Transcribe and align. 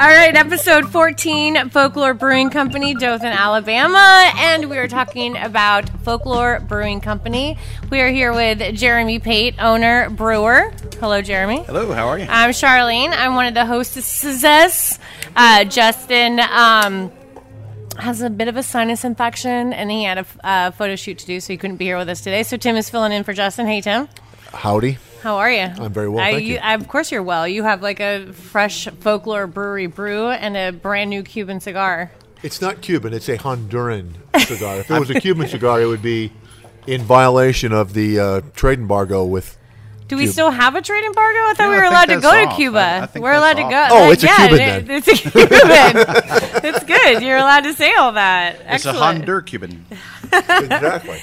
All 0.00 0.06
right, 0.06 0.36
episode 0.36 0.92
14, 0.92 1.70
Folklore 1.70 2.14
Brewing 2.14 2.50
Company, 2.50 2.94
Dothan, 2.94 3.32
Alabama. 3.32 4.30
And 4.36 4.70
we 4.70 4.78
are 4.78 4.86
talking 4.86 5.36
about 5.36 5.88
Folklore 6.04 6.60
Brewing 6.60 7.00
Company. 7.00 7.58
We 7.90 8.00
are 8.00 8.08
here 8.08 8.32
with 8.32 8.76
Jeremy 8.76 9.18
Pate, 9.18 9.56
owner, 9.58 10.08
brewer. 10.08 10.72
Hello, 11.00 11.20
Jeremy. 11.20 11.64
Hello, 11.64 11.90
how 11.92 12.06
are 12.06 12.16
you? 12.16 12.26
I'm 12.28 12.50
Charlene. 12.50 13.10
I'm 13.10 13.34
one 13.34 13.46
of 13.46 13.54
the 13.54 13.66
hostesses. 13.66 15.00
Uh, 15.34 15.64
Justin 15.64 16.38
um, 16.38 17.10
has 17.98 18.22
a 18.22 18.30
bit 18.30 18.46
of 18.46 18.56
a 18.56 18.62
sinus 18.62 19.02
infection, 19.04 19.72
and 19.72 19.90
he 19.90 20.04
had 20.04 20.18
a 20.18 20.26
uh, 20.44 20.70
photo 20.70 20.94
shoot 20.94 21.18
to 21.18 21.26
do, 21.26 21.40
so 21.40 21.52
he 21.52 21.56
couldn't 21.56 21.76
be 21.76 21.86
here 21.86 21.98
with 21.98 22.08
us 22.08 22.20
today. 22.20 22.44
So 22.44 22.56
Tim 22.56 22.76
is 22.76 22.88
filling 22.88 23.10
in 23.10 23.24
for 23.24 23.32
Justin. 23.32 23.66
Hey, 23.66 23.80
Tim. 23.80 24.08
Howdy. 24.52 24.98
How 25.22 25.36
are 25.38 25.50
you? 25.50 25.62
I'm 25.62 25.92
very 25.92 26.08
well, 26.08 26.24
I, 26.24 26.32
thank 26.32 26.44
you. 26.46 26.58
I- 26.58 26.74
of 26.74 26.86
course, 26.88 27.10
you're 27.10 27.22
well. 27.22 27.46
You 27.48 27.64
have 27.64 27.82
like 27.82 28.00
a 28.00 28.32
fresh 28.32 28.86
folklore 29.00 29.46
brewery 29.46 29.86
brew 29.86 30.28
and 30.28 30.56
a 30.56 30.70
brand 30.72 31.10
new 31.10 31.22
Cuban 31.22 31.60
cigar. 31.60 32.10
It's 32.42 32.60
not 32.60 32.80
Cuban, 32.82 33.12
it's 33.12 33.28
a 33.28 33.36
Honduran 33.36 34.12
cigar. 34.46 34.76
If 34.78 34.90
it 34.90 34.98
was 35.00 35.10
a 35.10 35.20
Cuban 35.20 35.48
cigar, 35.48 35.80
it 35.82 35.86
would 35.86 36.02
be 36.02 36.32
in 36.86 37.02
violation 37.02 37.72
of 37.72 37.94
the 37.94 38.18
uh, 38.20 38.40
trade 38.54 38.78
embargo 38.78 39.24
with. 39.24 39.56
Do 40.06 40.16
we 40.16 40.22
Cuba. 40.22 40.32
still 40.32 40.50
have 40.50 40.74
a 40.74 40.80
trade 40.80 41.04
embargo? 41.04 41.38
I 41.40 41.54
thought 41.54 41.64
No, 41.64 41.70
we 41.70 41.76
were 41.76 41.82
allowed 41.84 42.04
to 42.06 42.20
that's 42.20 42.22
go 42.22 42.48
to. 42.50 42.54
Cuba. 42.56 42.78
I- 42.78 43.00
I 43.02 43.06
think 43.06 43.22
we're 43.24 43.32
that's 43.38 43.58
allowed 43.60 43.68
to 43.70 43.76
off. 43.76 43.90
go. 43.90 43.96
Oh, 43.96 44.10
it's 44.12 44.22
a 44.22 44.26
yeah, 44.26 44.48
Cuban 44.48 44.60
it- 44.60 44.86
then. 44.86 44.96
It's 44.96 45.08
a 45.08 45.14
Cuban. 45.14 46.64
it's 46.64 46.84
good. 46.84 47.22
You're 47.22 47.36
allowed 47.36 47.64
to 47.64 47.74
say 47.74 47.92
all 47.94 48.12
that. 48.12 48.54
It's 48.54 48.86
a 48.86 48.90
Excellent. 48.90 49.24
Hondur 49.26 49.44
Cuban. 49.44 49.84
exactly. 50.32 51.18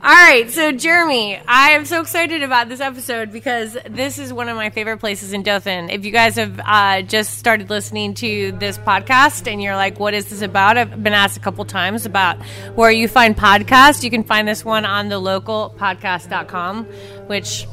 All 0.00 0.14
right, 0.14 0.48
so 0.48 0.70
Jeremy, 0.70 1.40
I 1.48 1.70
am 1.70 1.84
so 1.84 2.00
excited 2.00 2.44
about 2.44 2.68
this 2.68 2.78
episode 2.80 3.32
because 3.32 3.76
this 3.90 4.20
is 4.20 4.32
one 4.32 4.48
of 4.48 4.56
my 4.56 4.70
favorite 4.70 4.98
places 4.98 5.32
in 5.32 5.42
Dothan. 5.42 5.90
If 5.90 6.04
you 6.04 6.12
guys 6.12 6.36
have 6.36 6.60
uh, 6.64 7.02
just 7.02 7.36
started 7.36 7.68
listening 7.68 8.14
to 8.14 8.52
this 8.52 8.78
podcast 8.78 9.50
and 9.50 9.60
you're 9.60 9.74
like, 9.74 9.98
what 9.98 10.14
is 10.14 10.30
this 10.30 10.40
about? 10.40 10.78
I've 10.78 11.02
been 11.02 11.14
asked 11.14 11.36
a 11.36 11.40
couple 11.40 11.64
times 11.64 12.06
about 12.06 12.40
where 12.76 12.92
you 12.92 13.08
find 13.08 13.36
podcasts. 13.36 14.04
You 14.04 14.10
can 14.10 14.22
find 14.22 14.46
this 14.46 14.64
one 14.64 14.84
on 14.84 15.08
the 15.08 15.18
local 15.18 15.74
podcast.com, 15.78 16.84
which 17.26 17.66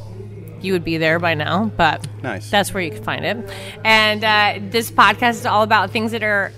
you 0.62 0.74
would 0.74 0.84
be 0.84 0.98
there 0.98 1.20
by 1.20 1.36
now, 1.36 1.66
but 1.78 2.08
Nice. 2.24 2.50
that's 2.50 2.74
where 2.74 2.82
you 2.82 2.90
can 2.90 3.04
find 3.04 3.24
it. 3.24 3.38
And 3.84 4.24
uh, 4.24 4.68
this 4.72 4.90
podcast 4.90 5.32
is 5.32 5.46
all 5.46 5.62
about 5.62 5.92
things 5.92 6.12
that 6.12 6.24
are 6.24 6.52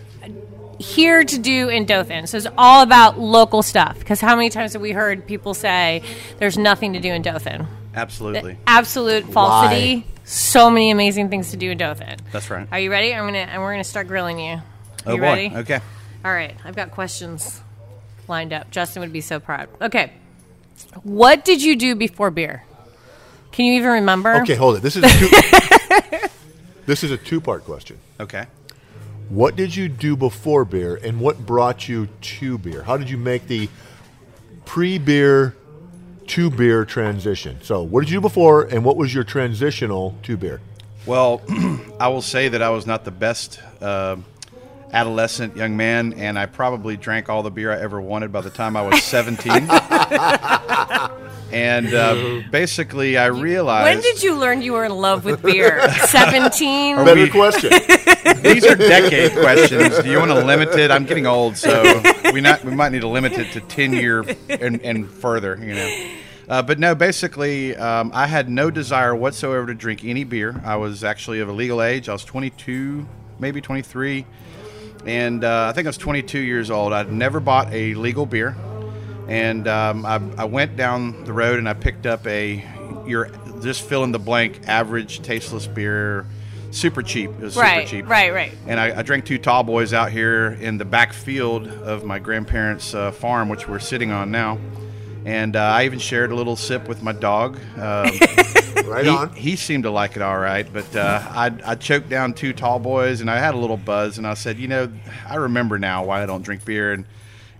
here 0.79 1.23
to 1.23 1.37
do 1.37 1.69
in 1.69 1.85
Dothan. 1.85 2.27
So 2.27 2.37
it's 2.37 2.47
all 2.57 2.81
about 2.83 3.19
local 3.19 3.61
stuff. 3.63 3.97
Because 3.99 4.21
how 4.21 4.35
many 4.35 4.49
times 4.49 4.73
have 4.73 4.81
we 4.81 4.91
heard 4.91 5.25
people 5.27 5.53
say 5.53 6.03
there's 6.39 6.57
nothing 6.57 6.93
to 6.93 6.99
do 6.99 7.11
in 7.11 7.21
Dothan? 7.21 7.67
Absolutely. 7.95 8.57
Absolute 8.67 9.25
falsity. 9.25 10.05
So 10.23 10.69
many 10.69 10.91
amazing 10.91 11.29
things 11.29 11.51
to 11.51 11.57
do 11.57 11.71
in 11.71 11.77
Dothan. 11.77 12.17
That's 12.31 12.49
right. 12.49 12.67
Are 12.71 12.79
you 12.79 12.91
ready? 12.91 13.13
I'm 13.13 13.25
gonna 13.25 13.37
and 13.39 13.61
we're 13.61 13.71
gonna 13.73 13.83
start 13.83 14.07
grilling 14.07 14.39
you. 14.39 14.53
Are 14.55 14.61
Oh 15.07 15.13
you 15.13 15.19
boy. 15.21 15.23
ready? 15.23 15.51
Okay. 15.55 15.79
All 16.25 16.33
right. 16.33 16.55
I've 16.65 16.75
got 16.75 16.91
questions 16.91 17.61
lined 18.27 18.51
up. 18.53 18.69
Justin 18.69 19.01
would 19.01 19.13
be 19.13 19.21
so 19.21 19.39
proud. 19.39 19.69
Okay. 19.81 20.11
What 21.03 21.45
did 21.45 21.63
you 21.63 21.75
do 21.75 21.95
before 21.95 22.29
beer? 22.29 22.63
Can 23.53 23.65
you 23.65 23.73
even 23.75 23.89
remember? 23.89 24.35
Okay, 24.41 24.53
hold 24.55 24.75
it. 24.75 24.81
This 24.83 24.95
is 24.97 25.03
a 25.03 25.07
two, 25.09 26.27
this 26.85 27.03
is 27.03 27.09
a 27.11 27.17
two-part 27.17 27.63
question. 27.63 27.97
Okay. 28.19 28.45
What 29.29 29.57
did 29.57 29.75
you 29.75 29.89
do 29.89 30.15
before 30.15 30.63
beer, 30.63 30.95
and 31.03 31.19
what 31.19 31.45
brought 31.45 31.89
you 31.89 32.07
to 32.21 32.57
beer? 32.57 32.83
How 32.83 32.95
did 32.95 33.09
you 33.09 33.17
make 33.17 33.47
the 33.47 33.67
pre-beer 34.63 35.55
to 36.27 36.49
beer 36.49 36.85
transition? 36.85 37.59
So, 37.61 37.83
what 37.83 38.01
did 38.01 38.09
you 38.09 38.17
do 38.17 38.21
before, 38.21 38.63
and 38.63 38.85
what 38.85 38.95
was 38.95 39.13
your 39.13 39.25
transitional 39.25 40.15
to 40.23 40.37
beer? 40.37 40.61
Well, 41.05 41.41
I 41.99 42.07
will 42.07 42.21
say 42.21 42.47
that 42.47 42.61
I 42.61 42.69
was 42.69 42.85
not 42.85 43.03
the 43.03 43.11
best 43.11 43.59
uh, 43.81 44.15
adolescent 44.93 45.57
young 45.57 45.75
man, 45.75 46.13
and 46.13 46.39
I 46.39 46.45
probably 46.45 46.95
drank 46.95 47.27
all 47.27 47.43
the 47.43 47.51
beer 47.51 47.71
I 47.71 47.79
ever 47.81 47.99
wanted 47.99 48.31
by 48.31 48.41
the 48.41 48.49
time 48.49 48.77
I 48.77 48.81
was 48.81 49.03
17. 49.03 49.67
and 51.51 51.93
uh, 51.93 52.41
basically, 52.51 53.17
I 53.17 53.27
realized 53.27 53.85
When 53.85 54.01
did 54.01 54.23
you 54.23 54.35
learn 54.35 54.61
you 54.61 54.73
were 54.73 54.85
in 54.85 54.91
love 54.91 55.25
with 55.25 55.41
beer? 55.41 55.89
17? 56.07 56.95
Better 56.97 57.21
we- 57.21 57.29
question. 57.29 57.69
these 58.41 58.65
are 58.65 58.75
decade 58.75 59.31
questions. 59.33 59.99
Do 59.99 60.09
you 60.09 60.19
want 60.19 60.31
to 60.31 60.43
limit 60.43 60.69
it? 60.77 60.91
I'm 60.91 61.05
getting 61.05 61.25
old, 61.25 61.57
so 61.57 62.01
we 62.33 62.41
not 62.41 62.63
we 62.63 62.73
might 62.75 62.91
need 62.91 63.01
to 63.01 63.07
limit 63.07 63.33
it 63.33 63.51
to 63.53 63.61
10 63.61 63.93
year 63.93 64.25
and, 64.49 64.81
and 64.81 65.09
further. 65.09 65.57
You 65.61 65.75
know. 65.75 66.13
Uh, 66.49 66.61
but 66.61 66.79
no, 66.79 66.95
basically, 66.95 67.75
um, 67.75 68.11
I 68.13 68.25
had 68.25 68.49
no 68.49 68.71
desire 68.71 69.13
whatsoever 69.13 69.67
to 69.67 69.73
drink 69.73 70.05
any 70.05 70.23
beer. 70.23 70.61
I 70.63 70.77
was 70.77 71.03
actually 71.03 71.41
of 71.41 71.49
a 71.49 71.51
legal 71.51 71.81
age. 71.81 72.07
I 72.07 72.13
was 72.13 72.23
22, 72.23 73.05
maybe 73.39 73.59
23, 73.59 74.25
and 75.05 75.43
uh, 75.43 75.67
I 75.69 75.73
think 75.73 75.87
I 75.87 75.89
was 75.89 75.97
22 75.97 76.39
years 76.39 76.71
old. 76.71 76.93
I'd 76.93 77.11
never 77.11 77.41
bought 77.41 77.73
a 77.73 77.95
legal 77.95 78.25
beer, 78.25 78.55
and 79.27 79.67
um, 79.67 80.05
I, 80.05 80.21
I 80.37 80.45
went 80.45 80.75
down 80.75 81.23
the 81.25 81.33
road 81.33 81.59
and 81.59 81.67
I 81.67 81.73
picked 81.73 82.05
up 82.05 82.25
a 82.27 82.63
your 83.05 83.29
just 83.61 83.81
fill 83.81 84.03
in 84.03 84.11
the 84.11 84.19
blank 84.19 84.61
average 84.67 85.21
tasteless 85.21 85.67
beer, 85.67 86.25
super 86.71 87.01
cheap. 87.01 87.31
It 87.31 87.39
was 87.39 87.55
right, 87.55 87.87
super 87.87 88.01
cheap. 88.03 88.09
right, 88.09 88.33
right. 88.33 88.51
And 88.67 88.79
I, 88.79 88.99
I 88.99 89.01
drank 89.01 89.25
two 89.25 89.37
tall 89.37 89.63
boys 89.63 89.93
out 89.93 90.11
here 90.11 90.57
in 90.61 90.77
the 90.77 90.85
back 90.85 91.13
field 91.13 91.67
of 91.67 92.03
my 92.03 92.19
grandparents' 92.19 92.93
uh, 92.93 93.11
farm, 93.11 93.49
which 93.49 93.67
we're 93.67 93.79
sitting 93.79 94.11
on 94.11 94.31
now. 94.31 94.59
And 95.25 95.55
uh, 95.55 95.61
I 95.61 95.85
even 95.85 95.99
shared 95.99 96.31
a 96.31 96.35
little 96.35 96.55
sip 96.55 96.87
with 96.87 97.03
my 97.03 97.11
dog. 97.13 97.57
Um, 97.77 98.11
Right 98.85 99.03
he, 99.03 99.11
on. 99.11 99.33
he 99.33 99.55
seemed 99.57 99.83
to 99.83 99.91
like 99.91 100.15
it 100.15 100.21
all 100.21 100.37
right, 100.37 100.65
but 100.71 100.95
uh, 100.95 101.21
I, 101.29 101.51
I 101.65 101.75
choked 101.75 102.07
down 102.07 102.33
two 102.33 102.53
tall 102.53 102.79
boys, 102.79 103.19
and 103.19 103.29
I 103.29 103.37
had 103.37 103.53
a 103.53 103.57
little 103.57 103.75
buzz, 103.75 104.17
and 104.17 104.25
I 104.25 104.33
said, 104.33 104.57
you 104.59 104.69
know, 104.69 104.89
I 105.27 105.35
remember 105.35 105.77
now 105.77 106.05
why 106.05 106.23
I 106.23 106.25
don't 106.25 106.41
drink 106.41 106.63
beer, 106.63 106.93
and 106.93 107.03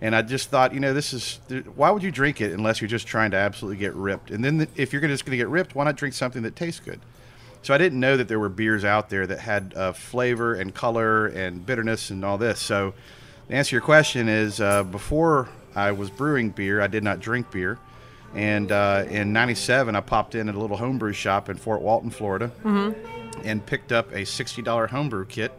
and 0.00 0.14
I 0.14 0.22
just 0.22 0.50
thought, 0.50 0.72
you 0.72 0.80
know, 0.80 0.94
this 0.94 1.12
is 1.12 1.40
why 1.74 1.90
would 1.90 2.02
you 2.02 2.10
drink 2.10 2.40
it 2.40 2.52
unless 2.52 2.80
you're 2.80 2.88
just 2.88 3.06
trying 3.06 3.32
to 3.32 3.36
absolutely 3.36 3.78
get 3.78 3.94
ripped? 3.94 4.30
And 4.30 4.44
then 4.44 4.58
the, 4.58 4.68
if 4.76 4.92
you're 4.92 5.02
just 5.02 5.24
going 5.24 5.32
to 5.32 5.36
get 5.36 5.48
ripped, 5.48 5.74
why 5.74 5.84
not 5.84 5.96
drink 5.96 6.14
something 6.14 6.42
that 6.42 6.54
tastes 6.56 6.80
good? 6.80 7.00
So 7.62 7.74
I 7.74 7.78
didn't 7.78 7.98
know 7.98 8.16
that 8.16 8.28
there 8.28 8.38
were 8.38 8.48
beers 8.48 8.84
out 8.84 9.10
there 9.10 9.26
that 9.26 9.40
had 9.40 9.74
uh, 9.76 9.92
flavor 9.92 10.54
and 10.54 10.72
color 10.72 11.26
and 11.26 11.66
bitterness 11.66 12.10
and 12.10 12.24
all 12.24 12.38
this. 12.38 12.60
So 12.60 12.94
the 13.48 13.54
answer 13.54 13.70
to 13.70 13.74
your 13.76 13.82
question 13.82 14.28
is 14.28 14.60
uh, 14.60 14.84
before 14.84 15.48
I 15.74 15.90
was 15.92 16.10
brewing 16.10 16.50
beer, 16.50 16.80
I 16.80 16.86
did 16.86 17.02
not 17.02 17.18
drink 17.18 17.50
beer. 17.50 17.78
And 18.34 18.70
uh, 18.70 19.06
in 19.08 19.32
'97, 19.32 19.96
I 19.96 20.00
popped 20.00 20.34
in 20.34 20.48
at 20.48 20.54
a 20.54 20.58
little 20.58 20.76
homebrew 20.76 21.14
shop 21.14 21.48
in 21.48 21.56
Fort 21.56 21.80
Walton, 21.80 22.10
Florida, 22.10 22.52
and 23.42 23.64
picked 23.64 23.90
up 23.90 24.12
a 24.12 24.18
$60 24.22 24.88
homebrew 24.90 25.24
kit 25.24 25.50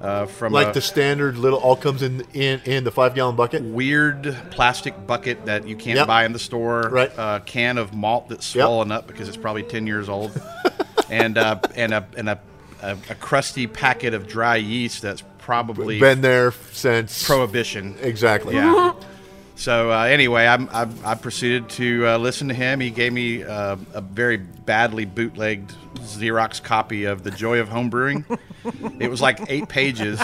uh, 0.00 0.26
from 0.26 0.52
Like 0.52 0.68
a 0.68 0.72
the 0.72 0.80
standard 0.80 1.36
little, 1.36 1.58
all 1.58 1.76
comes 1.76 2.02
in 2.02 2.22
in, 2.32 2.60
in 2.64 2.84
the 2.84 2.90
five-gallon 2.90 3.36
bucket. 3.36 3.62
weird 3.62 4.36
plastic 4.50 5.06
bucket 5.06 5.44
that 5.46 5.66
you 5.68 5.76
can't 5.76 5.96
Yep. 5.98 6.06
buy 6.06 6.24
in 6.24 6.32
the 6.32 6.38
store. 6.38 6.88
Right. 6.90 7.12
A 7.18 7.42
can 7.44 7.76
of 7.78 7.92
malt 7.94 8.28
that's 8.28 8.46
swollen 8.46 8.90
up 8.92 9.06
because 9.06 9.28
it's 9.28 9.36
probably 9.36 9.62
ten 9.62 9.86
years 9.86 10.08
old, 10.08 10.40
and 11.10 11.36
uh, 11.36 11.60
and 11.74 11.92
a 11.92 12.06
and 12.16 12.28
a, 12.30 12.40
a, 12.82 12.92
a 13.10 13.14
crusty 13.16 13.66
packet 13.66 14.14
of 14.14 14.26
dry 14.26 14.56
yeast 14.56 15.02
that's 15.02 15.22
probably 15.38 15.98
Been 15.98 16.20
there 16.20 16.52
since 16.72 17.26
prohibition. 17.26 17.96
exactly. 18.00 18.54
Yeah. 18.54 18.92
So 19.60 19.92
uh, 19.92 20.04
anyway, 20.04 20.46
I'm, 20.46 20.70
I, 20.70 20.88
I 21.04 21.14
proceeded 21.16 21.68
to 21.70 22.06
uh, 22.06 22.16
listen 22.16 22.48
to 22.48 22.54
him. 22.54 22.80
He 22.80 22.88
gave 22.88 23.12
me 23.12 23.44
uh, 23.44 23.76
a 23.92 24.00
very 24.00 24.38
badly 24.38 25.04
bootlegged 25.04 25.74
Xerox 25.96 26.62
copy 26.62 27.04
of 27.04 27.24
The 27.24 27.30
Joy 27.30 27.60
of 27.60 27.68
Homebrewing. 27.68 28.24
it 28.98 29.10
was 29.10 29.20
like 29.20 29.38
eight 29.50 29.68
pages, 29.68 30.18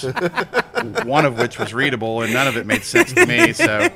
one 1.04 1.26
of 1.26 1.36
which 1.36 1.58
was 1.58 1.74
readable, 1.74 2.22
and 2.22 2.32
none 2.32 2.46
of 2.46 2.56
it 2.56 2.64
made 2.64 2.82
sense 2.82 3.12
to 3.12 3.26
me. 3.26 3.52
So 3.52 3.90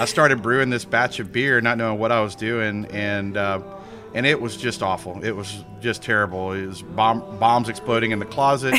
I 0.00 0.06
started 0.06 0.42
brewing 0.42 0.70
this 0.70 0.84
batch 0.84 1.20
of 1.20 1.30
beer, 1.30 1.60
not 1.60 1.78
knowing 1.78 2.00
what 2.00 2.10
I 2.10 2.20
was 2.20 2.34
doing, 2.34 2.86
and 2.86 3.36
uh, 3.36 3.60
and 4.12 4.26
it 4.26 4.40
was 4.40 4.56
just 4.56 4.82
awful. 4.82 5.22
It 5.22 5.36
was 5.36 5.64
just 5.80 6.02
terrible. 6.02 6.50
It 6.50 6.66
was 6.66 6.82
bomb, 6.82 7.38
bombs 7.38 7.68
exploding 7.68 8.10
in 8.10 8.18
the 8.18 8.26
closet. 8.26 8.74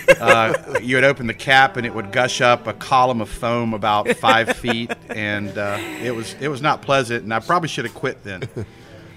uh, 0.20 0.78
you 0.82 0.96
would 0.96 1.04
open 1.04 1.26
the 1.26 1.34
cap 1.34 1.76
and 1.76 1.86
it 1.86 1.94
would 1.94 2.12
gush 2.12 2.40
up 2.40 2.66
a 2.66 2.72
column 2.72 3.20
of 3.20 3.28
foam 3.28 3.74
about 3.74 4.08
five 4.16 4.56
feet, 4.56 4.92
and 5.08 5.56
uh, 5.56 5.78
it 6.02 6.14
was 6.14 6.34
it 6.40 6.48
was 6.48 6.62
not 6.62 6.82
pleasant. 6.82 7.24
And 7.24 7.32
I 7.34 7.40
probably 7.40 7.68
should 7.68 7.84
have 7.84 7.94
quit 7.94 8.22
then. 8.24 8.42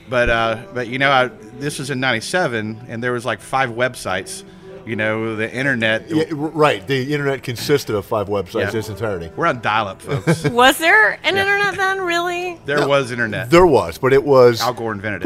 But 0.09 0.29
uh, 0.29 0.63
but 0.73 0.87
you 0.87 0.99
know, 0.99 1.09
I, 1.11 1.27
this 1.59 1.79
was 1.79 1.89
in 1.89 1.99
'97, 1.99 2.85
and 2.87 3.03
there 3.03 3.11
was 3.13 3.25
like 3.25 3.39
five 3.41 3.71
websites 3.71 4.43
You 4.85 4.95
know, 4.95 5.35
the 5.35 5.51
internet. 5.51 6.07
Yeah, 6.11 6.25
right. 6.29 6.85
The 6.85 7.11
internet 7.11 7.41
consisted 7.41 7.95
of 7.95 8.05
five 8.05 8.27
websites 8.27 8.59
Yeah. 8.65 8.69
in 8.69 8.77
its 8.77 8.89
entirety. 8.89 9.31
We're 9.35 9.47
on 9.47 9.59
dial-up, 9.61 9.99
folks. 10.03 10.43
Was 10.51 10.77
there 10.77 11.13
an 11.23 11.33
Yeah. 11.35 11.41
internet 11.41 11.75
then? 11.75 12.01
Really? 12.01 12.59
there 12.65 12.87
was 12.87 13.11
internet. 13.11 13.49
There 13.49 13.65
was, 13.65 13.97
but 13.97 14.13
it 14.13 14.23
was. 14.23 14.61
Al 14.61 14.73
Gore 14.73 14.91
invented 14.93 15.23
it. 15.23 15.25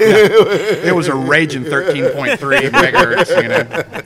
It 0.00 0.94
was 0.94 1.08
a 1.08 1.14
raging 1.14 1.64
13.3 1.64 2.36
megahertz, 2.70 3.42
you 3.42 3.48
know. 3.48 4.02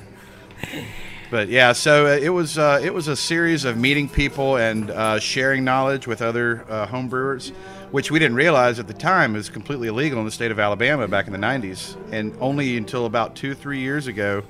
But 1.32 1.48
yeah, 1.48 1.72
so 1.72 2.04
uh, 2.04 2.18
it 2.20 2.28
was 2.28 2.58
uh, 2.58 2.78
it 2.84 2.92
was 2.92 3.08
a 3.08 3.16
series 3.16 3.64
of 3.64 3.78
meeting 3.78 4.06
people 4.06 4.58
and 4.58 4.90
uh, 4.90 5.18
sharing 5.18 5.64
knowledge 5.64 6.06
with 6.06 6.20
other 6.20 6.62
uh, 6.68 6.84
home 6.84 7.08
brewers, 7.08 7.54
which 7.90 8.10
we 8.10 8.18
didn't 8.18 8.36
realize 8.36 8.78
at 8.78 8.86
the 8.86 8.92
time 8.92 9.32
was 9.32 9.48
completely 9.48 9.88
illegal 9.88 10.18
in 10.18 10.26
the 10.26 10.30
state 10.30 10.50
of 10.50 10.58
Alabama 10.58 11.08
back 11.08 11.26
in 11.26 11.32
the 11.32 11.38
90s, 11.38 11.96
and 12.12 12.34
only 12.38 12.76
until 12.76 13.06
about 13.06 13.34
two 13.34 13.54
three 13.54 13.80
years 13.80 14.08
ago, 14.08 14.42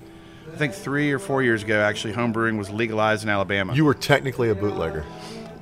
I 0.52 0.56
think 0.56 0.74
three 0.74 1.12
or 1.12 1.20
four 1.20 1.44
years 1.44 1.62
ago, 1.62 1.80
actually, 1.80 2.14
home 2.14 2.32
brewing 2.32 2.58
was 2.58 2.68
legalized 2.68 3.22
in 3.22 3.28
Alabama. 3.28 3.76
You 3.76 3.84
were 3.84 3.94
technically 3.94 4.50
a 4.50 4.54
bootlegger. 4.56 5.04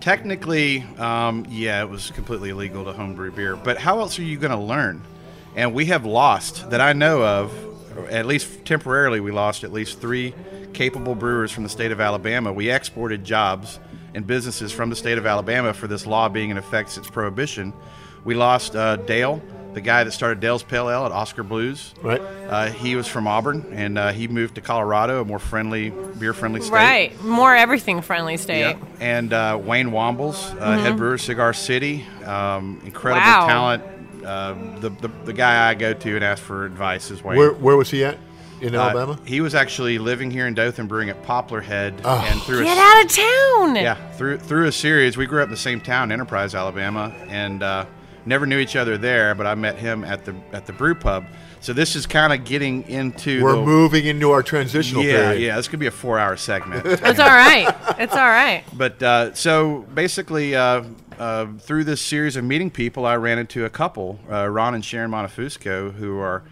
Technically, 0.00 0.86
um, 0.96 1.46
yeah, 1.50 1.82
it 1.82 1.90
was 1.90 2.10
completely 2.12 2.48
illegal 2.48 2.86
to 2.86 2.92
homebrew 2.94 3.30
beer. 3.32 3.56
But 3.56 3.76
how 3.76 4.00
else 4.00 4.18
are 4.18 4.22
you 4.22 4.38
going 4.38 4.52
to 4.52 4.56
learn? 4.56 5.02
And 5.56 5.74
we 5.74 5.86
have 5.86 6.06
lost, 6.06 6.70
that 6.70 6.80
I 6.80 6.92
know 6.92 7.22
of, 7.24 7.98
or 7.98 8.08
at 8.08 8.26
least 8.26 8.64
temporarily, 8.64 9.20
we 9.20 9.32
lost 9.32 9.64
at 9.64 9.72
least 9.72 10.00
three 10.00 10.34
capable 10.72 11.14
brewers 11.14 11.50
from 11.50 11.64
the 11.64 11.68
state 11.68 11.90
of 11.90 12.00
Alabama. 12.00 12.52
We 12.52 12.70
exported 12.70 13.24
jobs 13.24 13.80
and 14.14 14.26
businesses 14.26 14.72
from 14.72 14.90
the 14.90 14.96
state 14.96 15.18
of 15.18 15.26
Alabama 15.26 15.72
for 15.74 15.86
this 15.86 16.06
law 16.06 16.28
being 16.28 16.50
in 16.50 16.56
effect 16.56 16.90
since 16.90 17.08
Prohibition. 17.10 17.72
We 18.24 18.34
lost 18.34 18.76
uh, 18.76 18.96
Dale, 18.96 19.42
the 19.74 19.80
guy 19.80 20.04
that 20.04 20.12
started 20.12 20.40
Dale's 20.40 20.62
Pale 20.62 20.90
Ale 20.90 21.06
at 21.06 21.12
Oskar 21.12 21.42
Blues. 21.42 21.94
Right. 22.02 22.20
Uh, 22.20 22.66
he 22.70 22.96
was 22.96 23.06
from 23.06 23.26
Auburn, 23.26 23.66
and 23.72 23.98
uh, 23.98 24.12
he 24.12 24.28
moved 24.28 24.56
to 24.56 24.60
Colorado, 24.60 25.20
a 25.22 25.24
more 25.24 25.38
friendly, 25.38 25.90
beer-friendly 25.90 26.60
state. 26.60 26.72
Right. 26.72 27.24
More 27.24 27.54
everything 27.54 28.02
friendly 28.02 28.36
state. 28.36 28.60
Yeah. 28.60 28.78
And 29.00 29.32
uh, 29.32 29.58
Wayne 29.62 29.90
Wambles, 29.90 30.58
uh, 30.60 30.78
head 30.78 30.96
brewer, 30.96 31.18
Cigar 31.18 31.52
City, 31.54 32.04
um, 32.24 32.80
incredible 32.84 33.26
Wow. 33.26 33.46
talent. 33.46 33.82
Uh, 34.24 34.54
the, 34.80 34.90
the 34.90 35.08
the 35.24 35.32
guy 35.32 35.68
I 35.68 35.74
go 35.74 35.92
to 35.92 36.14
and 36.16 36.24
ask 36.24 36.42
for 36.42 36.64
advice 36.66 37.10
is 37.10 37.22
Wayne. 37.22 37.38
Where 37.38 37.52
Where 37.52 37.76
was 37.76 37.90
he 37.90 38.04
at? 38.04 38.18
In 38.60 38.74
Uh, 38.74 38.82
Alabama. 38.82 39.18
he 39.24 39.40
was 39.40 39.54
actually 39.54 39.96
living 39.98 40.30
here 40.30 40.46
in 40.46 40.52
Dothan, 40.52 40.86
brewing 40.86 41.08
at 41.08 41.22
Poplar 41.22 41.62
Head, 41.62 42.02
Oh. 42.04 42.22
and 42.30 42.42
through 42.42 42.64
Get 42.64 42.76
a, 42.76 42.80
out 42.80 43.04
of 43.04 43.10
town. 43.10 43.76
yeah 43.76 43.94
through 44.12 44.36
through 44.38 44.66
a 44.66 44.72
series. 44.72 45.16
We 45.16 45.24
grew 45.26 45.40
up 45.40 45.46
in 45.46 45.50
the 45.50 45.56
same 45.56 45.80
town, 45.80 46.12
Enterprise, 46.12 46.54
Alabama, 46.54 47.10
and 47.28 47.62
uh, 47.62 47.86
never 48.26 48.44
knew 48.44 48.58
each 48.58 48.76
other 48.76 48.98
there. 48.98 49.34
But 49.34 49.46
I 49.46 49.54
met 49.54 49.76
him 49.76 50.04
at 50.04 50.26
the 50.26 50.34
at 50.52 50.66
the 50.66 50.74
brew 50.74 50.94
pub. 50.94 51.24
So 51.62 51.72
this 51.74 51.94
is 51.96 52.06
kind 52.06 52.32
of 52.34 52.44
getting 52.46 52.86
into 52.88 53.42
We're 53.42 53.52
the, 53.56 53.62
moving 53.62 54.06
into 54.06 54.30
our 54.30 54.42
transitional 54.42 55.04
yeah 55.04 55.12
period. 55.30 55.40
yeah. 55.42 55.56
This 55.56 55.68
could 55.68 55.78
be 55.80 55.86
a 55.86 55.90
four 55.90 56.18
hour 56.18 56.36
segment. 56.36 56.84
It's 56.86 57.18
all 57.18 57.28
right. 57.28 57.74
It's 57.98 58.14
all 58.14 58.28
right. 58.28 58.62
But 58.74 59.02
uh, 59.02 59.32
so 59.34 59.86
basically, 59.94 60.54
uh, 60.54 60.84
uh, 61.20 61.46
through 61.58 61.84
this 61.84 62.00
series 62.00 62.34
of 62.36 62.44
meeting 62.44 62.70
people, 62.70 63.04
I 63.04 63.14
ran 63.16 63.38
into 63.38 63.66
a 63.66 63.70
couple, 63.70 64.18
uh, 64.30 64.48
Ron 64.48 64.74
and 64.74 64.82
Sharon 64.82 65.10
Montefusco, 65.10 65.92
who 65.92 66.18
are 66.18 66.42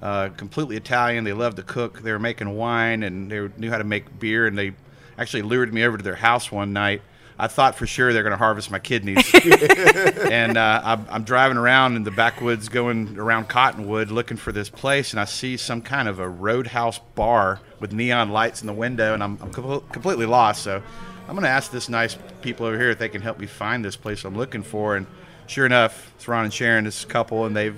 uh, 0.00 0.28
completely 0.36 0.76
Italian. 0.76 1.24
They 1.24 1.32
love 1.32 1.56
to 1.56 1.62
cook. 1.64 2.02
They 2.02 2.12
were 2.12 2.20
making 2.20 2.56
wine 2.56 3.02
and 3.02 3.30
they 3.30 3.48
knew 3.56 3.68
how 3.68 3.78
to 3.78 3.84
make 3.84 4.20
beer. 4.20 4.46
And 4.46 4.56
they 4.56 4.74
actually 5.18 5.42
lured 5.42 5.74
me 5.74 5.84
over 5.84 5.96
to 5.96 6.04
their 6.04 6.14
house 6.14 6.52
one 6.52 6.72
night. 6.72 7.02
I 7.36 7.48
thought 7.48 7.74
for 7.74 7.86
sure 7.88 8.12
they're 8.12 8.22
going 8.22 8.30
to 8.30 8.36
harvest 8.36 8.70
my 8.70 8.78
kidneys. 8.78 9.28
and 10.30 10.56
uh, 10.56 10.80
I'm, 10.84 11.06
I'm 11.10 11.24
driving 11.24 11.56
around 11.56 11.96
in 11.96 12.04
the 12.04 12.12
backwoods, 12.12 12.68
going 12.68 13.18
around 13.18 13.48
Cottonwood, 13.48 14.12
looking 14.12 14.36
for 14.36 14.52
this 14.52 14.68
place, 14.68 15.12
and 15.12 15.18
I 15.18 15.24
see 15.24 15.56
some 15.56 15.82
kind 15.82 16.06
of 16.06 16.20
a 16.20 16.28
roadhouse 16.28 17.00
bar 17.16 17.58
with 17.80 17.92
neon 17.92 18.30
lights 18.30 18.60
in 18.60 18.68
the 18.68 18.72
window, 18.72 19.14
and 19.14 19.24
I'm, 19.24 19.38
I'm 19.42 19.50
com- 19.50 19.82
completely 19.90 20.26
lost. 20.26 20.62
So 20.62 20.82
I'm 21.28 21.34
going 21.34 21.44
to 21.44 21.48
ask 21.50 21.70
this 21.70 21.88
nice 21.88 22.16
people 22.42 22.66
over 22.66 22.78
here 22.78 22.90
if 22.90 22.98
they 22.98 23.08
can 23.08 23.22
help 23.22 23.38
me 23.38 23.46
find 23.46 23.84
this 23.84 23.96
place 23.96 24.24
I'm 24.24 24.36
looking 24.36 24.62
for. 24.62 24.96
And 24.96 25.06
sure 25.46 25.64
enough, 25.66 26.12
it's 26.16 26.26
Ron 26.28 26.44
and 26.44 26.52
Sharon, 26.52 26.84
this 26.84 27.04
couple, 27.04 27.46
and 27.46 27.56
they've 27.56 27.76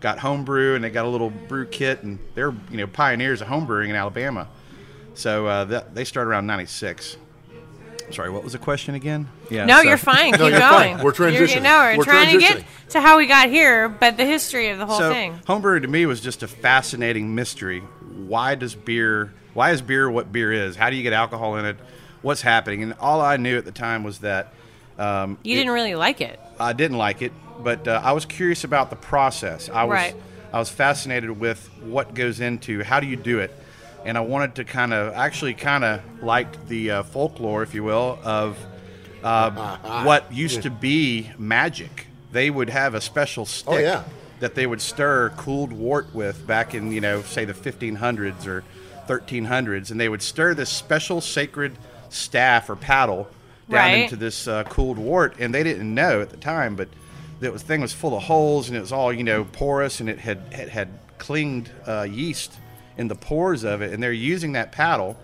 got 0.00 0.18
homebrew 0.18 0.74
and 0.74 0.82
they 0.84 0.90
got 0.90 1.04
a 1.04 1.08
little 1.08 1.30
brew 1.30 1.66
kit, 1.66 2.02
and 2.02 2.18
they're 2.34 2.52
you 2.70 2.76
know 2.78 2.86
pioneers 2.86 3.40
of 3.40 3.48
homebrewing 3.48 3.88
in 3.88 3.94
Alabama. 3.96 4.48
So 5.14 5.46
uh, 5.46 5.64
that, 5.66 5.94
they 5.94 6.04
started 6.04 6.30
around 6.30 6.46
'96. 6.46 7.16
Sorry, 8.12 8.30
what 8.30 8.44
was 8.44 8.52
the 8.52 8.58
question 8.60 8.94
again? 8.94 9.28
Yeah. 9.50 9.64
No, 9.64 9.78
so- 9.82 9.88
you're 9.88 9.96
fine. 9.96 10.32
Keep 10.32 10.40
you're 10.40 10.50
going. 10.50 10.60
fine. 10.60 11.04
We're 11.04 11.12
You're- 11.14 11.46
transitioning. 11.48 11.62
no, 11.62 11.78
we're, 11.78 11.98
We're 11.98 12.04
trying 12.04 12.32
to 12.32 12.38
get 12.38 12.64
to 12.90 13.00
how 13.00 13.18
we 13.18 13.26
got 13.26 13.48
here, 13.48 13.88
but 13.88 14.16
the 14.16 14.24
history 14.24 14.68
of 14.68 14.78
the 14.78 14.86
whole 14.86 14.98
so 14.98 15.10
thing. 15.10 15.40
homebrewing 15.46 15.82
to 15.82 15.88
me 15.88 16.06
was 16.06 16.20
just 16.20 16.42
a 16.44 16.48
fascinating 16.48 17.34
mystery. 17.34 17.80
Why 17.80 18.54
does 18.54 18.74
beer? 18.74 19.32
Why 19.54 19.72
is 19.72 19.82
beer 19.82 20.08
what 20.10 20.30
beer 20.30 20.52
is? 20.52 20.76
How 20.76 20.88
do 20.90 20.96
you 20.96 21.02
get 21.02 21.12
alcohol 21.14 21.56
in 21.56 21.64
it? 21.64 21.76
What's 22.22 22.42
happening? 22.42 22.82
And 22.82 22.94
all 23.00 23.20
I 23.20 23.36
knew 23.36 23.56
at 23.58 23.64
the 23.64 23.72
time 23.72 24.02
was 24.04 24.18
that 24.20 24.52
um, 24.98 25.38
You 25.42 25.54
it- 25.54 25.58
didn't 25.58 25.72
really 25.72 25.94
like 25.94 26.20
it. 26.20 26.40
I 26.58 26.72
didn't 26.72 26.96
like 26.96 27.20
it, 27.22 27.32
but 27.62 27.86
uh, 27.86 28.00
I 28.02 28.12
was 28.12 28.24
curious 28.24 28.64
about 28.64 28.88
the 28.90 28.96
process. 28.96 29.68
I 29.68 29.84
was 29.84 29.92
Right. 29.94 30.16
I 30.52 30.58
was 30.58 30.70
fascinated 30.70 31.38
with 31.38 31.68
what 31.82 32.14
goes 32.14 32.40
into 32.40 32.82
how 32.82 32.98
do 33.00 33.06
you 33.06 33.16
do 33.16 33.40
it, 33.40 33.52
and 34.06 34.16
I 34.16 34.22
wanted 34.22 34.54
to 34.54 34.64
kind 34.64 34.94
of 34.94 35.12
actually 35.12 35.52
kind 35.52 35.84
of 35.84 36.00
liked 36.22 36.68
the 36.68 36.90
uh, 36.92 37.02
folklore, 37.02 37.62
if 37.62 37.74
you 37.74 37.84
will, 37.84 38.18
of 38.24 38.56
uh, 39.22 39.76
what 40.04 40.32
used 40.32 40.62
to 40.62 40.70
be 40.70 41.30
magic. 41.36 42.06
They 42.32 42.48
would 42.48 42.70
have 42.70 42.94
a 42.94 43.00
special 43.02 43.44
stick 43.44 43.68
Oh, 43.74 43.78
yeah. 43.78 44.04
that 44.40 44.54
they 44.54 44.66
would 44.66 44.80
stir 44.80 45.30
cooled 45.36 45.72
wort 45.72 46.14
with 46.14 46.46
back 46.46 46.74
in 46.74 46.90
you 46.92 47.00
know 47.02 47.20
say 47.22 47.44
the 47.44 47.52
1500s 47.52 48.46
or 48.46 48.64
1300s, 49.08 49.90
and 49.90 50.00
they 50.00 50.08
would 50.08 50.22
stir 50.22 50.54
this 50.54 50.70
special 50.70 51.20
sacred 51.20 51.76
staff 52.10 52.68
or 52.70 52.76
paddle 52.76 53.24
down 53.68 53.78
Right. 53.90 54.02
into 54.04 54.16
this 54.16 54.46
uh, 54.46 54.62
cooled 54.64 54.98
wort, 54.98 55.34
and 55.40 55.52
they 55.54 55.62
didn't 55.64 55.92
know 55.92 56.20
at 56.20 56.30
the 56.30 56.36
time, 56.36 56.76
but 56.76 56.88
the 57.40 57.50
was, 57.50 57.62
thing 57.62 57.80
was 57.80 57.92
full 57.92 58.16
of 58.16 58.22
holes, 58.24 58.68
and 58.68 58.76
it 58.76 58.80
was 58.80 58.92
all 58.92 59.12
you 59.12 59.24
know 59.24 59.44
porous, 59.44 60.00
and 60.00 60.08
it 60.08 60.18
had 60.20 60.38
it 60.52 60.68
had 60.68 60.88
clinged 61.18 61.70
uh, 61.86 62.02
yeast 62.08 62.52
in 62.96 63.08
the 63.08 63.14
pores 63.16 63.64
of 63.64 63.82
it, 63.82 63.92
and 63.92 64.02
they're 64.02 64.12
using 64.12 64.52
that 64.52 64.70
paddle, 64.72 65.16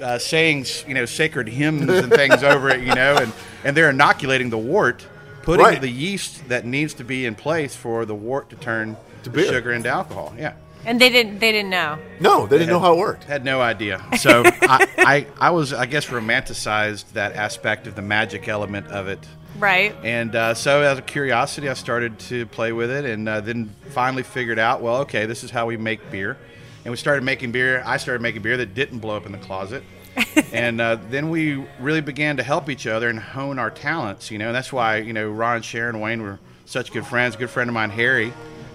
uh, 0.00 0.16
saying 0.18 0.64
you 0.86 0.94
know 0.94 1.04
sacred 1.06 1.48
hymns 1.48 1.90
and 1.90 2.12
things 2.12 2.42
over 2.52 2.68
it, 2.70 2.80
you 2.80 2.94
know, 2.94 3.16
and 3.16 3.32
and 3.64 3.76
they're 3.76 3.90
inoculating 3.90 4.48
the 4.50 4.58
wort, 4.58 5.04
putting 5.42 5.64
Right. 5.66 5.80
the 5.80 5.90
yeast 5.90 6.48
that 6.48 6.64
needs 6.64 6.94
to 6.94 7.04
be 7.04 7.26
in 7.26 7.34
place 7.34 7.74
for 7.74 8.04
the 8.06 8.14
wort 8.14 8.48
to 8.50 8.56
turn 8.56 8.96
To 9.24 9.42
sugar 9.44 9.72
into 9.72 9.88
alcohol. 9.88 10.32
Yeah. 10.38 10.52
And 10.86 11.00
they 11.00 11.10
didn't 11.10 11.40
they 11.40 11.50
didn't 11.50 11.70
know. 11.70 11.98
No, 12.20 12.46
they 12.46 12.58
didn't 12.58 12.70
know 12.70 12.78
how 12.78 12.94
it 12.94 12.98
worked. 12.98 13.24
Had 13.24 13.44
no 13.44 13.60
idea. 13.60 14.02
So 14.16 14.42
I, 14.44 14.88
I, 14.98 15.26
I 15.38 15.50
was, 15.50 15.72
I 15.72 15.86
guess, 15.86 16.06
romanticized 16.06 17.12
that 17.12 17.36
aspect 17.36 17.86
of 17.86 17.94
the 17.94 18.02
magic 18.02 18.48
element 18.48 18.88
of 18.88 19.08
it. 19.08 19.20
Right. 19.58 19.94
And 20.02 20.34
uh, 20.34 20.54
so, 20.54 20.82
out 20.82 20.98
of 20.98 21.06
curiosity, 21.06 21.68
I 21.68 21.74
started 21.74 22.18
to 22.20 22.46
play 22.46 22.72
with 22.72 22.90
it, 22.90 23.04
and 23.04 23.28
uh, 23.28 23.40
then 23.40 23.74
finally 23.90 24.22
figured 24.22 24.58
out, 24.58 24.80
well, 24.80 24.96
okay, 25.02 25.26
this 25.26 25.44
is 25.44 25.50
how 25.50 25.66
we 25.66 25.76
make 25.76 26.10
beer. 26.10 26.36
And 26.84 26.90
we 26.90 26.96
started 26.96 27.24
making 27.24 27.52
beer. 27.52 27.82
I 27.84 27.98
started 27.98 28.22
making 28.22 28.42
beer 28.42 28.56
that 28.56 28.74
didn't 28.74 29.00
blow 29.00 29.16
up 29.16 29.26
in 29.26 29.32
the 29.32 29.38
closet. 29.38 29.84
and 30.52 30.80
uh, 30.80 30.98
then 31.10 31.30
we 31.30 31.64
really 31.78 32.00
began 32.00 32.38
to 32.38 32.42
help 32.42 32.70
each 32.70 32.86
other 32.86 33.08
and 33.08 33.18
hone 33.18 33.58
our 33.58 33.70
talents. 33.70 34.30
You 34.30 34.38
know, 34.38 34.46
and 34.46 34.54
that's 34.54 34.72
why 34.72 34.98
you 34.98 35.12
know 35.12 35.30
Ron, 35.30 35.62
Sharon, 35.62 36.00
Wayne 36.00 36.22
were 36.22 36.38
such 36.64 36.92
good 36.92 37.06
friends. 37.06 37.34
A 37.34 37.38
good 37.38 37.50
friend 37.50 37.68
of 37.68 37.74
mine, 37.74 37.90
Harry, 37.90 38.32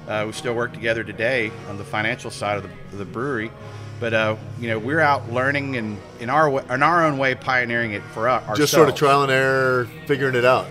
uh, 0.08 0.24
we 0.26 0.32
still 0.34 0.54
work 0.54 0.74
together 0.74 1.04
today 1.04 1.52
on 1.70 1.78
the 1.78 1.84
financial 1.84 2.32
side 2.32 2.58
of 2.58 2.64
the, 2.64 2.70
of 2.92 2.98
the 2.98 3.06
brewery. 3.06 3.52
But 4.00 4.14
uh, 4.14 4.36
you 4.60 4.68
know, 4.68 4.80
we're 4.80 5.00
out 5.00 5.32
learning 5.32 5.78
and 5.78 6.00
in 6.20 6.30
our 6.30 6.50
wa- 6.50 6.64
in 6.70 6.82
our 6.82 7.06
own 7.06 7.20
way, 7.20 7.36
pioneering 7.36 7.92
it 7.94 8.02
for 8.14 8.28
us. 8.28 8.58
Just 8.58 8.74
sort 8.74 8.90
of 8.90 8.96
trial 8.96 9.22
and 9.22 9.32
error, 9.32 9.88
figuring 10.08 10.36
it 10.36 10.46
out. 10.46 10.66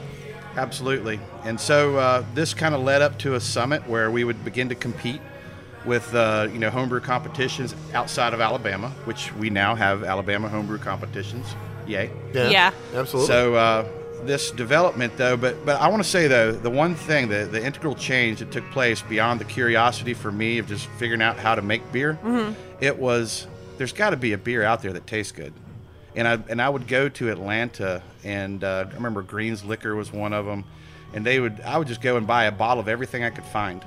Absolutely. 0.56 1.20
And 1.44 1.60
so 1.60 1.96
uh, 1.96 2.24
this 2.34 2.54
kind 2.54 2.74
of 2.74 2.80
led 2.82 3.02
up 3.02 3.18
to 3.20 3.34
a 3.34 3.40
summit 3.40 3.86
where 3.88 4.10
we 4.10 4.24
would 4.24 4.44
begin 4.44 4.68
to 4.70 4.74
compete 4.74 5.20
with 5.84 6.12
uh, 6.14 6.48
you 6.52 6.58
know 6.58 6.70
homebrew 6.70 7.00
competitions 7.00 7.74
outside 7.94 8.34
of 8.34 8.40
Alabama, 8.40 8.90
which 9.04 9.32
we 9.34 9.48
now 9.48 9.76
have 9.76 10.02
Alabama 10.02 10.48
homebrew 10.48 10.78
competitions. 10.78 11.46
Yay! 11.86 12.10
Yeah. 12.34 12.72
absolutely. 12.94 13.28
So 13.28 13.54
uh, 13.54 13.88
this 14.26 14.50
development, 14.50 15.16
though, 15.16 15.36
but 15.36 15.64
but 15.64 15.80
I 15.80 15.88
want 15.88 16.02
to 16.02 16.08
say 16.08 16.28
though, 16.28 16.52
the 16.52 16.70
one 16.70 16.94
thing, 16.94 17.28
the 17.28 17.44
the 17.50 17.64
integral 17.64 17.94
change 17.94 18.38
that 18.40 18.50
took 18.50 18.68
place 18.70 19.02
beyond 19.02 19.40
the 19.40 19.44
curiosity 19.44 20.14
for 20.14 20.30
me 20.32 20.58
of 20.58 20.66
just 20.68 20.86
figuring 20.98 21.22
out 21.22 21.38
how 21.38 21.54
to 21.54 21.62
make 21.62 21.90
beer, 21.92 22.18
it 22.80 22.98
was 22.98 23.46
there's 23.78 23.92
got 23.92 24.10
to 24.10 24.16
be 24.16 24.32
a 24.32 24.38
beer 24.38 24.62
out 24.62 24.82
there 24.82 24.92
that 24.92 25.06
tastes 25.06 25.32
good. 25.32 25.52
And 26.14 26.26
I 26.26 26.38
and 26.48 26.60
I 26.60 26.68
would 26.68 26.86
go 26.88 27.08
to 27.08 27.30
Atlanta, 27.30 28.02
and 28.24 28.62
uh, 28.64 28.86
I 28.90 28.94
remember 28.94 29.22
Green's 29.22 29.64
Liquor 29.64 29.94
was 29.94 30.12
one 30.12 30.32
of 30.32 30.44
them, 30.44 30.64
and 31.14 31.24
they 31.24 31.40
would 31.40 31.60
I 31.60 31.78
would 31.78 31.88
just 31.88 32.02
go 32.02 32.16
and 32.16 32.26
buy 32.26 32.44
a 32.44 32.52
bottle 32.52 32.80
of 32.80 32.88
everything 32.88 33.22
I 33.24 33.30
could 33.30 33.44
find, 33.44 33.84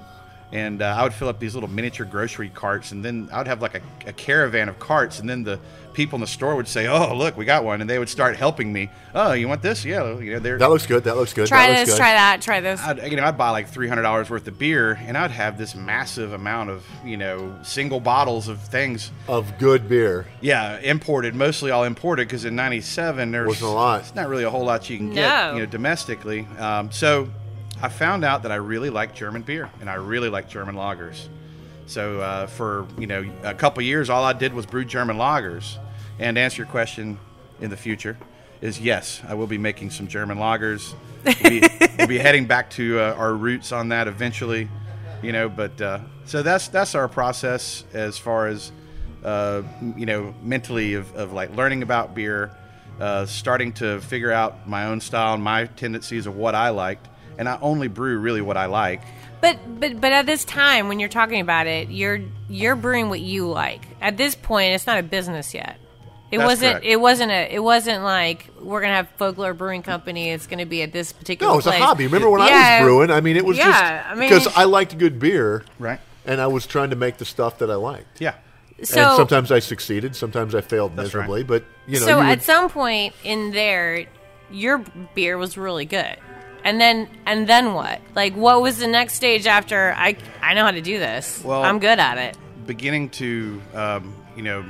and 0.52 0.82
uh, 0.82 0.96
I 0.98 1.04
would 1.04 1.13
fill 1.13 1.28
up 1.28 1.40
these 1.40 1.54
little 1.54 1.70
miniature 1.70 2.06
grocery 2.06 2.50
carts, 2.50 2.92
and 2.92 3.04
then 3.04 3.30
I 3.32 3.40
would 3.40 3.48
have 3.48 3.62
like 3.62 3.75
a, 3.75 3.82
a 4.08 4.13
caravan 4.13 4.70
of 4.70 4.80
carts, 4.80 5.20
and 5.20 5.30
then 5.30 5.44
the 5.44 5.60
people 5.94 6.18
in 6.18 6.22
the 6.22 6.28
store 6.28 6.56
would 6.56 6.68
say, 6.68 6.88
"Oh, 6.88 7.16
look, 7.16 7.38
we 7.38 7.46
got 7.46 7.64
one," 7.64 7.82
and 7.82 7.90
they 7.90 8.00
would 8.00 8.10
start 8.10 8.36
helping 8.36 8.72
me. 8.74 8.90
Oh, 9.16 9.34
you 9.34 9.48
want 9.48 9.62
this? 9.62 9.86
Yeah, 9.86 10.18
you 10.20 10.34
know, 10.34 10.40
they're 10.40 10.58
That 10.58 10.70
looks 10.70 10.86
good. 10.86 11.04
That 11.06 11.16
looks 11.16 11.34
good. 11.34 11.48
Try 11.48 11.68
that 11.68 11.86
this, 11.86 11.90
good. 11.90 11.98
try 11.98 12.14
that, 12.14 12.42
try 12.42 12.60
this. 12.62 12.82
I'd, 12.82 13.10
you 13.12 13.18
know, 13.18 13.24
I'd 13.24 13.38
buy 13.38 13.50
like 13.52 13.68
three 13.70 13.88
hundred 13.88 14.02
dollars 14.04 14.30
worth 14.30 14.48
of 14.48 14.58
beer, 14.60 15.00
and 15.06 15.18
I'd 15.18 15.32
have 15.32 15.58
this 15.58 15.76
massive 15.76 16.34
amount 16.34 16.70
of 16.70 16.84
you 17.06 17.18
know 17.18 17.58
single 17.64 18.00
bottles 18.00 18.48
of 18.48 18.60
things. 18.60 19.12
Of 19.28 19.58
good 19.60 19.88
beer. 19.88 20.26
Yeah, 20.42 20.80
imported, 20.80 21.36
mostly 21.36 21.72
all 21.72 21.84
imported, 21.84 22.28
because 22.28 22.46
in 22.46 22.56
'97 22.56 23.32
there's 23.32 23.48
Wasn't 23.48 23.70
a 23.72 23.74
lot. 23.74 24.00
It's 24.02 24.16
not 24.16 24.28
really 24.30 24.44
a 24.44 24.50
whole 24.50 24.66
lot 24.66 24.90
you 24.90 24.98
can 24.98 25.10
No. 25.10 25.16
get, 25.16 25.54
you 25.54 25.60
know, 25.62 25.66
domestically. 25.66 26.48
Um, 26.60 26.92
so 26.92 27.30
I 27.82 27.90
found 27.90 28.24
out 28.24 28.44
that 28.44 28.52
I 28.52 28.56
really 28.56 28.90
like 28.90 29.14
German 29.14 29.42
beer, 29.42 29.70
and 29.82 29.90
I 29.90 29.96
really 29.96 30.30
like 30.30 30.48
German 30.50 30.76
lagers. 30.76 31.28
So 31.86 32.22
uh, 32.22 32.48
for 32.48 32.88
you 32.98 33.08
know 33.08 33.25
a 33.44 33.54
couple 33.54 33.84
years, 33.84 34.10
all 34.10 34.24
I 34.24 34.34
did 34.34 34.54
was 34.54 34.66
brew 34.66 34.86
German 34.86 35.18
lagers. 35.18 35.78
And 36.20 36.36
to 36.36 36.42
answer 36.42 36.62
your 36.62 36.72
question, 36.72 37.18
in 37.60 37.70
the 37.70 37.78
future, 37.78 38.18
is 38.62 38.80
yes, 38.80 39.22
I 39.28 39.34
will 39.34 39.48
be 39.48 39.58
making 39.58 39.90
some 39.92 40.08
German 40.08 40.38
lagers. 40.38 40.94
We'll 41.25 41.50
be, 41.50 41.63
we'll 41.98 42.08
be 42.08 42.18
heading 42.18 42.46
back 42.46 42.70
to 42.72 43.00
uh, 43.00 43.16
our 43.18 43.34
roots 43.34 43.72
on 43.72 43.90
that 43.90 44.08
eventually, 44.08 44.70
you 45.22 45.32
know. 45.32 45.50
But 45.50 45.80
uh, 45.82 46.00
so 46.25 46.44
that's 46.44 46.68
that's 46.68 46.94
our 46.96 47.08
process 47.08 47.84
as 47.94 48.18
far 48.18 48.48
as 48.48 48.72
uh, 49.24 49.63
you 49.96 50.06
know 50.06 50.34
mentally 50.44 50.94
of, 50.94 51.13
of 51.16 51.34
like 51.34 51.56
learning 51.56 51.84
about 51.84 52.13
beer, 52.13 52.52
uh, 53.00 53.25
starting 53.25 53.74
to 53.74 54.00
figure 54.02 54.32
out 54.32 54.68
my 54.68 54.86
own 54.86 55.00
style 55.00 55.34
and 55.34 55.44
my 55.44 55.66
tendencies 55.66 56.28
of 56.28 56.36
what 56.36 56.56
I 56.56 56.70
liked, 56.70 57.08
and 57.38 57.48
I 57.50 57.58
only 57.62 57.88
brew 57.88 58.18
really 58.20 58.42
what 58.42 58.58
I 58.58 58.66
like. 58.66 59.02
But 59.42 59.58
but 59.80 60.00
but 60.00 60.12
at 60.13 60.25
this 60.25 60.46
time 60.46 60.88
when 60.88 61.00
you're 61.00 61.10
talking 61.10 61.42
about 61.42 61.68
it, 61.68 61.90
you're 61.90 62.20
you're 62.50 62.75
brewing 62.75 63.10
what 63.10 63.20
you 63.20 63.48
like. 63.50 63.82
At 64.02 64.16
this 64.18 64.36
point, 64.36 64.74
it's 64.75 64.88
not 64.88 65.00
a 65.00 65.04
business 65.04 65.54
yet. 65.54 65.78
It 66.32 66.38
That's 66.40 66.48
wasn't. 66.48 66.72
correct. 66.74 66.86
It 66.86 66.96
wasn't 67.00 67.32
a. 67.32 67.54
It 67.56 67.60
wasn't 67.63 68.04
like 68.04 68.50
we're 68.60 68.82
gonna 68.82 68.94
have 68.96 69.10
Folklore 69.18 69.54
Brewing 69.54 69.84
Company. 69.84 70.30
It's 70.32 70.48
gonna 70.48 70.66
be 70.66 70.82
at 70.82 70.92
this 70.92 71.12
particular. 71.13 71.52
No, 71.52 71.58
it's 71.60 71.66
was 71.68 71.75
a 71.75 71.78
hobby. 71.80 72.06
Remember 72.06 72.30
when 72.30 72.42
I 72.42 72.80
was 72.80 72.86
brewing? 72.86 73.12
I 73.12 73.22
mean, 73.22 73.36
it 73.38 73.46
was 73.46 73.58
Yeah, 73.58 73.66
just 73.70 74.10
I 74.12 74.16
mean- 74.16 74.30
because 74.30 74.48
I 74.56 74.63
liked 74.63 74.98
good 74.98 75.20
beer, 75.20 75.63
Right. 75.78 76.00
and 76.25 76.42
I 76.42 76.48
was 76.48 76.66
trying 76.66 76.90
to 76.90 76.96
make 76.96 77.18
the 77.18 77.25
stuff 77.25 77.60
that 77.60 77.70
I 77.70 77.75
liked. 77.75 78.20
Yeah. 78.20 78.34
So 78.82 79.00
and 79.02 79.16
sometimes 79.16 79.52
I 79.52 79.60
succeeded, 79.60 80.16
sometimes 80.16 80.56
I 80.56 80.62
failed 80.62 80.96
That's 80.96 81.13
right. 81.13 81.22
miserably. 81.28 81.44
But 81.44 81.66
you 81.86 82.00
know, 82.00 82.06
so 82.06 82.18
you 82.18 82.24
at 82.24 82.30
would- 82.30 82.42
some 82.42 82.70
point 82.70 83.13
in 83.24 83.52
there, 83.52 84.06
your 84.52 84.84
beer 85.13 85.38
was 85.38 85.56
really 85.58 85.86
good, 85.86 86.18
and 86.63 86.79
then 86.79 87.08
and 87.25 87.48
then 87.48 87.74
what? 87.74 88.01
Like, 88.15 88.34
what 88.36 88.62
was 88.62 88.77
the 88.77 88.88
next 88.88 89.13
stage 89.15 89.46
after 89.48 89.93
I 89.98 90.15
I 90.41 90.53
know 90.53 90.63
how 90.63 90.72
to 90.72 90.82
do 90.82 91.00
this? 91.00 91.41
Well- 91.43 91.63
I'm 91.63 91.79
good 91.79 92.00
at 92.00 92.17
it. 92.17 92.38
beginning 92.65 93.10
to, 93.10 93.62
um, 93.74 94.13
you 94.38 94.41
know, 94.43 94.63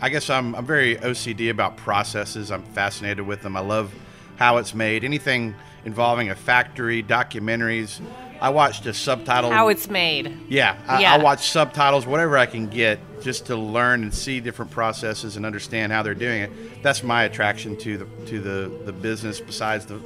I 0.00 0.08
guess 0.08 0.30
I'm, 0.30 0.54
I'm 0.54 0.64
very 0.66 0.96
OCD 0.96 1.50
about 1.50 1.76
processes. 1.76 2.50
I'm 2.52 2.62
fascinated 2.62 3.26
with 3.26 3.42
them. 3.42 3.56
I 3.56 3.60
love 3.60 3.92
how 4.36 4.58
it's 4.58 4.74
made. 4.74 5.04
Anything 5.04 5.54
involving 5.84 6.30
a 6.30 6.34
factory, 6.36 7.02
documentaries. 7.02 8.00
I 8.40 8.50
watched 8.50 8.86
a 8.86 8.94
subtitle. 8.94 9.50
How 9.50 9.68
it's 9.68 9.88
made. 9.88 10.36
yeah, 10.48 10.76
I, 10.88 11.00
Yeah. 11.02 11.14
I 11.14 11.18
watch 11.18 11.48
subtitles, 11.50 12.06
whatever 12.06 12.36
I 12.38 12.46
can 12.46 12.66
get, 12.68 12.98
just 13.22 13.46
to 13.46 13.56
learn 13.56 14.02
and 14.02 14.12
see 14.12 14.40
different 14.40 14.70
processes 14.72 15.36
and 15.36 15.46
understand 15.46 15.92
how 15.92 16.02
they're 16.02 16.14
doing 16.14 16.42
it. 16.42 16.82
That's 16.82 17.02
my 17.04 17.22
attraction 17.24 17.76
to 17.78 17.98
the 17.98 18.06
to 18.26 18.40
the, 18.40 18.72
the 18.84 18.92
business. 18.92 19.40
Besides 19.40 19.86
the 19.86 20.00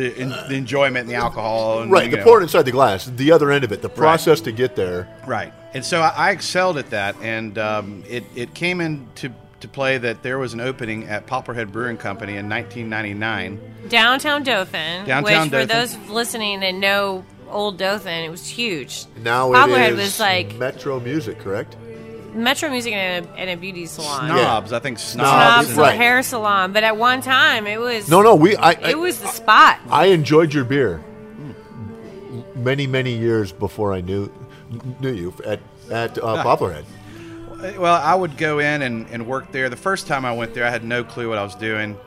the, 0.00 0.18
en- 0.18 0.48
the 0.48 0.54
enjoyment 0.54 0.98
and 0.98 1.08
the 1.08 1.14
alcohol. 1.14 1.82
And, 1.82 1.92
right, 1.92 2.04
you 2.04 2.10
the 2.10 2.16
know. 2.18 2.24
pouring 2.24 2.44
inside 2.44 2.62
the 2.62 2.72
glass, 2.72 3.06
the 3.06 3.32
other 3.32 3.50
end 3.50 3.64
of 3.64 3.72
it, 3.72 3.82
the 3.82 3.88
process 3.88 4.40
to 4.42 4.52
get 4.52 4.76
there. 4.76 5.08
Right. 5.26 5.52
And 5.74 5.84
so 5.84 6.00
I, 6.00 6.08
I 6.08 6.30
excelled 6.30 6.78
at 6.78 6.90
that, 6.90 7.16
and 7.20 7.56
um, 7.58 8.04
it, 8.08 8.24
it 8.34 8.54
came 8.54 8.80
into 8.80 9.32
to 9.60 9.68
play 9.68 9.98
that 9.98 10.22
there 10.22 10.38
was 10.38 10.54
an 10.54 10.60
opening 10.60 11.04
at 11.04 11.26
Poplarhead 11.26 11.70
Brewing 11.70 11.98
Company 11.98 12.36
in 12.36 12.48
1999. 12.48 13.60
Downtown 13.88 14.42
Dothan, 14.42 15.06
Downtown 15.06 15.50
which 15.50 15.50
for 15.50 15.66
those 15.66 15.96
listening 16.08 16.60
that 16.60 16.74
know 16.74 17.24
old 17.48 17.76
Dothan, 17.76 18.24
it 18.24 18.30
was 18.30 18.46
huge. 18.46 19.04
Now 19.22 19.50
Poplarhead 19.50 19.88
it 19.88 19.92
is 19.92 19.98
was 19.98 20.20
like 20.20 20.54
Metro 20.56 20.98
Music, 20.98 21.38
correct? 21.38 21.76
Metro 22.34 22.70
Music 22.70 22.92
and 22.92 23.26
a, 23.26 23.30
and 23.36 23.50
a 23.50 23.56
beauty 23.56 23.86
salon. 23.86 24.28
Snobs, 24.28 24.72
I 24.72 24.78
think 24.78 24.98
snobs. 24.98 25.30
Snobs, 25.30 25.66
Snobs, 25.68 25.78
right. 25.78 25.96
hair 25.96 26.22
salon, 26.22 26.72
but 26.72 26.84
at 26.84 26.96
one 26.96 27.20
time 27.20 27.66
it 27.66 27.80
was 27.80 28.08
No, 28.08 28.22
no, 28.22 28.34
we. 28.34 28.56
I, 28.56 28.70
I, 28.70 28.90
it 28.90 28.98
was 28.98 29.20
the 29.20 29.28
spot. 29.28 29.78
I 29.88 30.06
enjoyed 30.06 30.52
your 30.54 30.64
beer 30.64 31.02
many, 32.54 32.86
many 32.86 33.16
years 33.16 33.52
before 33.52 33.92
I 33.92 34.00
knew 34.00 34.30
knew 35.00 35.12
you 35.12 35.34
at 35.44 35.60
at 35.90 36.18
uh, 36.18 36.44
Poplarhead. 36.44 36.84
Well, 37.78 37.94
I 37.94 38.14
would 38.14 38.38
go 38.38 38.58
in 38.58 38.82
and, 38.82 39.06
and 39.10 39.26
work 39.26 39.52
there. 39.52 39.68
The 39.68 39.76
first 39.76 40.06
time 40.06 40.24
I 40.24 40.32
went 40.32 40.54
there, 40.54 40.64
I 40.64 40.70
had 40.70 40.82
no 40.84 41.04
clue 41.04 41.28
what 41.28 41.36
I 41.36 41.42
was 41.42 41.54
doing. 41.54 41.98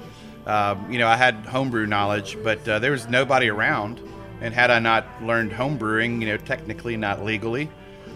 Um, 0.47 0.91
you 0.91 0.97
know, 0.97 1.07
I 1.07 1.15
had 1.15 1.35
homebrew 1.45 1.85
knowledge, 1.85 2.37
but 2.43 2.67
uh, 2.67 2.79
there 2.79 2.91
was 2.91 3.07
nobody 3.07 3.49
around. 3.49 4.01
And 4.41 4.53
had 4.53 4.71
I 4.71 4.79
not 4.79 5.05
learned 5.23 5.51
homebrewing, 5.51 6.19
you 6.19 6.27
know, 6.27 6.37
technically 6.37 6.97
not 6.97 7.23
legally, 7.23 7.69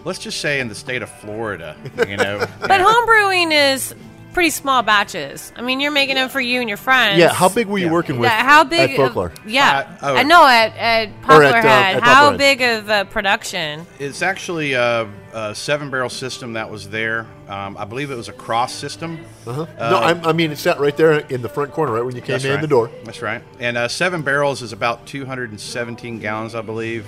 let's 0.08 0.18
just 0.18 0.40
say 0.40 0.58
in 0.58 0.68
the 0.68 0.74
state 0.74 1.02
of 1.02 1.10
Florida, 1.10 1.76
you 2.08 2.16
know. 2.16 2.38
But 2.60 2.80
home 2.80 3.04
brewing 3.04 3.52
is 3.52 3.94
pretty 4.32 4.48
small 4.48 4.82
batches. 4.82 5.52
I 5.54 5.60
mean, 5.60 5.80
you're 5.80 5.90
making 5.92 6.14
them 6.14 6.30
for 6.30 6.40
you 6.40 6.60
and 6.60 6.68
your 6.68 6.78
friends. 6.78 7.18
Yeah, 7.18 7.28
how 7.28 7.50
big 7.50 7.66
were 7.66 7.76
you 7.76 7.86
Yeah. 7.86 7.92
working 7.92 8.18
with? 8.18 8.30
Yeah, 8.30 8.42
how 8.42 8.64
big? 8.64 8.92
at 8.92 8.96
Folklore? 8.96 9.26
Of, 9.26 9.46
yeah, 9.50 9.86
Uh, 10.00 10.06
oh. 10.06 10.16
I 10.16 10.22
know 10.22 10.46
at 10.46 10.74
at 10.78 11.20
Poplar 11.20 11.44
at, 11.44 11.54
uh, 11.56 11.68
Head. 11.68 11.96
at 11.96 12.02
How 12.02 12.30
Poplarhead. 12.32 12.38
big 12.38 12.62
of 12.62 12.88
a 12.88 13.04
production? 13.04 13.86
It's 13.98 14.22
actually 14.22 14.72
a, 14.72 15.06
a 15.34 15.54
seven 15.54 15.90
barrel 15.90 16.08
system 16.08 16.54
that 16.54 16.70
was 16.70 16.88
there. 16.88 17.26
Um, 17.46 17.76
I 17.76 17.84
believe 17.84 18.10
it 18.10 18.16
was 18.16 18.28
a 18.30 18.32
cross 18.32 18.72
system. 18.72 19.18
Uh-huh. 19.46 19.66
no, 19.78 19.98
I'm, 19.98 20.24
I 20.24 20.32
mean 20.32 20.52
it 20.52 20.56
sat 20.58 20.80
right 20.80 20.96
there 20.96 21.18
in 21.18 21.42
the 21.42 21.50
front 21.50 21.72
corner, 21.72 21.92
right 21.92 22.04
when 22.04 22.16
you 22.16 22.22
came 22.22 22.40
in 22.40 22.50
right. 22.50 22.60
the 22.62 22.66
door. 22.66 22.90
That's 23.04 23.20
right. 23.20 23.42
And 23.60 23.76
uh, 23.76 23.88
seven 23.88 24.22
barrels 24.22 24.62
is 24.62 24.72
about 24.72 25.06
217 25.06 26.18
gallons, 26.18 26.54
I 26.54 26.62
believe. 26.62 27.06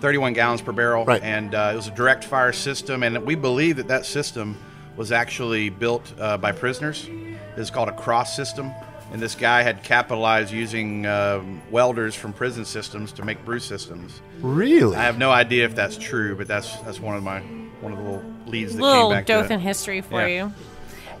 31 0.00 0.32
gallons 0.32 0.62
per 0.62 0.72
barrel. 0.72 1.04
Right. 1.04 1.22
And 1.22 1.54
uh, 1.54 1.70
it 1.72 1.76
was 1.76 1.88
a 1.88 1.92
direct 1.92 2.24
fire 2.24 2.52
system. 2.52 3.02
And 3.02 3.24
we 3.24 3.34
believe 3.34 3.76
that 3.76 3.88
that 3.88 4.06
system 4.06 4.56
was 4.96 5.12
actually 5.12 5.70
built 5.70 6.12
uh, 6.18 6.36
by 6.38 6.52
prisoners. 6.52 7.08
It's 7.56 7.70
called 7.70 7.88
a 7.88 7.92
cross 7.92 8.34
system. 8.36 8.70
And 9.10 9.22
this 9.22 9.34
guy 9.34 9.62
had 9.62 9.82
capitalized 9.82 10.52
using 10.52 11.06
um, 11.06 11.62
welders 11.70 12.14
from 12.14 12.32
prison 12.34 12.64
systems 12.66 13.10
to 13.12 13.24
make 13.24 13.42
brew 13.44 13.58
systems. 13.58 14.20
Really? 14.40 14.96
I 14.96 15.04
have 15.04 15.16
no 15.16 15.30
idea 15.30 15.64
if 15.64 15.74
that's 15.74 15.96
true, 15.96 16.36
but 16.36 16.46
that's 16.46 16.76
that's 16.80 17.00
one 17.00 17.16
of 17.16 17.22
my 17.22 17.40
one 17.80 17.92
of 17.92 17.98
the 17.98 18.04
little 18.04 18.24
leads 18.46 18.74
that 18.74 18.82
Little 18.82 19.08
came 19.08 19.16
back 19.18 19.26
to 19.26 19.32
Dothan 19.32 19.60
it. 19.60 19.62
history 19.62 20.02
for 20.02 20.20
Yeah. 20.28 20.44
you. 20.44 20.52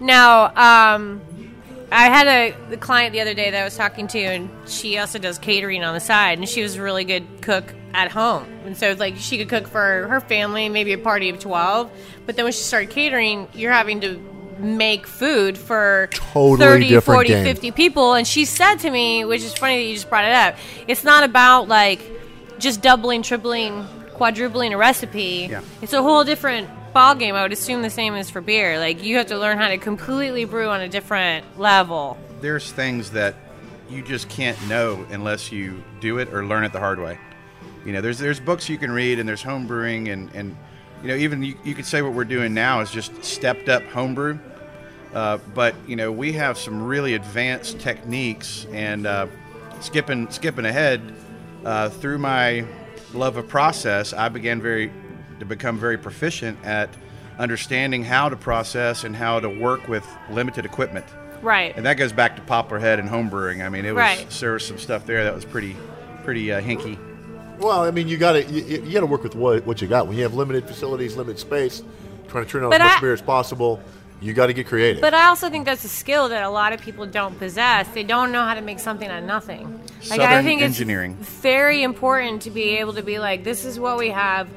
Now, 0.00 0.94
um, 0.96 1.20
I 1.90 2.06
had 2.06 2.26
a 2.26 2.56
the 2.68 2.76
client 2.76 3.12
the 3.12 3.20
other 3.20 3.34
day 3.34 3.50
that 3.50 3.60
I 3.60 3.64
was 3.64 3.76
talking 3.76 4.06
to, 4.08 4.18
and 4.18 4.50
she 4.68 4.98
also 4.98 5.18
does 5.18 5.38
catering 5.38 5.82
on 5.84 5.94
the 5.94 6.00
side, 6.00 6.38
and 6.38 6.48
she 6.48 6.62
was 6.62 6.76
a 6.76 6.82
really 6.82 7.04
good 7.04 7.26
cook 7.40 7.74
at 7.94 8.10
home, 8.10 8.44
and 8.66 8.76
so 8.76 8.94
like 8.98 9.16
she 9.16 9.38
could 9.38 9.48
cook 9.48 9.66
for 9.68 10.06
her 10.08 10.20
family, 10.20 10.68
maybe 10.68 10.92
a 10.92 10.98
party 10.98 11.30
of 11.30 11.38
twelve. 11.38 11.90
But 12.26 12.36
then 12.36 12.44
when 12.44 12.52
she 12.52 12.62
started 12.62 12.90
catering, 12.90 13.48
you're 13.54 13.72
having 13.72 14.00
to 14.02 14.20
make 14.58 15.06
food 15.06 15.56
for 15.56 16.08
Totally 16.12 16.88
30, 16.88 17.00
40, 17.00 17.28
game. 17.28 17.44
50 17.44 17.70
people, 17.70 18.14
and 18.14 18.26
she 18.26 18.44
said 18.44 18.76
to 18.76 18.90
me, 18.90 19.24
which 19.24 19.42
is 19.42 19.54
funny 19.54 19.76
that 19.76 19.84
you 19.84 19.94
just 19.94 20.08
brought 20.08 20.24
it 20.24 20.32
up, 20.32 20.56
it's 20.86 21.04
not 21.04 21.24
about 21.24 21.68
like 21.68 22.00
just 22.58 22.82
doubling, 22.82 23.22
tripling, 23.22 23.86
quadrupling 24.12 24.74
a 24.74 24.76
recipe. 24.76 25.46
Yeah. 25.48 25.62
It's 25.80 25.92
a 25.92 26.02
whole 26.02 26.24
different 26.24 26.68
ball 26.98 27.14
game. 27.14 27.36
I 27.36 27.42
would 27.42 27.52
assume 27.52 27.82
the 27.82 27.90
same 27.90 28.16
is 28.16 28.28
for 28.28 28.40
beer. 28.40 28.80
Like 28.80 29.04
you 29.04 29.18
have 29.18 29.28
to 29.28 29.38
learn 29.38 29.56
how 29.56 29.68
to 29.68 29.78
completely 29.78 30.44
brew 30.44 30.68
on 30.68 30.80
a 30.80 30.88
different 30.88 31.56
level. 31.56 32.18
there's 32.40 32.72
things 32.72 33.12
that 33.12 33.36
you 33.88 34.02
just 34.02 34.28
can't 34.28 34.60
know 34.68 35.06
unless 35.10 35.52
you 35.52 35.84
do 36.00 36.18
it 36.18 36.34
or 36.34 36.44
learn 36.44 36.64
it 36.64 36.72
the 36.72 36.80
hard 36.80 36.98
way. 36.98 37.16
You 37.84 37.92
know, 37.92 38.00
there's 38.00 38.18
there's 38.18 38.40
books 38.40 38.68
you 38.68 38.78
can 38.78 38.90
read 38.90 39.20
and 39.20 39.28
there's 39.28 39.44
home 39.44 39.68
brewing 39.68 40.08
and 40.08 40.28
and 40.34 40.56
you 41.02 41.08
know 41.08 41.14
even 41.14 41.40
you, 41.40 41.54
you 41.62 41.72
could 41.72 41.86
say 41.86 42.02
what 42.02 42.14
we're 42.14 42.24
doing 42.24 42.52
now 42.52 42.80
is 42.80 42.90
just 42.90 43.22
stepped 43.22 43.68
up 43.68 43.84
homebrew. 43.84 44.36
Uh, 45.14 45.38
but 45.54 45.76
you 45.86 45.94
know 45.94 46.10
we 46.10 46.32
have 46.32 46.58
some 46.58 46.82
really 46.82 47.14
advanced 47.14 47.78
techniques 47.78 48.66
and 48.72 49.06
uh, 49.06 49.28
skipping 49.78 50.28
skipping 50.30 50.64
ahead 50.64 51.00
uh, 51.64 51.90
through 51.90 52.18
my 52.18 52.66
love 53.14 53.36
of 53.36 53.46
process, 53.46 54.12
I 54.12 54.28
began 54.28 54.60
very 54.60 54.90
to 55.38 55.44
become 55.46 55.78
very 55.78 55.98
proficient 55.98 56.58
at 56.64 56.88
understanding 57.38 58.04
how 58.04 58.28
to 58.28 58.36
process 58.36 59.04
and 59.04 59.14
how 59.14 59.40
to 59.40 59.48
work 59.48 59.88
with 59.88 60.06
limited 60.30 60.64
equipment. 60.64 61.06
Right. 61.40 61.76
And 61.76 61.86
that 61.86 61.94
goes 61.94 62.12
back 62.12 62.34
to 62.36 62.42
Poplarhead 62.42 62.98
and 62.98 63.08
homebrewing. 63.08 63.64
I 63.64 63.68
mean, 63.68 63.84
it 63.84 63.92
was 63.94 64.00
Right. 64.00 64.30
there 64.40 64.52
was 64.54 64.66
some 64.66 64.78
stuff 64.78 65.06
there 65.06 65.22
that 65.24 65.34
was 65.34 65.44
pretty, 65.44 65.76
pretty 66.24 66.50
uh, 66.52 66.60
hinky. 66.60 66.98
Well, 67.58 67.84
I 67.84 67.90
mean, 67.92 68.08
you 68.08 68.16
got 68.16 68.32
to 68.32 68.44
you, 68.44 68.82
you 68.82 68.92
got 68.92 69.00
to 69.00 69.06
work 69.06 69.22
with 69.22 69.34
what 69.34 69.64
what 69.66 69.80
you 69.82 69.88
got. 69.88 70.06
When 70.08 70.16
you 70.16 70.22
have 70.24 70.34
limited 70.34 70.66
facilities, 70.66 71.16
limited 71.16 71.38
space, 71.40 71.82
trying 72.28 72.44
to 72.44 72.50
turn 72.50 72.64
out 72.64 72.70
But 72.70 72.80
as 72.80 72.86
much 72.88 72.98
I- 72.98 73.00
beer 73.00 73.12
as 73.12 73.22
possible. 73.22 73.80
You 74.20 74.32
got 74.32 74.46
to 74.46 74.52
get 74.52 74.66
creative. 74.66 75.00
But 75.00 75.14
I 75.14 75.28
also 75.28 75.48
think 75.48 75.64
that's 75.64 75.84
a 75.84 75.88
skill 75.88 76.28
that 76.30 76.42
a 76.42 76.50
lot 76.50 76.72
of 76.72 76.80
people 76.80 77.06
don't 77.06 77.38
possess. 77.38 77.86
They 77.88 78.02
don't 78.02 78.32
know 78.32 78.42
how 78.42 78.54
to 78.54 78.60
make 78.60 78.80
something 78.80 79.08
out 79.08 79.20
of 79.20 79.24
nothing. 79.24 79.80
Like 80.10 80.20
I 80.20 80.24
Southern 80.24 80.44
think 80.44 80.62
engineering. 80.62 81.16
it's 81.20 81.28
very 81.28 81.82
important 81.82 82.42
to 82.42 82.50
be 82.50 82.78
able 82.78 82.94
to 82.94 83.02
be 83.02 83.20
like, 83.20 83.44
this 83.44 83.64
is 83.64 83.78
what 83.78 83.96
we 83.96 84.10
have, 84.10 84.48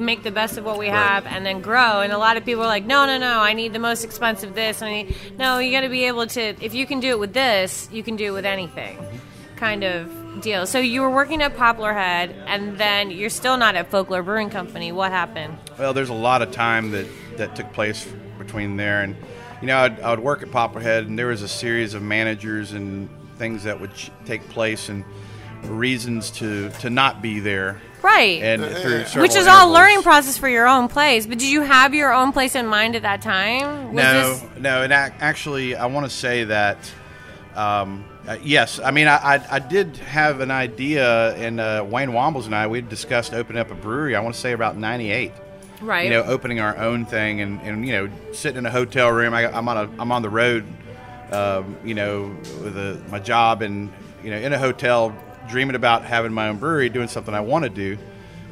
make 0.00 0.22
the 0.22 0.30
best 0.30 0.56
of 0.56 0.64
what 0.64 0.78
we 0.78 0.88
have, 0.88 1.26
and 1.26 1.44
then 1.44 1.60
grow. 1.60 2.00
And 2.00 2.12
a 2.12 2.18
lot 2.18 2.38
of 2.38 2.46
people 2.46 2.62
are 2.62 2.66
like, 2.66 2.86
no, 2.86 3.04
no, 3.04 3.18
no, 3.18 3.40
I 3.40 3.52
need 3.52 3.74
the 3.74 3.78
most 3.78 4.04
expensive 4.04 4.54
this. 4.54 4.80
And 4.80 4.88
I 4.88 5.02
need, 5.02 5.16
no, 5.38 5.58
you 5.58 5.70
got 5.70 5.82
to 5.82 5.90
be 5.90 6.04
able 6.04 6.26
to. 6.28 6.40
If 6.64 6.72
you 6.72 6.86
can 6.86 7.00
do 7.00 7.10
it 7.10 7.18
with 7.18 7.34
this, 7.34 7.88
you 7.92 8.02
can 8.02 8.16
do 8.16 8.26
it 8.26 8.32
with 8.32 8.46
anything. 8.46 8.98
Kind 9.56 9.84
of 9.84 10.40
deal. 10.40 10.66
So 10.66 10.78
you 10.78 11.02
were 11.02 11.10
working 11.10 11.42
at 11.42 11.56
Poplar 11.58 11.92
Head, 11.92 12.34
and 12.46 12.78
then 12.78 13.10
you're 13.10 13.28
still 13.28 13.58
not 13.58 13.74
at 13.74 13.90
Folklore 13.90 14.22
Brewing 14.22 14.48
Company. 14.48 14.92
What 14.92 15.12
happened? 15.12 15.58
Well, 15.78 15.92
there's 15.92 16.08
a 16.08 16.14
lot 16.14 16.40
of 16.40 16.52
time 16.52 16.92
that, 16.92 17.06
that 17.36 17.54
took 17.54 17.70
place 17.74 18.10
between 18.50 18.76
there, 18.76 19.02
and 19.02 19.14
you 19.60 19.68
know, 19.68 19.78
I'd, 19.78 20.00
I 20.00 20.10
would 20.10 20.18
work 20.20 20.42
at 20.42 20.48
Poplarhead, 20.50 21.06
and 21.06 21.16
there 21.16 21.28
was 21.28 21.42
a 21.42 21.48
series 21.48 21.94
of 21.94 22.02
managers 22.02 22.72
and 22.72 23.08
things 23.36 23.62
that 23.64 23.80
would 23.80 23.94
ch- 23.94 24.10
take 24.26 24.46
place, 24.48 24.88
and 24.88 25.04
reasons 25.64 26.30
to 26.32 26.70
to 26.80 26.90
not 26.90 27.22
be 27.22 27.38
there. 27.38 27.80
Right. 28.02 28.42
And 28.42 28.64
through 28.64 29.20
Which 29.22 29.36
is 29.36 29.46
all 29.46 29.56
intervals. 29.68 29.74
learning 29.74 30.02
process 30.02 30.38
for 30.38 30.48
your 30.48 30.66
own 30.66 30.88
place. 30.88 31.26
But 31.26 31.36
did 31.38 31.48
you 31.50 31.60
have 31.60 31.94
your 31.94 32.14
own 32.14 32.32
place 32.32 32.54
in 32.54 32.66
mind 32.66 32.96
at 32.96 33.02
that 33.02 33.20
time? 33.20 33.92
Was 33.92 34.02
no, 34.02 34.22
this- 34.34 34.44
no, 34.58 34.82
and 34.82 34.92
ac- 34.92 35.14
actually, 35.20 35.76
I 35.76 35.86
want 35.86 36.06
to 36.10 36.14
say 36.14 36.44
that. 36.44 36.78
Um, 37.54 38.04
uh, 38.26 38.36
yes, 38.42 38.78
I 38.80 38.90
mean, 38.90 39.06
I, 39.08 39.16
I, 39.36 39.46
I 39.56 39.58
did 39.58 39.96
have 39.98 40.40
an 40.40 40.50
idea, 40.50 41.34
and 41.34 41.58
uh, 41.60 41.84
Wayne 41.88 42.10
Wambles 42.10 42.46
and 42.46 42.54
I 42.54 42.66
we 42.66 42.80
discussed 42.80 43.32
opening 43.34 43.60
up 43.60 43.70
a 43.70 43.74
brewery. 43.74 44.14
I 44.16 44.20
want 44.20 44.34
to 44.34 44.40
say 44.40 44.52
about 44.52 44.76
'98. 44.76 45.32
Right. 45.80 46.04
you 46.04 46.10
know, 46.10 46.22
opening 46.22 46.60
our 46.60 46.76
own 46.76 47.04
thing 47.06 47.40
and, 47.40 47.60
and 47.62 47.86
you 47.86 47.92
know, 47.92 48.10
sitting 48.32 48.58
in 48.58 48.66
a 48.66 48.70
hotel 48.70 49.10
room. 49.10 49.34
I, 49.34 49.46
I'm 49.50 49.68
on 49.68 49.76
a 49.76 50.00
I'm 50.00 50.12
on 50.12 50.22
the 50.22 50.30
road, 50.30 50.64
um, 51.32 51.76
you 51.84 51.94
know, 51.94 52.36
with 52.62 52.76
a, 52.76 53.02
my 53.10 53.18
job 53.18 53.62
and 53.62 53.92
you 54.22 54.30
know, 54.30 54.36
in 54.36 54.52
a 54.52 54.58
hotel, 54.58 55.16
dreaming 55.48 55.76
about 55.76 56.04
having 56.04 56.32
my 56.32 56.48
own 56.48 56.58
brewery, 56.58 56.88
doing 56.88 57.08
something 57.08 57.34
I 57.34 57.40
want 57.40 57.64
to 57.64 57.70
do. 57.70 57.98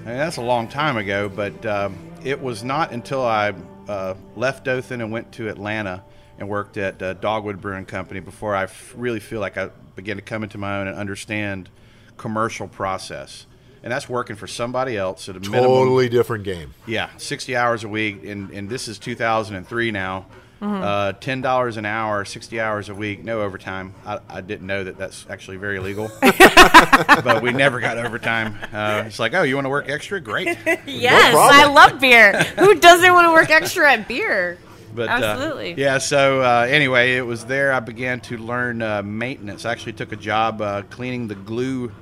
And 0.07 0.19
that's 0.19 0.39
a 0.39 0.43
long 0.43 0.69
time 0.69 0.97
ago, 0.97 1.29
but 1.29 1.67
um, 1.67 1.99
it 2.25 2.41
was 2.41 2.65
not 2.65 2.93
until 2.93 3.23
I 3.23 3.53
uh, 3.89 4.15
left 4.37 4.65
Dothan 4.65 5.01
and 5.01 5.13
went 5.13 5.33
to 5.33 5.49
Atlanta 5.49 6.03
and 6.39 6.49
worked 6.49 6.77
at 6.77 7.03
uh, 7.03 7.15
Dogwood 7.15 7.61
Brewing 7.61 7.85
Company 7.85 8.21
before 8.21 8.55
I 8.55 8.65
f- 8.65 8.95
really 8.97 9.21
feel 9.21 9.41
like 9.41 9.57
I 9.57 9.71
began 9.97 10.17
to 10.17 10.23
come 10.23 10.43
into 10.43 10.57
my 10.57 10.79
own 10.79 10.87
and 10.87 10.97
understand 10.97 11.69
commercial 12.17 12.69
process. 12.69 13.47
And 13.83 13.93
that's 13.93 14.09
working 14.09 14.37
for 14.37 14.47
somebody 14.47 14.97
else 14.97 15.29
at 15.29 15.37
a 15.37 15.41
minimum. 15.41 15.65
totally 15.65 16.09
different 16.09 16.45
game. 16.45 16.75
Yeah, 16.87 17.11
60 17.17 17.57
hours 17.57 17.85
a 17.85 17.89
week, 17.89 18.25
and, 18.25 18.51
and 18.51 18.69
this 18.69 18.89
is 18.89 18.99
2003 18.99 19.91
now. 19.93 20.27
Mm-hmm. 20.61 20.83
Uh, 20.83 21.13
ten 21.13 21.41
dollars 21.41 21.77
an 21.77 21.85
hour, 21.87 22.25
60 22.25 22.61
hours 22.61 22.89
a 22.89 22.95
week, 22.95 23.23
no 23.23 23.43
overtime. 23.43 23.95
I, 24.05 24.19
I 24.29 24.41
didn't 24.41 24.67
know 24.67 24.83
that 24.83 24.99
that's 24.99 25.25
actually 25.31 25.59
very 25.59 25.79
legal, 25.79 26.11
but 26.21 27.43
we 27.43 27.53
never 27.53 27.79
got 27.79 27.97
overtime. 27.97 28.59
Uh, 28.73 29.05
it's 29.07 29.21
like, 29.21 29.35
oh, 29.35 29.43
you 29.43 29.55
want 29.55 29.67
to 29.67 29.71
work 29.71 29.89
extra? 29.89 30.21
Great. 30.21 30.59
yes, 30.85 31.33
problem. 31.33 31.61
I 31.61 31.73
love 31.73 32.01
beer. 32.01 32.43
Who 32.59 32.75
doesn't 32.75 33.13
want 33.13 33.27
to 33.29 33.33
work 33.33 33.51
extra 33.51 33.93
at 33.93 34.09
beer? 34.09 34.59
But, 34.93 35.09
uh, 35.09 35.13
Absolutely. 35.13 35.75
yeah. 35.75 35.99
So 35.99 36.43
uh, 36.43 36.67
anyway, 36.69 37.15
it 37.15 37.23
was 37.25 37.45
there 37.45 37.73
I 37.73 37.79
began 37.79 38.19
to 38.23 38.37
learn 38.39 38.83
uh, 38.83 39.03
maintenance. 39.05 39.65
I 39.65 39.71
actually 39.71 39.93
took 39.93 40.11
a 40.11 40.17
job 40.17 40.61
uh, 40.61 40.83
cleaning 40.91 41.29
the 41.29 41.37
glue, 41.37 41.93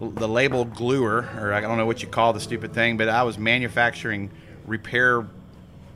the 0.00 0.28
label 0.28 0.64
gluer, 0.64 1.28
or 1.38 1.52
I 1.52 1.60
don't 1.60 1.76
know 1.76 1.86
what 1.86 2.02
you 2.02 2.08
call 2.08 2.32
the 2.32 2.40
stupid 2.40 2.72
thing, 2.72 2.96
but 2.96 3.08
I 3.08 3.24
was 3.24 3.38
manufacturing 3.38 4.30
repair 4.66 5.26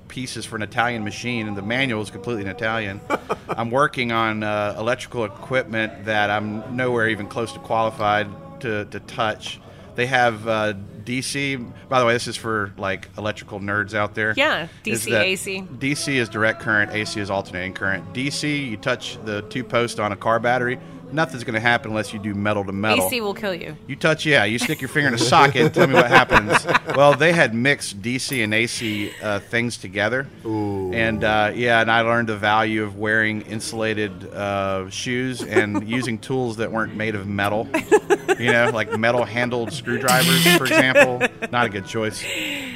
pieces 0.09 0.45
for 0.45 0.57
an 0.57 0.63
Italian 0.63 1.05
machine, 1.05 1.49
and 1.49 1.57
the 1.57 1.63
manual 1.63 2.03
is 2.03 2.11
completely 2.11 2.43
in 2.43 2.49
Italian. 2.49 3.01
I'm 3.49 3.71
working 3.71 4.13
on 4.13 4.43
uh, 4.43 4.75
electrical 4.79 5.25
equipment 5.25 6.05
that 6.05 6.31
I'm 6.31 6.77
nowhere 6.77 7.09
even 7.09 7.29
close 7.29 7.53
to 7.53 7.59
qualified 7.61 8.29
to, 8.61 8.85
to 8.87 9.01
touch. 9.01 9.61
They 9.95 10.07
have 10.07 10.49
uh, 10.49 10.75
DC. 11.05 11.73
By 11.89 12.01
the 12.01 12.07
way, 12.07 12.15
this 12.15 12.27
is 12.27 12.37
for 12.37 12.73
like 12.77 13.09
electrical 13.17 13.61
nerds 13.61 13.95
out 13.95 14.15
there. 14.15 14.35
Yeah, 14.37 14.69
DC, 14.85 15.13
AC. 15.13 15.67
DC 15.79 16.15
is 16.15 16.29
direct 16.29 16.61
current, 16.61 16.93
AC 16.93 17.21
is 17.21 17.31
alternating 17.31 17.75
current. 17.75 18.13
DC, 18.13 18.69
you 18.71 18.77
touch 18.77 19.23
the 19.25 19.43
two 19.43 19.65
posts 19.65 19.99
on 19.99 20.13
a 20.13 20.17
car 20.17 20.41
battery, 20.41 20.79
nothing's 21.13 21.45
going 21.45 21.55
to 21.55 21.61
happen 21.61 21.91
unless 21.91 22.13
you 22.13 22.19
do 22.19 22.35
metal 22.35 22.65
to 22.65 22.73
metal. 22.73 23.07
AC 23.07 23.21
will 23.21 23.35
kill 23.35 23.55
you. 23.55 23.77
You 23.87 23.97
touch, 23.97 24.27
yeah, 24.27 24.45
you 24.45 24.59
stick 24.59 24.81
your 24.81 24.89
finger 24.89 25.09
in 25.09 25.15
a 25.15 25.19
socket 25.19 25.57
and 25.63 25.75
tell 25.75 25.87
me 25.87 25.95
what 25.95 26.09
happens. 26.09 26.67
Well, 26.97 27.15
they 27.15 27.33
had 27.33 27.55
mixed 27.55 28.03
DC 28.03 28.45
and 28.45 28.53
AC 28.53 29.13
uh, 29.23 29.41
things 29.41 29.79
together. 29.79 30.27
And 30.45 31.25
uh, 31.25 31.53
yeah, 31.55 31.81
and 31.81 31.91
I 31.91 32.03
learned 32.03 32.29
the 32.29 32.37
value 32.37 32.83
of 32.83 32.99
wearing 32.99 33.43
insulated 33.43 34.27
uh, 34.27 34.91
shoes 34.91 35.43
and 35.43 35.89
using 35.89 36.19
tools 36.19 36.57
that 36.59 36.71
weren't 36.71 36.95
made 36.95 37.15
of 37.15 37.27
metal. 37.27 37.67
You 38.39 38.53
know, 38.53 38.71
like 38.75 38.99
metal 38.99 39.25
handled 39.25 39.73
screwdrivers, 39.73 40.47
for 40.57 40.65
example. 40.65 41.23
Not 41.51 41.67
a 41.67 41.69
good 41.71 41.87
choice. 41.87 42.23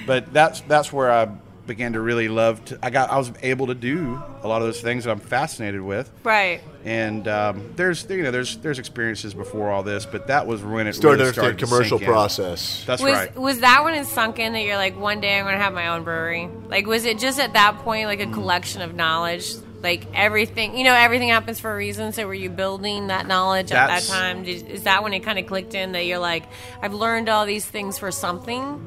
But 0.06 0.32
that's 0.32 0.60
that's 0.62 0.92
where 0.92 1.10
I 1.10 1.28
began 1.66 1.94
to 1.94 2.00
really 2.00 2.28
love. 2.28 2.64
To, 2.66 2.78
I 2.82 2.90
got 2.90 3.10
I 3.10 3.18
was 3.18 3.32
able 3.42 3.66
to 3.68 3.74
do 3.74 4.22
a 4.42 4.48
lot 4.48 4.62
of 4.62 4.68
those 4.68 4.80
things 4.80 5.04
that 5.04 5.10
I'm 5.10 5.20
fascinated 5.20 5.80
with 5.82 6.10
Right. 6.22 6.60
and 6.84 7.26
um, 7.26 7.72
there's 7.76 8.08
you 8.08 8.22
know 8.22 8.30
there's 8.30 8.56
there's 8.58 8.78
experiences 8.78 9.34
before 9.34 9.70
all 9.70 9.82
this, 9.82 10.06
but 10.06 10.28
that 10.28 10.46
was 10.46 10.62
when 10.62 10.86
it 10.86 10.94
Started 10.94 11.20
really 11.20 11.32
started 11.32 11.58
to 11.58 11.64
commercial 11.66 11.98
sink 11.98 12.08
in. 12.08 12.12
process. 12.12 12.84
That's 12.86 13.02
was 13.02 13.12
right. 13.12 13.36
was 13.36 13.60
that 13.60 13.84
when 13.84 13.94
it 13.94 14.06
sunk 14.06 14.38
in 14.38 14.52
that 14.52 14.62
you're 14.62 14.76
like 14.76 14.98
one 14.98 15.20
day 15.20 15.38
I'm 15.38 15.44
going 15.44 15.56
to 15.56 15.62
have 15.62 15.72
my 15.74 15.88
own 15.88 16.04
brewery? 16.04 16.48
Like 16.68 16.86
was 16.86 17.04
it 17.04 17.18
just 17.18 17.38
at 17.40 17.52
that 17.54 17.78
point 17.78 18.06
like 18.06 18.20
a 18.20 18.26
collection 18.30 18.82
of 18.82 18.94
knowledge? 18.94 19.52
Like 19.82 20.06
everything, 20.14 20.76
you 20.76 20.84
know, 20.84 20.94
everything 20.94 21.28
happens 21.28 21.60
for 21.60 21.72
a 21.72 21.76
reason. 21.76 22.12
So 22.12 22.26
were 22.26 22.34
you 22.34 22.48
building 22.50 23.08
that 23.08 23.26
knowledge 23.26 23.70
at 23.70 23.86
that 23.88 24.02
time? 24.04 24.42
Did, 24.42 24.68
is 24.68 24.82
that 24.84 25.02
when 25.04 25.12
it 25.12 25.20
kind 25.20 25.38
of 25.38 25.46
clicked 25.46 25.74
in 25.74 25.92
that 25.92 26.06
you're 26.06 26.18
like, 26.18 26.44
I've 26.82 26.94
learned 26.94 27.28
all 27.28 27.44
these 27.46 27.64
things 27.64 27.98
for 27.98 28.10
something? 28.10 28.80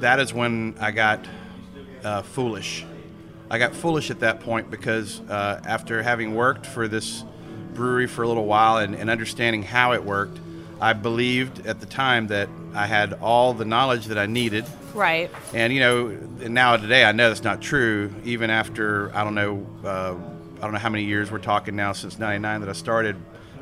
That 0.00 0.18
is 0.18 0.34
when 0.34 0.74
I 0.80 0.90
got 0.90 1.24
uh, 2.04 2.22
foolish. 2.22 2.84
I 3.50 3.58
got 3.58 3.74
foolish 3.74 4.10
at 4.10 4.20
that 4.20 4.40
point 4.40 4.70
because 4.70 5.20
uh, 5.22 5.60
after 5.64 6.02
having 6.02 6.34
worked 6.34 6.66
for 6.66 6.86
this 6.86 7.24
brewery 7.74 8.06
for 8.06 8.22
a 8.22 8.28
little 8.28 8.46
while 8.46 8.78
and, 8.78 8.94
and 8.94 9.10
understanding 9.10 9.62
how 9.62 9.92
it 9.92 10.04
worked, 10.04 10.38
I 10.80 10.92
believed 10.92 11.66
at 11.66 11.80
the 11.80 11.86
time 11.86 12.28
that 12.28 12.48
I 12.74 12.86
had 12.86 13.14
all 13.14 13.52
the 13.52 13.64
knowledge 13.64 14.06
that 14.06 14.18
I 14.18 14.26
needed. 14.26 14.64
Right. 14.94 15.30
And 15.52 15.72
you 15.72 15.80
know, 15.80 16.08
now 16.08 16.76
today 16.76 17.04
I 17.04 17.12
know 17.12 17.28
that's 17.28 17.42
not 17.42 17.60
true. 17.60 18.14
Even 18.24 18.50
after 18.50 19.14
I 19.14 19.24
don't 19.24 19.34
know, 19.34 19.66
uh, 19.84 20.14
I 20.58 20.60
don't 20.60 20.72
know 20.72 20.78
how 20.78 20.88
many 20.88 21.04
years 21.04 21.30
we're 21.30 21.38
talking 21.38 21.76
now 21.76 21.92
since 21.92 22.18
'99 22.18 22.60
that 22.60 22.70
I 22.70 22.72
started. 22.72 23.16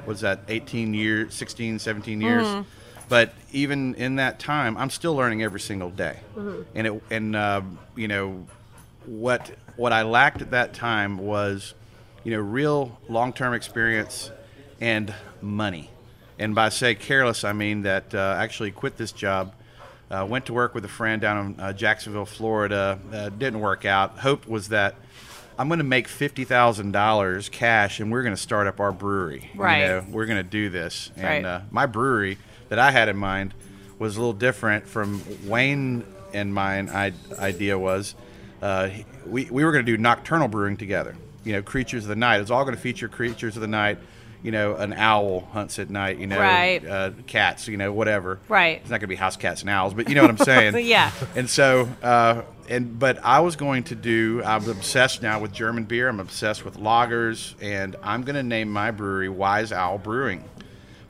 Was 0.06 0.20
that 0.20 0.40
18 0.48 0.94
years, 0.94 1.34
16, 1.34 1.80
17 1.80 2.20
years? 2.22 2.46
But 3.08 3.32
even 3.52 3.94
in 3.94 4.16
that 4.16 4.38
time, 4.38 4.76
I'm 4.76 4.90
still 4.90 5.14
learning 5.14 5.42
every 5.42 5.60
single 5.60 5.90
day. 5.90 6.18
And 6.74 6.86
it, 6.86 7.02
and 7.10 7.34
uh, 7.36 7.62
you 7.96 8.08
know, 8.08 8.46
what 9.06 9.50
what 9.76 9.92
I 9.92 10.02
lacked 10.02 10.42
at 10.42 10.50
that 10.50 10.74
time 10.74 11.18
was, 11.18 11.74
you 12.24 12.32
know, 12.32 12.40
real 12.40 12.98
long-term 13.08 13.54
experience 13.54 14.30
and 14.80 15.14
money. 15.40 15.90
And 16.38 16.54
by 16.54 16.68
say 16.68 16.94
careless, 16.94 17.44
I 17.44 17.52
mean 17.52 17.82
that 17.82 18.14
uh, 18.14 18.36
actually 18.38 18.70
quit 18.72 18.96
this 18.96 19.12
job. 19.12 19.54
Uh, 20.10 20.26
went 20.28 20.46
to 20.46 20.54
work 20.54 20.74
with 20.74 20.84
a 20.84 20.88
friend 20.88 21.20
down 21.20 21.46
in 21.54 21.60
uh, 21.60 21.72
Jacksonville, 21.72 22.24
Florida. 22.26 22.98
Uh, 23.12 23.28
didn't 23.28 23.60
work 23.60 23.84
out. 23.84 24.18
Hope 24.20 24.46
was 24.46 24.68
that 24.68 24.94
I'm 25.58 25.68
going 25.68 25.78
to 25.78 25.84
make 25.84 26.08
fifty 26.08 26.44
thousand 26.44 26.92
dollars 26.92 27.48
cash, 27.48 28.00
and 28.00 28.10
we're 28.12 28.22
going 28.22 28.34
to 28.34 28.40
start 28.40 28.66
up 28.66 28.80
our 28.80 28.92
brewery. 28.92 29.50
You 29.54 29.60
Right. 29.60 29.80
know, 29.86 30.04
we're 30.10 30.26
going 30.26 30.38
to 30.38 30.48
do 30.50 30.68
this. 30.70 31.10
Right. 31.16 31.24
And 31.24 31.46
uh, 31.46 31.60
my 31.70 31.86
brewery 31.86 32.38
that 32.68 32.78
I 32.78 32.90
had 32.90 33.08
in 33.08 33.16
mind 33.16 33.54
was 33.98 34.16
a 34.16 34.20
little 34.20 34.32
different 34.32 34.86
from 34.86 35.22
Wayne 35.46 36.04
and 36.32 36.52
mine. 36.54 36.88
I, 36.88 37.12
idea 37.38 37.78
was 37.78 38.14
uh, 38.62 38.90
we 39.26 39.48
we 39.50 39.64
were 39.64 39.72
going 39.72 39.84
to 39.84 39.92
do 39.92 40.00
nocturnal 40.00 40.48
brewing 40.48 40.76
together. 40.76 41.16
You 41.44 41.52
know, 41.54 41.62
creatures 41.62 42.04
of 42.04 42.08
the 42.08 42.16
night. 42.16 42.40
It's 42.40 42.50
all 42.50 42.64
going 42.64 42.74
to 42.76 42.80
feature 42.80 43.08
creatures 43.08 43.56
of 43.56 43.62
the 43.62 43.68
night. 43.68 43.98
You 44.40 44.52
know, 44.52 44.76
an 44.76 44.92
owl 44.92 45.48
hunts 45.52 45.80
at 45.80 45.90
night. 45.90 46.18
You 46.18 46.26
know, 46.28 46.38
Right. 46.38 46.84
uh, 46.86 47.10
cats. 47.26 47.66
You 47.66 47.76
know, 47.76 47.92
whatever. 47.92 48.38
Right. 48.48 48.76
It's 48.80 48.90
not 48.90 48.96
going 49.00 49.00
to 49.02 49.06
be 49.08 49.16
house 49.16 49.36
cats 49.36 49.62
and 49.62 49.70
owls, 49.70 49.94
but 49.94 50.08
you 50.08 50.14
know 50.14 50.22
what 50.22 50.30
I'm 50.30 50.38
saying. 50.38 50.76
Yeah. 50.86 51.10
And 51.34 51.48
so, 51.50 51.88
uh, 52.02 52.42
and 52.68 52.98
but 52.98 53.24
I 53.24 53.40
was 53.40 53.56
going 53.56 53.84
to 53.84 53.94
do. 53.96 54.42
I'm 54.44 54.68
obsessed 54.68 55.22
now 55.22 55.40
with 55.40 55.52
German 55.52 55.84
beer. 55.84 56.08
I'm 56.08 56.20
obsessed 56.20 56.64
with 56.64 56.76
lagers, 56.78 57.54
and 57.60 57.96
I'm 58.02 58.22
going 58.22 58.36
to 58.36 58.42
name 58.44 58.70
my 58.70 58.90
brewery 58.92 59.28
Wise 59.28 59.72
Owl 59.72 59.98
Brewing. 59.98 60.44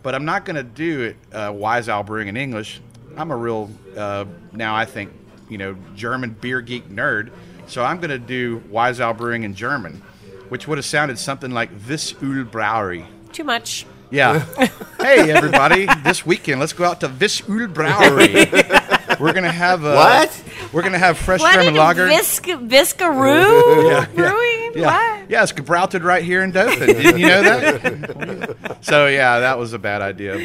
But 0.09 0.15
I'm 0.15 0.25
not 0.25 0.47
going 0.47 0.57
to 0.57 0.63
do 0.63 1.03
it 1.03 1.17
uh, 1.35 1.53
Wise 1.55 1.87
Owl 1.87 2.03
Brewing 2.03 2.29
in 2.29 2.37
English. 2.39 2.81
I'm 3.15 3.31
a 3.31 3.37
real 3.37 3.71
uh, 3.95 4.25
now. 4.55 4.75
I 4.75 4.87
think 4.87 5.13
you 5.51 5.59
know 5.59 5.77
German 5.95 6.31
beer 6.31 6.63
geek 6.63 6.89
nerd. 6.89 7.31
So 7.67 7.85
I'm 7.85 7.99
going 7.99 8.09
to 8.09 8.19
do 8.19 8.63
Wise 8.71 9.01
Owl 9.03 9.13
Brewing 9.13 9.43
in 9.43 9.55
German, 9.55 10.01
which 10.49 10.67
would 10.67 10.79
have 10.79 10.87
sounded 10.87 11.19
something 11.19 11.51
like 11.51 11.69
This 11.85 12.15
Öl 12.15 12.51
Brauerei. 12.51 13.05
Too 13.33 13.45
much. 13.45 13.85
Yeah. 14.11 14.41
hey, 15.01 15.31
everybody! 15.31 15.87
This 16.03 16.25
weekend, 16.25 16.61
let's 16.61 16.73
go 16.73 16.85
out 16.85 17.01
to 17.01 17.09
This 17.09 17.41
Brewery. 17.43 18.47
We're 19.21 19.33
gonna 19.33 19.53
have 19.53 19.85
uh, 19.85 19.95
What? 19.95 20.45
We're 20.73 20.83
gonna 20.83 20.99
have 20.99 21.19
fresh 21.19 21.41
What 21.41 21.55
German 21.55 21.75
lager. 21.75 22.07
Visc- 22.07 22.69
Viscaroo 22.69 23.85
Yeah, 23.91 24.01
yeah, 24.01 24.07
Brewing? 24.15 24.73
Yeah, 24.83 24.87
What? 25.21 25.31
yeah, 25.31 25.43
it's 25.43 25.53
gebrouted 25.53 26.05
right 26.05 26.23
here 26.25 26.43
in 26.43 26.53
Dothan. 26.53 26.87
Didn't 26.87 27.19
you 27.19 27.27
know 27.29 27.43
that? 27.43 28.79
so 28.81 29.07
yeah, 29.09 29.41
that 29.41 29.59
was 29.59 29.73
a 29.73 29.79
bad 29.79 30.01
idea. 30.03 30.39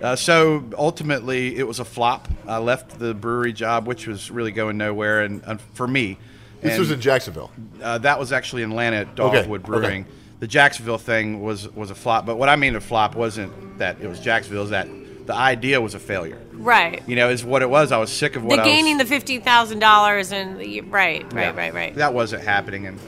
But 0.00 0.06
uh, 0.06 0.16
so 0.16 0.64
ultimately, 0.76 1.56
it 1.56 1.66
was 1.66 1.80
a 1.80 1.84
flop. 1.84 2.28
I 2.46 2.58
left 2.58 2.98
the 2.98 3.12
brewery 3.14 3.52
job, 3.52 3.86
which 3.86 4.06
was 4.06 4.30
really 4.30 4.52
going 4.52 4.76
nowhere, 4.78 5.22
and, 5.22 5.42
and 5.44 5.60
for 5.74 5.86
me, 5.88 6.18
This 6.60 6.72
and, 6.72 6.80
was 6.80 6.90
in 6.90 7.00
Jacksonville. 7.00 7.50
uh, 7.82 7.98
that 7.98 8.18
was 8.18 8.32
actually 8.32 8.62
in 8.62 8.70
Atlanta 8.70 8.96
at 8.98 9.14
Dogwood 9.16 9.62
okay. 9.62 9.66
Brewing. 9.66 10.06
The 10.38 10.46
Jacksonville 10.46 10.98
thing 10.98 11.42
was 11.42 11.68
was 11.74 11.90
a 11.90 11.94
flop. 11.94 12.26
But 12.26 12.36
what 12.36 12.48
I 12.48 12.56
mean 12.56 12.76
a 12.76 12.80
flop 12.80 13.14
wasn't 13.14 13.78
that 13.78 14.00
it 14.00 14.06
was 14.08 14.20
Jacksonville. 14.20 14.64
Is 14.64 14.70
that 14.70 14.88
the 15.26 15.34
idea 15.34 15.80
was 15.80 15.94
a 15.94 15.98
failure. 15.98 16.38
Right. 16.52 17.02
You 17.08 17.16
know, 17.16 17.30
is 17.30 17.44
what 17.44 17.62
it 17.62 17.70
was. 17.70 17.90
I 17.90 17.98
was 17.98 18.12
sick 18.12 18.36
of 18.36 18.44
what 18.44 18.56
the 18.56 18.62
I 18.62 18.66
was 18.66 18.72
gaining 18.74 18.98
the 18.98 19.04
fifty 19.04 19.38
thousand 19.40 19.78
dollars 19.80 20.32
and 20.32 20.58
the, 20.60 20.82
right, 20.82 21.22
right, 21.32 21.42
Yeah. 21.54 21.56
right, 21.56 21.74
right. 21.74 21.94
That 21.96 22.14
wasn't 22.14 22.44
happening, 22.44 22.86
and 22.86 22.98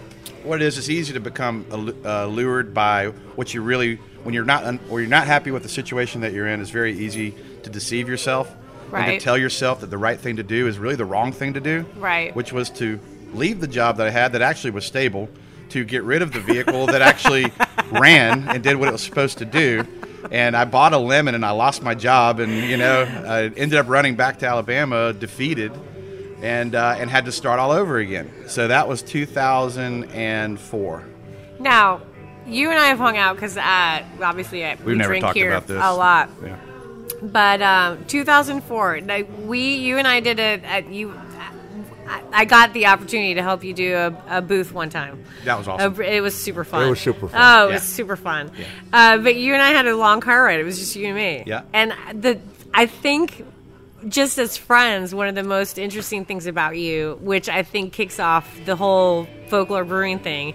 what 0.43 0.63
it 0.63 0.65
is, 0.65 0.79
it's 0.79 0.89
easy 0.89 1.13
to 1.13 1.21
become 1.21 1.67
uh, 2.05 2.27
lured 2.27 2.73
by 2.75 3.09
what 3.37 3.53
you 3.55 3.61
really 3.63 3.97
when 4.25 4.35
you're 4.35 4.45
not 4.45 4.65
un- 4.65 4.81
or 4.91 5.01
you're 5.01 5.09
not 5.11 5.27
happy 5.27 5.51
with 5.51 5.63
the 5.63 5.69
situation 5.69 6.23
that 6.23 6.33
you're 6.33 6.47
in. 6.49 6.61
It's 6.61 6.71
very 6.71 6.97
easy 6.99 7.35
to 7.63 7.71
deceive 7.71 8.09
yourself 8.09 8.51
and 8.93 9.05
to 9.07 9.21
tell 9.21 9.37
yourself 9.37 9.81
that 9.83 9.91
the 9.91 9.99
right 9.99 10.19
thing 10.19 10.37
to 10.37 10.43
do 10.43 10.67
is 10.67 10.79
really 10.79 10.97
the 10.97 11.05
wrong 11.05 11.31
thing 11.33 11.53
to 11.55 11.61
do. 11.61 11.85
Right. 11.99 12.35
Which 12.35 12.53
was 12.53 12.71
to 12.71 12.99
leave 13.35 13.61
the 13.61 13.67
job 13.69 13.99
that 13.99 14.07
I 14.07 14.11
had 14.11 14.33
that 14.33 14.41
actually 14.43 14.71
was 14.71 14.87
stable, 14.87 15.29
to 15.71 15.85
get 15.85 16.03
rid 16.03 16.23
of 16.23 16.33
the 16.33 16.41
vehicle 16.41 16.87
that 16.87 17.03
actually 17.03 17.53
ran 17.91 18.49
and 18.49 18.63
did 18.63 18.77
what 18.77 18.89
it 18.89 18.93
was 18.93 19.03
supposed 19.03 19.39
to 19.39 19.45
do. 19.45 19.85
And 20.31 20.57
I 20.57 20.65
bought 20.65 20.93
a 20.93 20.99
lemon 20.99 21.35
and 21.35 21.45
I 21.45 21.51
lost 21.51 21.83
my 21.83 21.95
job, 21.95 22.41
and 22.41 22.53
you 22.53 22.77
know, 22.77 23.03
I 23.03 23.45
ended 23.45 23.75
up 23.75 23.89
running 23.89 24.17
back 24.17 24.41
to 24.41 24.47
Alabama 24.47 25.13
defeated 25.13 25.73
and 26.43 26.75
uh, 26.75 26.97
and 26.99 27.11
had 27.11 27.25
to 27.27 27.33
start 27.33 27.61
all 27.61 27.71
over 27.71 27.99
again. 27.99 28.31
So 28.47 28.69
that 28.69 28.89
was 28.89 29.03
2004. 29.03 31.05
Now, 31.61 32.01
you 32.47 32.71
and 32.71 32.79
I 32.79 32.87
have 32.87 32.99
hung 32.99 33.17
out 33.17 33.37
because 33.37 33.57
uh, 33.57 34.05
obviously 34.21 34.65
I, 34.65 34.77
we 34.77 34.97
drink 34.97 35.25
here 35.35 35.53
a 35.53 35.95
lot. 35.95 36.31
Yeah. 36.43 36.57
But 37.21 37.63
um, 37.63 38.05
2004, 38.05 39.01
like, 39.03 39.29
we, 39.45 39.77
you 39.77 39.99
and 39.99 40.07
I 40.07 40.21
did 40.21 40.39
it. 40.39 40.63
At, 40.65 40.89
you, 40.89 41.19
I, 42.09 42.23
I 42.33 42.45
got 42.45 42.73
the 42.73 42.87
opportunity 42.87 43.35
to 43.35 43.43
help 43.43 43.63
you 43.65 43.75
do 43.75 43.95
a, 43.95 44.39
a 44.39 44.43
booth 44.43 44.73
one 44.73 44.91
time. 44.91 45.23
That 45.45 45.59
was 45.59 45.69
awesome. 45.69 46.01
A 46.01 46.05
it 46.05 46.21
was 46.21 46.35
super 46.35 46.65
fun. 46.65 46.87
It 46.87 46.91
was 46.91 47.01
super 47.01 47.29
fun. 47.29 47.41
Oh, 47.41 47.67
it 47.67 47.69
Yeah. 47.69 47.75
was 47.75 47.83
super 47.85 48.17
fun. 48.17 48.51
Uh, 48.93 49.19
but 49.19 49.37
you 49.37 49.53
and 49.53 49.63
I 49.63 49.71
had 49.71 49.87
a 49.87 49.97
long 49.97 50.21
car 50.21 50.45
ride. 50.45 50.59
It 50.61 50.65
was 50.65 50.79
just 50.79 50.97
you 50.97 51.07
and 51.07 51.17
me. 51.17 51.45
Yeah. 51.47 51.63
And 51.73 51.93
the 52.15 52.41
I 52.75 52.87
think 52.87 53.45
just 54.07 54.39
as 54.39 54.57
friends, 54.57 55.13
one 55.13 55.27
of 55.27 55.35
the 55.35 55.43
most 55.43 55.77
interesting 55.77 56.25
things 56.25 56.47
about 56.47 56.77
you, 56.77 57.19
which 57.21 57.49
I 57.49 57.65
think 57.65 57.93
kicks 57.93 58.21
off 58.21 58.49
the 58.65 58.77
whole 58.77 59.27
folklore 59.49 59.85
brewing 59.85 60.21
thing, 60.21 60.55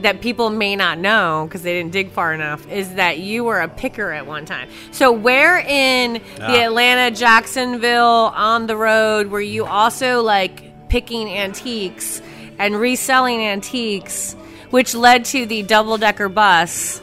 that 0.00 0.22
people 0.22 0.48
may 0.48 0.74
not 0.74 0.96
know 0.98 1.44
because 1.46 1.62
they 1.62 1.74
didn't 1.74 1.92
dig 1.92 2.12
far 2.12 2.32
enough, 2.32 2.66
is 2.70 2.94
that 2.94 3.18
you 3.18 3.44
were 3.44 3.60
a 3.60 3.68
picker 3.68 4.10
at 4.12 4.26
one 4.26 4.46
time. 4.46 4.70
So 4.92 5.12
where 5.12 5.58
in 5.58 6.14
the 6.14 6.20
Ah. 6.40 6.64
Atlanta, 6.64 7.14
Jacksonville, 7.14 8.32
on 8.34 8.66
the 8.66 8.76
road, 8.76 9.26
were 9.26 9.40
you 9.40 9.66
also 9.66 10.22
like 10.22 10.67
picking 10.88 11.28
antiques 11.28 12.20
and 12.58 12.78
reselling 12.78 13.40
antiques, 13.40 14.34
which 14.70 14.94
led 14.94 15.24
to 15.26 15.46
the 15.46 15.62
double 15.62 15.98
decker 15.98 16.28
bus? 16.28 17.00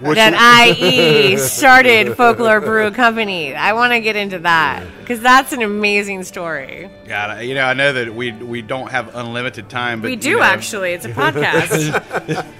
Which 0.00 0.16
that 0.16 0.34
IE 0.66 1.36
started 1.36 2.16
Folklore 2.16 2.60
Brew 2.60 2.90
Company. 2.90 3.54
I 3.54 3.72
want 3.74 3.92
to 3.92 4.00
get 4.00 4.16
into 4.16 4.38
that 4.40 4.84
because 5.00 5.20
that's 5.20 5.52
an 5.52 5.62
amazing 5.62 6.24
story. 6.24 6.90
I- 7.10 7.42
you 7.42 7.54
know, 7.54 7.64
I 7.64 7.74
know 7.74 7.92
that 7.92 8.14
we 8.14 8.30
we 8.32 8.62
don't 8.62 8.88
have 8.90 9.14
unlimited 9.16 9.68
time, 9.68 10.00
but 10.00 10.06
we 10.06 10.12
you 10.12 10.16
do 10.16 10.36
know, 10.36 10.42
actually. 10.42 10.92
It's 10.92 11.04
a 11.04 11.08
podcast, 11.10 11.92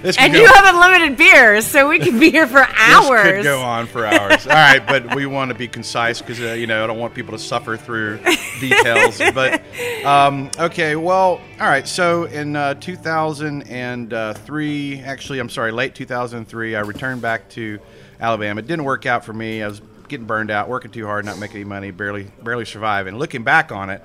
and 0.19 0.33
you 0.33 0.45
have 0.45 0.75
unlimited 0.75 1.17
beers, 1.17 1.65
so 1.65 1.87
we 1.87 1.99
could 1.99 2.19
be 2.19 2.29
here 2.31 2.47
for 2.47 2.59
this 2.65 2.67
hours. 2.77 3.31
could 3.37 3.43
go 3.43 3.61
on 3.61 3.87
for 3.87 4.05
hours. 4.05 4.45
All 4.45 4.53
right, 4.53 4.85
but 4.85 5.15
we 5.15 5.25
want 5.25 5.47
to 5.49 5.55
be 5.55 5.67
concise 5.69 6.19
because 6.21 6.41
uh, 6.41 6.47
you 6.53 6.67
know 6.67 6.83
I 6.83 6.87
don't 6.87 6.99
want 6.99 7.13
people 7.13 7.31
to 7.31 7.39
suffer 7.43 7.77
through 7.77 8.19
details. 8.59 9.21
but 9.33 9.61
um, 10.05 10.51
okay, 10.59 10.97
well, 10.97 11.39
all 11.59 11.69
right. 11.69 11.87
So 11.87 12.25
in 12.25 12.55
uh, 12.57 12.73
2003, 12.75 14.99
actually, 15.01 15.39
I'm 15.39 15.49
sorry, 15.49 15.71
late 15.71 15.95
2003, 15.95 16.75
I 16.75 16.79
returned 16.81 17.21
back 17.21 17.30
to 17.51 17.79
Alabama. 18.19 18.59
It 18.59 18.67
didn't 18.67 18.85
work 18.85 19.05
out 19.05 19.25
for 19.25 19.33
me. 19.33 19.63
I 19.63 19.67
was 19.67 19.81
getting 20.07 20.27
burned 20.27 20.51
out, 20.51 20.69
working 20.69 20.91
too 20.91 21.05
hard, 21.05 21.25
not 21.25 21.39
making 21.39 21.57
any 21.57 21.65
money, 21.65 21.91
barely 21.91 22.27
barely 22.43 22.65
surviving. 22.65 23.17
Looking 23.17 23.43
back 23.43 23.71
on 23.71 23.89
it, 23.89 24.03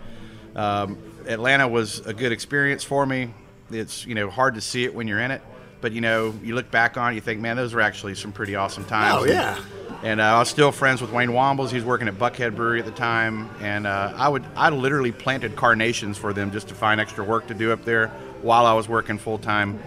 um, 0.55 0.99
Atlanta 1.27 1.69
was 1.69 2.01
a 2.01 2.15
good 2.15 2.33
experience 2.33 2.85
for 2.85 3.05
me. 3.05 3.35
It's 3.71 4.07
you 4.07 4.15
know 4.15 4.31
hard 4.31 4.55
to 4.55 4.61
see 4.61 4.85
it 4.85 4.95
when 4.95 5.09
you're 5.09 5.21
in 5.21 5.31
it, 5.31 5.43
but 5.81 5.93
you 5.93 6.01
know 6.01 6.35
you 6.43 6.55
look 6.55 6.71
back 6.71 6.97
on 6.97 7.13
it, 7.13 7.15
you 7.17 7.21
think, 7.21 7.41
man, 7.41 7.57
those 7.57 7.75
were 7.75 7.81
actually 7.81 8.15
some 8.15 8.33
pretty 8.33 8.55
awesome 8.55 8.85
times. 8.85 9.23
Oh, 9.23 9.25
yeah. 9.25 9.59
And 10.03 10.21
uh, 10.21 10.25
I 10.25 10.39
was 10.39 10.49
still 10.49 10.73
friends 10.73 11.01
with 11.01 11.11
Wayne 11.11 11.31
Wambles. 11.31 11.71
He 11.71 11.77
was 11.77 11.85
working 11.85 12.07
at 12.07 12.15
Buckhead 12.15 12.55
Brewery 12.55 12.79
at 12.79 12.85
the 12.85 12.93
time, 12.93 13.51
and 13.61 13.87
uh, 13.87 14.13
I 14.17 14.29
would 14.29 14.45
I 14.55 14.71
literally 14.71 15.13
planted 15.13 15.57
carnations 15.57 16.17
for 16.17 16.33
them 16.33 16.53
just 16.53 16.69
to 16.69 16.75
find 16.75 17.01
extra 17.01 17.25
work 17.25 17.49
to 17.49 17.55
do 17.55 17.73
up 17.73 17.85
there 17.85 18.09
while 18.43 18.67
I 18.67 18.75
was 18.75 18.89
working 18.89 19.19
full 19.19 19.39
time 19.39 19.83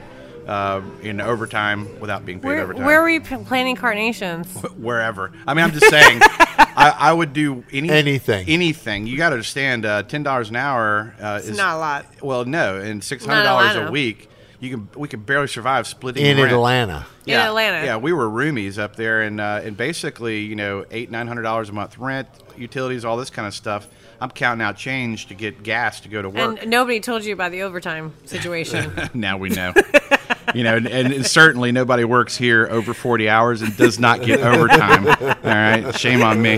uh, 0.47 0.81
in 1.01 1.21
overtime 1.21 1.99
without 1.99 2.25
being 2.25 2.39
paid 2.39 2.47
Where, 2.47 2.59
overtime 2.61 2.85
where 2.85 3.01
are 3.01 3.09
you 3.09 3.21
p- 3.21 3.37
planting 3.37 3.75
carnations? 3.75 4.47
wherever. 4.77 5.31
I 5.45 5.53
mean, 5.53 5.65
I'm 5.65 5.71
just 5.71 5.89
saying, 5.89 6.19
I, 6.23 6.95
I 6.97 7.13
would 7.13 7.33
do 7.33 7.63
any, 7.71 7.89
Anything. 7.89 8.47
Anything. 8.47 9.07
You 9.07 9.17
got 9.17 9.29
to 9.29 9.35
understand, 9.35 9.85
uh, 9.85 10.03
ten 10.03 10.23
dollars 10.23 10.49
an 10.49 10.55
hour 10.55 11.13
uh, 11.19 11.41
is 11.43 11.57
not 11.57 11.75
a 11.75 11.79
lot. 11.79 12.05
Well, 12.21 12.45
no, 12.45 12.79
and 12.79 13.03
six 13.03 13.25
hundred 13.25 13.43
dollars 13.43 13.75
a 13.75 13.91
week, 13.91 14.29
you 14.59 14.69
can 14.71 14.89
we 14.95 15.07
could 15.07 15.25
barely 15.25 15.47
survive 15.47 15.87
splitting 15.87 16.25
in 16.25 16.37
rent. 16.37 16.51
Atlanta. 16.51 17.05
In 17.25 17.35
Atlanta. 17.35 17.85
Yeah, 17.85 17.97
we 17.97 18.11
were 18.11 18.27
roomies 18.27 18.79
up 18.79 18.95
there, 18.95 19.21
and 19.21 19.39
uh, 19.39 19.61
and 19.63 19.77
basically, 19.77 20.39
you 20.41 20.55
know, 20.55 20.85
eight 20.89 21.11
nine 21.11 21.27
hundred 21.27 21.43
dollars 21.43 21.69
a 21.69 21.73
month 21.73 21.97
rent, 21.97 22.27
utilities, 22.57 23.05
all 23.05 23.17
this 23.17 23.29
kind 23.29 23.47
of 23.47 23.53
stuff. 23.53 23.87
I'm 24.21 24.31
counting 24.31 24.65
out 24.65 24.75
change 24.75 25.27
to 25.27 25.33
get 25.33 25.63
gas 25.63 26.01
to 26.01 26.09
go 26.09 26.21
to 26.21 26.29
work. 26.29 26.61
And 26.61 26.69
nobody 26.69 26.99
told 26.99 27.23
you 27.23 27.33
about 27.33 27.51
the 27.51 27.61
overtime 27.61 28.13
situation. 28.25 28.91
now 29.13 29.37
we 29.37 29.49
know. 29.49 29.73
you 30.55 30.63
know, 30.63 30.77
and, 30.77 30.87
and 30.87 31.25
certainly 31.25 31.71
nobody 31.71 32.03
works 32.03 32.37
here 32.37 32.67
over 32.69 32.93
40 32.93 33.29
hours 33.29 33.61
and 33.61 33.75
does 33.77 33.99
not 33.99 34.21
get 34.23 34.39
overtime. 34.41 35.07
All 35.07 35.35
right, 35.43 35.95
shame 35.97 36.21
on 36.23 36.41
me. 36.41 36.57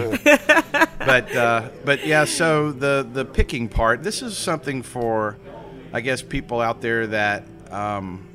But 1.00 1.36
uh, 1.36 1.70
but 1.84 2.06
yeah, 2.06 2.26
so 2.26 2.72
the 2.72 3.08
the 3.12 3.26
picking 3.26 3.68
part. 3.70 4.04
This 4.04 4.22
is 4.22 4.38
something 4.38 4.84
for, 4.84 5.38
I 5.94 6.02
guess, 6.02 6.22
people 6.22 6.62
out 6.62 6.82
there 6.82 7.08
that 7.08 7.44
um, 7.72 8.28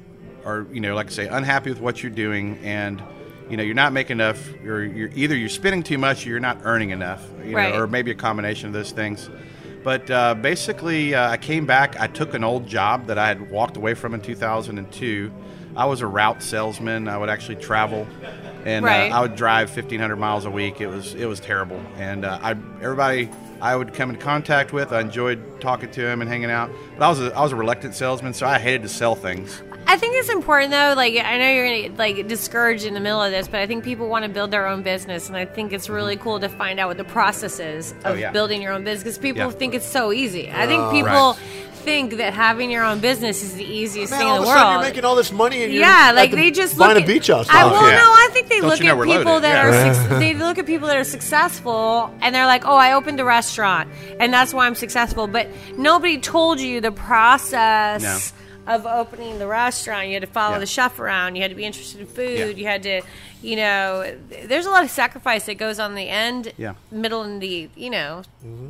are 0.44 0.66
you 0.72 0.80
know, 0.80 0.94
like 0.94 1.06
I 1.06 1.10
say, 1.10 1.28
unhappy 1.28 1.70
with 1.70 1.80
what 1.80 2.02
you're 2.02 2.12
doing 2.12 2.58
and. 2.62 3.02
You 3.48 3.56
know, 3.56 3.62
you're 3.62 3.76
not 3.76 3.92
making 3.92 4.16
enough. 4.16 4.44
You're, 4.60 4.84
you're 4.84 5.10
either 5.14 5.36
you're 5.36 5.48
spending 5.48 5.84
too 5.84 5.98
much, 5.98 6.26
or 6.26 6.30
you're 6.30 6.40
not 6.40 6.58
earning 6.64 6.90
enough. 6.90 7.24
You 7.44 7.54
Right. 7.54 7.72
know, 7.72 7.82
or 7.82 7.86
maybe 7.86 8.10
a 8.10 8.14
combination 8.16 8.66
of 8.66 8.72
those 8.72 8.90
things. 8.90 9.30
But 9.86 10.10
uh, 10.10 10.34
basically, 10.34 11.14
uh, 11.14 11.30
I 11.30 11.36
came 11.36 11.64
back. 11.64 12.00
I 12.00 12.08
took 12.08 12.34
an 12.34 12.42
old 12.42 12.66
job 12.66 13.06
that 13.06 13.18
I 13.18 13.28
had 13.28 13.52
walked 13.52 13.76
away 13.76 13.94
from 13.94 14.14
in 14.14 14.20
2002. 14.20 15.30
I 15.76 15.84
was 15.84 16.00
a 16.00 16.08
route 16.08 16.42
salesman. 16.42 17.06
I 17.06 17.16
would 17.16 17.28
actually 17.28 17.54
travel, 17.54 18.04
and 18.64 18.84
Right. 18.84 19.12
uh, 19.12 19.16
I 19.16 19.20
would 19.20 19.36
drive 19.36 19.70
1,500 19.70 20.16
miles 20.16 20.44
a 20.44 20.50
week. 20.50 20.80
It 20.80 20.88
was 20.88 21.14
it 21.14 21.26
was 21.26 21.38
terrible. 21.38 21.80
And 21.98 22.24
uh, 22.24 22.36
I 22.42 22.56
everybody 22.82 23.30
I 23.60 23.76
would 23.76 23.94
come 23.94 24.10
in 24.10 24.16
contact 24.16 24.72
with, 24.72 24.90
I 24.90 25.02
enjoyed 25.02 25.60
talking 25.60 25.88
to 25.92 26.04
him 26.04 26.20
and 26.20 26.28
hanging 26.28 26.50
out. 26.50 26.68
But 26.98 27.04
I 27.04 27.08
was 27.08 27.20
a, 27.20 27.32
I 27.32 27.42
was 27.42 27.52
a 27.52 27.56
reluctant 27.56 27.94
salesman, 27.94 28.34
so 28.34 28.44
I 28.44 28.58
hated 28.58 28.82
to 28.82 28.88
sell 28.88 29.14
things. 29.14 29.62
I 29.88 29.96
think 29.98 30.16
it's 30.16 30.28
important 30.30 30.72
though. 30.72 30.94
Like 30.96 31.14
I 31.16 31.38
know 31.38 31.48
you're 31.50 31.88
gonna 31.88 31.96
like 31.96 32.26
discouraged 32.28 32.84
in 32.84 32.94
the 32.94 33.00
middle 33.00 33.22
of 33.22 33.30
this, 33.30 33.46
but 33.48 33.60
I 33.60 33.66
think 33.66 33.84
people 33.84 34.08
want 34.08 34.24
to 34.24 34.28
build 34.28 34.50
their 34.50 34.66
own 34.66 34.82
business, 34.82 35.28
and 35.28 35.36
I 35.36 35.44
think 35.44 35.72
it's 35.72 35.88
really 35.88 36.14
mm-hmm. 36.16 36.24
cool 36.24 36.40
to 36.40 36.48
find 36.48 36.80
out 36.80 36.88
what 36.88 36.96
the 36.96 37.04
process 37.04 37.60
is 37.60 37.94
oh, 38.04 38.10
of 38.10 38.16
Oh, 38.16 38.18
yeah. 38.18 38.32
building 38.32 38.60
your 38.62 38.72
own 38.72 38.82
business. 38.84 39.04
Because 39.04 39.18
people 39.18 39.42
Yeah. 39.42 39.50
think 39.50 39.74
it's 39.74 39.86
so 39.86 40.12
easy. 40.12 40.50
I 40.50 40.66
think 40.66 40.82
Oh. 40.82 40.90
people 40.90 41.06
Right. 41.32 41.36
think 41.84 42.16
that 42.16 42.34
having 42.34 42.68
your 42.68 42.82
own 42.82 42.98
business 42.98 43.44
is 43.44 43.54
the 43.54 43.64
easiest 43.64 44.10
Man, 44.10 44.18
thing 44.20 44.28
all 44.28 44.34
in 44.36 44.40
of 44.40 44.46
the 44.46 44.50
a 44.50 44.54
sudden 44.54 44.68
world. 44.72 44.82
you're 44.82 44.90
making 44.90 45.04
all 45.04 45.14
this 45.14 45.30
money 45.30 45.62
and 45.62 45.72
you're 45.72 45.82
yeah, 45.82 46.06
at 46.08 46.14
like 46.16 46.30
the- 46.32 46.36
they 46.36 46.50
just 46.50 46.76
buying 46.76 46.94
look 46.94 47.04
a 47.04 47.06
beach 47.06 47.28
house. 47.28 47.46
I, 47.48 47.64
well, 47.64 47.88
Yeah. 47.88 47.96
no, 47.98 48.10
I 48.10 48.28
think 48.32 48.48
they 48.48 48.58
Don't 48.60 48.70
look 48.70 48.80
you 48.80 48.86
know 48.86 49.00
at 49.02 49.06
people 49.06 49.32
loaded, 49.34 49.44
that 49.44 49.72
yeah. 49.72 49.90
are 49.90 49.94
suc 49.94 50.18
they 50.18 50.34
look 50.34 50.58
at 50.58 50.66
people 50.66 50.88
that 50.88 50.96
are 50.96 51.04
successful 51.04 52.12
and 52.20 52.34
they're 52.34 52.46
like, 52.46 52.66
"Oh, 52.66 52.74
I 52.74 52.92
opened 52.94 53.20
a 53.20 53.24
restaurant 53.24 53.88
and 54.18 54.32
that's 54.34 54.52
why 54.52 54.66
I'm 54.66 54.74
successful." 54.74 55.28
But 55.28 55.46
nobody 55.78 56.18
told 56.18 56.58
you 56.58 56.80
the 56.80 56.90
process 56.90 58.32
of 58.66 58.84
opening 58.86 59.38
the 59.38 59.46
restaurant. 59.46 60.08
You 60.08 60.14
had 60.14 60.22
to 60.22 60.26
follow 60.26 60.54
Yeah. 60.54 60.58
the 60.60 60.66
chef 60.66 60.98
around. 60.98 61.36
You 61.36 61.42
had 61.42 61.50
to 61.50 61.54
be 61.56 61.64
interested 61.64 62.00
in 62.00 62.06
food. 62.06 62.38
Yeah. 62.56 62.60
You 62.62 62.66
had 62.66 62.82
to, 62.82 63.02
you 63.42 63.56
know, 63.56 64.16
there's 64.46 64.66
a 64.66 64.70
lot 64.70 64.82
of 64.84 64.90
sacrifice 64.90 65.46
that 65.46 65.54
goes 65.56 65.78
on 65.78 65.94
the 65.94 66.08
end, 66.08 66.52
Yeah. 66.56 66.74
middle, 66.90 67.22
and 67.22 67.40
the, 67.40 67.68
you 67.76 67.90
know, 67.90 68.22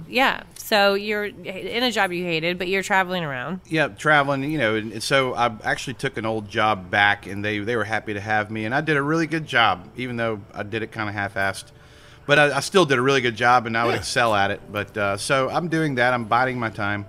yeah. 0.09 0.42
So 0.56 0.94
you're 0.94 1.24
in 1.26 1.82
a 1.82 1.90
job 1.92 2.12
you 2.12 2.24
hated, 2.24 2.59
but 2.59 2.68
you're 2.68 2.82
traveling 2.82 3.24
around. 3.24 3.61
Yeah, 3.68 3.88
traveling, 3.88 4.42
you 4.50 4.59
know, 4.59 4.74
and, 4.74 4.92
and 4.92 5.02
so 5.02 5.35
I 5.35 5.50
actually 5.64 5.94
took 5.94 6.16
an 6.16 6.26
old 6.26 6.48
job 6.48 6.90
back, 6.90 7.26
and 7.26 7.44
they 7.44 7.61
they 7.61 7.76
were 7.76 7.85
happy 7.85 8.12
to 8.14 8.20
have 8.20 8.50
me, 8.50 8.64
and 8.64 8.74
I 8.74 8.80
did 8.80 8.96
a 8.96 9.02
really 9.02 9.26
good 9.26 9.46
job, 9.46 9.88
even 9.96 10.16
though 10.16 10.40
I 10.52 10.62
did 10.64 10.82
it 10.82 10.92
kind 10.92 11.09
of 11.09 11.14
half-assed. 11.14 11.66
but 12.26 12.38
I, 12.40 12.56
I 12.56 12.61
still 12.61 12.85
did 12.85 12.98
a 12.98 13.02
really 13.02 13.20
good 13.20 13.37
job, 13.37 13.66
and 13.66 13.78
I 13.78 13.87
would 13.87 13.94
excel 13.94 14.35
at 14.35 14.50
it. 14.50 14.61
But 14.70 14.96
uh, 14.96 15.16
so 15.16 15.48
I'm 15.48 15.68
doing 15.68 15.94
that. 15.94 16.12
I'm 16.12 16.24
biding 16.24 16.59
my 16.59 16.70
time, 16.70 17.06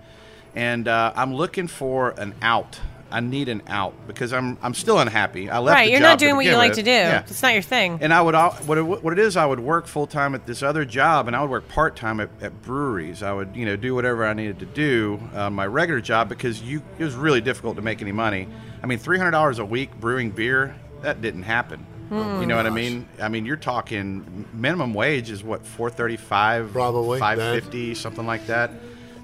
and 0.58 0.88
uh, 0.88 1.14
I'm 1.16 1.36
looking 1.36 1.68
for 1.68 2.10
an 2.18 2.34
out. 2.42 2.80
I 3.10 3.22
need 3.22 3.48
an 3.48 3.62
out 3.68 3.94
because 4.06 4.34
I'm 4.34 4.58
I'm 4.62 4.74
still 4.74 5.00
unhappy. 5.00 5.50
I 5.50 5.60
left. 5.60 5.76
Right, 5.76 5.86
the 5.86 5.92
you're 5.92 6.00
job 6.02 6.10
not 6.10 6.20
doing 6.20 6.36
what 6.36 6.44
you 6.44 6.50
begin 6.50 6.58
like 6.58 6.72
with. 6.72 6.80
to 6.80 6.84
do. 6.84 6.92
Yeah. 6.92 7.24
It's 7.26 7.42
not 7.42 7.54
your 7.54 7.62
thing. 7.62 8.00
And 8.02 8.14
I 8.14 8.22
would 8.22 8.36
al- 8.36 8.52
what 8.52 8.78
it, 8.78 8.82
what 8.82 9.14
it 9.14 9.20
is 9.20 9.38
I 9.38 9.46
would 9.46 9.62
work 9.62 9.88
full 9.88 10.08
time 10.08 10.36
at 10.36 10.46
this 10.46 10.62
other 10.62 10.84
job, 10.84 11.28
and 11.28 11.36
I 11.36 11.42
would 11.42 11.50
work 11.50 11.70
part 11.70 11.96
time 11.96 12.20
at, 12.20 12.30
at 12.42 12.62
breweries. 12.64 13.24
I 13.24 13.32
would 13.32 13.56
you 13.56 13.66
know 13.66 13.78
do 13.78 13.96
whatever 13.96 14.26
I 14.26 14.34
needed 14.34 14.60
to 14.60 14.66
do 14.66 15.22
on 15.34 15.54
my 15.54 15.68
regular 15.68 16.02
job 16.02 16.28
because 16.28 16.62
you 16.62 16.82
it 17.00 17.04
was 17.04 17.16
really 17.16 17.40
difficult 17.40 17.78
to 17.78 17.82
make 17.82 18.02
any 18.02 18.12
money. 18.12 18.50
I 18.84 18.88
mean, 18.88 18.98
three 18.98 19.18
hundred 19.20 19.32
dollars 19.32 19.60
a 19.60 19.66
week 19.66 19.98
brewing 20.00 20.32
beer 20.32 20.76
that 21.02 21.22
didn't 21.22 21.44
happen. 21.44 21.86
Hmm. 22.10 22.42
You 22.42 22.46
know 22.46 22.58
what 22.58 22.66
I 22.66 22.72
mean? 22.72 23.08
I 23.22 23.30
mean, 23.30 23.46
you're 23.46 23.58
talking 23.58 24.46
minimum 24.54 24.94
wage 24.94 25.30
is 25.30 25.44
what 25.44 25.66
four 25.66 25.90
thirty 25.90 26.18
five, 26.18 26.74
Probably, 26.74 27.20
five 27.20 27.38
fifty, 27.38 27.96
something 27.96 28.26
like 28.26 28.48
that. 28.48 28.72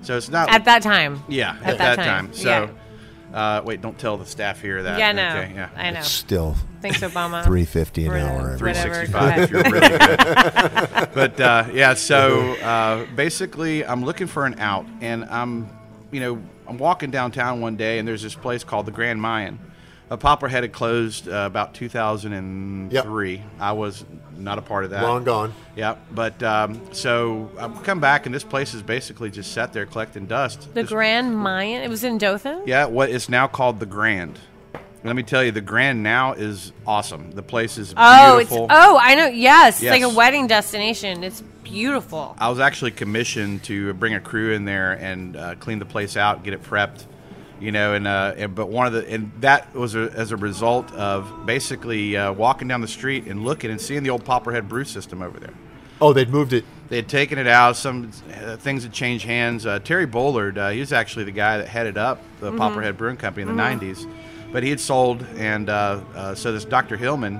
So 0.03 0.17
it's 0.17 0.29
not 0.29 0.49
At 0.49 0.65
that 0.65 0.81
time. 0.83 1.23
yeah 1.27 1.57
at 1.63 1.77
that 1.77 1.95
time, 1.95 2.33
So. 2.33 2.69
Uh, 3.33 3.63
wait! 3.65 3.81
Don't 3.81 3.97
tell 3.97 4.15
the 4.15 4.27
staff 4.27 4.61
here 4.61 4.83
that. 4.83 4.99
Yeah, 4.99 5.11
no. 5.11 5.27
Okay, 5.29 5.53
yeah. 5.55 5.69
I 5.75 5.89
know. 5.89 6.01
Still 6.01 6.55
Thanks, 6.83 6.99
Obama. 6.99 7.43
three 7.45 7.65
fifty 7.65 8.05
an 8.05 8.11
Or 8.11 8.17
hour. 8.17 8.57
365 8.59 9.39
if 9.39 9.49
you're 9.49 9.63
really 9.63 9.89
good. 9.89 11.09
but 11.15 11.39
uh, 11.41 11.65
yeah, 11.73 11.95
so 11.95 12.53
uh, 12.61 13.07
basically, 13.15 13.83
I'm 13.87 14.05
looking 14.05 14.27
for 14.27 14.45
an 14.45 14.59
out, 14.59 14.85
and 15.01 15.25
I'm, 15.25 15.67
you 16.11 16.19
know, 16.19 16.39
I'm 16.67 16.77
walking 16.77 17.09
downtown 17.09 17.59
one 17.59 17.75
day, 17.75 17.97
and 17.97 18.07
there's 18.07 18.21
this 18.21 18.35
place 18.35 18.63
called 18.63 18.85
the 18.85 18.91
Grand 18.91 19.19
Mayan. 19.19 19.57
A 20.13 20.17
Poplarhead 20.17 20.61
had 20.61 20.71
closed 20.73 21.27
uh, 21.27 21.45
about 21.47 21.73
2003. 21.73 23.41
I 23.59 23.71
was 23.71 24.05
not 24.37 24.59
a 24.59 24.61
part 24.61 24.83
of 24.83 24.91
that. 24.91 25.01
Long 25.01 25.23
gone. 25.23 25.53
Yeah, 25.75 25.95
but 26.11 26.41
um, 26.43 26.79
so 26.93 27.49
I've 27.57 27.81
come 27.81 27.99
back, 27.99 28.27
and 28.27 28.35
this 28.35 28.43
place 28.43 28.75
is 28.75 28.83
basically 28.83 29.31
just 29.31 29.53
sat 29.53 29.73
there 29.73 29.87
collecting 29.87 30.27
dust. 30.27 30.71
The 30.75 30.81
Just- 30.81 30.93
Grand 30.93 31.35
Mayan. 31.35 31.81
It 31.81 31.89
was 31.89 32.03
in 32.03 32.19
Dothan. 32.19 32.61
yeah, 32.67 32.85
what 32.85 33.09
is 33.09 33.27
now 33.27 33.47
called 33.47 33.79
the 33.79 33.87
Grand. 33.87 34.37
Let 35.03 35.15
me 35.15 35.23
tell 35.23 35.43
you, 35.43 35.51
the 35.51 35.61
Grand 35.61 36.03
now 36.03 36.33
is 36.33 36.71
awesome. 36.85 37.31
The 37.31 37.41
place 37.41 37.79
is 37.79 37.95
Oh, 37.97 38.37
it's 38.37 38.51
beautiful. 38.51 38.67
oh, 38.69 38.99
I 39.01 39.15
know. 39.15 39.25
Yes, 39.25 39.81
it's 39.81 39.89
like 39.89 40.03
a 40.03 40.09
wedding 40.09 40.45
destination. 40.45 41.23
It's 41.23 41.41
beautiful. 41.63 42.35
I 42.39 42.49
was 42.49 42.59
actually 42.59 42.91
commissioned 42.91 43.63
to 43.63 43.93
bring 43.95 44.13
a 44.13 44.19
crew 44.21 44.53
in 44.53 44.63
there 44.65 44.93
and 44.93 45.35
uh, 45.35 45.55
clean 45.55 45.79
the 45.79 45.85
place 45.85 46.15
out, 46.15 46.43
get 46.43 46.53
it 46.53 46.61
prepped, 46.63 47.05
you 47.63 47.71
know. 47.71 47.93
And, 47.93 48.07
uh, 48.07 48.33
and 48.37 48.53
but 48.53 48.69
one 48.69 48.85
of 48.85 48.93
the 48.93 49.07
and 49.09 49.31
that 49.39 49.73
was 49.73 49.95
a, 49.95 50.11
as 50.15 50.31
a 50.31 50.37
result 50.37 50.91
of 50.93 51.45
basically 51.45 52.17
uh, 52.17 52.33
walking 52.33 52.67
down 52.67 52.81
the 52.81 52.87
street 52.87 53.25
and 53.25 53.43
looking 53.43 53.71
and 53.71 53.79
seeing 53.79 54.03
the 54.03 54.09
old 54.09 54.25
Poplarhead 54.25 54.67
brew 54.67 54.83
system 54.83 55.21
over 55.21 55.39
there. 55.39 55.53
Oh, 56.01 56.11
they'd 56.11 56.29
moved 56.29 56.53
it. 56.53 56.65
They 56.89 56.97
had 56.97 57.07
taken 57.07 57.39
it 57.39 57.47
out. 57.47 57.77
Some 57.77 58.11
uh, 58.35 58.57
things 58.57 58.83
had 58.83 58.91
changed 58.91 59.25
hands. 59.25 59.65
Uh, 59.65 59.79
Terry 59.79 60.05
Bollard, 60.05 60.57
uh, 60.57 60.69
he 60.69 60.79
was 60.81 60.91
actually 60.91 61.23
the 61.25 61.31
guy 61.31 61.57
that 61.57 61.67
headed 61.67 61.97
up 61.97 62.21
the 62.39 62.51
Mm-hmm. 62.51 62.61
Poplarhead 62.61 62.97
Brewing 62.97 63.17
Company 63.17 63.49
in 63.49 63.55
the 63.55 63.61
'90s, 63.63 64.07
but 64.51 64.63
he 64.63 64.69
had 64.69 64.79
sold, 64.79 65.25
and 65.37 65.69
uh, 65.69 66.01
uh, 66.13 66.35
so 66.35 66.51
this 66.51 66.65
Dr. 66.65 66.97
Hillman 66.97 67.39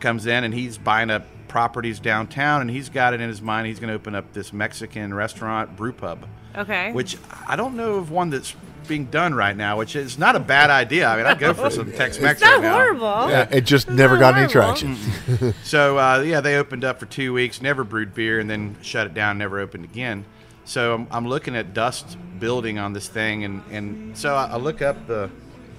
comes 0.00 0.26
in 0.26 0.44
and 0.44 0.54
he's 0.54 0.78
buying 0.78 1.10
up 1.10 1.26
properties 1.48 1.98
downtown, 2.00 2.60
and 2.60 2.70
he's 2.70 2.88
got 2.88 3.14
it 3.14 3.20
in 3.20 3.28
his 3.28 3.42
mind 3.42 3.66
he's 3.66 3.80
going 3.80 3.88
to 3.88 3.94
open 3.94 4.14
up 4.14 4.32
this 4.32 4.52
Mexican 4.52 5.12
restaurant 5.12 5.76
brew 5.76 5.92
pub, 5.92 6.26
Okay. 6.58 6.92
which 6.92 7.16
I 7.46 7.56
don't 7.56 7.76
know 7.76 7.94
of 7.94 8.10
one 8.10 8.30
that's 8.30 8.54
being 8.88 9.04
done 9.06 9.34
right 9.34 9.56
now, 9.56 9.78
which 9.78 9.94
is 9.94 10.18
not 10.18 10.34
a 10.34 10.40
bad 10.40 10.70
idea. 10.70 11.06
I 11.06 11.16
mean, 11.16 11.26
I'd 11.26 11.38
go 11.38 11.54
for 11.54 11.70
some 11.70 11.92
Tex-Mex 11.92 12.32
it's 12.32 12.40
not 12.40 12.54
right 12.54 12.62
now. 12.62 12.72
horrible. 12.72 13.30
Yeah, 13.30 13.46
it 13.50 13.60
just 13.62 13.88
never 13.90 14.16
got 14.16 14.36
any 14.36 14.48
traction. 14.48 14.96
So 15.62 15.98
uh, 15.98 16.20
yeah, 16.20 16.40
they 16.40 16.56
opened 16.56 16.84
up 16.84 16.98
for 16.98 17.06
two 17.06 17.32
weeks, 17.32 17.60
never 17.62 17.84
brewed 17.84 18.14
beer, 18.14 18.40
and 18.40 18.48
then 18.48 18.76
shut 18.82 19.06
it 19.06 19.14
down, 19.14 19.38
never 19.38 19.60
opened 19.60 19.84
again. 19.84 20.24
So 20.64 20.94
I'm, 20.94 21.06
I'm 21.10 21.28
looking 21.28 21.54
at 21.54 21.74
dust 21.74 22.16
building 22.38 22.78
on 22.78 22.92
this 22.92 23.08
thing, 23.08 23.44
and, 23.44 23.62
and 23.70 24.16
so 24.16 24.34
I, 24.34 24.46
I 24.46 24.56
look 24.56 24.82
up 24.82 25.06
the 25.06 25.30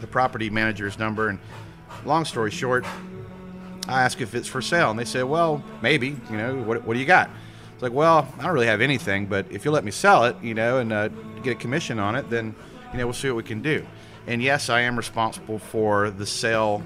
the 0.01 0.07
property 0.07 0.49
manager's 0.49 0.97
number, 0.97 1.27
and 1.29 1.39
long 2.05 2.25
story 2.25 2.51
short, 2.51 2.85
I 3.87 4.03
ask 4.03 4.21
if 4.21 4.35
it's 4.35 4.47
for 4.47 4.61
sale, 4.61 4.91
and 4.91 4.99
they 4.99 5.05
say, 5.05 5.23
well, 5.23 5.63
maybe. 5.81 6.15
You 6.29 6.37
know, 6.37 6.55
what, 6.61 6.85
what 6.85 6.93
do 6.93 6.99
you 6.99 7.05
got? 7.05 7.29
It's 7.79 7.83
like, 7.83 7.93
well, 7.93 8.27
I 8.37 8.43
don't 8.43 8.51
really 8.51 8.65
have 8.67 8.81
anything, 8.81 9.27
but 9.27 9.45
if 9.49 9.63
you 9.63 9.71
let 9.71 9.85
me 9.85 9.91
sell 9.91 10.25
it, 10.25 10.35
you 10.41 10.53
know, 10.53 10.79
and 10.79 10.91
uh, 10.91 11.07
get 11.43 11.51
a 11.51 11.55
commission 11.55 11.97
on 11.97 12.13
it, 12.17 12.29
then 12.29 12.53
you 12.91 12.97
know 12.97 13.05
we'll 13.05 13.13
see 13.13 13.29
what 13.29 13.37
we 13.37 13.43
can 13.43 13.61
do. 13.61 13.85
And 14.27 14.43
yes, 14.43 14.69
I 14.69 14.81
am 14.81 14.97
responsible 14.97 15.59
for 15.59 16.09
the 16.09 16.25
sale, 16.25 16.83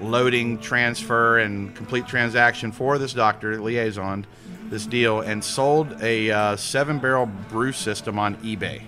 loading, 0.00 0.58
transfer, 0.60 1.38
and 1.38 1.74
complete 1.74 2.06
transaction 2.06 2.70
for 2.70 2.98
this 2.98 3.14
doctor 3.14 3.60
liaison, 3.60 4.26
this 4.70 4.86
deal, 4.86 5.22
and 5.22 5.42
sold 5.42 6.00
a 6.02 6.30
uh, 6.30 6.54
seven-barrel 6.54 7.26
brew 7.48 7.72
system 7.72 8.16
on 8.16 8.36
eBay. 8.36 8.82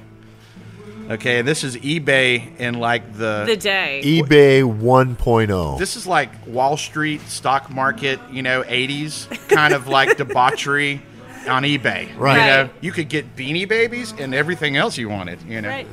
Okay, 1.11 1.41
and 1.41 1.49
this 1.49 1.65
is 1.65 1.77
eBay 1.79 2.57
in 2.61 2.75
like 2.75 3.15
the 3.15 3.43
The 3.45 3.57
day. 3.57 4.03
eBay 4.05 4.63
1.0. 4.63 5.79
this 5.81 5.97
is 5.97 6.07
like 6.07 6.31
Wall 6.47 6.77
Street 6.77 7.23
stock 7.23 7.69
market, 7.71 8.21
you 8.31 8.43
know, 8.43 8.63
80s 8.63 9.27
kind 9.49 9.75
of 9.75 9.89
like 9.89 10.17
debauchery 10.17 11.03
on 11.48 11.62
eBay. 11.62 12.16
Right. 12.16 12.35
You 12.35 12.64
know, 12.64 12.70
you 12.81 12.92
could 12.92 13.09
get 13.09 13.37
beanie 13.37 13.68
babies 13.68 14.12
and 14.18 14.35
everything 14.35 14.76
else 14.76 14.98
you 14.98 15.09
wanted, 15.09 15.40
you 15.42 15.61
know. 15.61 15.68
Right. 15.68 15.87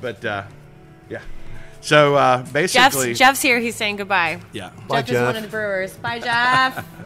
But 0.00 0.24
uh 0.24 0.42
yeah. 1.08 1.20
So 1.80 2.14
uh 2.14 2.42
basically 2.52 3.08
Jeff's, 3.08 3.18
Jeff's 3.18 3.42
here. 3.42 3.58
He's 3.58 3.76
saying 3.76 3.96
goodbye. 3.96 4.40
yeah. 4.52 4.70
Bye, 4.88 5.02
Jeff 5.02 5.16
is 5.16 5.22
one 5.22 5.36
of 5.36 5.42
the 5.42 5.48
brewers. 5.48 5.96
Bye, 5.96 6.18
Jeff. 6.20 6.84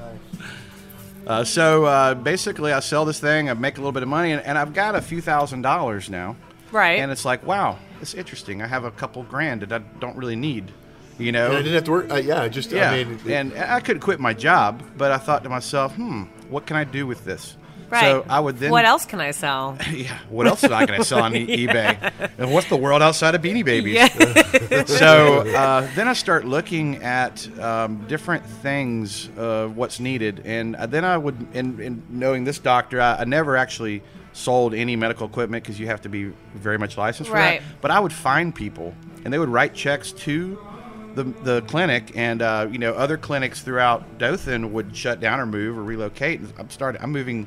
Uh, 1.25 1.44
so 1.44 1.85
uh, 1.85 2.14
basically 2.14 2.72
I 2.72 2.81
sell 2.81 3.05
this 3.05 3.20
thing, 3.20 3.48
I 3.48 3.55
make 3.55 3.77
a 3.77 3.81
little 3.81 3.92
bit 3.92 4.03
of 4.03 4.09
money 4.09 4.33
and, 4.33 4.42
and 4.42 4.59
I've 4.59 4.75
got 4.75 4.96
a 4.96 5.01
few 5.01 5.20
thousand 5.20 5.62
dollars 5.62 6.11
now. 6.11 6.35
right. 6.72 6.98
And 6.98 7.12
it's 7.12 7.25
like, 7.25 7.46
wow, 7.46 7.79
it's 8.01 8.14
interesting. 8.14 8.61
I 8.61 8.66
have 8.66 8.83
a 8.83 8.90
couple 8.90 9.22
grand 9.22 9.62
that 9.62 9.72
I 9.72 9.79
don't 10.01 10.16
really 10.16 10.35
need. 10.35 10.72
You 11.18 11.31
know? 11.31 11.46
And 11.46 11.55
I 11.59 11.59
didn't 11.59 11.75
have 11.75 11.85
to 11.85 11.90
work. 11.92 12.11
Uh, 12.11 12.16
yeah, 12.16 12.48
just 12.48 12.72
Yeah, 12.72 12.90
I 12.90 13.05
mean, 13.05 13.20
and 13.31 13.55
I 13.57 13.79
could 13.79 14.01
quit 14.01 14.18
my 14.18 14.35
job, 14.35 14.83
but 14.96 15.12
I 15.12 15.18
thought 15.18 15.44
to 15.44 15.48
myself, 15.48 15.94
hmm, 15.94 16.25
what 16.53 16.67
can 16.67 16.77
I 16.77 16.85
do 16.85 17.07
with 17.07 17.25
this? 17.25 17.57
right. 17.91 18.01
So 18.03 18.25
I 18.29 18.41
would 18.41 18.57
then. 18.59 18.71
What 18.71 18.85
else 18.87 19.05
can 19.05 19.21
I 19.21 19.33
sell? 19.33 19.77
Yeah, 19.93 20.19
what 20.31 20.47
else 20.47 20.65
am 20.65 20.73
I 20.73 20.87
going 20.87 20.99
to 20.99 21.05
sell 21.05 21.23
on 21.23 21.37
e- 21.37 21.67
eBay? 21.67 22.31
And 22.38 22.53
what's 22.53 22.69
the 22.69 22.77
world 22.77 23.03
outside 23.03 23.35
of 23.35 23.43
Beanie 23.43 23.65
Babies? 23.65 23.95
Yeah. 23.95 24.09
So 24.87 25.41
uh, 25.41 25.87
then 25.95 26.09
I 26.09 26.12
start 26.15 26.45
looking 26.47 27.03
at 27.03 27.47
um, 27.61 28.05
different 28.09 28.45
things, 28.47 29.29
uh, 29.38 29.69
what's 29.69 30.01
needed, 30.01 30.43
and 30.45 30.75
uh, 30.77 30.87
then 30.87 31.05
I 31.05 31.17
would, 31.19 31.37
in, 31.55 31.79
in 31.81 32.03
knowing 32.09 32.45
this 32.45 32.59
doctor, 32.59 33.01
I, 33.01 33.17
I 33.19 33.25
never 33.25 33.57
actually 33.57 34.03
sold 34.33 34.73
any 34.75 34.97
medical 34.97 35.27
equipment 35.27 35.62
because 35.62 35.79
you 35.79 35.87
have 35.88 36.01
to 36.03 36.09
be 36.09 36.33
very 36.55 36.79
much 36.79 36.97
licensed 36.97 37.31
for 37.31 37.37
Right. 37.37 37.61
that. 37.61 37.81
But 37.83 37.91
I 37.91 38.01
would 38.01 38.12
find 38.12 38.55
people, 38.55 38.95
and 39.25 39.33
they 39.33 39.38
would 39.38 39.51
write 39.51 39.75
checks 39.75 40.12
to 40.12 40.59
the, 41.14 41.25
the 41.25 41.62
clinic, 41.62 42.12
and 42.16 42.42
uh, 42.42 42.66
you 42.70 42.79
know 42.79 42.92
other 42.92 43.16
clinics 43.16 43.61
throughout 43.62 44.18
Dothan 44.18 44.72
would 44.72 44.96
shut 44.96 45.20
down 45.20 45.40
or 45.40 45.46
move 45.46 45.77
or 45.79 45.83
relocate. 45.83 46.40
And 46.40 46.53
I'm 46.59 46.70
starting. 46.70 47.01
I'm 47.03 47.12
moving 47.12 47.46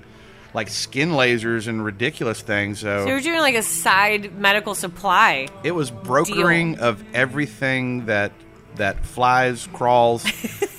like 0.54 0.70
skin 0.70 1.10
lasers 1.12 1.68
and 1.68 1.84
ridiculous 1.84 2.42
things. 2.42 2.80
So 2.80 3.06
you're 3.06 3.20
doing 3.22 3.40
like 3.40 3.56
a 3.56 3.64
side 3.64 4.38
medical 4.38 4.74
supply. 4.76 5.48
It 5.64 5.72
was 5.72 5.92
brokering 5.92 6.80
of 6.80 7.04
everything 7.14 8.06
that 8.06 8.32
that 8.76 9.06
flies, 9.06 9.68
crawls, 9.74 10.26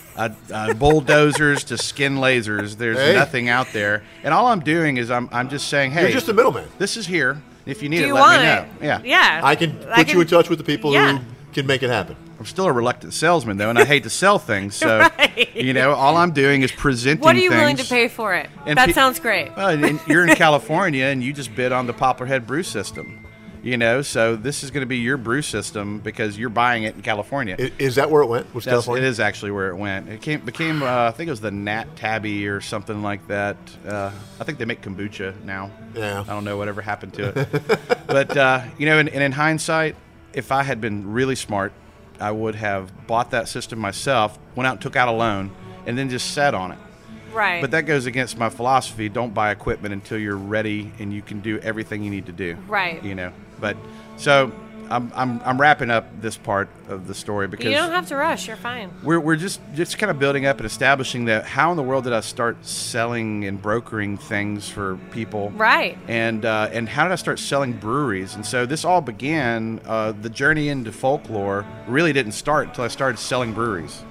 uh, 0.17 0.31
uh, 0.53 0.75
bulldozers 0.75 1.65
to 1.65 1.79
skin 1.79 2.17
lasers. 2.17 2.77
There's 2.77 2.99
Hey. 2.99 3.15
nothing 3.15 3.49
out 3.49 3.69
there, 3.73 4.03
and 4.23 4.33
all 4.35 4.47
I'm 4.47 4.61
doing 4.61 4.97
is 4.97 5.11
I'm 5.11 5.29
I'm 5.33 5.49
just 5.49 5.69
saying, 5.69 5.91
hey, 5.93 6.03
you're 6.03 6.11
just 6.13 6.29
a 6.29 6.35
middleman. 6.35 6.69
this 6.79 6.97
is 6.97 7.07
here. 7.07 7.43
If 7.67 7.83
you 7.83 7.89
need 7.89 7.99
Do 7.99 8.05
it, 8.05 8.07
you 8.09 8.15
let 8.15 8.21
want 8.21 8.41
me 8.43 8.47
know. 8.47 8.55
it? 8.63 8.69
Yeah, 8.85 9.01
Yeah. 9.03 9.41
I 9.43 9.57
can 9.57 9.73
put 9.77 10.13
you 10.13 10.21
in 10.21 10.27
touch 10.29 10.49
with 10.49 10.59
the 10.59 10.65
people 10.65 10.93
Yeah. 10.93 11.19
who 11.19 11.25
can 11.53 11.67
make 11.67 11.83
it 11.83 11.91
happen. 11.91 12.15
I'm 12.39 12.45
still 12.47 12.67
a 12.67 12.73
reluctant 12.73 13.15
salesman 13.15 13.57
though, 13.57 13.71
and 13.71 13.79
I 13.79 13.85
hate 13.85 14.03
to 14.05 14.11
sell 14.11 14.39
things. 14.39 14.77
So 14.87 14.99
Right. 14.99 15.55
you 15.55 15.73
know, 15.73 15.93
all 15.93 16.17
I'm 16.17 16.33
doing 16.33 16.63
is 16.63 16.71
presenting. 16.73 17.23
What 17.25 17.35
are 17.35 17.39
you 17.41 17.51
willing 17.51 17.77
to 17.77 17.85
pay 17.85 18.09
for 18.09 18.35
it? 18.35 18.49
And 18.67 18.77
that 18.79 18.87
pe- 18.87 18.93
sounds 18.93 19.19
great. 19.21 19.55
Well, 19.57 19.69
and 19.69 20.01
you're 20.07 20.27
in 20.27 20.35
California, 20.37 21.07
and 21.07 21.23
you 21.25 21.33
just 21.33 21.55
bid 21.55 21.73
on 21.73 21.87
the 21.87 21.95
Poplarhead 21.95 22.47
brew 22.47 22.63
system. 22.63 23.23
You 23.63 23.77
know, 23.77 24.01
so 24.03 24.37
this 24.37 24.63
is 24.63 24.71
going 24.71 24.83
to 24.83 24.87
be 24.87 24.99
your 24.99 25.17
brew 25.17 25.43
system 25.43 25.99
because 25.99 26.39
you're 26.39 26.51
buying 26.51 26.85
it 26.85 26.95
in 26.95 27.03
California. 27.03 27.57
I- 27.59 27.73
Is 27.81 27.97
that 27.97 28.11
where 28.13 28.23
it 28.23 28.27
went? 28.27 28.55
Was 28.55 28.65
That's, 28.65 28.75
California? 28.75 29.03
it 29.05 29.09
is 29.09 29.19
actually 29.19 29.51
where 29.51 29.71
it 29.71 29.77
went. 29.77 30.09
It 30.09 30.23
came, 30.23 30.41
became, 30.45 30.85
uh, 30.85 30.87
I 31.09 31.11
think 31.11 31.27
it 31.27 31.33
was 31.33 31.41
the 31.41 31.51
Nat 31.51 31.97
Tabby 31.97 32.47
or 32.47 32.61
something 32.61 33.03
like 33.03 33.27
that. 33.27 33.57
Uh, 33.85 34.13
I 34.39 34.45
think 34.45 34.59
they 34.59 34.67
make 34.67 34.83
kombucha 34.83 35.35
now. 35.43 35.73
Yeah. 35.97 36.21
I 36.21 36.33
don't 36.33 36.45
know 36.45 36.57
whatever 36.57 36.81
happened 36.81 37.15
to 37.15 37.37
it. 37.41 37.89
but, 38.07 38.37
uh, 38.37 38.63
you 38.79 38.87
know, 38.87 38.99
and, 38.99 39.09
and 39.09 39.23
in 39.25 39.33
hindsight, 39.33 39.97
if 40.33 40.53
I 40.53 40.63
had 40.63 40.81
been 40.81 41.13
really 41.13 41.35
smart, 41.35 41.73
I 42.21 42.31
would 42.31 42.55
have 42.55 43.07
bought 43.07 43.31
that 43.33 43.49
system 43.49 43.79
myself, 43.79 44.39
went 44.55 44.67
out 44.67 44.73
and 44.73 44.81
took 44.81 44.97
out 44.97 45.09
a 45.09 45.13
loan, 45.13 45.51
and 45.87 45.97
then 45.97 46.09
just 46.09 46.33
sat 46.33 46.55
on 46.55 46.73
it. 46.73 46.79
Right. 47.33 47.61
But 47.61 47.71
that 47.73 47.83
goes 47.83 48.07
against 48.07 48.39
my 48.39 48.49
philosophy. 48.49 49.09
Don't 49.09 49.35
buy 49.35 49.51
equipment 49.51 49.93
until 49.93 50.19
you're 50.19 50.37
ready 50.37 50.91
and 50.99 51.13
you 51.13 51.21
can 51.21 51.41
do 51.41 51.59
everything 51.59 52.03
you 52.03 52.11
need 52.11 52.27
to 52.27 52.33
do. 52.33 52.57
Right. 52.67 53.03
You 53.05 53.15
know. 53.15 53.33
But 53.61 53.77
so 54.17 54.53
I'm, 54.91 55.13
I'm 55.15 55.41
I'm 55.45 55.61
wrapping 55.61 55.91
up 55.91 56.07
this 56.21 56.37
part 56.37 56.69
of 56.89 57.07
the 57.09 57.15
story 57.15 57.49
because 57.49 57.67
You 57.67 57.73
don't 57.73 57.91
have 57.91 58.07
to 58.09 58.17
rush. 58.17 58.47
You're 58.47 58.57
fine. 58.57 58.91
we're, 59.03 59.19
we're 59.21 59.37
just 59.37 59.61
just 59.75 59.99
kind 59.99 60.11
of 60.11 60.19
building 60.19 60.47
up 60.47 60.59
and 60.59 60.67
establishing 60.67 61.25
that 61.27 61.45
how 61.45 61.71
in 61.71 61.77
the 61.77 61.83
world 61.83 62.05
did 62.05 62.13
I 62.13 62.21
start 62.21 62.65
selling 62.65 63.45
and 63.45 63.61
brokering 63.61 64.17
things 64.19 64.69
for 64.69 64.97
people 65.11 65.51
Right. 65.57 65.99
and 66.09 66.45
uh, 66.45 66.69
and 66.73 66.89
how 66.89 67.03
did 67.05 67.13
I 67.13 67.17
start 67.17 67.39
selling 67.39 67.73
breweries 67.73 68.35
and 68.37 68.47
so 68.47 68.67
this 68.67 68.85
all 68.85 69.01
began 69.01 69.81
uh, 69.87 70.13
the 70.13 70.31
journey 70.31 70.69
into 70.69 70.93
folklore 70.93 71.65
really 71.89 72.13
didn't 72.13 72.33
start 72.33 72.69
until 72.69 72.85
I 72.85 72.89
started 72.89 73.19
selling 73.19 73.53
breweries 73.53 74.03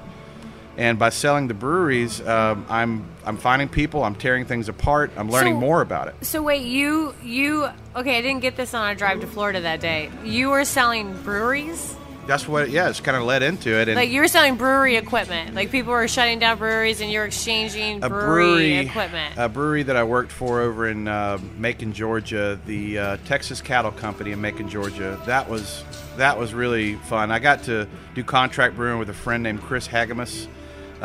and 0.77 0.99
by 0.99 1.09
selling 1.09 1.47
the 1.47 1.53
breweries 1.53 2.25
um, 2.27 2.65
I'm 2.69 3.05
I'm 3.25 3.37
finding 3.37 3.69
people 3.69 4.03
I'm 4.03 4.15
tearing 4.15 4.45
things 4.45 4.69
apart 4.69 5.11
I'm 5.17 5.29
learning 5.29 5.55
So- 5.55 5.59
more 5.59 5.81
about 5.81 6.07
it 6.07 6.15
So 6.25 6.41
wait, 6.43 6.63
you 6.63 7.13
you 7.23 7.67
okay? 7.95 8.17
I 8.17 8.21
didn't 8.21 8.41
get 8.41 8.55
this 8.55 8.73
on 8.73 8.89
a 8.91 8.95
drive 8.95 9.21
to 9.21 9.27
Florida 9.27 9.61
that 9.61 9.79
day. 9.79 10.11
You 10.23 10.49
were 10.49 10.65
selling 10.65 11.13
breweries, 11.23 11.95
that's 12.27 12.47
what 12.47 12.69
yeah 12.71 12.89
it's 12.89 12.99
kind 12.99 13.15
of 13.15 13.23
led 13.23 13.43
into 13.43 13.69
it 13.69 13.87
and 13.87 13.95
like 13.95 14.09
you 14.09 14.19
were 14.21 14.27
selling 14.27 14.55
brewery 14.55 14.95
equipment. 14.95 15.53
Like 15.53 15.71
people 15.71 15.93
were 15.93 16.07
shutting 16.07 16.39
down 16.39 16.57
breweries, 16.57 17.01
and 17.01 17.11
you're 17.11 17.25
exchanging 17.25 18.03
a 18.03 18.09
brewery, 18.09 18.25
brewery 18.45 18.77
equipment. 18.77 19.35
A 19.37 19.47
brewery 19.47 19.83
that 19.83 19.95
I 19.95 20.03
worked 20.03 20.31
for 20.31 20.61
over 20.61 20.87
in 20.87 21.07
uh, 21.07 21.37
Macon, 21.57 21.93
Georgia, 21.93 22.59
the 22.65 22.97
uh, 22.97 23.17
Texas 23.25 23.61
Cattle 23.61 23.91
Company 23.91 24.31
in 24.31 24.41
Macon, 24.41 24.69
Georgia. 24.69 25.21
That 25.25 25.47
was 25.49 25.83
that 26.17 26.39
was 26.39 26.53
really 26.53 26.95
fun. 26.95 27.31
I 27.31 27.39
got 27.39 27.63
to 27.63 27.87
do 28.15 28.23
contract 28.23 28.75
brewing 28.75 28.97
with 28.99 29.09
a 29.09 29.13
friend 29.13 29.43
named 29.43 29.61
Chris 29.61 29.87
Hagamus. 29.87 30.47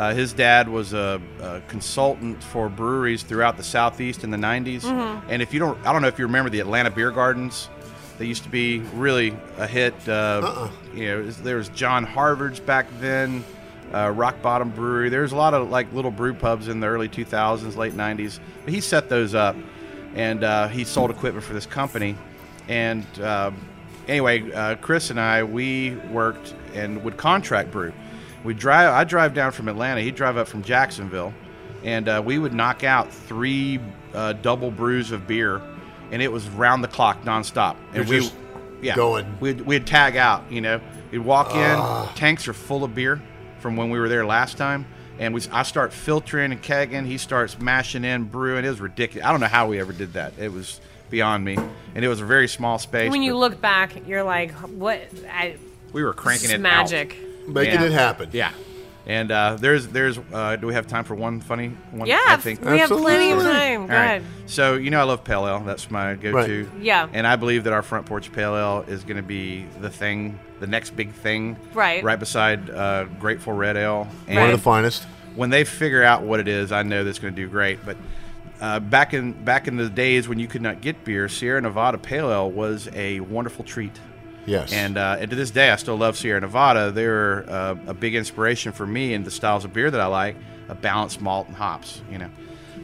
Uh, 0.01 0.15
his 0.15 0.33
dad 0.33 0.67
was 0.67 0.93
a, 0.93 1.21
a 1.43 1.61
consultant 1.67 2.43
for 2.45 2.69
breweries 2.69 3.21
throughout 3.21 3.55
the 3.55 3.61
southeast 3.61 4.23
in 4.23 4.31
the 4.31 4.37
'90s. 4.37 4.81
Mm-hmm. 4.81 5.29
And 5.29 5.43
if 5.43 5.53
you 5.53 5.59
don't, 5.59 5.77
I 5.85 5.93
don't 5.93 6.01
know 6.01 6.07
if 6.07 6.17
you 6.17 6.25
remember 6.25 6.49
the 6.49 6.59
Atlanta 6.59 6.89
Beer 6.89 7.11
Gardens. 7.11 7.69
They 8.17 8.25
used 8.25 8.41
to 8.41 8.49
be 8.49 8.79
really 8.95 9.37
a 9.59 9.67
hit. 9.67 9.93
Uh, 10.09 10.69
You 10.95 11.05
know, 11.05 11.29
there 11.29 11.57
was 11.57 11.69
John 11.69 12.03
Harvard's 12.03 12.59
back 12.59 12.87
then, 12.99 13.43
uh, 13.93 14.09
Rock 14.09 14.41
Bottom 14.41 14.71
Brewery. 14.71 15.09
There's 15.09 15.33
a 15.33 15.35
lot 15.35 15.53
of 15.53 15.69
like 15.69 15.93
little 15.93 16.09
brew 16.09 16.33
pubs 16.33 16.67
in 16.67 16.79
the 16.79 16.87
early 16.87 17.07
2000s, 17.07 17.75
late 17.75 17.93
90s. 17.93 18.39
But 18.65 18.73
he 18.73 18.81
set 18.81 19.07
those 19.07 19.35
up, 19.35 19.55
and 20.15 20.43
uh, 20.43 20.67
he 20.69 20.83
sold 20.83 21.11
equipment 21.11 21.45
for 21.45 21.53
this 21.53 21.67
company. 21.67 22.15
And 22.67 23.05
uh, 23.19 23.51
anyway, 24.07 24.51
uh, 24.51 24.77
Chris 24.77 25.11
and 25.11 25.19
I 25.19 25.43
we 25.43 25.91
worked 26.09 26.55
and 26.73 27.03
would 27.03 27.17
contract 27.17 27.69
brew. 27.69 27.93
We 28.43 28.53
drive. 28.53 28.93
I 28.93 29.03
drive 29.03 29.33
down 29.33 29.51
from 29.51 29.67
Atlanta. 29.67 30.01
He'd 30.01 30.15
drive 30.15 30.37
up 30.37 30.47
from 30.47 30.63
Jacksonville, 30.63 31.33
and 31.83 32.07
uh, 32.07 32.21
we 32.23 32.39
would 32.39 32.53
knock 32.53 32.83
out 32.83 33.11
three 33.11 33.79
uh, 34.13 34.33
double 34.33 34.71
brews 34.71 35.11
of 35.11 35.27
beer, 35.27 35.61
and 36.11 36.21
it 36.21 36.31
was 36.31 36.49
round 36.49 36.83
the 36.83 36.87
clock, 36.87 37.23
nonstop. 37.23 37.75
And 37.93 38.07
You're 38.07 38.19
we, 38.19 38.19
just 38.19 38.35
yeah, 38.81 38.95
going. 38.95 39.39
We'd, 39.39 39.61
we'd 39.61 39.85
tag 39.87 40.15
out. 40.17 40.51
You 40.51 40.61
know, 40.61 40.81
we'd 41.11 41.19
walk 41.19 41.55
in. 41.55 42.15
Tanks 42.15 42.47
are 42.47 42.53
full 42.53 42.83
of 42.83 42.95
beer 42.95 43.21
from 43.59 43.75
when 43.75 43.89
we 43.89 43.99
were 43.99 44.09
there 44.09 44.25
last 44.25 44.57
time. 44.57 44.85
And 45.19 45.35
we, 45.35 45.41
I 45.51 45.63
start 45.63 45.93
filtering 45.93 46.51
and 46.51 46.61
kegging. 46.61 47.05
He 47.05 47.19
starts 47.19 47.59
mashing 47.59 48.03
in, 48.03 48.23
brewing. 48.23 48.65
It 48.65 48.69
was 48.69 48.81
ridiculous. 48.81 49.27
I 49.27 49.31
don't 49.31 49.39
know 49.39 49.47
how 49.47 49.67
we 49.67 49.79
ever 49.79 49.93
did 49.93 50.13
that. 50.13 50.33
It 50.39 50.51
was 50.51 50.81
beyond 51.11 51.45
me. 51.45 51.57
And 51.93 52.03
it 52.03 52.07
was 52.07 52.21
a 52.21 52.25
very 52.25 52.47
small 52.47 52.79
space. 52.79 53.11
when 53.11 53.21
you 53.21 53.37
look 53.37 53.61
back, 53.61 54.07
you're 54.07 54.23
like, 54.23 54.51
what? 54.51 54.99
I, 55.31 55.57
we 55.93 56.03
were 56.03 56.13
cranking 56.13 56.47
this 56.47 56.53
it 56.53 56.59
is 56.59 56.65
out. 56.65 57.13
Magic. 57.47 57.53
Making 57.53 57.79
Yeah. 57.81 57.85
it 57.87 57.91
happen. 57.91 58.29
Yeah. 58.31 58.51
And 59.07 59.31
uh, 59.31 59.57
there's 59.59 59.87
there's 59.87 60.19
uh, 60.31 60.57
do 60.57 60.67
we 60.67 60.75
have 60.75 60.85
time 60.85 61.03
for 61.05 61.15
one 61.15 61.41
funny 61.41 61.69
one? 61.89 62.07
Yeah, 62.07 62.19
I 62.27 62.37
think. 62.37 62.61
we 62.63 62.77
have 62.77 62.87
plenty 62.89 63.31
of 63.31 63.39
Absolutely. 63.39 63.51
time. 63.59 63.87
Go 63.87 63.93
All 63.93 63.99
right. 63.99 64.05
ahead. 64.05 64.23
So 64.45 64.75
you 64.75 64.91
know 64.91 64.99
I 64.99 65.03
love 65.03 65.23
pale 65.23 65.47
ale. 65.47 65.59
That's 65.61 65.89
my 65.89 66.13
go-to. 66.13 66.65
Right. 66.65 66.81
Yeah. 66.83 67.07
And 67.11 67.25
I 67.25 67.35
believe 67.35 67.63
that 67.63 67.73
our 67.73 67.81
front 67.81 68.05
porch 68.05 68.31
pale 68.31 68.55
ale 68.55 68.85
is 68.87 69.03
going 69.03 69.17
to 69.17 69.23
be 69.23 69.65
the 69.79 69.89
thing, 69.89 70.39
the 70.59 70.67
next 70.67 70.91
big 70.91 71.13
thing. 71.13 71.57
Right. 71.73 72.03
Right 72.03 72.19
beside 72.19 72.69
uh, 72.69 73.05
Grateful 73.19 73.53
Red 73.53 73.75
Ale. 73.75 74.07
And 74.27 74.37
One 74.39 74.51
of 74.51 74.57
the 74.59 74.63
finest. 74.63 75.03
when 75.35 75.49
they 75.49 75.63
figure 75.63 76.03
out 76.03 76.21
what 76.21 76.39
it 76.39 76.47
is, 76.47 76.71
I 76.71 76.83
know 76.83 77.03
that's 77.03 77.17
going 77.19 77.33
to 77.33 77.41
do 77.41 77.47
great. 77.49 77.83
But 77.83 77.97
uh, 78.61 78.79
back 78.81 79.15
in 79.15 79.31
back 79.31 79.67
in 79.67 79.77
the 79.77 79.89
days 79.89 80.29
when 80.29 80.37
you 80.37 80.47
could 80.47 80.61
not 80.61 80.79
get 80.79 81.03
beer, 81.03 81.27
Sierra 81.27 81.59
Nevada 81.59 81.97
Pale 81.97 82.29
Ale 82.31 82.51
was 82.51 82.87
a 82.93 83.19
wonderful 83.21 83.65
treat. 83.65 83.99
Yes. 84.45 84.73
And, 84.73 84.97
uh, 84.97 85.17
and 85.19 85.29
to 85.29 85.35
this 85.35 85.51
day, 85.51 85.69
I 85.69 85.75
still 85.75 85.97
love 85.97 86.17
Sierra 86.17 86.41
Nevada. 86.41 86.91
They're 86.91 87.49
uh, 87.49 87.75
a 87.87 87.93
big 87.93 88.15
inspiration 88.15 88.71
for 88.71 88.87
me 88.87 89.13
in 89.13 89.23
the 89.23 89.31
styles 89.31 89.65
of 89.65 89.73
beer 89.73 89.91
that 89.91 90.01
I 90.01 90.07
like, 90.07 90.35
a 90.69 90.75
balanced 90.75 91.21
malt 91.21 91.47
and 91.47 91.55
hops. 91.55 92.01
You 92.11 92.17
know, 92.19 92.29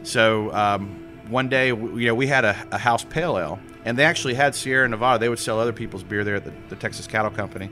so 0.04 0.54
um, 0.54 1.04
one 1.30 1.50
day, 1.50 1.68
you 1.68 2.06
know, 2.06 2.16
we 2.16 2.28
had 2.28 2.46
a, 2.46 2.56
a 2.72 2.78
house 2.78 3.04
pale 3.04 3.38
ale, 3.38 3.60
and 3.86 3.98
they 3.98 4.06
actually 4.06 4.36
had 4.36 4.54
Sierra 4.54 4.88
Nevada. 4.88 5.20
They 5.20 5.30
would 5.30 5.40
sell 5.40 5.60
other 5.60 5.74
people's 5.74 6.04
beer 6.04 6.24
there 6.24 6.36
at 6.36 6.44
the, 6.44 6.54
the 6.70 6.76
Texas 6.76 7.08
Cattle 7.08 7.32
Company, 7.32 7.70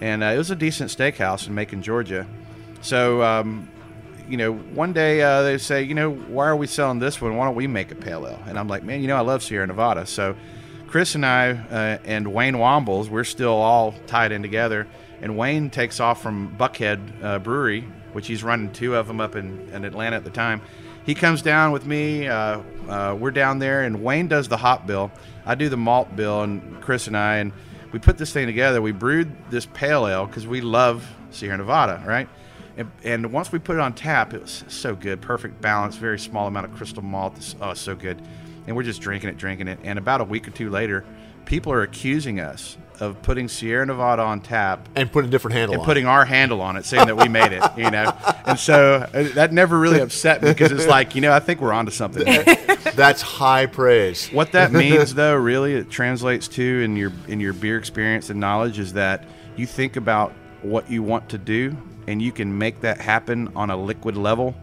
and 0.00 0.22
uh, 0.22 0.26
it 0.26 0.38
was 0.38 0.50
a 0.50 0.56
decent 0.56 0.90
steakhouse 0.90 1.46
in 1.46 1.54
Macon, 1.54 1.82
Georgia. 1.82 2.26
So. 2.80 3.22
Um, 3.22 3.68
you 4.28 4.36
know, 4.36 4.52
one 4.52 4.92
day 4.92 5.20
uh, 5.20 5.42
they 5.42 5.58
say, 5.58 5.82
you 5.82 5.94
know, 5.94 6.10
why 6.12 6.46
are 6.46 6.56
we 6.56 6.66
selling 6.66 7.00
this 7.00 7.20
one? 7.20 7.36
Why 7.36 7.44
don't 7.44 7.56
we 7.56 7.66
make 7.66 7.90
a 7.90 7.94
pale 7.96 8.26
ale? 8.26 8.40
And 8.46 8.56
I'm 8.58 8.68
like, 8.68 8.82
man, 8.84 9.02
you 9.02 9.08
know, 9.08 9.16
I 9.16 9.20
love 9.20 9.42
Sierra 9.42 9.66
Nevada. 9.66 10.06
So 10.06 10.36
Chris 10.92 11.14
and 11.14 11.24
I 11.24 11.52
uh, 11.52 11.98
and 12.04 12.34
Wayne 12.34 12.56
Wambles, 12.56 13.08
we're 13.08 13.24
still 13.24 13.54
all 13.54 13.94
tied 14.06 14.30
in 14.30 14.42
together. 14.42 14.86
And 15.22 15.38
Wayne 15.38 15.70
takes 15.70 16.00
off 16.00 16.20
from 16.20 16.54
Buckhead 16.58 17.24
uh, 17.24 17.38
Brewery, 17.38 17.88
which 18.12 18.26
he's 18.26 18.44
running 18.44 18.70
two 18.74 18.94
of 18.94 19.06
them 19.06 19.18
up 19.18 19.34
in, 19.34 19.70
in 19.70 19.86
Atlanta 19.86 20.16
at 20.16 20.24
the 20.24 20.30
time. 20.30 20.60
He 21.06 21.14
comes 21.14 21.40
down 21.40 21.72
with 21.72 21.86
me. 21.86 22.28
Uh, 22.28 22.60
uh, 22.90 23.16
we're 23.18 23.30
down 23.30 23.58
there, 23.58 23.84
and 23.84 24.04
Wayne 24.04 24.28
does 24.28 24.48
the 24.48 24.58
hop 24.58 24.86
bill. 24.86 25.10
I 25.46 25.54
do 25.54 25.70
the 25.70 25.78
malt 25.78 26.14
bill, 26.14 26.42
and 26.42 26.82
Chris 26.82 27.06
and 27.06 27.16
I, 27.16 27.36
and 27.36 27.54
we 27.90 27.98
put 27.98 28.18
this 28.18 28.34
thing 28.34 28.44
together. 28.44 28.82
We 28.82 28.92
brewed 28.92 29.34
this 29.48 29.64
pale 29.64 30.06
ale 30.06 30.26
because 30.26 30.46
we 30.46 30.60
love 30.60 31.10
Sierra 31.30 31.56
Nevada, 31.56 32.04
right? 32.06 32.28
And, 32.76 32.90
and 33.02 33.32
once 33.32 33.50
we 33.50 33.58
put 33.58 33.76
it 33.76 33.80
on 33.80 33.94
tap, 33.94 34.34
it 34.34 34.42
was 34.42 34.62
so 34.68 34.94
good, 34.94 35.22
perfect 35.22 35.58
balance, 35.62 35.96
very 35.96 36.18
small 36.18 36.48
amount 36.48 36.66
of 36.66 36.74
crystal 36.74 37.02
malt. 37.02 37.54
Oh, 37.62 37.72
so 37.72 37.94
good. 37.94 38.20
And 38.66 38.76
we're 38.76 38.82
just 38.82 39.00
drinking 39.00 39.30
it, 39.30 39.38
drinking 39.38 39.68
it. 39.68 39.78
And 39.82 39.98
about 39.98 40.20
a 40.20 40.24
week 40.24 40.46
or 40.46 40.50
two 40.52 40.70
later, 40.70 41.04
people 41.44 41.72
are 41.72 41.82
accusing 41.82 42.40
us 42.40 42.76
of 43.00 43.20
putting 43.22 43.48
Sierra 43.48 43.84
Nevada 43.84 44.22
on 44.22 44.40
tap 44.40 44.88
and 44.94 45.10
put 45.10 45.24
a 45.24 45.28
different 45.28 45.56
handle 45.56 45.74
and 45.74 45.84
putting 45.84 46.06
our 46.06 46.24
handle 46.24 46.60
on 46.60 46.76
it, 46.76 46.84
saying 46.84 47.06
that 47.06 47.16
we 47.16 47.26
made 47.28 47.50
it, 47.50 47.62
you 47.76 47.90
know. 47.90 48.16
And 48.46 48.56
so 48.56 49.08
uh, 49.12 49.24
that 49.34 49.52
never 49.52 49.76
really 49.78 50.00
upset 50.08 50.40
me 50.40 50.50
because 50.50 50.70
it's 50.70 50.86
like, 50.86 51.16
you 51.16 51.20
know, 51.20 51.32
I 51.32 51.40
think 51.40 51.60
we're 51.60 51.72
onto 51.72 51.90
something. 51.90 52.24
That's 52.94 53.20
high 53.20 53.66
praise. 53.66 54.28
What 54.28 54.52
that 54.52 54.72
means, 54.72 55.14
though, 55.14 55.34
really, 55.34 55.74
it 55.74 55.90
translates 55.90 56.46
to 56.48 56.82
in 56.82 56.96
your 56.96 57.12
in 57.26 57.40
your 57.40 57.52
beer 57.52 57.76
experience 57.76 58.30
and 58.30 58.38
knowledge 58.38 58.78
is 58.78 58.92
that 58.92 59.24
you 59.56 59.66
think 59.66 59.96
about 59.96 60.32
what 60.62 60.88
you 60.88 61.02
want 61.02 61.28
to 61.30 61.38
do, 61.38 61.76
and 62.06 62.22
you 62.22 62.30
can 62.30 62.56
make 62.56 62.82
that 62.82 63.00
happen 63.00 63.50
on 63.56 63.70
a 63.70 63.76
liquid 63.76 64.16
level. 64.16 64.54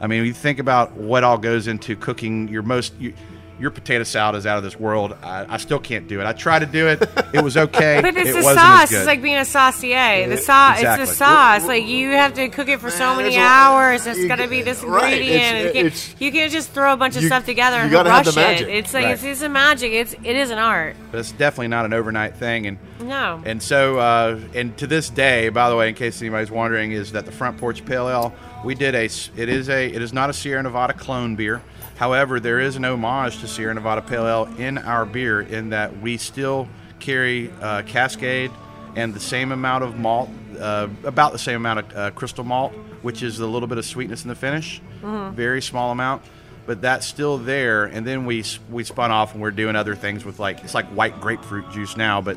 I 0.00 0.06
mean, 0.06 0.24
you 0.26 0.34
think 0.34 0.58
about 0.58 0.92
what 0.92 1.24
all 1.24 1.38
goes 1.38 1.66
into 1.66 1.96
cooking 1.96 2.48
your 2.48 2.62
most. 2.62 2.92
You, 2.98 3.14
your 3.58 3.70
potato 3.70 4.04
salad 4.04 4.36
is 4.36 4.46
out 4.46 4.58
of 4.58 4.64
this 4.64 4.78
world. 4.78 5.16
I, 5.22 5.46
I 5.54 5.56
still 5.56 5.78
can't 5.78 6.06
do 6.08 6.20
it. 6.20 6.26
I 6.26 6.32
tried 6.34 6.58
to 6.60 6.66
do 6.66 6.88
it. 6.88 7.02
It 7.32 7.42
was 7.42 7.56
okay. 7.56 8.00
But 8.02 8.16
it's 8.16 8.30
it 8.30 8.32
the 8.34 8.42
wasn't 8.42 8.58
sauce. 8.60 8.82
As 8.84 8.90
good. 8.90 8.96
It's 8.98 9.06
like 9.06 9.22
being 9.22 9.36
a 9.38 9.44
saucier. 9.44 10.28
The 10.28 10.36
sauce. 10.36 10.78
exactly. 10.78 11.02
It's 11.02 11.10
the 11.12 11.16
sauce. 11.16 11.64
Like 11.66 11.86
you 11.86 12.10
have 12.10 12.34
to 12.34 12.48
cook 12.48 12.68
it 12.68 12.80
for 12.80 12.90
so 12.90 13.14
many 13.16 13.30
there's 13.30 13.36
a- 13.36 13.40
hours. 13.40 14.06
It's 14.06 14.18
you- 14.18 14.28
got 14.28 14.36
to 14.36 14.48
be 14.48 14.62
this 14.62 14.82
right, 14.84 15.12
ingredient. 15.14 15.42
it's- 15.42 15.64
you, 15.66 15.72
can't, 15.72 15.86
it's- 15.86 16.14
you 16.18 16.32
can't 16.32 16.52
just 16.52 16.70
throw 16.72 16.92
a 16.92 16.96
bunch 16.96 17.16
of 17.16 17.22
you- 17.22 17.28
stuff 17.28 17.44
together 17.46 17.76
and 17.78 17.90
gotta 17.90 18.10
have 18.10 18.26
rush 18.26 18.34
the 18.34 18.40
magic. 18.40 18.68
it. 18.68 18.74
It's 18.76 18.92
like 18.94 19.04
Right. 19.04 19.14
it's, 19.14 19.24
it's 19.24 19.42
a 19.42 19.48
magic. 19.48 19.92
It's 19.92 20.12
it 20.12 20.36
is 20.36 20.50
an 20.50 20.58
art. 20.58 20.96
but 21.10 21.18
it's 21.20 21.32
definitely 21.32 21.68
not 21.68 21.84
an 21.86 21.92
overnight 21.94 22.36
thing. 22.36 22.66
And 22.66 22.78
No. 23.00 23.40
And 23.44 23.62
so, 23.62 23.98
uh, 23.98 24.38
and 24.54 24.76
to 24.78 24.86
this 24.86 25.08
day, 25.10 25.48
by 25.48 25.70
the 25.70 25.76
way, 25.76 25.88
in 25.88 25.94
case 25.94 26.20
anybody's 26.20 26.50
wondering, 26.50 26.92
is 26.92 27.12
that 27.12 27.24
the 27.26 27.32
Front 27.32 27.56
Porch 27.58 27.84
Pale 27.84 28.08
Ale? 28.08 28.34
We 28.64 28.74
did 28.74 28.94
a. 28.94 29.04
It 29.04 29.48
is 29.48 29.68
a. 29.68 29.86
It 29.86 30.02
is 30.02 30.12
not 30.12 30.28
a 30.28 30.32
Sierra 30.32 30.62
Nevada 30.62 30.92
clone 30.92 31.36
beer. 31.36 31.62
However, 31.96 32.40
there 32.40 32.60
is 32.60 32.76
an 32.76 32.84
homage 32.84 33.38
to 33.40 33.45
Sierra 33.46 33.74
Nevada 33.74 34.02
Pale 34.02 34.26
Ale 34.26 34.48
in 34.58 34.78
our 34.78 35.04
beer, 35.04 35.40
in 35.40 35.70
that 35.70 36.00
we 36.00 36.16
still 36.16 36.68
carry 36.98 37.50
uh, 37.60 37.82
Cascade 37.82 38.50
and 38.94 39.12
the 39.12 39.20
same 39.20 39.52
amount 39.52 39.84
of 39.84 39.98
malt, 39.98 40.30
uh, 40.58 40.88
about 41.04 41.32
the 41.32 41.38
same 41.38 41.56
amount 41.56 41.80
of 41.80 41.96
uh, 41.96 42.10
crystal 42.12 42.44
malt, 42.44 42.72
which 43.02 43.22
is 43.22 43.40
a 43.40 43.46
little 43.46 43.68
bit 43.68 43.78
of 43.78 43.84
sweetness 43.84 44.24
in 44.24 44.28
the 44.28 44.34
finish, 44.34 44.80
very 45.02 45.60
small 45.60 45.92
amount. 45.92 46.22
But 46.66 46.80
that's 46.80 47.06
still 47.06 47.38
there, 47.38 47.84
and 47.84 48.04
then 48.04 48.26
we 48.26 48.42
we 48.70 48.82
spun 48.82 49.12
off 49.12 49.34
and 49.34 49.42
we're 49.42 49.52
doing 49.52 49.76
other 49.76 49.94
things 49.94 50.24
with 50.24 50.40
like 50.40 50.64
it's 50.64 50.74
like 50.74 50.86
white 50.86 51.20
grapefruit 51.20 51.70
juice 51.70 51.96
now, 51.96 52.20
but 52.20 52.36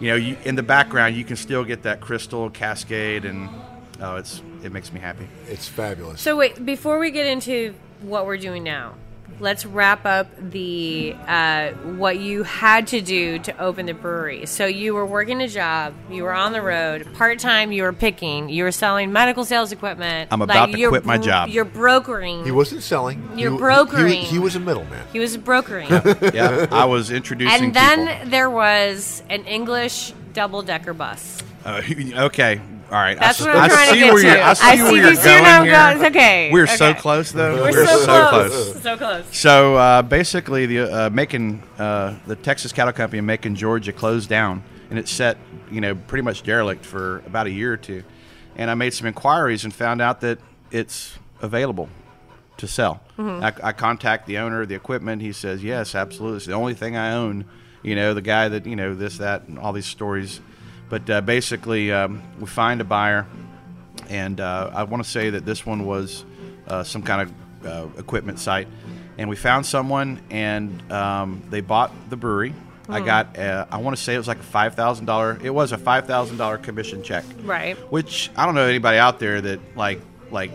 you 0.00 0.08
know, 0.08 0.16
you, 0.16 0.36
in 0.44 0.54
the 0.54 0.62
background, 0.62 1.14
you 1.14 1.24
can 1.24 1.36
still 1.36 1.62
get 1.62 1.82
that 1.82 2.00
crystal 2.00 2.50
cascade, 2.50 3.24
and 3.24 3.48
oh, 4.00 4.16
it's 4.16 4.42
it 4.62 4.72
makes 4.72 4.92
me 4.92 5.00
happy. 5.00 5.28
It's 5.48 5.68
fabulous. 5.68 6.20
So 6.20 6.36
wait, 6.36 6.64
before 6.64 6.98
we 6.98 7.10
get 7.10 7.26
into 7.26 7.74
what 8.00 8.26
we're 8.26 8.38
doing 8.38 8.64
now, 8.64 8.94
let's 9.38 9.64
wrap 9.64 10.04
up 10.04 10.28
the 10.50 11.14
uh, 11.26 11.70
what 11.96 12.18
you 12.18 12.42
had 12.42 12.86
to 12.88 13.00
do 13.00 13.38
to 13.40 13.56
open 13.58 13.86
the 13.86 13.94
brewery. 13.94 14.46
So 14.46 14.66
you 14.66 14.94
were 14.94 15.06
working 15.06 15.40
a 15.40 15.48
job, 15.48 15.94
you 16.10 16.24
were 16.24 16.32
on 16.32 16.52
the 16.52 16.62
road, 16.62 17.12
part 17.14 17.38
time. 17.38 17.72
You 17.72 17.84
were 17.84 17.92
picking, 17.92 18.48
you 18.48 18.64
were 18.64 18.72
selling 18.72 19.12
medical 19.12 19.44
sales 19.44 19.72
equipment. 19.72 20.28
I'm 20.32 20.42
about 20.42 20.72
to 20.72 20.78
you're 20.78 20.90
quit 20.90 21.04
my 21.04 21.18
job. 21.18 21.48
You're 21.48 21.64
brokering. 21.64 22.44
he 22.44 22.50
wasn't 22.50 22.82
selling. 22.82 23.22
You're 23.38 23.50
He- 23.50 23.56
he- 23.56 23.60
brokering. 23.60 24.20
He, 24.20 24.26
he 24.26 24.38
was 24.38 24.56
a 24.56 24.60
middleman. 24.60 25.06
He 25.12 25.18
was 25.18 25.36
brokering. 25.36 25.88
Yeah, 26.34 26.66
I 26.70 26.84
was 26.84 27.10
introducing 27.10 27.64
and 27.64 27.74
then 27.74 28.06
people. 28.06 28.30
there 28.30 28.50
was 28.50 29.22
an 29.28 29.44
English 29.46 30.12
double 30.32 30.62
decker 30.62 30.92
bus. 30.94 31.42
Uh, 31.64 31.82
okay, 32.14 32.60
all 32.90 32.98
right. 32.98 33.18
That's 33.18 33.40
I, 33.40 33.46
what 33.46 33.56
I'm 33.56 33.62
I 33.62 33.68
trying 33.68 33.86
to 33.88 33.92
see 33.92 34.00
get 34.00 34.12
where 34.12 34.22
to. 34.22 34.28
You're, 34.28 34.42
I 34.42 34.52
see 34.54 34.66
I 34.66 34.76
see 34.76 34.82
where 34.82 34.90
you 34.92 35.02
you're 35.02 35.14
going 35.14 35.44
I'm 35.44 35.64
here. 35.64 35.72
going. 35.72 35.96
It's 35.96 36.16
okay. 36.16 36.50
We're 36.52 36.66
so 36.66 36.94
close, 36.94 37.30
though. 37.32 37.62
We're, 37.62 37.86
so, 37.86 38.28
close. 38.28 38.82
So 38.82 38.96
close. 38.96 39.36
So 39.36 39.76
uh, 39.76 40.02
basically, 40.02 40.66
the 40.66 40.80
uh, 41.06 41.10
Macon, 41.10 41.62
uh, 41.78 42.18
the 42.26 42.36
Texas 42.36 42.72
Cattle 42.72 42.92
Company 42.92 43.18
in 43.18 43.26
Macon, 43.26 43.54
Georgia, 43.54 43.92
closed 43.92 44.28
down, 44.28 44.64
and 44.90 44.98
it 44.98 45.06
set, 45.06 45.38
you 45.70 45.80
know, 45.80 45.94
pretty 45.94 46.22
much 46.22 46.42
derelict 46.42 46.84
for 46.84 47.18
about 47.26 47.46
a 47.46 47.50
year 47.50 47.72
or 47.72 47.76
two. 47.76 48.02
And 48.56 48.70
I 48.70 48.74
made 48.74 48.92
some 48.92 49.06
inquiries 49.06 49.64
and 49.64 49.72
found 49.72 50.02
out 50.02 50.20
that 50.22 50.38
it's 50.70 51.16
available 51.40 51.88
to 52.56 52.66
sell. 52.66 53.00
I, 53.18 53.52
I 53.62 53.72
contact 53.72 54.26
the 54.26 54.38
owner 54.38 54.62
of 54.62 54.68
the 54.68 54.74
equipment. 54.74 55.22
He 55.22 55.32
says, 55.32 55.62
"Yes, 55.62 55.94
absolutely. 55.94 56.38
It's 56.38 56.46
the 56.46 56.54
only 56.54 56.74
thing 56.74 56.96
I 56.96 57.12
own." 57.12 57.44
You 57.82 57.94
know, 57.94 58.12
the 58.14 58.22
guy 58.22 58.48
that 58.48 58.66
you 58.66 58.76
know 58.76 58.94
this, 58.94 59.18
that, 59.18 59.44
and 59.48 59.58
all 59.58 59.72
these 59.72 59.86
stories. 59.86 60.40
But 60.90 61.08
uh, 61.08 61.20
basically, 61.22 61.92
um, 61.92 62.20
we 62.38 62.46
find 62.46 62.80
a 62.80 62.84
buyer, 62.84 63.26
and 64.08 64.40
uh, 64.40 64.70
I 64.74 64.82
want 64.82 65.02
to 65.02 65.08
say 65.08 65.30
that 65.30 65.46
this 65.46 65.64
one 65.64 65.86
was 65.86 66.24
uh, 66.66 66.82
some 66.82 67.02
kind 67.02 67.22
of 67.62 67.66
uh, 67.66 67.98
equipment 67.98 68.38
site, 68.40 68.66
and 69.16 69.30
we 69.30 69.36
found 69.36 69.64
someone, 69.64 70.20
and 70.30 70.90
um, 70.92 71.42
they 71.48 71.60
bought 71.60 71.92
the 72.10 72.16
brewery. 72.16 72.52
I 72.88 72.98
got, 73.00 73.38
uh, 73.38 73.66
I 73.70 73.76
want 73.76 73.96
to 73.96 74.02
say 74.02 74.16
it 74.16 74.18
was 74.18 74.26
like 74.26 74.40
a 74.40 74.42
five 74.42 74.74
thousand 74.74 75.06
dollar. 75.06 75.38
It 75.44 75.50
was 75.50 75.70
a 75.70 75.78
five 75.78 76.08
thousand 76.08 76.38
dollar 76.38 76.58
commission 76.58 77.04
check, 77.04 77.24
Right. 77.44 77.76
which 77.92 78.30
I 78.36 78.46
don't 78.46 78.56
know 78.56 78.66
anybody 78.66 78.98
out 78.98 79.20
there 79.20 79.40
that 79.40 79.60
like 79.76 80.00
like 80.32 80.50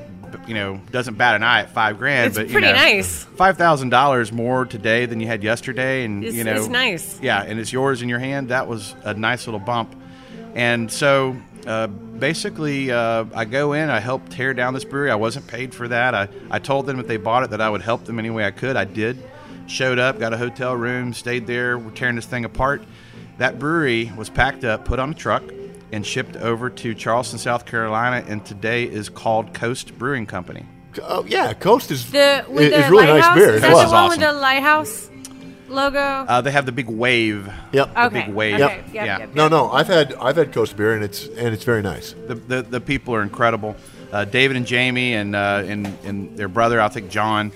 you 0.45 0.53
know 0.53 0.81
doesn't 0.91 1.13
bat 1.17 1.38
an 1.38 1.43
eye 1.43 1.61
at 1.61 1.69
five 1.69 1.97
grand. 1.97 2.27
It's 2.27 2.38
but, 2.38 2.47
you 2.47 2.51
pretty 2.51 2.67
know, 2.67 2.73
nice. 2.73 3.23
Five 3.23 3.57
thousand 3.57 3.88
dollars 3.89 4.33
more 4.33 4.65
today 4.65 5.05
than 5.05 5.21
you 5.21 5.27
had 5.27 5.43
yesterday, 5.43 6.03
and 6.03 6.25
It's- 6.25 6.36
you 6.36 6.43
know 6.43 6.55
it's 6.55 6.67
nice. 6.67 7.21
Yeah, 7.21 7.41
and 7.41 7.57
it's 7.57 7.71
yours 7.71 8.01
in 8.01 8.09
your 8.09 8.19
hand. 8.19 8.49
That 8.49 8.67
was 8.67 8.93
a 9.05 9.13
nice 9.13 9.47
little 9.47 9.61
bump. 9.61 9.95
And 10.56 10.89
so 10.91 11.36
uh, 11.68 11.88
basically, 11.88 12.91
uh, 12.91 13.26
I 13.36 13.45
go 13.45 13.74
in, 13.74 13.89
I 13.89 13.99
help 13.99 14.30
tear 14.30 14.53
down 14.53 14.74
this 14.74 14.86
brewery. 14.86 15.12
I 15.12 15.16
wasn't 15.16 15.47
paid 15.47 15.76
for 15.76 15.88
that. 15.89 16.16
I, 16.16 16.30
I 16.49 16.60
told 16.60 16.86
them 16.86 16.99
if 16.99 17.08
they 17.08 17.18
bought 17.18 17.43
it 17.43 17.49
that 17.51 17.62
I 17.62 17.70
would 17.70 17.82
help 17.82 18.06
them 18.06 18.18
any 18.20 18.30
way 18.30 18.45
I 18.45 18.51
could. 18.51 18.76
I 18.78 18.86
did. 18.86 19.18
Showed 19.68 19.99
up, 19.99 20.20
got 20.20 20.32
a 20.32 20.38
hotel 20.38 20.76
room, 20.76 21.14
stayed 21.14 21.45
there. 21.47 21.78
We're 21.78 21.91
tearing 21.91 22.16
this 22.16 22.26
thing 22.26 22.45
apart. 22.45 22.84
That 23.39 23.60
brewery 23.60 24.12
was 24.16 24.30
packed 24.30 24.64
up, 24.64 24.86
put 24.86 24.99
on 24.99 25.10
a 25.10 25.14
truck, 25.14 25.43
and 25.91 26.06
shipped 26.06 26.36
over 26.38 26.70
to 26.70 26.93
Charleston, 26.93 27.39
South 27.39 27.66
Carolina, 27.66 28.24
and 28.28 28.45
today 28.45 28.84
is 28.84 29.10
called 29.10 29.53
Coast 29.53 29.97
Brewing 29.97 30.26
Company. 30.26 30.66
Oh 31.03 31.26
yeah, 31.28 31.51
Coast 31.53 31.91
is 31.91 32.10
The 32.12 32.45
with 32.47 32.72
it- 32.72 32.72
the 32.86 32.89
really 32.89 33.08
lighthouse. 33.08 33.36
nice 33.36 33.36
beer 33.36 33.49
Is 33.49 33.56
as 33.56 33.62
that 33.64 33.74
well. 33.74 33.86
the 33.88 33.91
one 33.91 34.03
Awesome. 34.06 34.20
with 34.22 34.30
the 34.30 34.34
lighthouse 34.39 35.10
logo? 35.68 35.99
Uh, 35.99 36.41
they 36.41 36.51
have 36.51 36.66
the 36.66 36.72
big 36.72 36.88
wave. 36.88 37.51
Yep. 37.72 37.97
okay. 37.97 38.26
big 38.26 38.34
wave. 38.34 38.61
Okay. 38.61 38.78
Yep. 38.78 38.93
Yep. 38.93 39.05
Yeah. 39.05 39.18
Yep, 39.20 39.36
No, 39.36 39.47
no, 39.47 39.72
I've 39.72 39.88
had 39.88 40.13
I've 40.16 40.36
had 40.36 40.53
Coast 40.53 40.78
beer 40.78 40.93
and 40.93 41.03
it's 41.03 41.28
and 41.28 41.53
it's 41.53 41.63
very 41.63 41.82
nice. 41.82 42.13
the, 42.28 42.36
the, 42.36 42.61
the 42.61 42.82
people 42.82 43.16
are 43.16 43.22
incredible. 43.22 43.76
Uh, 44.11 44.24
David 44.24 44.55
and 44.55 44.66
Jamie 44.66 45.13
and, 45.13 45.36
uh, 45.36 45.63
and 45.66 45.88
and 46.03 46.38
their 46.38 46.47
brother, 46.47 46.80
I 46.80 46.88
think 46.88 47.09
John, 47.09 47.51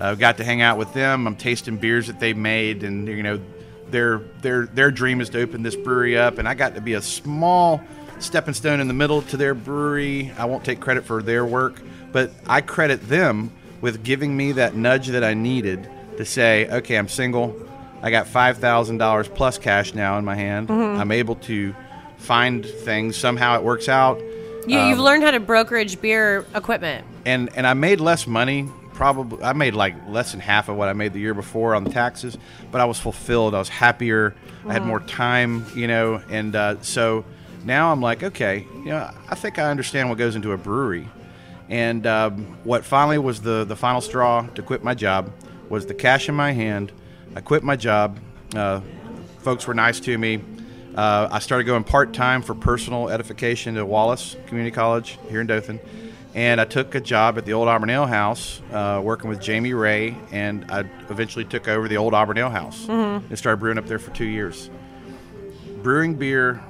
uh, 0.00 0.14
got 0.14 0.36
to 0.38 0.44
hang 0.44 0.60
out 0.60 0.78
with 0.78 0.92
them. 0.92 1.26
I'm 1.26 1.36
tasting 1.36 1.76
beers 1.76 2.08
that 2.08 2.20
they 2.20 2.34
made, 2.34 2.82
and 2.82 3.06
you 3.06 3.22
know, 3.22 3.40
their 3.88 4.18
their 4.40 4.66
their 4.66 4.90
dream 4.90 5.20
is 5.20 5.30
to 5.30 5.40
open 5.40 5.62
this 5.62 5.76
brewery 5.76 6.18
up, 6.18 6.38
and 6.38 6.48
I 6.48 6.54
got 6.54 6.74
to 6.74 6.80
be 6.80 6.94
a 6.94 7.02
small 7.02 7.80
stepping 8.18 8.54
stone 8.54 8.80
in 8.80 8.88
the 8.88 8.94
middle 8.94 9.22
to 9.22 9.36
their 9.36 9.54
brewery. 9.54 10.32
I 10.36 10.44
won't 10.44 10.64
take 10.64 10.80
credit 10.80 11.04
for 11.04 11.22
their 11.22 11.44
work, 11.44 11.80
but 12.12 12.32
I 12.46 12.60
credit 12.60 13.08
them 13.08 13.52
with 13.80 14.04
giving 14.04 14.36
me 14.36 14.52
that 14.52 14.74
nudge 14.74 15.08
that 15.08 15.24
I 15.24 15.34
needed 15.34 15.88
to 16.16 16.24
say, 16.24 16.66
okay, 16.68 16.96
I'm 16.96 17.08
single. 17.08 17.54
I 18.02 18.10
got 18.10 18.26
five 18.26 18.58
thousand 18.58 18.98
dollars 18.98 19.28
plus 19.28 19.58
cash 19.58 19.94
now 19.94 20.18
in 20.18 20.24
my 20.24 20.34
hand. 20.34 20.70
I'm 20.70 21.12
able 21.12 21.36
to 21.36 21.74
find 22.18 22.64
things. 22.64 23.16
Somehow 23.16 23.56
it 23.56 23.62
works 23.62 23.88
out 23.88 24.20
You, 24.66 24.78
Um, 24.78 24.88
you've 24.90 24.98
learned 24.98 25.22
how 25.24 25.30
to 25.32 25.40
brokerage 25.40 26.00
beer 26.00 26.44
equipment. 26.54 27.04
and 27.24 27.48
and 27.56 27.66
I 27.66 27.74
made 27.74 28.00
less 28.00 28.26
money. 28.26 28.68
Probably 28.94 29.42
I 29.42 29.52
made 29.54 29.74
like 29.74 29.94
less 30.08 30.32
than 30.32 30.40
half 30.40 30.68
of 30.68 30.76
what 30.76 30.88
I 30.88 30.92
made 30.92 31.12
the 31.12 31.18
year 31.20 31.34
before 31.34 31.74
on 31.74 31.84
the 31.84 31.90
taxes, 31.90 32.36
but 32.70 32.80
I 32.80 32.84
was 32.84 32.98
fulfilled. 32.98 33.54
I 33.54 33.58
was 33.58 33.68
happier. 33.68 34.34
I 34.68 34.72
had 34.74 34.84
more 34.84 35.00
time, 35.00 35.64
you 35.74 35.88
know, 35.88 36.20
and 36.30 36.54
uh, 36.54 36.80
so 36.82 37.24
now 37.64 37.90
I'm 37.90 38.00
like, 38.00 38.22
okay, 38.22 38.66
you 38.76 38.90
know, 38.90 39.10
I 39.28 39.34
think 39.34 39.58
I 39.58 39.70
understand 39.70 40.08
what 40.08 40.18
goes 40.18 40.36
into 40.36 40.52
a 40.52 40.56
brewery. 40.56 41.08
And 41.68 42.06
um, 42.06 42.58
what 42.64 42.84
finally 42.84 43.18
was 43.18 43.40
the 43.40 43.64
the 43.64 43.76
final 43.76 44.00
straw 44.00 44.46
to 44.54 44.62
quit 44.62 44.84
my 44.84 44.94
job 44.94 45.30
was 45.72 45.86
the 45.86 45.94
cash 45.94 46.28
in 46.28 46.34
my 46.34 46.52
hand. 46.52 46.92
I 47.34 47.40
quit 47.40 47.62
my 47.62 47.76
job. 47.76 48.18
Uh, 48.54 48.82
folks 49.38 49.66
were 49.66 49.72
nice 49.72 50.00
to 50.00 50.18
me. 50.18 50.44
Uh, 50.94 51.28
I 51.32 51.38
started 51.38 51.64
going 51.64 51.82
part 51.82 52.12
time 52.12 52.42
for 52.42 52.54
personal 52.54 53.08
edification 53.08 53.76
to 53.76 53.86
Wallace 53.86 54.36
Community 54.46 54.70
College 54.70 55.18
here 55.30 55.40
in 55.40 55.46
Dothan, 55.46 55.80
and 56.34 56.60
I 56.60 56.66
took 56.66 56.94
a 56.94 57.00
job 57.00 57.38
at 57.38 57.46
the 57.46 57.54
old 57.54 57.68
Auburn 57.68 57.88
Ale 57.88 58.04
House, 58.04 58.60
uh, 58.70 59.00
working 59.02 59.30
with 59.30 59.40
Jamie 59.40 59.72
Ray, 59.72 60.14
and 60.30 60.70
I 60.70 60.80
eventually 61.08 61.46
took 61.46 61.66
over 61.66 61.88
the 61.88 61.96
old 61.96 62.12
Auburn 62.12 62.36
Ale 62.36 62.50
House 62.50 62.86
and 62.90 63.38
started 63.38 63.56
brewing 63.56 63.78
up 63.78 63.86
there 63.86 63.98
for 63.98 64.10
two 64.10 64.26
years. 64.26 64.68
Brewing 65.82 66.16
beer, 66.16 66.62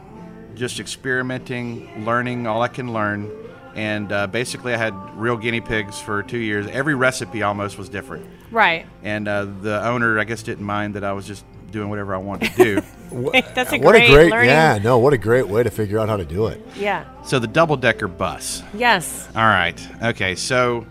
just 0.55 0.79
experimenting, 0.79 2.05
learning 2.05 2.47
all 2.47 2.63
I 2.63 2.69
can 2.69 2.93
learn, 2.93 3.33
and 3.75 4.13
uh, 4.13 4.29
basically 4.29 4.73
I 4.73 4.77
had 4.77 4.95
real 5.17 5.37
guinea 5.37 5.61
pigs 5.61 6.01
for 6.01 6.23
two 6.23 6.39
years. 6.39 6.69
Every 6.69 6.95
recipe 6.95 7.43
almost 7.43 7.77
was 7.79 7.89
different, 7.89 8.25
Right. 8.53 8.87
and 9.03 9.27
uh, 9.27 9.47
the 9.63 9.85
owner 9.85 10.19
I 10.21 10.25
guess 10.25 10.43
didn't 10.43 10.65
mind 10.65 10.95
that 10.95 11.03
I 11.05 11.13
was 11.13 11.27
just 11.27 11.45
doing 11.71 11.89
whatever 11.89 12.15
I 12.15 12.19
wanted 12.19 12.53
to 12.53 12.65
do. 12.65 12.83
That's 13.55 13.73
a 13.73 13.79
what 13.79 13.93
great, 13.93 14.11
a 14.11 14.13
great 14.13 14.31
learning. 14.31 14.51
yeah, 14.51 14.79
no, 14.83 14.99
what 14.99 15.13
a 15.15 15.19
great 15.19 15.49
way 15.49 15.63
to 15.63 15.71
figure 15.71 15.99
out 15.99 16.09
how 16.09 16.17
to 16.19 16.25
do 16.25 16.47
it. 16.49 16.61
Yeah. 16.77 17.05
so 17.25 17.39
the 17.39 17.47
double 17.47 17.77
decker 17.77 18.09
bus. 18.09 18.63
Yes. 18.75 19.29
All 19.35 19.43
right. 19.47 19.79
Okay. 20.03 20.35
So 20.35 20.87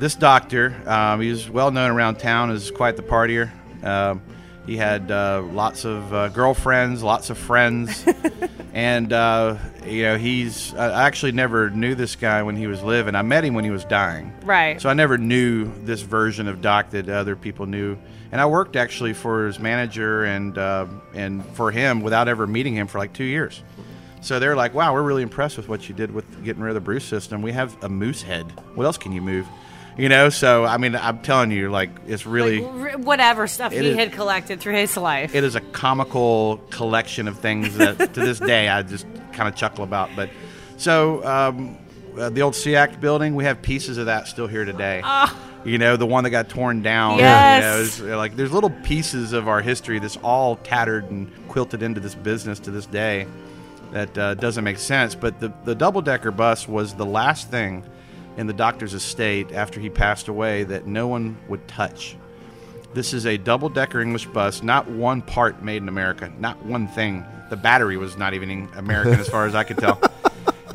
this 0.00 0.14
doctor, 0.16 0.74
um, 0.86 1.20
he 1.20 1.30
was 1.30 1.48
well 1.48 1.70
known 1.70 1.90
around 1.92 2.16
town 2.16 2.50
as 2.50 2.70
quite 2.70 2.96
the 2.96 3.02
partier. 3.02 3.50
Um, 3.84 4.20
he 4.68 4.76
had 4.76 5.10
uh, 5.10 5.42
lots 5.50 5.86
of 5.86 6.12
uh, 6.12 6.28
girlfriends, 6.28 7.02
lots 7.02 7.30
of 7.30 7.38
friends, 7.38 8.04
and 8.74 9.10
uh, 9.14 9.56
you 9.86 10.02
know 10.02 10.18
he's. 10.18 10.74
I 10.74 11.06
actually 11.06 11.32
never 11.32 11.70
knew 11.70 11.94
this 11.94 12.16
guy 12.16 12.42
when 12.42 12.54
he 12.54 12.66
was 12.66 12.82
living. 12.82 13.14
I 13.14 13.22
met 13.22 13.44
him 13.44 13.54
when 13.54 13.64
he 13.64 13.70
was 13.70 13.86
dying. 13.86 14.30
Right. 14.44 14.78
So 14.78 14.90
I 14.90 14.92
never 14.92 15.16
knew 15.16 15.72
this 15.84 16.02
version 16.02 16.48
of 16.48 16.60
Doc 16.60 16.90
that 16.90 17.08
other 17.08 17.34
people 17.34 17.64
knew, 17.64 17.96
and 18.30 18.42
I 18.42 18.44
worked 18.44 18.76
actually 18.76 19.14
for 19.14 19.46
his 19.46 19.58
manager 19.58 20.24
and 20.24 20.58
uh, 20.58 20.84
and 21.14 21.42
for 21.56 21.70
him 21.70 22.02
without 22.02 22.28
ever 22.28 22.46
meeting 22.46 22.74
him 22.74 22.88
for 22.88 22.98
like 22.98 23.14
two 23.14 23.24
years. 23.24 23.62
So 24.20 24.38
they're 24.38 24.56
like, 24.56 24.74
"Wow, 24.74 24.92
we're 24.92 25.02
really 25.02 25.22
impressed 25.22 25.56
with 25.56 25.70
what 25.70 25.88
you 25.88 25.94
did 25.94 26.12
with 26.12 26.44
getting 26.44 26.62
rid 26.62 26.72
of 26.72 26.74
the 26.74 26.82
brew 26.82 27.00
system. 27.00 27.40
We 27.40 27.52
have 27.52 27.82
a 27.82 27.88
moose 27.88 28.20
head. 28.20 28.44
What 28.74 28.84
else 28.84 28.98
can 28.98 29.12
you 29.12 29.22
move?" 29.22 29.48
You 29.98 30.08
know. 30.08 30.28
So 30.30 30.64
I 30.64 30.78
mean, 30.78 30.94
I'm 30.96 31.18
telling 31.20 31.50
you, 31.50 31.70
like, 31.70 31.90
it's 32.06 32.24
really. 32.24 32.60
Like, 32.60 32.98
whatever 32.98 33.46
stuff 33.46 33.72
he 33.72 33.78
is- 33.78 33.96
had 33.96 34.12
collected 34.12 34.60
through 34.60 34.74
his 34.74 34.96
life. 34.96 35.34
it 35.34 35.44
is 35.44 35.54
a 35.56 35.60
comical 35.60 36.58
collection 36.70 37.28
of 37.28 37.38
things 37.38 37.76
that 37.76 37.98
to 38.14 38.20
this 38.20 38.38
day 38.38 38.68
I 38.68 38.82
just 38.82 39.06
kind 39.32 39.48
of 39.48 39.54
chuckle 39.56 39.84
about. 39.84 40.10
But 40.16 40.30
so 40.76 41.24
um, 41.26 41.76
uh, 42.18 42.30
the 42.30 42.42
old 42.42 42.54
SEACT 42.54 43.00
building, 43.00 43.34
we 43.34 43.44
have 43.44 43.60
pieces 43.62 43.98
of 43.98 44.06
that 44.06 44.28
still 44.28 44.46
here 44.46 44.64
today. 44.64 45.02
You 45.64 45.76
know, 45.76 45.96
the 45.96 46.06
one 46.06 46.22
that 46.24 46.30
got 46.30 46.48
torn 46.48 46.82
down. 46.82 47.18
Yes. 47.18 47.98
You 47.98 48.06
know, 48.06 48.14
uh, 48.14 48.16
like 48.16 48.36
there's 48.36 48.52
little 48.52 48.70
pieces 48.70 49.32
of 49.32 49.48
our 49.48 49.60
history 49.60 49.98
that's 49.98 50.16
all 50.18 50.56
tattered 50.56 51.10
and 51.10 51.30
quilted 51.48 51.82
into 51.82 52.00
this 52.00 52.14
business 52.14 52.60
to 52.60 52.70
this 52.70 52.86
day. 52.86 53.26
That 53.92 54.16
uh, 54.18 54.34
doesn't 54.34 54.64
make 54.64 54.78
sense. 54.78 55.14
But 55.14 55.40
the 55.40 55.52
the 55.64 55.74
double 55.74 56.00
decker 56.00 56.30
bus 56.30 56.68
was 56.68 56.94
the 56.94 57.06
last 57.06 57.50
thing 57.50 57.82
in 58.38 58.46
the 58.46 58.52
doctor's 58.54 58.94
estate 58.94 59.52
after 59.52 59.80
he 59.80 59.90
passed 59.90 60.28
away 60.28 60.64
that 60.64 60.86
no 60.86 61.06
one 61.08 61.36
would 61.48 61.66
touch. 61.68 62.16
This 62.94 63.12
is 63.12 63.26
a 63.26 63.36
double 63.36 63.68
decker 63.68 64.00
English 64.00 64.24
bus, 64.26 64.62
not 64.62 64.88
one 64.90 65.20
part 65.20 65.62
made 65.62 65.82
in 65.82 65.88
America, 65.88 66.32
not 66.38 66.64
one 66.64 66.88
thing. 66.88 67.26
The 67.50 67.56
battery 67.56 67.96
was 67.98 68.16
not 68.16 68.32
even 68.34 68.68
American 68.76 69.20
as 69.20 69.28
far 69.28 69.46
as 69.46 69.54
I 69.54 69.64
could 69.64 69.76
tell. 69.78 70.00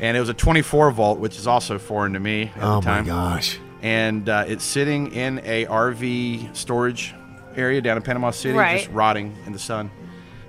And 0.00 0.16
it 0.16 0.20
was 0.20 0.28
a 0.28 0.34
24 0.34 0.90
volt, 0.90 1.18
which 1.20 1.38
is 1.38 1.46
also 1.46 1.78
foreign 1.78 2.12
to 2.14 2.20
me 2.20 2.50
at 2.56 2.62
Oh 2.62 2.80
the 2.80 2.84
time. 2.84 3.08
Oh 3.08 3.14
my 3.14 3.34
gosh. 3.36 3.58
And 3.80 4.28
uh, 4.28 4.44
it's 4.46 4.64
sitting 4.64 5.12
in 5.12 5.38
a 5.44 5.66
RV 5.66 6.54
storage 6.54 7.14
area 7.56 7.80
down 7.80 7.96
in 7.96 8.02
Panama 8.02 8.30
City, 8.32 8.54
Right. 8.58 8.78
just 8.80 8.90
rotting 8.90 9.34
in 9.46 9.52
the 9.52 9.58
sun. 9.58 9.92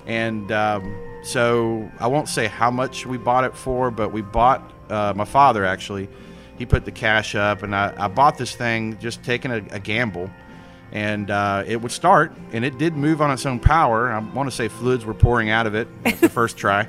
And 0.07 0.51
um, 0.51 0.97
so 1.23 1.89
I 1.99 2.07
won't 2.07 2.27
say 2.27 2.47
how 2.47 2.71
much 2.71 3.05
we 3.05 3.17
bought 3.17 3.43
it 3.43 3.55
for, 3.55 3.91
but 3.91 4.11
we 4.11 4.21
bought 4.21 4.73
uh, 4.89 5.13
my 5.15 5.25
father 5.25 5.63
actually. 5.63 6.09
He 6.57 6.65
put 6.65 6.85
the 6.85 6.91
cash 6.91 7.35
up, 7.35 7.63
and 7.63 7.75
I, 7.75 7.93
I 7.97 8.07
bought 8.07 8.37
this 8.37 8.55
thing 8.55 8.97
just 8.99 9.23
taking 9.23 9.51
a, 9.51 9.57
a 9.71 9.79
gamble. 9.79 10.29
And 10.91 11.29
uh, 11.29 11.63
it 11.67 11.81
would 11.81 11.91
start, 11.91 12.33
and 12.53 12.63
it 12.63 12.77
did 12.77 12.95
move 12.95 13.21
on 13.21 13.31
its 13.31 13.45
own 13.45 13.59
power. 13.59 14.11
I 14.11 14.19
want 14.19 14.49
to 14.49 14.55
say 14.55 14.67
fluids 14.67 15.03
were 15.03 15.13
pouring 15.13 15.49
out 15.49 15.67
of 15.67 15.75
it 15.75 15.87
the 16.21 16.29
first 16.29 16.57
try, 16.57 16.87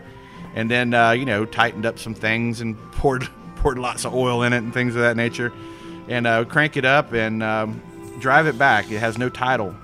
and 0.54 0.70
then 0.70 0.94
uh, 0.94 1.10
you 1.10 1.24
know 1.24 1.44
tightened 1.44 1.86
up 1.86 1.98
some 1.98 2.14
things 2.14 2.60
and 2.60 2.76
poured 2.92 3.28
poured 3.56 3.78
lots 3.78 4.04
of 4.04 4.14
oil 4.14 4.42
in 4.42 4.52
it 4.52 4.58
and 4.58 4.72
things 4.72 4.94
of 4.94 5.00
that 5.00 5.16
nature, 5.16 5.52
and 6.08 6.26
uh, 6.26 6.44
crank 6.44 6.76
it 6.76 6.84
up 6.84 7.12
and 7.14 7.42
um, 7.42 7.82
drive 8.20 8.46
it 8.46 8.56
back. 8.58 8.90
It 8.92 8.98
has 8.98 9.18
no 9.18 9.28
title 9.28 9.74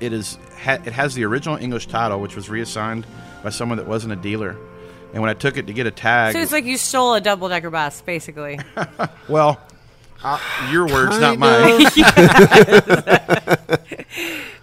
it 0.00 0.12
is 0.12 0.38
ha, 0.62 0.74
it 0.84 0.92
has 0.92 1.14
the 1.14 1.24
original 1.24 1.56
English 1.56 1.86
title, 1.86 2.20
which 2.20 2.36
was 2.36 2.48
reassigned 2.48 3.06
by 3.42 3.50
someone 3.50 3.78
that 3.78 3.86
wasn't 3.86 4.12
a 4.12 4.16
dealer. 4.16 4.56
And 5.12 5.22
when 5.22 5.30
I 5.30 5.34
took 5.34 5.56
it 5.56 5.66
to 5.68 5.72
get 5.72 5.86
a 5.86 5.90
tag, 5.90 6.34
So 6.34 6.40
it's 6.40 6.52
like 6.52 6.64
you 6.64 6.76
stole 6.76 7.14
a 7.14 7.20
double 7.20 7.48
decker 7.48 7.70
bus, 7.70 8.02
basically. 8.02 8.58
well, 9.28 9.58
uh, 10.22 10.38
your 10.70 10.86
words, 10.86 11.18
not 11.18 11.38
mine. 11.38 11.86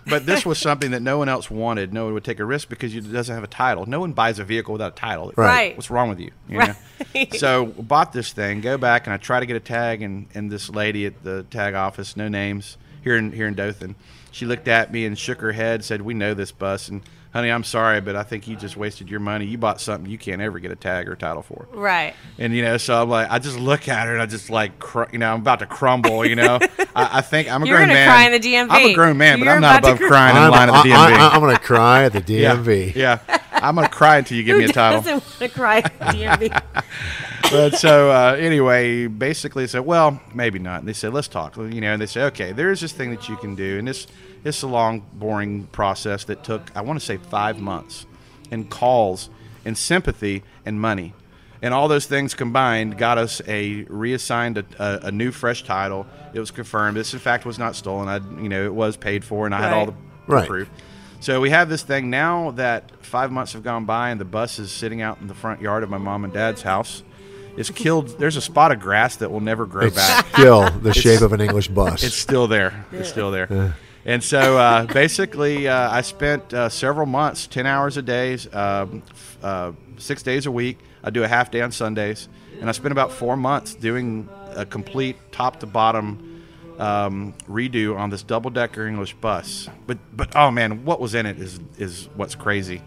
But 0.07 0.27
this 0.27 0.45
was 0.45 0.59
something 0.59 0.91
that 0.91 1.01
no 1.01 1.17
one 1.17 1.29
else 1.29 1.49
wanted. 1.49 1.91
No 1.91 2.05
one 2.05 2.13
would 2.13 2.23
take 2.23 2.39
a 2.39 2.45
risk 2.45 2.69
because 2.69 2.93
it 2.93 3.11
doesn't 3.11 3.33
have 3.33 3.43
a 3.43 3.47
title. 3.47 3.87
No 3.87 3.99
one 3.99 4.13
buys 4.13 4.37
a 4.37 4.43
vehicle 4.43 4.71
without 4.73 4.91
a 4.91 4.95
title. 4.95 5.33
Right. 5.35 5.75
What's 5.75 5.89
wrong 5.89 6.09
with 6.09 6.19
you? 6.19 6.29
you 6.47 6.59
Right. 6.59 6.75
know? 7.15 7.25
So 7.37 7.65
bought 7.65 8.13
this 8.13 8.31
thing. 8.31 8.61
Go 8.61 8.77
back 8.77 9.07
and 9.07 9.15
I 9.15 9.17
try 9.17 9.39
to 9.39 9.47
get 9.47 9.55
a 9.55 9.59
tag, 9.59 10.03
and, 10.03 10.27
and 10.35 10.51
this 10.51 10.69
lady 10.69 11.07
at 11.07 11.23
the 11.23 11.41
tag 11.49 11.73
office, 11.73 12.15
no 12.15 12.27
names 12.27 12.77
here 13.03 13.17
in 13.17 13.31
here 13.31 13.47
in 13.47 13.55
Dothan, 13.55 13.95
she 14.29 14.45
looked 14.45 14.67
at 14.67 14.93
me 14.93 15.07
and 15.07 15.17
shook 15.17 15.41
her 15.41 15.53
head, 15.53 15.83
said, 15.83 16.03
"We 16.03 16.13
know 16.13 16.35
this 16.35 16.51
bus, 16.51 16.87
and 16.87 17.01
honey, 17.35 17.49
I'm 17.51 17.65
sorry, 17.65 17.99
but 17.99 18.15
I 18.15 18.23
think 18.23 18.47
you 18.47 18.55
just 18.55 18.77
wasted 18.77 19.09
your 19.09 19.19
money. 19.19 19.45
You 19.45 19.57
bought 19.57 19.81
something 19.81 20.09
you 20.09 20.17
can't 20.17 20.41
ever 20.41 20.57
get 20.59 20.71
a 20.71 20.75
tag 20.75 21.09
or 21.09 21.15
title 21.17 21.41
for." 21.43 21.67
right. 21.73 22.13
And 22.39 22.53
you 22.55 22.61
know, 22.63 22.77
so 22.77 23.01
I'm 23.01 23.09
like, 23.09 23.29
I 23.29 23.39
just 23.39 23.59
look 23.59 23.89
at 23.89 24.07
her 24.07 24.13
and 24.13 24.21
I 24.21 24.25
just 24.25 24.49
like, 24.49 24.79
cr- 24.79 25.03
you 25.11 25.19
know, 25.19 25.33
I'm 25.33 25.41
about 25.41 25.59
to 25.59 25.65
crumble. 25.65 26.25
You 26.25 26.35
know, 26.37 26.59
I, 26.95 27.17
I 27.17 27.21
think 27.21 27.51
I'm 27.51 27.61
a 27.63 27.65
You're 27.67 27.77
grown 27.77 27.89
gonna 27.89 27.99
man. 27.99 28.07
cry 28.09 28.25
in 28.25 28.31
the 28.31 28.39
DMV. 28.39 28.67
I'm 28.69 28.85
a 28.89 28.93
grown 28.93 29.17
man, 29.17 29.39
but 29.39 29.45
You're 29.45 29.55
I'm 29.55 29.61
not 29.61 29.79
about 29.79 29.87
to 29.89 29.95
above 29.95 30.07
cry. 30.07 30.31
crying 30.31 30.37
in 30.37 30.43
I'm, 30.43 30.51
line 30.51 30.69
at 30.69 30.83
the 30.83 30.89
DMV. 30.89 30.95
I, 30.95 31.11
DMV. 31.11 31.33
am 31.35 31.41
going 31.41 31.55
to 31.55 31.61
cry 31.61 32.03
at 32.05 32.13
the 32.13 32.21
DMV. 32.21 32.95
yeah, 32.95 33.19
I'm 33.51 33.75
gonna 33.75 33.89
cry 33.89 34.17
until 34.17 34.37
you 34.37 34.43
give 34.43 34.55
Who 34.55 34.63
me 34.63 34.69
a 34.69 34.73
title. 34.73 35.01
doesn't 35.01 35.13
want 35.13 35.39
to 35.39 35.49
cry 35.49 35.77
at 35.79 35.99
the 35.99 36.05
DMV? 36.05 36.63
But 37.51 37.75
so 37.77 38.09
uh, 38.11 38.35
anyway, 38.39 39.05
basically, 39.07 39.63
they 39.63 39.67
said, 39.67 39.85
well, 39.85 40.19
maybe 40.33 40.57
not. 40.57 40.79
And 40.79 40.87
they 40.87 40.93
said, 40.93 41.13
let's 41.13 41.27
talk. 41.27 41.55
You 41.57 41.79
know, 41.79 41.93
and 41.93 42.01
they 42.01 42.07
said, 42.07 42.23
okay, 42.33 42.51
there 42.53 42.71
is 42.71 42.81
this 42.81 42.91
thing 42.91 43.11
that 43.11 43.29
you 43.29 43.37
can 43.37 43.53
do, 43.55 43.77
and 43.77 43.87
this 43.87 44.07
it's 44.45 44.61
a 44.61 44.67
long, 44.67 45.05
boring 45.13 45.65
process 45.73 46.23
that 46.25 46.43
took, 46.43 46.71
I 46.75 46.81
want 46.81 46.99
to 46.99 47.05
say, 47.05 47.17
five 47.17 47.59
months, 47.59 48.05
and 48.51 48.69
calls, 48.69 49.29
and 49.65 49.77
sympathy, 49.77 50.43
and 50.65 50.79
money. 50.79 51.13
And 51.61 51.73
all 51.73 51.87
those 51.87 52.05
things 52.05 52.33
combined 52.35 52.97
got 52.97 53.17
us 53.17 53.41
a 53.47 53.83
reassigned 53.89 54.57
a, 54.59 54.65
a, 54.77 55.07
a 55.07 55.11
new 55.11 55.31
fresh 55.31 55.63
title. 55.63 56.05
It 56.33 56.39
was 56.39 56.51
confirmed. 56.51 56.95
This, 56.95 57.13
in 57.13 57.19
fact, 57.19 57.45
was 57.45 57.57
not 57.57 57.75
stolen. 57.75 58.07
I, 58.07 58.17
you 58.41 58.49
know, 58.49 58.63
it 58.65 58.73
was 58.73 58.97
paid 58.97 59.25
for, 59.25 59.45
and 59.47 59.55
I 59.55 59.61
had 59.61 59.73
all 59.73 59.85
the 59.87 59.93
Right. 60.27 60.47
proof. 60.47 60.69
So 61.21 61.39
we 61.41 61.49
have 61.51 61.69
this 61.69 61.81
thing 61.81 62.09
now 62.11 62.51
that 62.51 62.91
five 63.03 63.31
months 63.31 63.53
have 63.53 63.63
gone 63.63 63.85
by, 63.85 64.09
and 64.11 64.19
the 64.21 64.25
bus 64.25 64.59
is 64.59 64.71
sitting 64.71 65.01
out 65.01 65.19
in 65.21 65.27
the 65.27 65.33
front 65.33 65.61
yard 65.61 65.81
of 65.83 65.89
my 65.89 65.97
mom 65.97 66.23
and 66.23 66.31
dad's 66.33 66.61
house. 66.61 67.01
It's 67.57 67.69
killed. 67.69 68.19
There's 68.19 68.35
a 68.35 68.41
spot 68.41 68.71
of 68.71 68.79
grass 68.79 69.15
that 69.17 69.31
will 69.31 69.39
never 69.39 69.65
grow 69.65 69.85
It's 69.87 69.95
back. 69.95 70.27
still 70.33 70.69
the 70.69 70.93
shape 70.93 71.21
of 71.21 71.31
an 71.31 71.41
English 71.41 71.69
bus. 71.69 72.03
It's 72.03 72.15
still 72.15 72.47
there. 72.47 72.85
It's 72.91 73.09
still 73.09 73.31
there. 73.31 73.73
And 74.05 74.23
so 74.23 74.57
uh, 74.57 74.85
basically, 74.85 75.67
uh, 75.67 75.89
I 75.89 76.01
spent 76.01 76.53
uh, 76.53 76.69
several 76.69 77.07
months, 77.07 77.47
10 77.47 77.65
hours 77.65 77.97
a 77.97 78.03
day, 78.03 78.37
um, 78.53 79.01
uh, 79.41 79.71
six 79.97 80.21
days 80.21 80.45
a 80.45 80.51
week. 80.51 80.77
I 81.03 81.09
do 81.09 81.23
a 81.23 81.27
half 81.27 81.49
day 81.49 81.61
on 81.61 81.71
Sundays. 81.71 82.29
And 82.61 82.69
I 82.69 82.71
spent 82.71 82.91
about 82.91 83.11
four 83.11 83.35
months 83.35 83.73
doing 83.73 84.29
a 84.55 84.65
complete 84.65 85.17
top 85.31 85.59
to 85.61 85.65
bottom 85.65 86.43
um, 86.77 87.33
redo 87.49 87.97
on 87.97 88.11
this 88.11 88.21
double 88.21 88.51
decker 88.51 88.87
English 88.87 89.15
bus. 89.15 89.69
But, 89.87 89.97
but 90.15 90.35
oh 90.35 90.51
man, 90.51 90.85
what 90.85 91.01
was 91.01 91.15
in 91.15 91.25
it 91.25 91.39
is, 91.39 91.59
is 91.77 92.07
what's 92.15 92.35
crazy. 92.35 92.81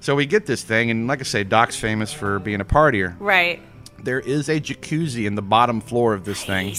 So 0.00 0.14
we 0.14 0.26
get 0.26 0.46
this 0.46 0.62
thing, 0.62 0.90
and 0.90 1.06
like 1.08 1.20
I 1.20 1.22
say, 1.24 1.44
Doc's 1.44 1.76
famous 1.76 2.12
for 2.12 2.38
being 2.38 2.60
a 2.60 2.64
partier. 2.64 3.16
Right. 3.18 3.60
There 4.02 4.20
is 4.20 4.48
a 4.50 4.60
jacuzzi 4.60 5.26
in 5.26 5.34
the 5.34 5.42
bottom 5.42 5.80
floor 5.80 6.12
of 6.12 6.24
this 6.24 6.44
thing 6.44 6.74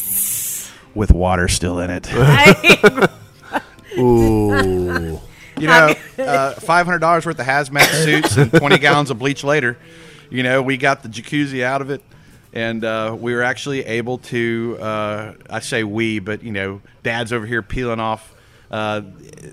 with 0.93 1.11
water 1.11 1.47
still 1.47 1.80
in 1.80 1.89
it. 1.89 2.07
Ooh. 3.97 5.19
You 5.57 5.67
know, 5.67 5.93
uh, 6.19 6.53
five 6.55 6.85
hundred 6.85 6.99
dollars 6.99 7.25
worth 7.25 7.39
of 7.39 7.45
hazmat 7.45 7.87
suits 8.03 8.35
and 8.35 8.51
twenty 8.51 8.77
gallons 8.77 9.09
of 9.09 9.19
bleach 9.19 9.43
later, 9.43 9.77
you 10.29 10.43
know, 10.43 10.61
we 10.61 10.75
got 10.75 11.01
the 11.01 11.07
jacuzzi 11.07 11.63
out 11.63 11.81
of 11.81 11.89
it, 11.89 12.01
and 12.51 12.83
uh, 12.83 13.15
we 13.17 13.33
were 13.33 13.41
actually 13.43 13.85
able 13.85 14.17
to. 14.17 14.77
Uh, 14.81 15.33
I 15.49 15.59
say 15.61 15.83
we, 15.85 16.19
but 16.19 16.43
you 16.43 16.51
know, 16.51 16.81
Dad's 17.03 17.31
over 17.31 17.45
here 17.45 17.61
peeling 17.61 18.01
off. 18.01 18.33
Uh, 18.69 19.01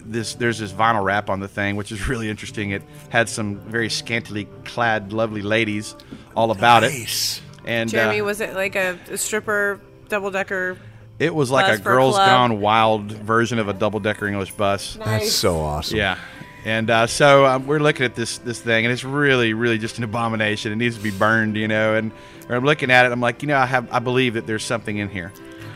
this 0.04 0.34
there's 0.34 0.58
this 0.58 0.72
vinyl 0.72 1.04
wrap 1.04 1.30
on 1.30 1.38
the 1.38 1.46
thing, 1.46 1.76
which 1.76 1.92
is 1.92 2.08
really 2.08 2.28
interesting. 2.28 2.70
It 2.70 2.82
had 3.10 3.28
some 3.28 3.56
very 3.58 3.90
scantily 3.90 4.48
clad, 4.64 5.12
lovely 5.12 5.42
ladies 5.42 5.94
all 6.34 6.50
about 6.50 6.82
Nice. 6.82 7.38
it. 7.38 7.68
And 7.68 7.90
Jeremy, 7.90 8.22
uh, 8.22 8.24
was 8.24 8.40
it 8.40 8.54
like 8.54 8.74
a, 8.74 8.98
a 9.08 9.16
stripper 9.18 9.80
double 10.08 10.32
decker? 10.32 10.78
It 11.22 11.34
was 11.34 11.50
like 11.50 11.66
bus 11.66 11.78
a 11.78 11.82
for 11.82 11.90
a 11.90 11.94
girls 11.94 12.14
club? 12.16 12.28
gone 12.28 12.60
wild 12.60 13.12
version 13.12 13.58
of 13.58 13.68
a 13.68 13.72
double 13.72 14.00
decker 14.00 14.26
English 14.26 14.50
bus. 14.52 14.94
That's 15.02 15.32
so 15.32 15.60
awesome. 15.60 15.98
Yeah. 15.98 16.18
And 16.64 16.90
uh, 16.90 17.06
so 17.08 17.44
um, 17.46 17.66
we're 17.66 17.80
looking 17.80 18.04
at 18.06 18.14
this 18.14 18.38
this 18.38 18.60
thing, 18.60 18.84
and 18.84 18.92
it's 18.92 19.02
really, 19.04 19.52
really 19.52 19.78
just 19.78 19.98
an 19.98 20.04
abomination. 20.04 20.70
It 20.72 20.76
needs 20.76 20.96
to 20.96 21.02
be 21.02 21.10
burned, 21.10 21.56
you 21.56 21.66
know. 21.66 21.94
And 21.96 22.12
I'm 22.48 22.64
looking 22.64 22.90
at 22.90 23.04
it. 23.06 23.10
I'm 23.12 23.20
like, 23.20 23.42
you 23.42 23.48
know, 23.48 23.56
I 23.58 23.66
have, 23.66 23.92
I 23.92 23.98
believe 23.98 24.34
that 24.34 24.46
there's 24.46 24.64
something 24.64 24.96
in 24.96 25.08
here. 25.08 25.32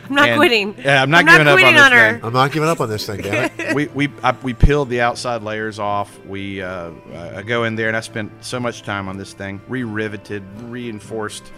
I'm 0.09 0.15
not 0.15 0.29
And- 0.29 0.39
quitting. 0.39 0.75
Yeah, 0.77 1.01
I'm 1.01 1.09
not 1.09 1.19
I'm 1.19 1.25
not 1.25 1.31
giving 1.33 1.47
up 1.47 1.53
on 1.53 1.57
quitting 1.59 1.75
this 1.75 1.89
her. 1.89 2.13
thing. 2.13 2.23
I'm 2.23 2.33
not 2.33 2.51
giving 2.53 2.69
up 2.69 2.79
on 2.79 2.89
this 2.89 3.05
thing, 3.05 3.21
damn 3.21 3.51
it. 3.57 3.75
we 3.75 3.87
we 3.87 4.09
I, 4.23 4.31
we 4.43 4.53
peeled 4.53 4.87
the 4.87 5.01
outside 5.01 5.43
layers 5.43 5.79
off. 5.79 6.17
We 6.25 6.61
uh, 6.61 6.91
I 7.13 7.41
go 7.41 7.65
in 7.65 7.75
there 7.75 7.89
and 7.89 7.97
I 7.97 7.99
spent 7.99 8.31
so 8.39 8.57
much 8.57 8.83
time 8.83 9.09
on 9.09 9.17
this 9.17 9.33
thing, 9.33 9.59
re-riveted, 9.67 10.43
reinforced. 10.63 11.51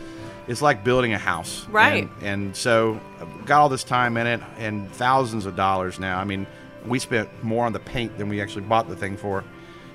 It's 0.50 0.62
like 0.62 0.84
building 0.84 1.14
a 1.14 1.18
house, 1.18 1.66
Right. 1.70 2.10
And, 2.22 2.24
and 2.24 2.56
so 2.56 3.00
got 3.45 3.62
all 3.62 3.70
this 3.70 3.84
time 3.86 4.18
in 4.18 4.28
it 4.28 4.41
and 4.58 4.91
thousands 4.93 5.45
of 5.45 5.56
dollars 5.56 6.00
now. 6.00 6.20
I 6.20 6.24
mean, 6.26 6.45
we 6.86 7.00
spent 7.00 7.30
more 7.43 7.66
on 7.66 7.72
the 7.74 7.80
paint 7.80 8.18
than 8.18 8.28
we 8.30 8.41
actually 8.41 8.64
bought 8.64 8.89
the 8.89 8.95
thing 8.95 9.16
for. 9.16 9.43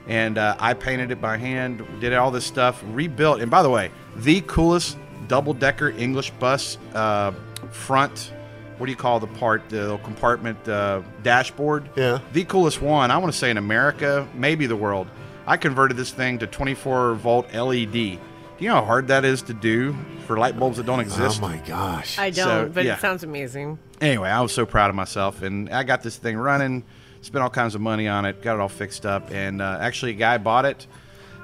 And 0.07 0.39
uh, 0.39 0.55
I 0.61 0.75
painted 0.75 1.11
it 1.11 1.21
by 1.21 1.37
hand, 1.39 1.83
did 2.01 2.13
all 2.15 2.31
this 2.31 2.45
stuff, 2.47 2.83
rebuilt. 2.93 3.41
And 3.41 3.51
by 3.51 3.63
the 3.63 3.71
way, 3.71 3.91
the 4.17 4.43
coolest 4.43 4.97
double-decker 5.29 5.89
English 5.91 6.31
bus 6.33 6.79
uh, 6.95 7.33
front. 7.71 8.33
What 8.79 8.87
do 8.87 8.93
you 8.93 8.97
call 8.97 9.19
the 9.21 9.27
part? 9.29 9.69
The 9.71 9.77
little 9.83 9.99
compartment 9.99 10.69
uh, 10.69 11.03
dashboard 11.23 11.89
Yeah. 11.97 12.19
the 12.33 12.45
coolest 12.45 12.83
one 12.83 13.11
I 13.11 13.17
want 13.19 13.33
to 13.33 13.39
say 13.39 13.51
in 13.51 13.57
America, 13.57 14.29
maybe 14.35 14.67
the 14.67 14.77
world. 14.77 15.07
I 15.47 15.57
converted 15.57 15.97
this 15.97 16.11
thing 16.11 16.39
to 16.41 16.47
24 16.47 17.15
volt 17.15 17.53
LED. 17.55 18.19
Do 18.65 18.69
you 18.69 18.75
know 18.75 18.81
how 18.81 18.87
hard 18.87 19.09
that 19.09 19.27
is 19.27 19.43
to 19.43 19.53
do 19.53 19.95
for 20.27 20.39
light 20.39 20.59
bulbs 20.59 20.79
that 20.79 20.87
don't 20.87 21.01
exist. 21.01 21.39
Oh 21.39 21.47
my 21.47 21.59
gosh. 21.59 22.19
I 22.19 22.31
don't, 22.31 22.47
So, 22.47 22.71
but 22.73 22.87
yeah. 22.87 22.95
it 22.95 23.01
sounds 23.03 23.23
amazing. 23.23 23.79
Anyway, 24.01 24.31
I 24.31 24.41
was 24.41 24.53
so 24.53 24.65
proud 24.65 24.89
of 24.89 24.97
myself, 24.97 25.43
and 25.43 25.69
I 25.69 25.83
got 25.83 26.03
this 26.03 26.17
thing 26.17 26.39
running. 26.39 26.83
Spent 27.21 27.43
all 27.43 27.51
kinds 27.51 27.75
of 27.75 27.83
money 27.83 28.09
on 28.09 28.25
it, 28.25 28.41
got 28.41 28.55
it 28.55 28.61
all 28.61 28.71
fixed 28.71 29.05
up, 29.05 29.31
and 29.31 29.61
uh, 29.61 29.77
actually, 29.83 30.13
a 30.13 30.15
guy 30.15 30.39
bought 30.39 30.65
it 30.65 30.87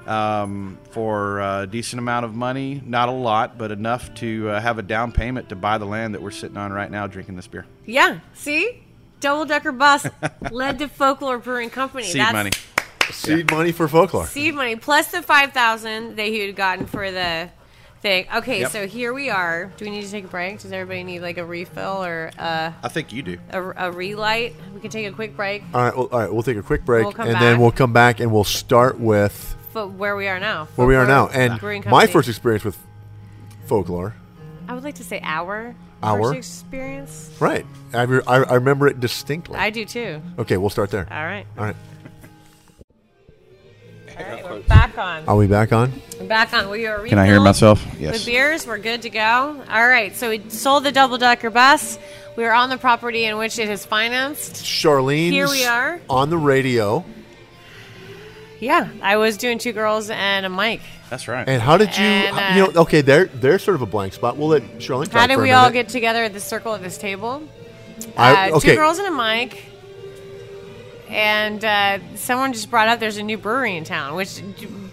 um, 0.06 0.78
for 0.92 1.40
a 1.40 1.66
decent 1.66 1.98
amount 1.98 2.24
of 2.24 2.34
money. 2.34 2.80
Not 2.86 3.10
a 3.10 3.12
lot, 3.12 3.58
but 3.58 3.70
enough 3.70 4.14
to 4.14 4.48
uh, 4.48 4.58
have 4.58 4.78
a 4.78 4.82
down 4.82 5.12
payment 5.12 5.50
to 5.50 5.56
buy 5.56 5.76
the 5.76 5.84
land 5.84 6.14
that 6.14 6.22
we're 6.22 6.30
sitting 6.30 6.56
on 6.56 6.72
right 6.72 6.90
now, 6.90 7.06
drinking 7.06 7.36
this 7.36 7.48
beer. 7.48 7.66
Yeah. 7.84 8.20
See, 8.32 8.82
double 9.20 9.44
decker 9.44 9.72
bus 9.72 10.06
led 10.50 10.78
to 10.78 10.88
Folklore 10.88 11.36
Brewing 11.36 11.68
Company. 11.68 12.04
Seed 12.04 12.22
That's 12.22 12.32
money. 12.32 12.50
Seed 13.12 13.50
money 13.50 13.72
for 13.72 13.88
folklore. 13.88 14.26
Seed 14.26 14.54
money 14.54 14.76
plus 14.76 15.08
the 15.10 15.22
five 15.22 15.52
thousand 15.52 16.16
that 16.16 16.26
he 16.26 16.40
had 16.40 16.56
gotten 16.56 16.86
for 16.86 17.10
the 17.10 17.50
thing. 18.00 18.26
Okay, 18.36 18.60
Yep. 18.60 18.70
so 18.70 18.86
here 18.86 19.12
we 19.12 19.28
are. 19.30 19.70
Do 19.76 19.84
we 19.84 19.90
need 19.90 20.02
to 20.04 20.10
take 20.10 20.24
a 20.24 20.28
break? 20.28 20.60
Does 20.60 20.72
everybody 20.72 21.04
need 21.04 21.20
like 21.20 21.36
a 21.38 21.44
refill 21.44 22.02
or 22.04 22.30
uh, 22.38 22.72
I 22.82 22.88
think 22.88 23.12
you 23.12 23.22
do. 23.22 23.38
a, 23.50 23.88
a 23.88 23.92
relight? 23.92 24.54
We 24.74 24.80
can 24.80 24.90
take 24.90 25.06
a 25.06 25.12
quick 25.12 25.36
break. 25.36 25.62
All 25.74 25.82
right, 25.82 25.96
well, 25.96 26.08
all 26.10 26.18
right. 26.20 26.32
We'll 26.32 26.42
take 26.42 26.56
a 26.56 26.62
quick 26.62 26.84
break, 26.84 27.04
We'll 27.04 27.12
come 27.12 27.26
and 27.26 27.34
back. 27.34 27.42
then 27.42 27.60
we'll 27.60 27.72
come 27.72 27.92
back 27.92 28.20
and 28.20 28.32
we'll 28.32 28.44
start 28.44 28.98
with 28.98 29.54
But 29.74 29.92
where 29.92 30.16
we 30.16 30.28
are 30.28 30.40
now. 30.40 30.66
where 30.76 30.86
we 30.86 30.96
are 30.96 31.06
now. 31.06 31.28
And 31.28 31.58
Brewing 31.60 31.82
my 31.86 31.90
Company. 31.90 32.12
first 32.12 32.28
experience 32.28 32.64
with 32.64 32.78
folklore. 33.66 34.14
I 34.68 34.74
would 34.74 34.84
like 34.84 34.94
to 34.96 35.04
say 35.04 35.20
our 35.22 35.74
Our? 36.02 36.34
first 36.34 36.38
experience. 36.62 37.30
Right. 37.40 37.66
I, 37.92 38.02
re- 38.02 38.22
I, 38.26 38.36
I 38.36 38.54
remember 38.54 38.86
it 38.88 39.00
distinctly. 39.00 39.56
I 39.56 39.70
do 39.70 39.84
too. 39.84 40.22
okay, 40.38 40.56
we'll 40.56 40.70
start 40.70 40.90
there. 40.90 41.06
All 41.10 41.24
right. 41.24 41.46
All 41.58 41.64
right. 41.64 41.76
All 44.20 44.26
right. 44.30 44.44
We're 44.44 44.60
back 44.60 44.98
on. 44.98 45.24
Are 45.26 45.36
we 45.36 45.46
back 45.46 45.72
on? 45.72 45.92
We're 46.18 46.26
back 46.26 46.52
on. 46.52 46.68
We 46.68 46.86
are 46.86 47.06
Can 47.06 47.18
I 47.18 47.24
hear 47.26 47.40
myself? 47.40 47.84
With 47.92 48.00
Yes. 48.00 48.24
beers, 48.24 48.66
we're 48.66 48.78
good 48.78 49.02
to 49.02 49.10
go. 49.10 49.64
All 49.70 49.88
right. 49.88 50.14
So 50.14 50.28
we 50.28 50.42
sold 50.48 50.84
the 50.84 50.92
double 50.92 51.16
decker 51.16 51.48
bus. 51.48 51.98
We 52.36 52.44
are 52.44 52.52
on 52.52 52.68
the 52.68 52.76
property 52.76 53.24
in 53.24 53.38
which 53.38 53.58
it 53.58 53.70
is 53.70 53.86
financed. 53.86 54.56
Charlene. 54.64 55.30
Here 55.30 55.48
we 55.48 55.64
are. 55.64 56.00
on 56.10 56.28
the 56.28 56.36
radio. 56.36 57.04
Yeah, 58.58 58.88
I 59.00 59.16
was 59.16 59.38
doing 59.38 59.58
two 59.58 59.72
girls 59.72 60.10
and 60.10 60.44
a 60.44 60.50
mic. 60.50 60.82
That's 61.08 61.26
right. 61.26 61.48
And 61.48 61.62
how 61.62 61.78
did 61.78 61.96
you? 61.96 62.04
And, 62.04 62.56
you 62.56 62.64
uh, 62.64 62.66
know, 62.66 62.80
okay, 62.82 63.00
they're 63.00 63.24
they're 63.24 63.58
sort 63.58 63.74
of 63.74 63.80
a 63.80 63.86
blank 63.86 64.12
spot. 64.12 64.36
We'll 64.36 64.48
let 64.48 64.62
Charlene. 64.78 65.10
How 65.10 65.26
did 65.26 65.36
for 65.36 65.40
a 65.40 65.44
we 65.44 65.52
all 65.52 65.70
get 65.70 65.88
together 65.88 66.24
at 66.24 66.34
the 66.34 66.40
circle 66.40 66.74
at 66.74 66.82
this 66.82 66.98
table? 66.98 67.42
I- 68.18 68.50
uh, 68.50 68.56
okay. 68.56 68.72
Two 68.72 68.76
girls 68.76 68.98
and 68.98 69.08
a 69.08 69.10
mic. 69.10 69.64
And 71.10 71.64
uh, 71.64 71.98
someone 72.14 72.52
just 72.52 72.70
brought 72.70 72.88
up 72.88 73.00
there's 73.00 73.16
a 73.16 73.22
new 73.22 73.36
brewery 73.36 73.76
in 73.76 73.84
town, 73.84 74.14
which 74.14 74.42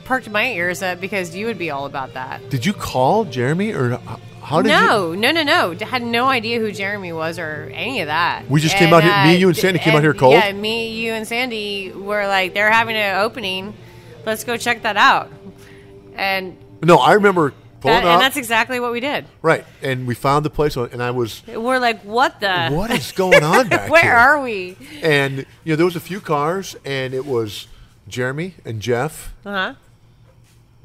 perked 0.03 0.29
my 0.29 0.51
ears 0.51 0.81
up 0.81 0.99
because 0.99 1.35
you 1.35 1.45
would 1.45 1.57
be 1.57 1.69
all 1.69 1.85
about 1.85 2.13
that. 2.15 2.49
Did 2.49 2.65
you 2.65 2.73
call 2.73 3.25
Jeremy 3.25 3.71
or 3.73 3.99
how 4.41 4.61
did 4.61 4.69
you? 4.69 4.75
no, 4.75 5.13
no, 5.13 5.31
no, 5.31 5.43
no. 5.43 5.75
Had 5.85 6.01
no 6.01 6.25
idea 6.25 6.59
who 6.59 6.71
Jeremy 6.71 7.13
was 7.13 7.37
or 7.37 7.69
any 7.73 8.01
of 8.01 8.07
that. 8.07 8.49
We 8.49 8.59
just 8.59 8.77
came 8.77 8.93
out 8.93 9.03
here- 9.03 9.23
me, 9.25 9.37
you, 9.37 9.47
and 9.47 9.55
Sandy 9.57 9.79
came 9.79 9.95
out 9.95 10.01
here 10.01 10.13
cold? 10.13 10.33
Yeah, 10.33 10.51
me, 10.53 10.89
you, 10.89 11.13
and 11.13 11.27
Sandy 11.27 11.91
were 11.91 12.25
like 12.27 12.53
they're 12.53 12.71
having 12.71 12.95
an 12.95 13.17
opening 13.19 13.73
let's 14.27 14.43
go 14.43 14.57
check 14.57 14.83
that 14.83 14.97
out. 14.97 15.31
And 16.15 16.57
No, 16.83 16.97
I 16.97 17.13
remember 17.13 17.53
pulling 17.87 18.03
that, 18.03 18.07
up. 18.09 18.13
and 18.15 18.21
that's 18.21 18.37
exactly 18.37 18.79
what 18.79 18.91
we 18.91 18.99
did. 18.99 19.25
right, 19.41 19.65
and 19.81 20.05
we 20.07 20.13
found 20.15 20.45
the 20.45 20.49
place, 20.49 20.75
and 20.75 21.01
I 21.01 21.11
was, 21.11 21.41
We're 21.47 21.79
like, 21.79 22.01
what 22.03 22.39
the? 22.39 22.69
what 22.69 22.91
is 22.91 23.11
going 23.11 23.43
on 23.43 23.67
back 23.69 23.89
Where 23.89 24.01
here? 24.03 24.13
are 24.13 24.41
we? 24.41 24.77
And 25.01 25.39
you 25.63 25.73
know, 25.73 25.75
there 25.75 25.85
was 25.85 25.95
a 25.95 25.99
few 26.01 26.19
cars, 26.21 26.75
and 26.85 27.13
it 27.13 27.25
was 27.25 27.67
Jeremy 28.07 28.53
and 28.65 28.81
Jeff 28.81 29.33
Uh 29.45 29.51
huh. 29.51 29.73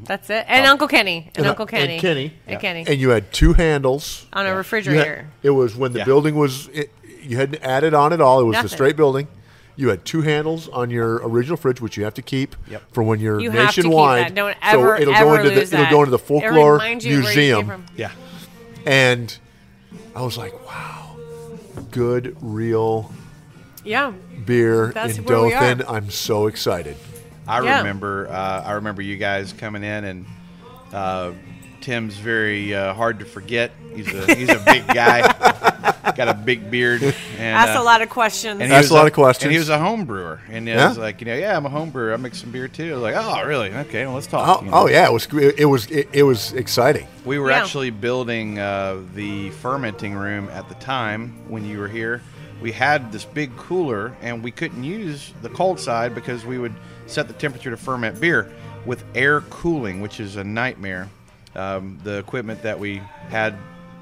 That's 0.05 0.29
it. 0.31 0.45
And 0.49 0.67
Uncle 0.67 0.89
Kenny. 0.89 1.27
And, 1.29 1.39
and, 1.39 1.47
Uncle 1.47 1.67
Kenny. 1.67 1.93
and 1.93 2.03
Kenny, 2.03 2.33
And 2.49 2.61
Kenny. 2.61 2.85
and 2.89 2.99
you 3.01 3.11
had 3.11 3.33
two 3.33 3.53
handles 3.53 4.27
on 4.33 4.41
a 4.45 4.49
You 4.49 4.51
had- 4.51 4.57
refrigerator. 4.59 5.29
it 5.45 5.51
was 5.51 5.77
when 5.77 5.93
the 5.93 6.01
Yeah. 6.01 6.05
building 6.07 6.35
was. 6.35 6.67
It, 6.69 6.91
you 7.23 7.37
hadn't 7.37 7.63
added 7.63 7.95
on 7.95 8.13
at 8.13 8.21
all. 8.21 8.41
It 8.41 8.45
was 8.45 8.55
Nothing. 8.55 8.65
the 8.65 8.75
straight 8.75 8.97
building. 8.97 9.29
You 9.77 9.89
had 9.89 10.05
two 10.05 10.21
handles 10.21 10.69
on 10.69 10.91
your 10.91 11.17
original 11.27 11.57
fridge, 11.57 11.81
which 11.81 11.97
you 11.97 12.05
have 12.05 12.15
to 12.15 12.23
keep 12.23 12.55
Yep. 12.69 12.83
for 12.93 13.03
when 13.03 13.21
you're 13.21 13.41
You 13.41 13.51
have 13.53 13.71
to 13.71 13.75
keep 13.75 13.85
nationwide. 13.85 14.27
that. 14.27 14.35
Don't 14.35 14.57
ever, 14.63 14.97
so 14.97 15.03
it'll 15.03 15.15
ever 15.15 15.25
go 15.25 15.35
into 15.35 15.49
lose 15.55 15.71
the 15.71 15.77
that. 15.77 15.83
it'll 15.89 15.97
go 15.97 16.01
into 16.03 16.11
the 16.11 16.19
folklore 16.19 16.73
reminds 16.75 17.05
you 17.07 17.21
where 17.23 17.31
you 17.31 17.35
came 17.35 17.67
museum. 17.67 17.85
Yeah. 17.97 18.11
and 18.87 19.37
I 20.15 20.23
was 20.23 20.37
like, 20.37 20.53
wow, 20.67 21.17
good 21.91 22.37
real 22.43 23.11
Yeah. 23.85 24.13
beer 24.45 24.93
That's 24.95 25.17
in 25.19 25.25
where 25.25 25.51
Dothan. 25.51 25.85
I'm 25.89 26.11
so 26.11 26.47
excited. 26.49 26.97
I 27.49 27.61
Yeah. 27.63 27.79
remember. 27.79 28.29
Uh, 28.31 28.63
I 28.67 28.73
remember 28.73 29.01
you 29.03 29.17
guys 29.17 29.53
coming 29.55 29.83
in, 29.83 30.05
and 30.05 30.27
uh, 30.93 31.33
Tim's 31.83 32.17
very 32.17 32.75
uh, 32.75 32.95
hard 32.95 33.19
to 33.19 33.25
forget. 33.25 33.73
He's 33.95 34.13
a 34.13 34.35
he's 34.35 34.49
a 34.49 34.59
big 34.65 34.87
guy, 34.87 35.21
got 36.17 36.29
a 36.29 36.35
big 36.35 36.71
beard, 36.71 37.03
and 37.03 37.13
Asked 37.41 37.77
uh, 37.79 37.83
a 37.83 37.85
lot 37.85 38.01
of 38.01 38.09
questions. 38.09 38.61
and 38.61 38.71
he 38.71 38.75
Asked 38.75 38.85
was 38.85 38.91
a 38.93 38.95
lot 38.95 39.07
of 39.07 39.13
questions. 39.13 39.45
And 39.45 39.53
he 39.53 39.59
was 39.59 39.69
a 39.69 39.79
home 39.79 40.05
brewer, 40.07 40.41
and 40.49 40.69
I 40.69 40.73
Yeah? 40.73 40.89
was 40.89 40.97
like, 40.99 41.21
you 41.21 41.27
know, 41.27 41.35
yeah, 41.35 41.57
I'm 41.57 41.67
a 41.67 41.69
home 41.69 41.91
brewer. 41.91 42.15
I 42.15 42.17
make 42.17 42.35
some 42.35 42.51
beer 42.51 42.69
too. 42.69 42.91
I 42.91 42.95
was 42.95 43.03
like, 43.03 43.15
oh, 43.17 43.45
really? 43.47 43.71
Okay, 43.73 44.07
well, 44.07 44.15
let's 44.15 44.29
Oh, 44.29 44.31
talk. 44.31 44.63
you 44.63 44.71
know. 44.71 44.77
oh 44.79 44.87
yeah, 44.89 45.07
it 45.07 45.13
was 45.13 45.27
it 45.33 45.65
was 45.67 45.91
it, 45.91 46.09
it 46.13 46.23
was 46.23 46.53
exciting. 46.55 47.07
We 47.25 47.39
were 47.39 47.51
Yeah. 47.51 47.59
actually 47.63 47.91
building 47.91 48.59
uh, 48.59 49.03
the 49.15 49.51
fermenting 49.51 50.15
room 50.15 50.49
at 50.51 50.69
the 50.69 50.75
time 50.77 51.35
when 51.49 51.65
you 51.67 51.79
were 51.79 51.89
here. 51.89 52.23
We 52.63 52.73
had 52.73 53.11
this 53.13 53.25
big 53.25 53.55
cooler, 53.57 54.17
and 54.23 54.43
we 54.43 54.53
couldn't 54.53 54.85
use 54.85 55.33
the 55.43 55.49
cold 55.49 55.81
side 55.81 56.15
because 56.15 56.47
we 56.47 56.59
would 56.59 56.75
set 57.07 57.27
the 57.27 57.35
temperature 57.35 57.71
to 57.71 57.77
ferment 57.77 58.21
beer 58.21 58.51
with 58.87 59.05
air 59.15 59.41
cooling, 59.43 60.01
which 60.01 60.19
is 60.21 60.37
a 60.37 60.45
nightmare. 60.45 61.09
Um, 61.55 61.99
the 62.03 62.19
equipment 62.19 62.63
that 62.63 62.79
we 62.79 62.97
had 63.29 63.57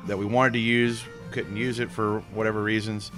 that 0.06 0.16
we 0.16 0.24
wanted 0.24 0.54
to 0.54 0.58
use 0.60 1.02
couldn't 1.32 1.56
use 1.56 1.78
it 1.78 1.90
for 1.90 2.20
whatever 2.32 2.62
reasons. 2.62 3.10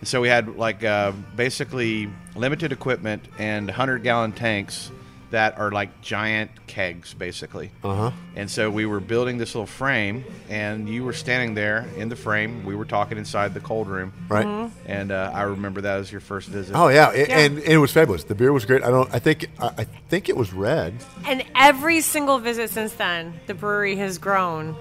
And 0.00 0.08
so 0.08 0.20
we 0.20 0.28
had 0.28 0.56
like 0.56 0.84
uh, 0.84 1.12
basically 1.36 2.10
limited 2.34 2.72
equipment 2.72 3.24
and 3.38 3.66
100 3.66 4.02
gallon 4.02 4.32
tanks 4.32 4.90
that 5.34 5.58
are 5.58 5.70
like 5.70 6.00
giant 6.00 6.50
kegs, 6.66 7.12
basically. 7.14 7.70
Uh 7.82 7.94
huh. 7.94 8.10
And 8.36 8.50
so 8.50 8.70
we 8.70 8.86
were 8.86 9.00
building 9.00 9.36
this 9.38 9.54
little 9.54 9.66
frame, 9.66 10.24
and 10.48 10.88
you 10.88 11.04
were 11.04 11.12
standing 11.12 11.54
there 11.54 11.86
in 11.96 12.08
the 12.08 12.16
frame. 12.16 12.64
We 12.64 12.74
were 12.74 12.84
talking 12.84 13.18
inside 13.18 13.52
the 13.54 13.60
cold 13.60 13.88
room, 13.88 14.12
Right. 14.28 14.70
and 14.86 15.12
uh, 15.12 15.30
I 15.34 15.42
remember 15.42 15.80
that 15.82 15.98
was 15.98 16.10
your 16.10 16.20
first 16.20 16.48
visit. 16.48 16.74
Oh 16.74 16.88
yeah, 16.88 17.10
it, 17.12 17.28
Yeah. 17.28 17.38
And, 17.38 17.58
and 17.58 17.66
it 17.66 17.78
was 17.78 17.92
fabulous. 17.92 18.24
The 18.24 18.34
beer 18.34 18.52
was 18.52 18.64
great. 18.64 18.82
I 18.82 18.90
don't. 18.90 19.12
I 19.14 19.18
think. 19.18 19.50
I, 19.60 19.66
I 19.78 19.84
think 20.08 20.28
it 20.28 20.36
was 20.36 20.52
red. 20.52 20.94
And 21.26 21.44
every 21.54 22.00
single 22.00 22.38
visit 22.38 22.70
since 22.70 22.92
then, 22.94 23.34
the 23.46 23.54
brewery 23.54 23.96
has 23.96 24.18
grown 24.18 24.76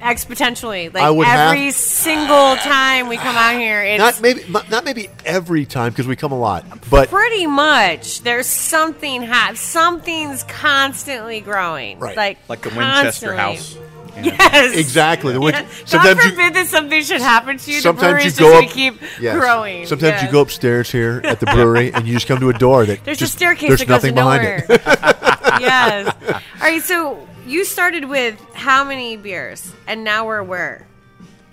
exponentially. 0.00 0.92
Like 0.92 1.02
I 1.02 1.10
would 1.10 1.26
every 1.26 1.66
have- 1.66 1.74
single 1.74 2.56
time 2.56 3.08
we 3.08 3.16
come 3.16 3.36
out 3.36 3.54
here, 3.54 3.82
it's 3.82 3.98
Not 3.98 4.20
maybe. 4.20 4.44
Not 4.48 4.70
not 4.70 4.84
maybe 4.84 5.08
every 5.24 5.66
time 5.66 5.92
because 5.92 6.06
we 6.06 6.16
come 6.16 6.32
a 6.32 6.38
lot, 6.38 6.64
but 6.90 7.08
pretty 7.10 7.46
much 7.46 8.20
there's 8.22 8.46
something 8.46 9.22
hot. 9.22 9.56
something's 9.56 10.42
constantly 10.44 11.40
growing. 11.40 11.98
Right. 11.98 12.16
Like 12.16 12.38
like 12.48 12.62
the 12.62 12.70
Winchester 12.70 13.34
constantly. 13.34 13.36
House. 13.36 13.76
Yes. 14.22 14.76
exactly. 14.76 15.32
The 15.32 15.40
Win- 15.40 15.54
Yeah. 15.54 15.62
God 15.62 15.70
sometimes 15.88 16.24
you- 16.24 16.30
forbid 16.32 16.54
that 16.54 16.66
something 16.66 17.02
should 17.02 17.20
happen 17.20 17.56
to 17.58 17.70
you. 17.70 17.76
The 17.76 17.82
sometimes 17.82 18.02
brewery's 18.12 18.24
you 18.24 18.30
just 18.30 18.40
go 18.40 18.52
gonna 18.52 18.66
up. 18.66 18.72
keep 18.72 19.00
yes. 19.20 19.36
growing. 19.38 19.86
Sometimes 19.86 20.12
Yes. 20.14 20.22
you 20.24 20.32
go 20.32 20.40
upstairs 20.40 20.90
here 20.90 21.20
at 21.24 21.38
the 21.40 21.46
brewery 21.46 21.92
and 21.94 22.06
you 22.08 22.14
just 22.14 22.26
come 22.26 22.40
to 22.40 22.50
a 22.50 22.52
door 22.52 22.84
that 22.86 23.04
There's 23.04 23.18
just, 23.18 23.34
a 23.34 23.36
staircase 23.36 23.68
There's 23.68 23.80
that 23.80 23.86
goes 23.86 24.02
nothing 24.02 24.14
to 24.16 24.20
behind 24.20 24.42
nowhere. 24.68 25.20
it. 25.54 25.60
yes. 25.60 26.14
All 26.22 26.60
right. 26.60 26.82
So 26.82 27.26
you 27.46 27.64
started 27.64 28.04
with 28.04 28.38
how 28.54 28.84
many 28.84 29.16
beers, 29.16 29.72
and 29.86 30.04
now 30.04 30.26
we're 30.26 30.42
where? 30.42 30.86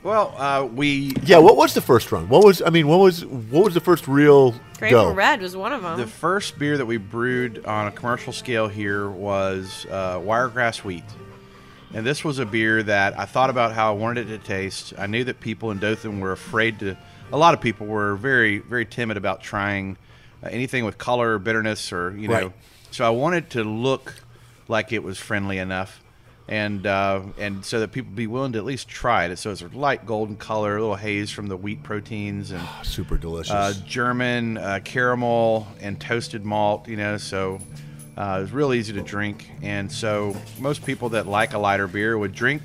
Well, 0.03 0.33
uh, 0.37 0.65
we 0.65 1.13
Yeah. 1.23 1.39
What 1.39 1.57
was 1.57 1.73
the 1.73 1.81
first 1.81 2.11
run? 2.11 2.29
What 2.29 2.43
was? 2.43 2.61
I 2.61 2.69
mean, 2.69 2.87
what 2.87 2.99
was? 2.99 3.25
What 3.25 3.65
was 3.65 3.73
the 3.73 3.81
first 3.81 4.07
real 4.07 4.51
Grateful 4.77 5.09
go? 5.09 5.13
Red 5.13 5.41
was 5.41 5.55
one 5.57 5.73
of 5.73 5.81
them. 5.81 5.97
the 5.97 6.07
first 6.07 6.57
beer 6.59 6.77
that 6.77 6.85
we 6.85 6.97
brewed 6.97 7.65
on 7.65 7.87
a 7.87 7.91
commercial 7.91 8.31
scale 8.31 8.67
here 8.67 9.09
was 9.09 9.85
uh, 9.89 10.19
Wiregrass 10.23 10.83
Wheat. 10.83 11.03
And 11.93 12.05
this 12.05 12.23
was 12.23 12.39
a 12.39 12.45
beer 12.45 12.83
that 12.83 13.17
I 13.17 13.25
thought 13.25 13.49
about 13.49 13.71
how 13.71 13.93
I 13.93 13.95
wanted 13.95 14.29
it 14.29 14.39
to 14.39 14.45
taste. 14.45 14.93
I 14.97 15.07
knew 15.07 15.23
that 15.23 15.39
people 15.39 15.71
in 15.71 15.79
Dothan 15.79 16.19
were 16.19 16.33
afraid 16.33 16.79
to. 16.79 16.97
A 17.31 17.37
lot 17.37 17.53
of 17.53 17.61
people 17.61 17.87
were 17.87 18.15
very, 18.15 18.59
very 18.59 18.85
timid 18.85 19.17
about 19.17 19.41
trying 19.41 19.97
uh, 20.43 20.49
anything 20.51 20.85
with 20.85 20.97
color, 20.97 21.35
or 21.35 21.39
bitterness, 21.39 21.91
or 21.91 22.15
you 22.15 22.27
know. 22.27 22.33
Right. 22.33 22.51
So 22.97 23.05
I 23.05 23.11
wanted 23.11 23.51
to 23.51 23.63
look 23.63 24.15
like 24.67 24.91
it 24.91 25.03
was 25.03 25.19
friendly 25.19 25.59
enough, 25.59 26.01
and 26.47 26.87
uh, 26.87 27.21
and 27.37 27.63
so 27.63 27.81
that 27.81 27.91
people 27.91 28.11
be 28.15 28.25
willing 28.25 28.53
to 28.53 28.57
at 28.57 28.65
least 28.65 28.87
try 28.87 29.25
it. 29.25 29.37
So 29.37 29.51
it's 29.51 29.61
a 29.61 29.67
light 29.67 30.07
golden 30.07 30.35
color, 30.35 30.77
a 30.77 30.81
little 30.81 30.95
haze 30.95 31.29
from 31.29 31.45
the 31.45 31.55
wheat 31.55 31.83
proteins, 31.83 32.49
and 32.49 32.67
Super 32.81 33.15
delicious. 33.15 33.53
uh, 33.53 33.75
German 33.85 34.57
uh, 34.57 34.79
caramel 34.83 35.67
and 35.79 36.01
toasted 36.01 36.43
malt, 36.43 36.87
you 36.87 36.97
know, 36.97 37.17
so 37.17 37.59
uh, 38.17 38.41
it's 38.41 38.51
real 38.51 38.73
easy 38.73 38.93
to 38.93 39.01
drink. 39.01 39.47
And 39.61 39.91
so 39.91 40.35
most 40.57 40.83
people 40.83 41.09
that 41.09 41.27
like 41.27 41.53
a 41.53 41.59
lighter 41.59 41.85
beer 41.85 42.17
would 42.17 42.33
drink 42.33 42.63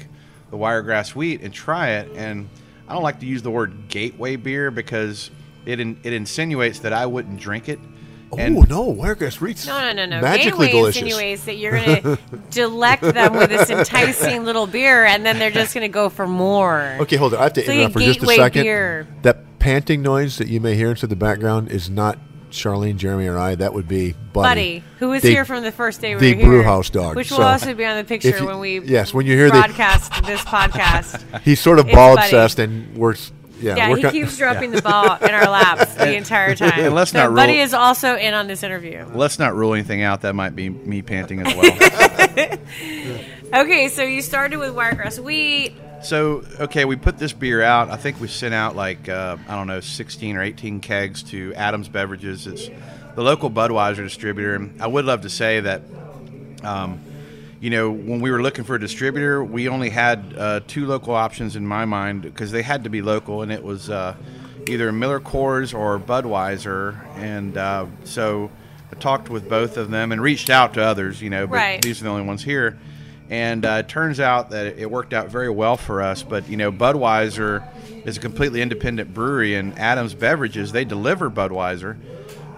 the 0.48 0.56
Wiregrass 0.56 1.14
Wheat 1.14 1.42
and 1.42 1.52
try 1.52 1.90
it. 1.90 2.10
And 2.16 2.48
I 2.88 2.94
don't 2.94 3.02
like 3.02 3.20
to 3.20 3.26
use 3.26 3.42
the 3.42 3.50
word 3.50 3.88
gateway 3.88 4.36
beer 4.36 4.70
because 4.70 5.30
it 5.66 5.78
in, 5.78 6.00
it 6.04 6.14
insinuates 6.14 6.78
that 6.78 6.94
I 6.94 7.04
wouldn't 7.04 7.38
drink 7.38 7.68
it. 7.68 7.78
Oh 8.32 8.38
And 8.38 8.68
no, 8.68 8.82
Wiregrass 8.84 9.40
Reeds. 9.40 9.66
no, 9.66 9.78
no, 9.80 9.92
no, 9.92 10.06
no. 10.06 10.20
Magically 10.20 10.66
Gateway 10.68 10.80
delicious. 10.80 11.02
insinuates 11.02 11.44
that 11.44 11.56
you're 11.56 11.72
going 11.72 12.02
to 12.02 12.18
delect 12.50 13.12
them 13.12 13.34
with 13.34 13.50
this 13.50 13.70
enticing 13.70 14.44
little 14.44 14.66
beer, 14.66 15.04
and 15.04 15.24
then 15.24 15.38
they're 15.38 15.50
just 15.50 15.74
going 15.74 15.82
to 15.82 15.92
go 15.92 16.08
for 16.08 16.26
more. 16.26 16.96
Okay, 17.00 17.16
hold 17.16 17.34
on. 17.34 17.40
I 17.40 17.44
have 17.44 17.52
to 17.54 17.60
It's 17.60 17.68
like 17.68 17.76
interrupt 17.76 17.92
for 17.94 18.00
just 18.00 18.22
a 18.22 18.26
second. 18.26 18.62
beer. 18.62 19.06
That 19.22 19.58
panting 19.58 20.02
noise 20.02 20.38
that 20.38 20.48
you 20.48 20.60
may 20.60 20.74
hear 20.74 20.90
into 20.90 21.06
the 21.06 21.16
background 21.16 21.70
is 21.70 21.88
not 21.90 22.18
Charlene, 22.50 22.96
Jeremy, 22.96 23.26
or 23.28 23.38
I. 23.38 23.54
That 23.54 23.72
would 23.72 23.88
be 23.88 24.12
Buddy, 24.12 24.32
Buddy, 24.32 24.84
who 24.98 25.08
was 25.08 25.22
The- 25.22 25.30
here 25.30 25.44
from 25.46 25.62
the 25.62 25.72
first 25.72 26.00
day 26.02 26.14
we 26.14 26.20
the 26.20 26.32
were 26.34 26.40
here, 26.40 26.46
brew 26.50 26.62
house 26.62 26.90
dog. 26.90 27.16
which 27.16 27.28
So, 27.28 27.38
will 27.38 27.44
also 27.44 27.72
be 27.74 27.84
on 27.86 27.96
the 27.96 28.04
picture 28.04 28.36
you- 28.38 28.46
when 28.46 28.58
we 28.58 28.80
yes, 28.80 29.14
when 29.14 29.24
you 29.24 29.34
hear 29.36 29.46
the- 29.46 29.52
broadcast 29.52 30.12
this 30.26 30.40
podcast. 30.42 31.22
He's 31.44 31.60
sort 31.60 31.78
of 31.78 31.86
It's 31.86 31.94
ball 31.94 32.14
obsessed, 32.18 32.58
and 32.58 32.94
we're 32.96 33.12
s- 33.12 33.32
yeah, 33.62 33.76
Yeah, 33.76 33.96
he 33.96 34.10
keeps 34.10 34.36
dropping 34.38 34.70
the 34.72 34.82
ball 34.82 35.16
in 35.16 35.30
our 35.30 35.48
laps 35.48 35.94
the 35.94 36.14
entire 36.16 36.54
time. 36.56 36.72
And 36.78 36.94
let's 36.94 37.12
so 37.12 37.18
not 37.28 37.34
Buddy 37.34 37.58
is 37.58 37.72
also 37.74 38.16
in 38.16 38.34
on 38.34 38.46
this 38.46 38.62
interview. 38.62 39.06
let's 39.14 39.38
not 39.38 39.54
rule 39.54 39.74
anything 39.74 40.02
out. 40.02 40.22
That 40.22 40.34
might 40.34 40.54
be 40.56 40.68
me 40.68 41.02
panting 41.02 41.46
as 41.46 41.54
well. 41.54 42.58
Okay, 43.54 43.88
so 43.88 44.02
you 44.02 44.22
started 44.22 44.58
with 44.58 44.74
Wiregrass 44.74 45.18
Wheat. 45.18 45.74
So 46.02 46.42
okay, 46.58 46.84
we 46.84 46.96
put 46.96 47.18
this 47.18 47.32
beer 47.32 47.62
out. 47.62 47.90
I 47.90 47.96
think 47.96 48.18
we 48.20 48.26
sent 48.26 48.54
out 48.54 48.74
like 48.74 49.08
uh, 49.08 49.36
I 49.46 49.54
don't 49.54 49.66
know, 49.66 49.80
sixteen 49.80 50.36
or 50.36 50.42
eighteen 50.42 50.80
kegs 50.80 51.22
to 51.24 51.54
Adams 51.54 51.88
Beverages. 51.88 52.46
It's 52.46 52.68
the 53.14 53.22
local 53.22 53.50
Budweiser 53.50 53.96
distributor. 54.02 54.54
And 54.54 54.80
I 54.80 54.86
would 54.86 55.04
love 55.04 55.20
to 55.22 55.28
say 55.30 55.60
that, 55.60 55.82
um, 56.64 57.00
you 57.62 57.70
know, 57.70 57.92
when 57.92 58.20
we 58.20 58.32
were 58.32 58.42
looking 58.42 58.64
for 58.64 58.74
a 58.74 58.80
distributor, 58.80 59.44
we 59.44 59.68
only 59.68 59.88
had 59.88 60.34
uh, 60.36 60.60
two 60.66 60.84
local 60.84 61.14
options 61.14 61.54
in 61.54 61.64
my 61.64 61.84
mind 61.84 62.22
because 62.22 62.50
they 62.50 62.60
had 62.62 62.82
to 62.82 62.90
be 62.90 63.02
local, 63.02 63.42
and 63.42 63.52
it 63.52 63.62
was 63.62 63.88
uh, 63.88 64.16
either 64.68 64.90
Miller 64.90 65.20
Coors 65.20 65.72
or 65.72 65.96
Budweiser. 66.00 66.98
And 67.18 67.56
uh, 67.56 67.86
so 68.02 68.50
I 68.90 68.96
talked 68.96 69.30
with 69.30 69.48
both 69.48 69.76
of 69.76 69.92
them 69.92 70.10
and 70.10 70.20
reached 70.20 70.50
out 70.50 70.74
to 70.74 70.82
others. 70.82 71.22
You 71.22 71.30
know, 71.30 71.46
but 71.46 71.54
Right. 71.54 71.80
these 71.80 72.00
are 72.00 72.04
the 72.04 72.10
only 72.10 72.24
ones 72.24 72.42
here. 72.42 72.80
And 73.30 73.64
uh, 73.64 73.82
it 73.84 73.88
turns 73.88 74.18
out 74.18 74.50
that 74.50 74.76
it 74.76 74.90
worked 74.90 75.12
out 75.12 75.28
very 75.28 75.48
well 75.48 75.76
for 75.76 76.02
us. 76.02 76.24
But 76.24 76.48
you 76.48 76.56
know, 76.56 76.72
Budweiser 76.72 77.62
is 78.04 78.16
a 78.16 78.20
completely 78.20 78.60
independent 78.60 79.14
brewery, 79.14 79.54
and 79.54 79.78
Adams 79.78 80.14
Beverages 80.14 80.72
they 80.72 80.84
deliver 80.84 81.30
Budweiser, 81.30 81.96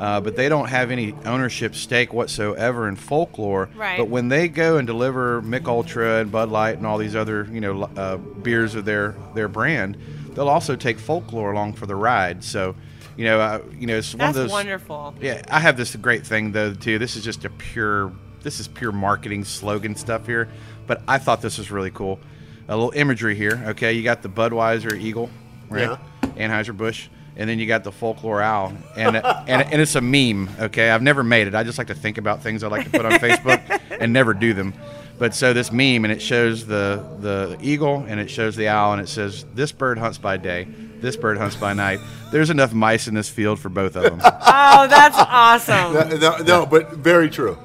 uh, 0.05 0.21
but 0.21 0.37
they 0.37 0.51
don't 0.51 0.69
have 0.69 0.91
any 0.91 1.15
ownership 1.25 1.75
stake 1.75 2.13
whatsoever 2.13 2.89
in 2.89 2.95
folklore. 2.95 3.71
Right. 3.75 3.97
But 3.97 4.09
when 4.11 4.29
they 4.29 4.49
go 4.49 4.77
and 4.77 4.87
deliver 4.87 5.41
Mich 5.41 5.65
Ultra 5.65 6.21
and 6.21 6.31
Bud 6.31 6.51
Light 6.51 6.77
and 6.77 6.87
all 6.87 6.99
these 6.99 7.17
other 7.17 7.49
you 7.51 7.63
know 7.63 7.85
uh, 7.97 8.19
beers 8.19 8.75
of 8.75 8.85
their 8.85 9.15
their 9.35 9.49
brand, 9.49 9.97
they'll 10.35 10.51
also 10.51 10.77
take 10.77 10.99
folklore 10.99 11.53
along 11.53 11.73
for 11.73 11.87
the 11.87 11.97
ride. 11.97 12.45
So, 12.45 12.77
you 13.17 13.25
know, 13.25 13.41
uh, 13.41 13.63
you 13.79 13.87
know, 13.87 13.97
it's 13.97 14.15
one 14.15 14.29
of 14.29 14.35
those. 14.35 14.51
wonderful. 14.51 15.15
Yeah, 15.23 15.41
I 15.51 15.59
have 15.59 15.79
this 15.79 15.97
great 15.97 16.27
thing 16.27 16.53
though 16.53 16.75
too. 16.75 16.99
This 16.99 17.17
is 17.17 17.25
just 17.25 17.47
a 17.47 17.51
pure. 17.51 18.13
This 18.43 18.61
is 18.61 18.69
pure 18.69 18.93
marketing 18.93 19.45
slogan 19.45 19.97
stuff 19.97 20.27
here, 20.27 20.51
but 20.87 21.01
I 21.09 21.17
thought 21.17 21.41
this 21.41 21.57
was 21.57 21.71
really 21.71 21.91
cool. 21.91 22.21
A 22.69 22.77
little 22.77 22.93
imagery 22.95 23.37
here. 23.37 23.63
Okay, 23.69 23.95
you 23.95 24.03
got 24.03 24.21
the 24.21 24.29
Budweiser 24.29 25.01
Eagle, 25.01 25.31
right? 25.71 25.89
Yeah. 25.89 25.99
Anheuser 26.37 26.77
Busch, 26.77 27.09
and 27.37 27.49
then 27.49 27.59
you 27.59 27.67
got 27.67 27.85
the 27.85 27.93
folklore 27.93 28.41
owl, 28.41 28.73
and 28.97 29.17
and 29.17 29.63
and 29.63 29.81
it's 29.81 29.95
a 29.95 30.01
meme. 30.01 30.49
Okay, 30.61 30.91
I've 30.91 31.03
never 31.03 31.23
made 31.23 31.47
it. 31.47 31.55
I 31.55 31.63
just 31.63 31.79
like 31.79 31.89
to 31.89 31.95
think 31.95 32.19
about 32.19 32.43
things 32.43 32.63
I 32.63 32.69
like 32.69 32.85
to 32.85 32.91
put 32.91 33.05
on 33.05 33.13
Facebook 33.13 33.81
and 34.01 34.13
never 34.13 34.35
do 34.35 34.55
them. 34.55 34.75
But 35.17 35.35
so 35.35 35.53
this 35.53 35.71
meme, 35.71 36.05
and 36.05 36.13
it 36.13 36.21
shows 36.21 36.67
the 36.67 37.05
the 37.21 37.57
eagle, 37.61 38.05
and 38.09 38.19
it 38.19 38.29
shows 38.31 38.57
the 38.57 38.69
owl, 38.69 38.93
and 38.93 39.01
it 39.01 39.09
says 39.09 39.45
this 39.55 39.71
bird 39.73 39.99
hunts 39.99 40.19
by 40.19 40.37
day, 40.37 40.65
this 41.01 41.17
bird 41.17 41.39
hunts 41.39 41.57
by 41.57 41.73
night. 41.73 42.01
There's 42.33 42.51
enough 42.51 42.73
mice 42.73 43.07
in 43.07 43.15
this 43.15 43.29
field 43.29 43.61
for 43.61 43.69
both 43.69 43.97
of 43.97 44.03
them. 44.03 44.21
Oh, 44.77 44.87
that's 44.89 45.17
awesome. 45.19 45.97
Uh, 45.97 46.05
no, 46.19 46.37
no, 46.39 46.67
but 46.67 46.93
very 46.93 47.31
true. 47.31 47.59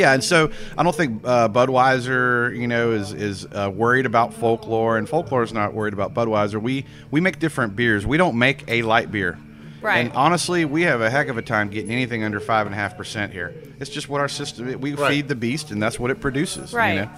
Yeah, 0.00 0.14
and 0.14 0.24
so 0.24 0.50
I 0.78 0.82
don't 0.82 0.96
think 0.96 1.20
uh, 1.26 1.50
Budweiser, 1.50 2.56
you 2.58 2.66
know, 2.66 2.92
is 2.92 3.12
is 3.12 3.44
uh, 3.44 3.70
worried 3.72 4.06
about 4.06 4.32
folklore, 4.32 4.96
and 4.96 5.06
folklore 5.06 5.42
is 5.42 5.52
not 5.52 5.74
worried 5.74 5.92
about 5.92 6.14
Budweiser. 6.14 6.60
We 6.60 6.86
we 7.10 7.20
make 7.20 7.38
different 7.38 7.76
beers. 7.76 8.06
We 8.06 8.16
don't 8.16 8.38
make 8.38 8.64
a 8.66 8.80
light 8.80 9.12
beer. 9.12 9.38
Right. 9.82 9.98
And 9.98 10.12
honestly, 10.14 10.64
we 10.64 10.82
have 10.82 11.02
a 11.02 11.10
heck 11.10 11.28
of 11.28 11.36
a 11.36 11.42
time 11.42 11.68
getting 11.68 11.90
anything 11.90 12.24
under 12.24 12.40
five 12.40 12.64
and 12.66 12.74
a 12.74 12.78
half 12.78 12.96
percent 12.96 13.32
here. 13.32 13.52
It's 13.78 13.90
just 13.90 14.08
what 14.08 14.22
our 14.22 14.28
system. 14.28 14.80
We 14.80 14.94
Right. 14.94 15.10
feed 15.10 15.28
the 15.28 15.34
beast, 15.34 15.70
and 15.70 15.82
that's 15.82 16.00
what 16.00 16.10
it 16.10 16.20
produces. 16.20 16.72
Right. 16.72 16.94
You 16.94 17.00
know? 17.02 17.10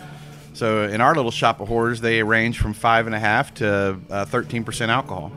So 0.54 0.82
in 0.88 1.00
our 1.00 1.14
little 1.14 1.30
shop 1.30 1.60
of 1.60 1.68
horrors, 1.68 2.00
they 2.00 2.20
range 2.24 2.58
from 2.58 2.72
five 2.72 3.06
and 3.06 3.14
a 3.14 3.20
half 3.20 3.54
to 3.54 3.96
uh, 4.10 4.24
thirteen 4.24 4.64
percent 4.64 4.90
alcohol. 4.90 5.30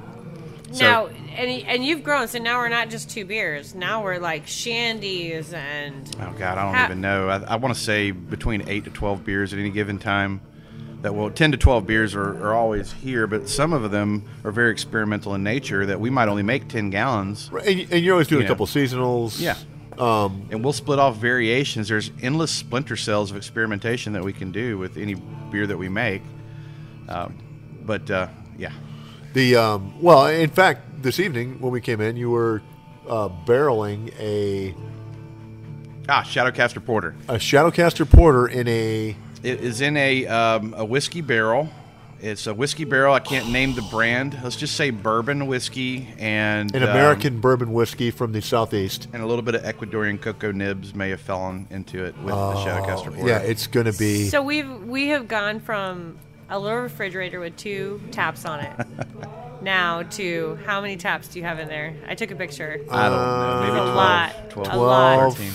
So- 0.71 0.83
now, 0.83 1.09
and, 1.37 1.67
and 1.67 1.85
you've 1.85 2.03
grown, 2.03 2.27
so 2.27 2.39
now 2.39 2.57
we're 2.59 2.69
not 2.69 2.89
just 2.89 3.09
two 3.09 3.25
beers. 3.25 3.75
Now 3.75 4.03
we're 4.03 4.17
like 4.19 4.45
shandies 4.45 5.53
and 5.53 6.09
Oh 6.19 6.33
God, 6.37 6.57
I 6.57 6.63
don't 6.65 6.73
Ha- 6.73 6.85
even 6.85 7.01
know. 7.01 7.29
I, 7.29 7.37
I 7.43 7.55
want 7.57 7.75
to 7.75 7.79
say 7.79 8.11
between 8.11 8.67
eight 8.69 8.83
to 8.85 8.89
twelve 8.89 9.23
beers 9.23 9.53
at 9.53 9.59
any 9.59 9.69
given 9.69 9.99
time. 9.99 10.41
That 11.01 11.13
well, 11.13 11.29
ten 11.29 11.51
to 11.51 11.57
twelve 11.57 11.85
beers 11.85 12.15
are, 12.15 12.29
are 12.47 12.53
always 12.53 12.91
here, 12.93 13.27
but 13.27 13.47
some 13.47 13.73
of 13.73 13.91
them 13.91 14.23
are 14.43 14.51
very 14.51 14.71
experimental 14.71 15.35
in 15.35 15.43
nature. 15.43 15.85
That 15.85 15.99
we 15.99 16.09
might 16.09 16.27
only 16.29 16.41
make 16.43 16.67
ten 16.67 16.89
gallons, 16.89 17.49
Right, 17.51 17.67
And, 17.67 17.91
and 17.93 18.03
you're 18.03 18.13
always 18.15 18.27
doing 18.27 18.41
Yeah. 18.41 18.47
a 18.47 18.49
couple 18.49 18.65
seasonals. 18.65 19.39
Yeah. 19.39 19.55
Um, 19.99 20.47
and 20.51 20.61
we'll 20.63 20.73
split 20.73 20.99
off 20.99 21.15
variations. 21.17 21.87
There's 21.87 22.11
endless 22.21 22.51
splinter 22.51 22.97
cells 22.97 23.31
of 23.31 23.37
experimentation 23.37 24.11
that 24.13 24.23
we 24.23 24.33
can 24.33 24.51
do 24.51 24.77
with 24.77 24.97
any 24.97 25.13
beer 25.13 25.65
that 25.67 25.77
we 25.77 25.87
make. 25.89 26.21
Um, 27.07 27.37
but 27.85 28.09
uh, 28.11 28.27
yeah, 28.57 28.71
the 29.33 29.55
um, 29.57 30.01
well, 30.01 30.25
in 30.27 30.49
fact, 30.49 30.94
this 31.05 31.19
evening 31.19 31.61
when 31.61 31.71
we 31.71 31.79
came 31.79 32.01
in, 32.01 32.17
you 32.17 32.31
were 32.31 32.63
uh, 33.07 33.29
barreling 33.45 34.11
a 34.19 34.73
ah, 36.09 36.23
Shadowcaster 36.23 36.83
Porter. 36.83 37.15
a 37.29 37.35
Shadowcaster 37.35 38.09
Porter 38.09 38.47
in 38.47 38.67
a 38.67 39.15
It 39.43 39.61
is 39.61 39.81
in 39.81 39.95
a 39.97 40.25
um, 40.25 40.73
a 40.75 40.83
whiskey 40.83 41.21
barrel. 41.21 41.69
It's 42.21 42.47
a 42.47 42.55
whiskey 42.55 42.85
barrel. 42.85 43.13
I 43.13 43.19
can't 43.19 43.51
name 43.51 43.75
the 43.75 43.83
brand. 43.83 44.39
Let's 44.41 44.55
just 44.55 44.75
say 44.75 44.89
bourbon 44.89 45.45
whiskey 45.45 46.07
and 46.17 46.73
an 46.73 46.81
um, 46.81 46.89
American 46.89 47.39
bourbon 47.39 47.71
whiskey 47.71 48.09
from 48.09 48.31
the 48.31 48.41
southeast. 48.41 49.07
and 49.13 49.21
a 49.21 49.27
little 49.27 49.43
bit 49.43 49.53
of 49.53 49.61
Ecuadorian 49.61 50.19
cocoa 50.19 50.51
nibs 50.51 50.95
may 50.95 51.11
have 51.11 51.21
fallen 51.21 51.67
into 51.69 52.03
it 52.03 52.17
with 52.17 52.33
the 52.33 52.55
Shadowcaster 52.55 53.13
Porter. 53.13 53.19
Oh, 53.21 53.27
Yeah, 53.27 53.39
it's 53.39 53.67
going 53.67 53.85
to 53.85 53.97
be. 53.97 54.27
So 54.29 54.41
we've 54.41 54.83
we 54.85 55.09
have 55.09 55.27
gone 55.27 55.59
from 55.59 56.17
a 56.49 56.57
little 56.57 56.79
refrigerator 56.79 57.39
with 57.39 57.55
two 57.57 58.01
taps 58.11 58.43
on 58.45 58.61
it 58.61 58.87
now 59.65 60.03
to 60.03 60.57
how 60.65 60.79
many 60.79 60.95
taps 60.95 61.27
do 61.27 61.39
you 61.39 61.45
have 61.45 61.59
in 61.59 61.67
there? 61.67 61.93
I 62.07 62.15
took 62.15 62.31
a 62.31 62.35
picture. 62.35 62.79
I 62.89 63.09
don't 63.09 63.17
know, 63.17 63.17
uh, 63.17 63.61
maybe 63.61 63.71
a 63.73 63.81
12, 63.81 63.95
lot, 63.95 64.49
12, 64.51 64.73
a 64.73 64.77
lot. 64.77 65.33
13. 65.33 65.51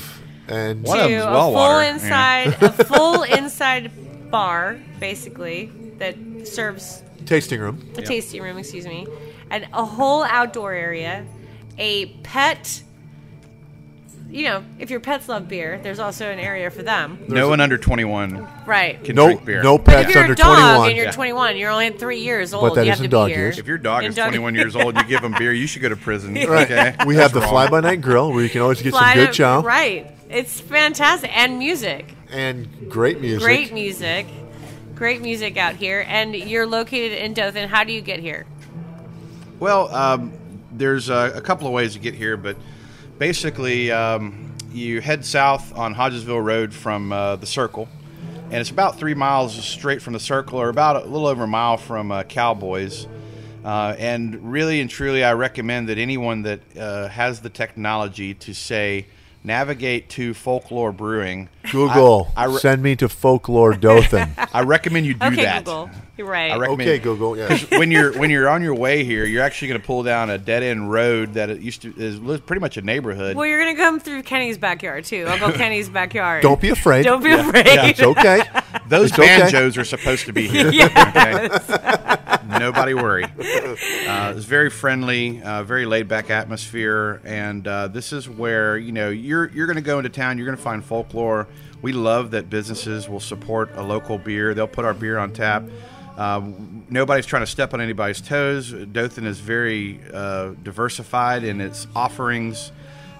and 0.48 0.82
One 0.82 0.98
of 1.00 1.06
to 1.06 1.12
them's 1.12 1.24
a 1.24 1.30
full 1.32 1.52
water, 1.52 1.82
yeah. 1.84 1.94
inside, 1.94 2.62
a 2.62 2.72
full 2.84 3.22
inside 3.22 4.30
bar, 4.30 4.78
basically 4.98 5.66
that 5.98 6.16
serves 6.46 7.02
tasting 7.24 7.60
room. 7.60 7.90
a 7.96 8.02
tasting 8.02 8.42
room, 8.42 8.58
excuse 8.58 8.86
me, 8.86 9.06
and 9.50 9.66
a 9.72 9.84
whole 9.84 10.24
outdoor 10.24 10.72
area, 10.72 11.24
a 11.78 12.06
pet. 12.22 12.82
You 14.30 14.44
know, 14.44 14.64
if 14.78 14.90
your 14.90 15.00
pets 15.00 15.28
love 15.28 15.48
beer, 15.48 15.80
there's 15.82 15.98
also 15.98 16.30
an 16.30 16.38
area 16.38 16.70
for 16.70 16.82
them. 16.84 17.18
No 17.26 17.48
one 17.48 17.60
under 17.60 17.76
21 17.76 18.46
Right. 18.64 19.02
can 19.02 19.16
No, 19.16 19.26
drink 19.26 19.44
beer. 19.44 19.60
no 19.62 19.76
But 19.76 19.86
pets 19.86 20.08
if 20.08 20.14
you're 20.14 20.22
under 20.22 20.32
a 20.34 20.36
dog 20.36 20.56
21. 20.56 20.88
and 20.88 20.96
you're 20.96 21.06
Yeah. 21.06 21.10
21, 21.10 21.56
you're 21.56 21.70
only 21.70 21.90
three 21.90 22.20
years 22.20 22.54
old. 22.54 22.76
that 22.76 22.82
you 22.84 22.90
have 22.90 22.98
isn't 22.98 23.04
to 23.04 23.08
dog 23.10 23.26
be 23.28 23.32
here. 23.34 23.42
years. 23.46 23.58
If 23.58 23.66
your 23.66 23.78
dog 23.78 24.04
In 24.04 24.10
is 24.10 24.14
dog- 24.14 24.28
21 24.28 24.54
years 24.54 24.76
old, 24.76 24.96
you 24.96 25.02
give 25.04 25.20
them 25.22 25.34
beer, 25.36 25.52
you 25.52 25.66
should 25.66 25.82
go 25.82 25.88
to 25.88 25.96
prison. 25.96 26.34
Right. 26.34 26.70
Okay? 26.70 26.94
We 27.06 27.16
have 27.16 27.32
the 27.32 27.40
That's 27.40 27.50
fly 27.50 27.68
by 27.68 27.80
night 27.80 28.00
grill 28.02 28.32
where 28.32 28.44
you 28.44 28.48
can 28.50 28.60
always 28.60 28.80
get 28.80 28.90
Fly 28.92 29.14
some 29.14 29.24
good 29.24 29.26
to- 29.28 29.32
chow 29.32 29.60
Right. 29.62 30.10
It's 30.28 30.60
fantastic. 30.60 31.30
And 31.36 31.58
music. 31.58 32.06
and 32.30 32.68
great 32.88 33.20
music. 33.20 33.42
Great 33.42 33.72
music. 33.72 34.26
Great 34.94 35.22
music 35.22 35.56
out 35.56 35.74
here. 35.74 36.04
And 36.06 36.36
you're 36.36 36.66
located 36.68 37.18
in 37.18 37.34
Dothan. 37.34 37.68
How 37.68 37.82
do 37.82 37.92
you 37.92 38.00
get 38.00 38.20
here? 38.20 38.46
Well, 39.58 39.92
um, 39.94 40.32
there's 40.70 41.08
a, 41.08 41.32
a 41.34 41.40
couple 41.40 41.66
of 41.66 41.72
ways 41.72 41.94
to 41.94 41.98
get 41.98 42.14
here, 42.14 42.36
but 42.36 42.56
basically, 43.20 43.92
um, 43.92 44.50
you 44.72 45.02
head 45.02 45.26
south 45.26 45.76
on 45.76 45.94
Hodgesville 45.94 46.42
Road 46.42 46.72
from 46.72 47.12
uh, 47.12 47.36
the 47.36 47.44
Circle, 47.44 47.86
and 48.44 48.54
it's 48.54 48.70
about 48.70 48.98
three 48.98 49.12
miles 49.12 49.62
straight 49.62 50.00
from 50.00 50.14
the 50.14 50.20
Circle, 50.20 50.58
or 50.58 50.70
about 50.70 50.96
a 50.96 51.00
little 51.00 51.26
over 51.26 51.44
a 51.44 51.46
mile 51.46 51.76
from 51.76 52.10
uh, 52.10 52.22
Cowboys. 52.22 53.06
Uh, 53.62 53.94
and 53.98 54.50
really 54.50 54.80
and 54.80 54.88
truly, 54.88 55.22
I 55.22 55.34
recommend 55.34 55.90
that 55.90 55.98
anyone 55.98 56.42
that 56.42 56.60
uh, 56.78 57.08
has 57.08 57.42
the 57.42 57.50
technology 57.50 58.32
to 58.32 58.54
say 58.54 59.06
navigate 59.42 60.08
to 60.10 60.34
Folklore 60.34 60.92
Brewing. 60.92 61.48
Google, 61.70 62.32
I, 62.36 62.42
I, 62.42 62.46
re- 62.46 62.58
send 62.58 62.82
me 62.82 62.96
to 62.96 63.08
Folklore 63.08 63.74
Dothan. 63.74 64.34
I 64.52 64.62
recommend 64.62 65.06
you 65.06 65.14
do 65.14 65.26
okay, 65.26 65.44
that. 65.44 65.64
Google. 65.64 65.90
You're 66.16 66.26
right. 66.26 66.50
I 66.52 66.58
recommend 66.58 66.90
okay, 66.90 66.98
Google. 66.98 67.36
Yeah. 67.36 67.56
when 67.78 67.90
you're 67.90 68.18
when 68.18 68.30
you're 68.30 68.48
on 68.48 68.62
your 68.62 68.74
way 68.74 69.04
here, 69.04 69.24
you're 69.24 69.42
actually 69.42 69.68
going 69.68 69.80
to 69.80 69.86
pull 69.86 70.02
down 70.02 70.28
a 70.28 70.38
dead 70.38 70.62
end 70.62 70.90
road 70.90 71.34
that 71.34 71.48
it 71.48 71.60
used 71.60 71.82
to 71.82 71.94
is 71.96 72.18
pretty 72.40 72.60
much 72.60 72.76
a 72.76 72.82
neighborhood. 72.82 73.36
well, 73.36 73.46
you're 73.46 73.60
going 73.60 73.74
to 73.74 73.82
come 73.82 74.00
through 74.00 74.22
Kenny's 74.22 74.58
backyard, 74.58 75.04
too. 75.04 75.26
Uncle 75.28 75.52
Kenny's 75.54 75.88
backyard. 75.88 76.42
Don't 76.42 76.60
be 76.60 76.70
afraid. 76.70 77.04
Don't 77.04 77.24
be 77.24 77.32
afraid. 77.32 77.66
It's 77.66 78.02
okay. 78.02 78.42
Those 78.88 79.10
It's 79.10 79.18
okay. 79.18 79.40
banjos 79.40 79.78
are 79.78 79.84
supposed 79.84 80.26
to 80.26 80.32
be 80.32 80.46
here. 80.48 80.66
okay? 80.68 81.48
Nobody 82.60 82.92
worry. 82.92 83.24
Uh, 83.24 84.34
it's 84.36 84.44
very 84.44 84.68
friendly, 84.68 85.40
uh, 85.42 85.62
very 85.62 85.86
laid 85.86 86.08
back 86.08 86.28
atmosphere, 86.28 87.22
and 87.24 87.66
uh, 87.66 87.88
this 87.88 88.12
is 88.12 88.28
where 88.28 88.76
you 88.76 88.92
know 88.92 89.08
you're 89.08 89.48
you're 89.50 89.66
going 89.66 89.76
to 89.76 89.82
go 89.82 89.98
into 89.98 90.10
town. 90.10 90.36
You're 90.36 90.46
going 90.46 90.56
to 90.56 90.62
find 90.62 90.84
folklore. 90.84 91.46
We 91.80 91.92
love 91.92 92.32
that 92.32 92.50
businesses 92.50 93.08
will 93.08 93.20
support 93.20 93.70
a 93.76 93.82
local 93.82 94.18
beer. 94.18 94.52
They'll 94.52 94.68
put 94.68 94.84
our 94.84 94.92
beer 94.92 95.16
on 95.18 95.32
tap. 95.32 95.62
Um, 96.18 96.84
nobody's 96.90 97.24
trying 97.24 97.42
to 97.42 97.46
step 97.46 97.72
on 97.72 97.80
anybody's 97.80 98.20
toes. 98.20 98.72
Dothan 98.72 99.24
is 99.24 99.40
very 99.40 100.00
uh, 100.12 100.50
diversified 100.62 101.44
in 101.44 101.60
its 101.60 101.86
offerings. 101.96 102.72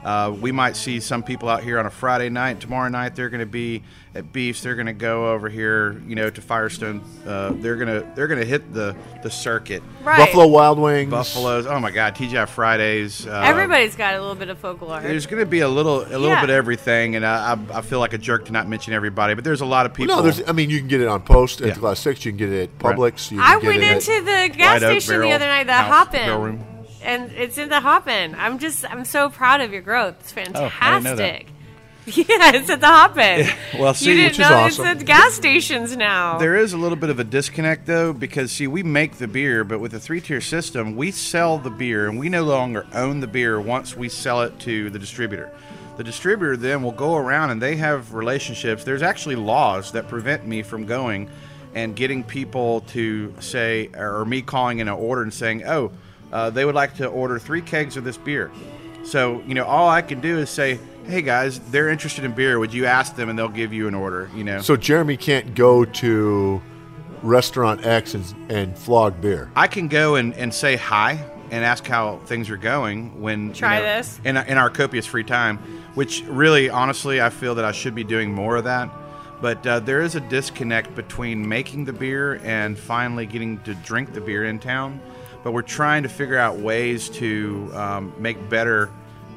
Uh, 0.05 0.35
we 0.39 0.53
might 0.53 0.77
see 0.77 1.01
some 1.01 1.23
people 1.23 1.49
out 1.49 1.63
here 1.63 1.79
on 1.79 1.87
a 1.87 1.91
Friday 1.91 2.29
night. 2.29 2.61
Tomorrow 2.61 2.89
night 2.89 3.15
they're 3.17 3.31
going 3.31 3.41
to 3.41 3.47
be 3.47 3.83
at 4.15 4.33
Beefs. 4.33 4.63
They're 4.63 4.75
going 4.75 4.87
to 4.87 4.93
go 4.93 5.33
over 5.33 5.49
here, 5.49 6.01
you 6.07 6.15
know, 6.17 6.31
to 6.31 6.41
Firestone. 6.41 7.01
Uh, 7.27 7.53
they're 7.55 7.77
going 7.77 7.89
to 7.89 8.07
they're 8.17 8.27
going 8.27 8.41
to 8.41 8.47
hit 8.47 8.73
the 8.75 8.97
the 9.23 9.31
circuit. 9.31 9.83
Right. 10.03 10.19
Buffalo 10.19 10.47
Wild 10.49 10.79
Wings. 10.79 11.11
Buffaloes. 11.11 11.67
Oh 11.67 11.79
my 11.79 11.91
God, 11.91 12.15
TGI 12.17 12.49
Fridays. 12.49 13.27
Uh, 13.27 13.43
Everybody's 13.45 13.95
got 13.97 14.15
a 14.15 14.21
little 14.21 14.35
bit 14.35 14.49
of 14.49 14.59
folklore. 14.59 15.01
There's 15.01 15.27
going 15.27 15.41
to 15.41 15.47
be 15.51 15.61
a 15.61 15.69
little 15.69 16.01
a 16.03 16.09
little 16.19 16.29
Yeah. 16.29 16.41
bit 16.41 16.51
of 16.51 16.57
everything, 16.57 17.15
and 17.17 17.25
I, 17.25 17.53
I 17.73 17.79
I 17.79 17.81
feel 17.83 18.01
like 18.01 18.13
a 18.13 18.19
jerk 18.19 18.47
to 18.47 18.53
not 18.53 18.69
mention 18.69 18.93
everybody, 18.95 19.35
but 19.35 19.45
there's 19.45 19.61
a 19.61 19.67
lot 19.67 19.87
of 19.87 19.95
people. 19.95 20.17
No, 20.17 20.23
there's. 20.23 20.43
I 20.49 20.53
mean, 20.53 20.71
you 20.71 20.79
can 20.79 20.89
get 20.89 21.01
it 21.01 21.09
on 21.09 21.23
Post 21.23 21.61
at 21.61 21.69
Yeah. 21.69 21.75
Class 21.75 22.01
Six. 22.01 22.25
You 22.25 22.33
can 22.33 22.39
get 22.39 22.49
it 22.51 22.63
at 22.79 22.83
Right. 22.85 22.97
Publix. 22.97 23.31
You 23.31 23.39
can 23.39 23.47
I 23.47 23.61
get 23.61 23.67
went 23.67 23.83
it 23.83 23.91
into 23.93 24.13
at, 24.13 24.49
the 24.51 24.59
gas 24.59 24.83
White 24.83 24.91
Oak 24.91 25.01
station 25.03 25.21
the 25.21 25.33
other 25.33 25.47
night, 25.47 25.65
the 25.69 25.73
House 25.73 26.09
Hoppin', 26.09 26.65
and 27.03 27.31
it's 27.33 27.59
in 27.59 27.69
the 27.69 27.81
Hoppin'. 27.81 28.35
I'm 28.37 28.59
just, 28.59 28.85
I'm 28.91 29.05
so 29.05 29.29
proud 29.29 29.61
of 29.61 29.73
your 29.73 29.83
growth. 29.83 30.17
It's 30.37 30.51
Oh, 30.59 30.69
I 32.07 32.11
didn't 32.11 32.29
know 32.29 32.37
fantastic. 32.37 32.41
Yeah, 32.41 32.55
it's 32.55 32.71
at 32.71 32.81
the 32.81 32.87
Hoppin'. 32.87 33.81
Well, 33.81 33.95
see, 33.95 34.11
you 34.11 34.15
didn't 34.17 34.27
which 34.31 34.39
is 34.41 34.51
know 34.51 34.57
awesome. 34.57 34.87
it's 34.87 35.01
at 35.01 35.07
gas 35.07 35.35
stations 35.35 35.97
now. 35.97 36.39
There 36.39 36.57
is 36.57 36.73
a 36.73 36.77
little 36.79 36.97
bit 36.97 37.11
of 37.11 37.19
a 37.19 37.25
disconnect 37.25 37.87
though, 37.87 38.13
because 38.13 38.53
see, 38.53 38.67
we 38.67 38.83
make 38.83 39.17
the 39.17 39.29
beer, 39.29 39.65
but 39.65 39.81
with 39.81 39.93
the 39.93 40.01
three 40.01 40.21
tier 40.21 40.41
system, 40.41 40.97
we 40.97 41.11
sell 41.11 41.59
the 41.59 41.71
beer, 41.71 42.09
and 42.09 42.19
we 42.19 42.29
no 42.29 42.45
longer 42.45 42.87
own 42.95 43.21
the 43.21 43.27
beer 43.27 43.61
once 43.61 43.97
we 43.97 44.09
sell 44.09 44.43
it 44.43 44.59
to 44.61 44.91
the 44.91 44.99
distributor. 44.99 45.53
The 45.97 46.05
distributor 46.05 46.57
then 46.57 46.83
will 46.83 46.93
go 46.93 47.17
around 47.17 47.51
and 47.51 47.61
they 47.61 47.77
have 47.77 48.15
relationships. 48.15 48.85
There's 48.85 49.03
actually 49.03 49.37
laws 49.37 49.93
that 49.93 50.09
prevent 50.09 50.47
me 50.47 50.63
from 50.63 50.87
going 50.87 51.29
and 51.75 51.95
getting 51.95 52.25
people 52.25 52.81
to 52.89 53.35
say, 53.41 53.91
or 53.95 54.25
me 54.25 54.43
calling 54.43 54.79
in 54.79 54.89
an 54.89 54.95
order 54.95 55.23
and 55.23 55.33
saying, 55.33 55.65
oh, 55.67 55.93
uh, 56.33 56.51
they 56.51 56.65
would 56.65 56.75
like 56.75 56.97
to 56.97 57.07
order 57.07 57.39
three 57.39 57.61
kegs 57.61 57.97
of 57.97 58.05
this 58.05 58.17
beer. 58.17 58.51
So, 59.05 59.43
you 59.47 59.55
know, 59.55 59.65
all 59.65 59.89
I 59.89 60.03
can 60.03 60.21
do 60.21 60.39
is 60.39 60.51
say, 60.51 60.79
hey 61.07 61.23
guys, 61.23 61.59
they're 61.71 61.89
interested 61.89 62.25
in 62.25 62.33
beer. 62.33 62.59
Would 62.59 62.73
you 62.73 62.87
ask 62.87 63.17
them 63.17 63.29
and 63.29 63.39
they'll 63.39 63.49
give 63.49 63.73
you 63.73 63.89
an 63.89 63.95
order, 63.95 64.31
you 64.35 64.45
know? 64.45 64.61
so 64.61 64.77
Jeremy 64.77 65.17
can't 65.17 65.55
go 65.55 65.85
to 65.85 66.63
Restaurant 67.23 67.85
X 67.85 68.15
and, 68.15 68.51
and 68.51 68.79
flog 68.79 69.21
beer. 69.21 69.51
I 69.57 69.67
can 69.67 69.89
go 69.89 70.15
and, 70.17 70.35
and 70.35 70.53
say 70.55 70.77
hi 70.77 71.25
and 71.51 71.65
ask 71.65 71.85
how 71.87 72.19
things 72.27 72.49
are 72.49 72.57
going 72.57 73.21
when 73.21 73.49
you 73.49 73.55
Try 73.55 73.79
know, 73.79 73.85
this. 73.85 74.21
in, 74.25 74.37
in 74.37 74.57
our 74.57 74.71
copious 74.71 75.05
free 75.05 75.25
time, 75.25 75.59
which 75.95 76.23
really, 76.29 76.71
honestly, 76.71 77.21
I 77.21 77.29
feel 77.31 77.55
that 77.57 77.65
I 77.65 77.73
should 77.73 77.95
be 77.95 78.05
doing 78.05 78.33
more 78.33 78.57
of 78.57 78.65
that. 78.65 78.89
But 79.41 79.67
uh, 79.67 79.81
there 79.81 80.01
is 80.03 80.15
a 80.15 80.21
disconnect 80.21 80.95
between 80.95 81.49
making 81.49 81.87
the 81.87 81.93
beer 81.93 82.41
and 82.45 82.79
finally 82.79 83.27
getting 83.27 83.59
to 83.63 83.75
drink 83.75 84.13
the 84.13 84.21
beer 84.21 84.45
in 84.45 84.59
town. 84.59 85.01
but 85.43 85.53
we're 85.53 85.63
trying 85.63 86.03
to 86.03 86.09
figure 86.09 86.37
out 86.37 86.59
ways 86.59 87.09
to 87.09 87.71
um, 87.75 88.13
make 88.19 88.49
better 88.51 88.91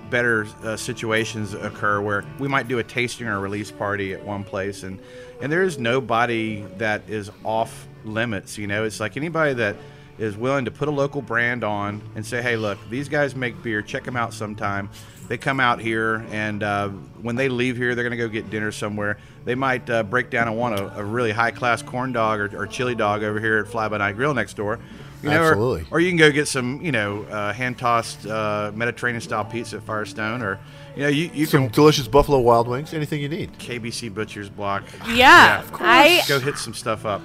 better 0.10 0.47
uh, 0.64 0.76
situations 0.76 1.54
occur 1.54 2.01
where 2.01 2.24
we 2.39 2.47
might 2.47 2.68
do 2.68 2.80
a 2.80 2.84
tasting 2.84 3.28
or 3.28 3.38
a 3.38 3.39
release 3.39 3.72
party 3.72 4.14
at 4.14 4.24
one 4.24 4.43
place 4.43 4.84
and 4.84 4.99
and 5.41 5.51
there 5.51 5.64
is 5.64 5.78
nobody 5.78 6.64
that 6.78 7.01
is 7.08 7.32
off 7.43 7.88
limits 8.06 8.58
you 8.58 8.68
know? 8.68 8.84
It's 8.84 8.99
like 8.99 9.18
anybody 9.18 9.54
that 9.56 9.76
is 10.20 10.38
willing 10.38 10.66
to 10.66 10.72
put 10.72 10.88
a 10.88 10.91
local 10.91 11.22
brand 11.22 11.64
on 11.64 12.01
and 12.16 12.26
say 12.26 12.41
hey 12.41 12.56
look 12.56 12.78
these 12.89 13.10
guys 13.10 13.36
make 13.36 13.62
beer 13.64 13.82
check 13.82 14.04
them 14.04 14.16
out 14.16 14.34
sometime. 14.34 14.89
They 15.28 15.38
come 15.38 15.60
out 15.60 15.80
here 15.80 16.26
and 16.32 16.62
uh, 16.62 16.89
when 17.22 17.36
they 17.36 17.49
leave 17.49 17.78
here 17.78 17.95
they're 17.95 18.04
going 18.04 18.18
to 18.18 18.18
go 18.18 18.28
get 18.28 18.49
dinner 18.49 18.72
somewhere. 18.72 19.18
They 19.45 19.56
might 19.56 19.89
uh, 19.89 20.04
break 20.04 20.30
down 20.30 20.47
and 20.47 20.58
want 20.58 20.80
a, 20.80 20.99
a 20.99 21.04
really 21.04 21.32
high 21.32 21.51
class 21.51 21.82
corn 21.82 22.14
dog 22.14 22.39
or, 22.39 22.64
or 22.64 22.68
chili 22.68 22.95
dog 22.95 23.24
over 23.24 23.39
here 23.39 23.60
at 23.60 23.68
fly 23.68 23.88
by 23.88 23.97
night 23.97 24.16
grill 24.16 24.34
next 24.34 24.56
door 24.56 24.80
you 25.24 25.30
know, 25.30 25.41
or- 25.41 25.49
Absolutely. 25.51 25.86
or 25.91 25.99
you 25.99 26.09
can 26.09 26.17
go 26.17 26.32
get 26.32 26.47
some, 26.47 26.82
you 26.82 26.91
know, 26.91 27.24
uh, 27.24 27.53
hand 27.53 27.78
tossed 27.78 28.26
uh, 28.28 28.71
Mediterranean 28.76 29.21
style 29.21 29.45
pizza 29.45 29.78
at 29.78 29.84
Firestone, 29.84 30.41
or 30.41 30.59
you 30.95 31.03
know, 31.03 31.07
you, 31.07 31.32
you 31.34 31.45
Some 31.45 31.63
can 31.65 31.71
delicious 31.74 32.07
Buffalo 32.07 32.39
Wild 32.39 32.67
Wings. 32.67 32.93
Anything 32.93 33.21
you 33.21 33.30
need. 33.30 33.53
KBC 33.57 34.13
Butcher's 34.13 34.49
Block. 34.49 34.84
Yeah, 35.07 35.15
yeah 35.15 35.59
of 35.61 35.74
I- 35.82 36.21
Go 36.28 36.39
hit 36.39 36.57
some 36.57 36.74
stuff 36.74 37.05
up. 37.05 37.21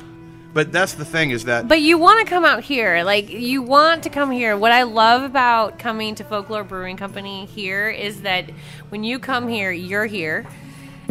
But 0.54 0.72
that's 0.72 0.94
the 0.94 1.04
thing 1.04 1.30
is 1.30 1.44
that 1.44 1.68
But 1.68 1.82
you 1.82 1.98
want 1.98 2.20
to 2.20 2.26
come 2.26 2.44
out 2.44 2.64
here. 2.64 3.02
Like, 3.04 3.28
you 3.28 3.60
want 3.62 4.04
to 4.04 4.10
come 4.10 4.30
here. 4.30 4.56
What 4.56 4.72
I 4.72 4.84
love 4.84 5.22
about 5.22 5.78
coming 5.78 6.14
to 6.16 6.24
Folklore 6.24 6.64
Brewing 6.64 6.96
Company 6.96 7.44
here 7.44 7.90
is 7.90 8.22
that 8.22 8.48
when 8.88 9.04
you 9.04 9.18
come 9.18 9.46
here, 9.46 9.70
you're 9.70 10.06
here. 10.06 10.46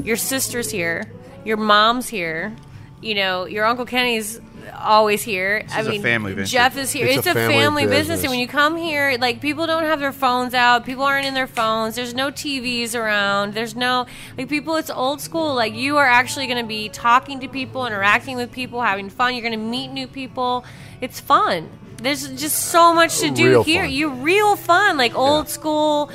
Your 0.04 0.18
sister's 0.18 0.72
here. 0.72 1.12
Your 1.46 1.58
mom's 1.58 2.08
here. 2.10 2.56
You 3.00 3.14
know, 3.14 3.46
your 3.46 3.66
Uncle 3.66 3.86
Kenny's 3.86 4.42
always 4.74 5.22
here. 5.22 5.64
I 5.72 5.82
is 5.82 5.88
a 5.88 5.90
mean, 5.92 6.02
family 6.02 6.34
venture. 6.34 6.50
Jeff 6.50 6.78
is 6.78 6.92
here. 6.92 7.06
It's 7.08 7.20
It's, 7.20 7.28
a 7.28 7.32
a, 7.32 7.34
family 7.34 7.54
family, 7.56 7.84
business. 7.86 8.00
business. 8.00 8.24
And 8.24 8.30
when 8.32 8.40
you 8.40 8.48
come 8.48 8.78
here, 8.78 9.18
like, 9.20 9.42
people 9.42 9.66
don't 9.68 9.84
have 9.84 10.00
their 10.00 10.12
phones 10.12 10.54
out. 10.54 10.86
People 10.86 11.04
aren't 11.04 11.26
in 11.26 11.34
their 11.34 11.48
phones. 11.48 11.96
There's 11.96 12.14
no 12.14 12.32
TVs 12.32 12.96
around. 12.96 13.54
There's 13.54 13.76
no, 13.76 14.06
like, 14.38 14.50
people, 14.50 14.76
it's 14.76 14.90
old 14.90 15.22
school. 15.22 15.54
Like, 15.56 15.74
you 15.74 15.98
are 15.98 16.06
actually 16.08 16.48
going 16.48 16.62
to 16.62 16.68
be 16.68 16.90
talking 16.90 17.40
to 17.42 17.48
people, 17.48 17.86
interacting 17.86 18.36
with 18.38 18.52
people, 18.52 18.82
having 18.82 19.10
fun. 19.10 19.34
You're 19.34 19.42
going 19.44 19.52
to 19.60 19.66
meet 19.66 19.88
new 19.90 20.08
people. 20.08 20.66
It's 21.02 21.20
fun. 21.20 21.70
There's 22.00 22.28
just 22.40 22.66
so 22.66 22.94
much 22.94 23.18
to 23.22 23.32
do 23.32 23.48
Real 23.50 23.64
here. 23.64 23.84
fun. 23.84 23.92
You 23.92 24.10
real 24.12 24.56
fun, 24.56 24.98
like 24.98 25.16
old 25.16 25.46
Yeah. 25.48 25.52
school 25.52 26.12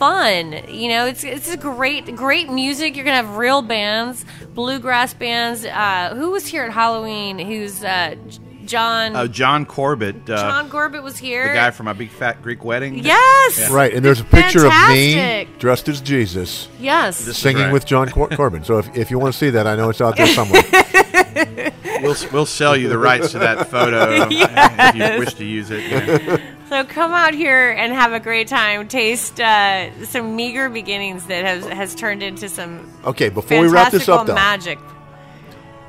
fun. 0.00 0.52
You 0.68 0.88
know, 0.88 1.06
it's 1.06 1.22
it's 1.24 1.52
a 1.52 1.58
great 1.58 2.16
great 2.16 2.48
music. 2.50 2.96
You're 2.96 3.04
gonna 3.04 3.16
have 3.18 3.36
real 3.36 3.60
bands, 3.60 4.24
bluegrass 4.54 5.12
bands. 5.14 5.64
Uh, 5.66 6.14
who 6.16 6.30
was 6.30 6.46
here 6.46 6.64
at 6.64 6.72
Halloween? 6.72 7.38
Who's 7.38 7.84
uh, 7.84 8.16
John? 8.64 9.14
uh, 9.14 9.26
John 9.26 9.66
Corbett, 9.66 10.16
uh, 10.30 10.36
John 10.36 10.70
Corbett 10.70 11.02
was 11.02 11.18
here. 11.18 11.48
the 11.48 11.54
guy 11.54 11.70
from 11.70 11.86
a 11.86 11.92
big 11.94 12.08
fat 12.10 12.40
Greek 12.42 12.64
wedding, 12.64 12.98
Yes. 13.00 13.68
Right, 13.70 13.92
and 13.92 14.02
there's 14.02 14.20
a 14.20 14.24
picture 14.24 14.64
of 14.66 14.72
me 14.88 15.46
dressed 15.58 15.88
as 15.90 16.00
Jesus 16.00 16.68
Yes. 16.80 17.24
This- 17.26 17.36
singing 17.36 17.64
right. 17.64 17.72
with 17.72 17.84
John 17.84 18.08
Cor- 18.08 18.28
Corbin. 18.36 18.64
So 18.64 18.78
if, 18.78 18.96
if 18.96 19.10
you 19.10 19.18
want 19.18 19.34
to 19.34 19.38
see 19.38 19.50
that, 19.50 19.66
I 19.66 19.76
know 19.76 19.90
it's 19.90 20.00
out 20.00 20.16
there 20.16 20.26
somewhere. 20.28 20.62
we'll 22.02 22.16
we'll 22.32 22.46
sell 22.46 22.74
you 22.76 22.88
the 22.88 22.96
rights 22.98 23.32
to 23.32 23.38
that 23.40 23.68
photo 23.70 24.26
if 24.30 24.94
you 24.94 25.18
wish 25.18 25.34
to 25.34 25.44
use 25.44 25.70
it. 25.70 25.82
yeah. 25.90 26.40
So 26.70 26.84
come 26.84 27.10
out 27.10 27.34
here 27.34 27.72
and 27.72 27.92
have 27.92 28.12
a 28.12 28.20
great 28.20 28.46
time. 28.46 28.86
Taste 28.86 29.40
uh, 29.40 30.04
some 30.04 30.36
meager 30.36 30.68
beginnings 30.68 31.26
that 31.26 31.44
has 31.44 31.66
has 31.66 31.96
turned 31.96 32.22
into 32.22 32.48
some 32.48 32.88
Okay, 33.04 33.28
before 33.28 33.62
we 33.62 33.66
wrap 33.66 33.90
this 33.90 34.08
up, 34.08 34.28
though, 34.28 34.36
magic. 34.36 34.78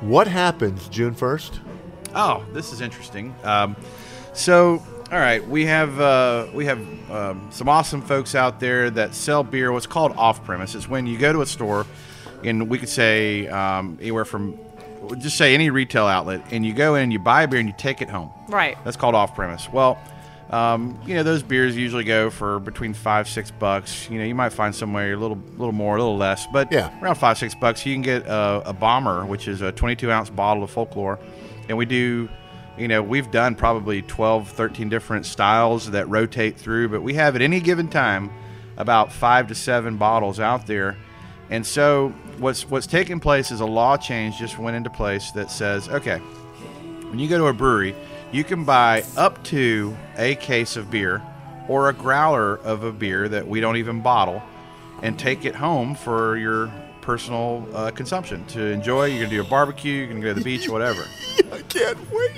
what 0.00 0.26
happens 0.26 0.88
June 0.88 1.14
1st? 1.14 1.60
Oh, 2.16 2.44
this 2.52 2.72
is 2.72 2.80
interesting. 2.80 3.32
Um, 3.44 3.76
so, 4.32 4.82
all 5.12 5.20
right, 5.20 5.46
we 5.46 5.66
have 5.66 6.00
uh, 6.00 6.48
we 6.52 6.64
have 6.64 6.80
um, 7.12 7.46
some 7.52 7.68
awesome 7.68 8.02
folks 8.02 8.34
out 8.34 8.58
there 8.58 8.90
that 8.90 9.14
sell 9.14 9.44
beer. 9.44 9.70
What's 9.70 9.86
called 9.86 10.10
off 10.16 10.42
premise 10.42 10.74
is 10.74 10.88
when 10.88 11.06
you 11.06 11.16
go 11.16 11.32
to 11.32 11.42
a 11.42 11.46
store, 11.46 11.86
and 12.42 12.68
we 12.68 12.78
could 12.78 12.88
say 12.88 13.46
um, 13.46 13.98
anywhere 14.00 14.24
from 14.24 14.58
just 15.18 15.36
say 15.36 15.54
any 15.54 15.70
retail 15.70 16.06
outlet, 16.08 16.44
and 16.50 16.66
you 16.66 16.74
go 16.74 16.96
in 16.96 17.12
you 17.12 17.20
buy 17.20 17.44
a 17.44 17.46
beer 17.46 17.60
and 17.60 17.68
you 17.68 17.74
take 17.78 18.02
it 18.02 18.10
home. 18.10 18.32
Right. 18.48 18.76
That's 18.82 18.96
called 18.96 19.14
off 19.14 19.36
premise. 19.36 19.68
Well, 19.72 19.96
um, 20.52 21.00
you 21.06 21.14
know 21.14 21.22
those 21.22 21.42
beers 21.42 21.76
usually 21.76 22.04
go 22.04 22.28
for 22.30 22.58
between 22.60 22.92
five 22.94 23.28
six 23.28 23.50
bucks. 23.50 24.08
You 24.10 24.18
know 24.18 24.24
you 24.24 24.34
might 24.34 24.50
find 24.52 24.74
somewhere 24.74 25.12
a 25.12 25.16
little 25.16 25.38
little 25.56 25.72
more, 25.72 25.96
a 25.96 26.00
little 26.00 26.16
less, 26.16 26.46
but 26.52 26.70
Yeah. 26.70 26.90
around 27.02 27.14
five 27.16 27.38
six 27.38 27.54
bucks 27.54 27.84
you 27.86 27.94
can 27.94 28.02
get 28.02 28.26
a, 28.26 28.62
a 28.66 28.72
bomber, 28.72 29.24
which 29.24 29.48
is 29.48 29.60
a 29.62 29.72
22 29.72 30.10
ounce 30.10 30.30
bottle 30.30 30.62
of 30.62 30.70
folklore, 30.70 31.18
and 31.68 31.76
we 31.78 31.86
do. 31.86 32.28
You 32.78 32.88
know, 32.88 33.02
we've 33.02 33.30
done 33.30 33.54
probably 33.54 34.00
12, 34.00 34.48
13 34.48 34.88
different 34.88 35.26
styles 35.26 35.90
that 35.90 36.08
rotate 36.08 36.56
through, 36.58 36.88
but 36.88 37.02
we 37.02 37.12
have 37.14 37.36
at 37.36 37.42
any 37.42 37.60
given 37.60 37.86
time 37.86 38.30
about 38.78 39.12
five 39.12 39.48
to 39.48 39.54
seven 39.54 39.98
bottles 39.98 40.40
out 40.40 40.66
there. 40.66 40.96
And 41.50 41.66
so, 41.66 42.14
what's 42.38 42.68
what's 42.70 42.86
taking 42.86 43.20
place 43.20 43.50
is 43.50 43.60
a 43.60 43.66
law 43.66 43.98
change 43.98 44.38
just 44.38 44.58
went 44.58 44.74
into 44.74 44.88
place 44.88 45.32
that 45.32 45.50
says, 45.50 45.90
okay, 45.90 46.16
when 47.10 47.18
you 47.18 47.28
go 47.28 47.36
to 47.36 47.46
a 47.48 47.52
brewery, 47.52 47.94
you 48.32 48.44
can 48.44 48.64
buy 48.64 49.04
up 49.16 49.42
to 49.44 49.96
a 50.16 50.34
case 50.36 50.76
of 50.76 50.90
beer 50.90 51.22
or 51.68 51.88
a 51.88 51.92
growler 51.92 52.56
of 52.56 52.82
a 52.82 52.90
beer 52.90 53.28
that 53.28 53.46
we 53.46 53.60
don't 53.60 53.76
even 53.76 54.00
bottle 54.00 54.42
and 55.02 55.18
take 55.18 55.44
it 55.44 55.54
home 55.54 55.94
for 55.94 56.36
your 56.36 56.72
personal 57.02 57.66
uh, 57.74 57.90
consumption 57.90 58.44
to 58.46 58.60
enjoy. 58.66 59.06
You're 59.06 59.18
going 59.18 59.30
to 59.30 59.36
do 59.36 59.42
a 59.42 59.44
barbecue, 59.44 59.92
you're 59.92 60.06
going 60.06 60.20
to 60.20 60.22
go 60.22 60.32
to 60.32 60.38
the 60.38 60.44
beach, 60.44 60.68
whatever. 60.68 61.04
I 61.52 61.60
can't 61.62 61.98
wait. 62.10 62.32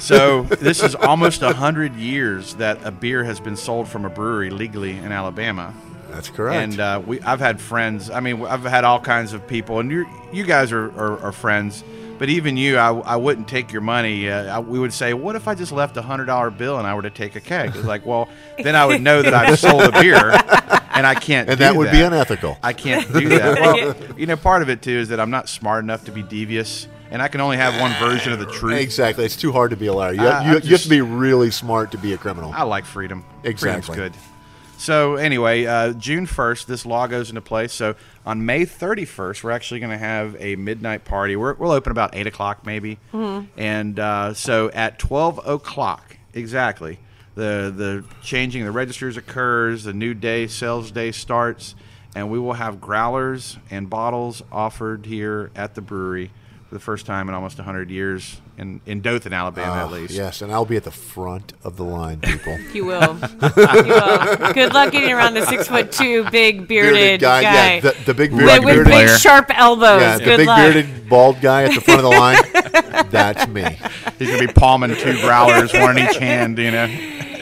So, 0.00 0.42
this 0.42 0.82
is 0.82 0.94
almost 0.94 1.42
100 1.42 1.96
years 1.96 2.54
that 2.56 2.84
a 2.84 2.92
beer 2.92 3.24
has 3.24 3.40
been 3.40 3.56
sold 3.56 3.88
from 3.88 4.04
a 4.04 4.10
brewery 4.10 4.50
legally 4.50 4.96
in 4.96 5.10
Alabama. 5.10 5.74
That's 6.10 6.28
correct. 6.28 6.72
And 6.72 6.80
uh, 6.80 7.02
we, 7.04 7.20
I've 7.22 7.40
had 7.40 7.60
friends. 7.60 8.10
I 8.10 8.20
mean, 8.20 8.44
I've 8.44 8.62
had 8.62 8.84
all 8.84 9.00
kinds 9.00 9.32
of 9.32 9.46
people, 9.48 9.80
and 9.80 9.90
you, 9.90 10.06
you 10.32 10.44
guys 10.44 10.70
are, 10.70 10.90
are, 10.92 11.18
are 11.20 11.32
friends. 11.32 11.82
But 12.20 12.28
even 12.28 12.58
you, 12.58 12.76
I, 12.76 12.90
I 12.92 13.16
wouldn't 13.16 13.48
take 13.48 13.72
your 13.72 13.80
money. 13.80 14.28
Uh, 14.28 14.56
I, 14.56 14.58
we 14.60 14.78
would 14.78 14.92
say, 14.92 15.14
"What 15.14 15.36
if 15.36 15.48
I 15.48 15.54
just 15.54 15.72
left 15.72 15.96
a 15.96 16.02
hundred 16.02 16.26
dollar 16.26 16.50
bill 16.50 16.76
and 16.78 16.86
I 16.86 16.94
were 16.94 17.00
to 17.00 17.08
take 17.10 17.34
a 17.34 17.40
keg?" 17.40 17.70
It's 17.74 17.86
like, 17.86 18.04
well, 18.04 18.28
then 18.58 18.76
I 18.76 18.84
would 18.84 19.00
know 19.00 19.22
that 19.22 19.32
I've 19.32 19.58
sold 19.58 19.80
a 19.84 19.92
beer, 19.92 20.30
and 20.92 21.06
I 21.06 21.14
can't. 21.14 21.48
and 21.48 21.56
do 21.58 21.64
that 21.64 21.74
would 21.74 21.90
be 21.90 22.02
unethical. 22.02 22.58
I 22.62 22.74
can't 22.74 23.10
do 23.10 23.30
that. 23.30 23.58
Well, 23.60 23.96
you 24.18 24.26
know, 24.26 24.36
part 24.36 24.60
of 24.60 24.68
it 24.68 24.82
too 24.82 24.90
is 24.98 25.08
that 25.08 25.18
I'm 25.18 25.30
not 25.30 25.48
smart 25.48 25.82
enough 25.82 26.04
to 26.04 26.12
be 26.12 26.22
devious, 26.22 26.86
and 27.10 27.22
I 27.22 27.28
can 27.28 27.40
only 27.40 27.56
have 27.56 27.80
one 27.80 27.94
version 27.98 28.34
of 28.34 28.38
the 28.38 28.44
truth. 28.52 28.78
Exactly. 28.78 29.24
It's 29.24 29.34
too 29.36 29.50
hard 29.50 29.70
to 29.70 29.76
be 29.78 29.86
a 29.86 29.94
liar. 29.94 30.12
You, 30.12 30.20
I- 30.20 30.44
you, 30.50 30.56
I'm 30.58 30.62
you 30.62 30.70
have 30.72 30.82
to 30.82 30.88
be 30.90 31.00
really 31.00 31.50
smart 31.50 31.90
to 31.92 31.98
be 31.98 32.12
a 32.12 32.18
criminal. 32.18 32.52
I 32.54 32.64
like 32.64 32.84
freedom. 32.84 33.24
Exactly. 33.44 33.94
Freedom's 33.94 34.14
good. 34.16 34.22
So 34.76 35.16
anyway, 35.16 35.66
uh, 35.66 35.92
June 35.94 36.24
first, 36.26 36.66
this 36.66 36.86
law 36.86 37.06
goes 37.06 37.28
into 37.28 37.42
place. 37.42 37.72
So 37.72 37.96
on 38.26 38.44
May 38.44 38.64
thirty 38.64 39.04
first, 39.04 39.42
we're 39.42 39.50
actually 39.50 39.80
going 39.80 39.92
to 39.92 39.98
have 39.98 40.36
a 40.38 40.56
midnight 40.56 41.04
party. 41.04 41.36
We're, 41.36 41.54
we'll 41.54 41.72
open 41.72 41.90
about 41.90 42.14
eight 42.14 42.26
o'clock, 42.26 42.66
maybe, 42.66 42.98
and 43.56 43.98
uh, 43.98 44.34
so 44.34 44.70
at 44.70 44.98
twelve 44.98 45.40
o'clock 45.46 46.16
exactly, 46.34 46.98
the 47.34 47.72
the 47.74 48.04
changing 48.22 48.64
the 48.64 48.70
registers 48.70 49.16
occurs. 49.16 49.84
The 49.84 49.92
new 49.92 50.14
day, 50.14 50.46
sales 50.46 50.90
day 50.90 51.12
starts, 51.12 51.74
and 52.14 52.30
we 52.30 52.38
will 52.38 52.54
have 52.54 52.80
growlers 52.80 53.56
and 53.70 53.88
bottles 53.88 54.42
offered 54.52 55.06
here 55.06 55.50
at 55.56 55.74
the 55.74 55.80
brewery 55.80 56.30
for 56.68 56.74
the 56.74 56.80
first 56.80 57.06
time 57.06 57.28
in 57.28 57.34
almost 57.34 57.58
hundred 57.58 57.90
years 57.90 58.40
in 58.60 58.80
in 58.86 59.00
Dothan, 59.00 59.32
Alabama, 59.32 59.72
Ah, 59.72 59.84
at 59.86 59.90
least. 59.92 60.12
Yes, 60.14 60.42
and 60.42 60.52
I'll 60.52 60.64
be 60.64 60.76
at 60.76 60.84
the 60.84 60.90
front 60.90 61.52
of 61.64 61.76
the 61.76 61.82
line, 61.84 62.20
people. 62.20 62.56
You 62.74 62.84
will. 62.84 63.18
you 63.18 63.38
will. 63.40 64.52
Good 64.52 64.72
luck 64.74 64.92
getting 64.92 65.10
around 65.12 65.34
the 65.34 65.44
six 65.46 65.66
foot 65.66 65.90
two 65.90 66.28
big 66.30 66.68
bearded, 66.68 67.20
guy, 67.20 67.42
guy. 67.42 67.74
yeah, 67.74 67.80
the, 67.80 67.96
the 68.06 68.14
big 68.14 68.32
with, 68.32 68.46
bearded, 68.46 68.64
with 68.64 68.86
big 68.86 69.08
sharp 69.18 69.46
elbows. 69.58 70.00
yeah, 70.00 70.18
the 70.18 70.24
Good 70.24 70.36
big 70.38 70.46
luck. 70.46 70.58
bearded 70.58 71.08
bald 71.08 71.40
guy 71.40 71.64
at 71.64 71.74
the 71.74 71.80
front 71.80 72.00
of 72.00 72.04
the 72.04 72.10
line. 72.10 72.38
That's 73.10 73.48
me. 73.48 73.64
He's 74.18 74.28
gonna 74.30 74.46
be 74.46 74.52
palming 74.52 74.94
two 74.96 75.20
growlers, 75.22 75.72
one 75.72 75.98
in 75.98 76.08
each 76.08 76.16
hand, 76.18 76.58
you 76.58 76.70
know, 76.70 76.86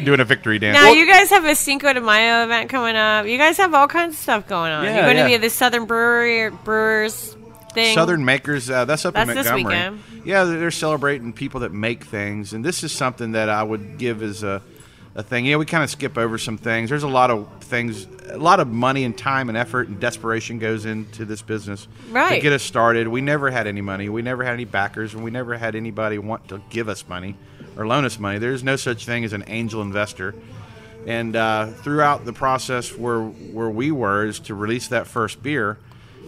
doing 0.04 0.20
a 0.20 0.24
victory 0.24 0.58
dance. 0.58 0.78
Now 0.78 0.92
you 0.92 1.06
guys 1.06 1.28
have 1.30 1.44
a 1.44 1.54
Cinco 1.54 1.92
de 1.92 2.00
Mayo 2.00 2.44
event 2.44 2.70
coming 2.70 2.96
up. 2.96 3.26
You 3.26 3.36
guys 3.36 3.56
have 3.58 3.74
all 3.74 3.88
kinds 3.88 4.14
of 4.14 4.20
stuff 4.20 4.46
going 4.48 4.70
on. 4.72 4.84
Yeah, 4.84 4.94
You're 4.94 5.04
going 5.04 5.16
to 5.18 5.24
be 5.26 5.34
at 5.34 5.40
the 5.40 5.50
Southern 5.50 5.84
Brewery 5.86 6.50
Brewers 6.50 7.36
thing. 7.78 7.94
Southern 7.94 8.24
Makers, 8.24 8.70
uh, 8.70 8.84
that's 8.84 9.04
up 9.04 9.14
That's 9.14 9.30
in 9.30 9.36
this 9.36 9.46
Montgomery. 9.46 9.74
weekend. 9.74 10.26
Yeah, 10.26 10.44
they're, 10.44 10.70
celebrating 10.70 11.32
people 11.32 11.60
that 11.60 11.72
make 11.72 12.04
things, 12.04 12.52
and 12.52 12.64
this 12.64 12.84
is 12.84 12.92
something 12.92 13.32
that 13.32 13.48
I 13.48 13.62
would 13.62 13.98
give 13.98 14.22
as 14.22 14.42
a, 14.42 14.62
a 15.14 15.22
thing. 15.22 15.46
Yeah, 15.46 15.56
we 15.56 15.66
kind 15.66 15.82
of 15.82 15.90
skip 15.90 16.18
over 16.18 16.38
some 16.38 16.58
things. 16.58 16.90
There's 16.90 17.02
a 17.02 17.08
lot 17.08 17.30
of 17.30 17.48
things, 17.62 18.06
a 18.28 18.36
lot 18.36 18.60
of 18.60 18.68
money 18.68 19.04
and 19.04 19.16
time 19.16 19.48
and 19.48 19.56
effort 19.56 19.88
and 19.88 19.98
desperation 19.98 20.58
goes 20.58 20.84
into 20.84 21.24
this 21.24 21.42
business 21.42 21.88
right. 22.10 22.36
to 22.36 22.40
get 22.40 22.52
us 22.52 22.62
started. 22.62 23.08
We 23.08 23.20
never 23.20 23.50
had 23.50 23.66
any 23.66 23.80
money. 23.80 24.08
We 24.08 24.22
never 24.22 24.44
had 24.44 24.54
any 24.54 24.64
backers, 24.64 25.14
and 25.14 25.24
we 25.24 25.30
never 25.30 25.56
had 25.56 25.74
anybody 25.74 26.18
want 26.18 26.48
to 26.48 26.60
give 26.70 26.88
us 26.88 27.06
money 27.08 27.36
or 27.76 27.86
loan 27.86 28.04
us 28.04 28.18
money. 28.18 28.38
There's 28.38 28.64
no 28.64 28.76
such 28.76 29.06
thing 29.06 29.24
as 29.24 29.32
an 29.32 29.44
angel 29.46 29.82
investor. 29.82 30.34
And 31.06 31.36
uh, 31.36 31.68
throughout 31.68 32.24
the 32.24 32.32
process 32.32 32.94
where 32.94 33.22
where 33.22 33.70
we 33.70 33.90
were 33.90 34.26
is 34.26 34.40
to 34.40 34.54
release 34.54 34.88
that 34.88 35.06
first 35.06 35.42
beer, 35.42 35.78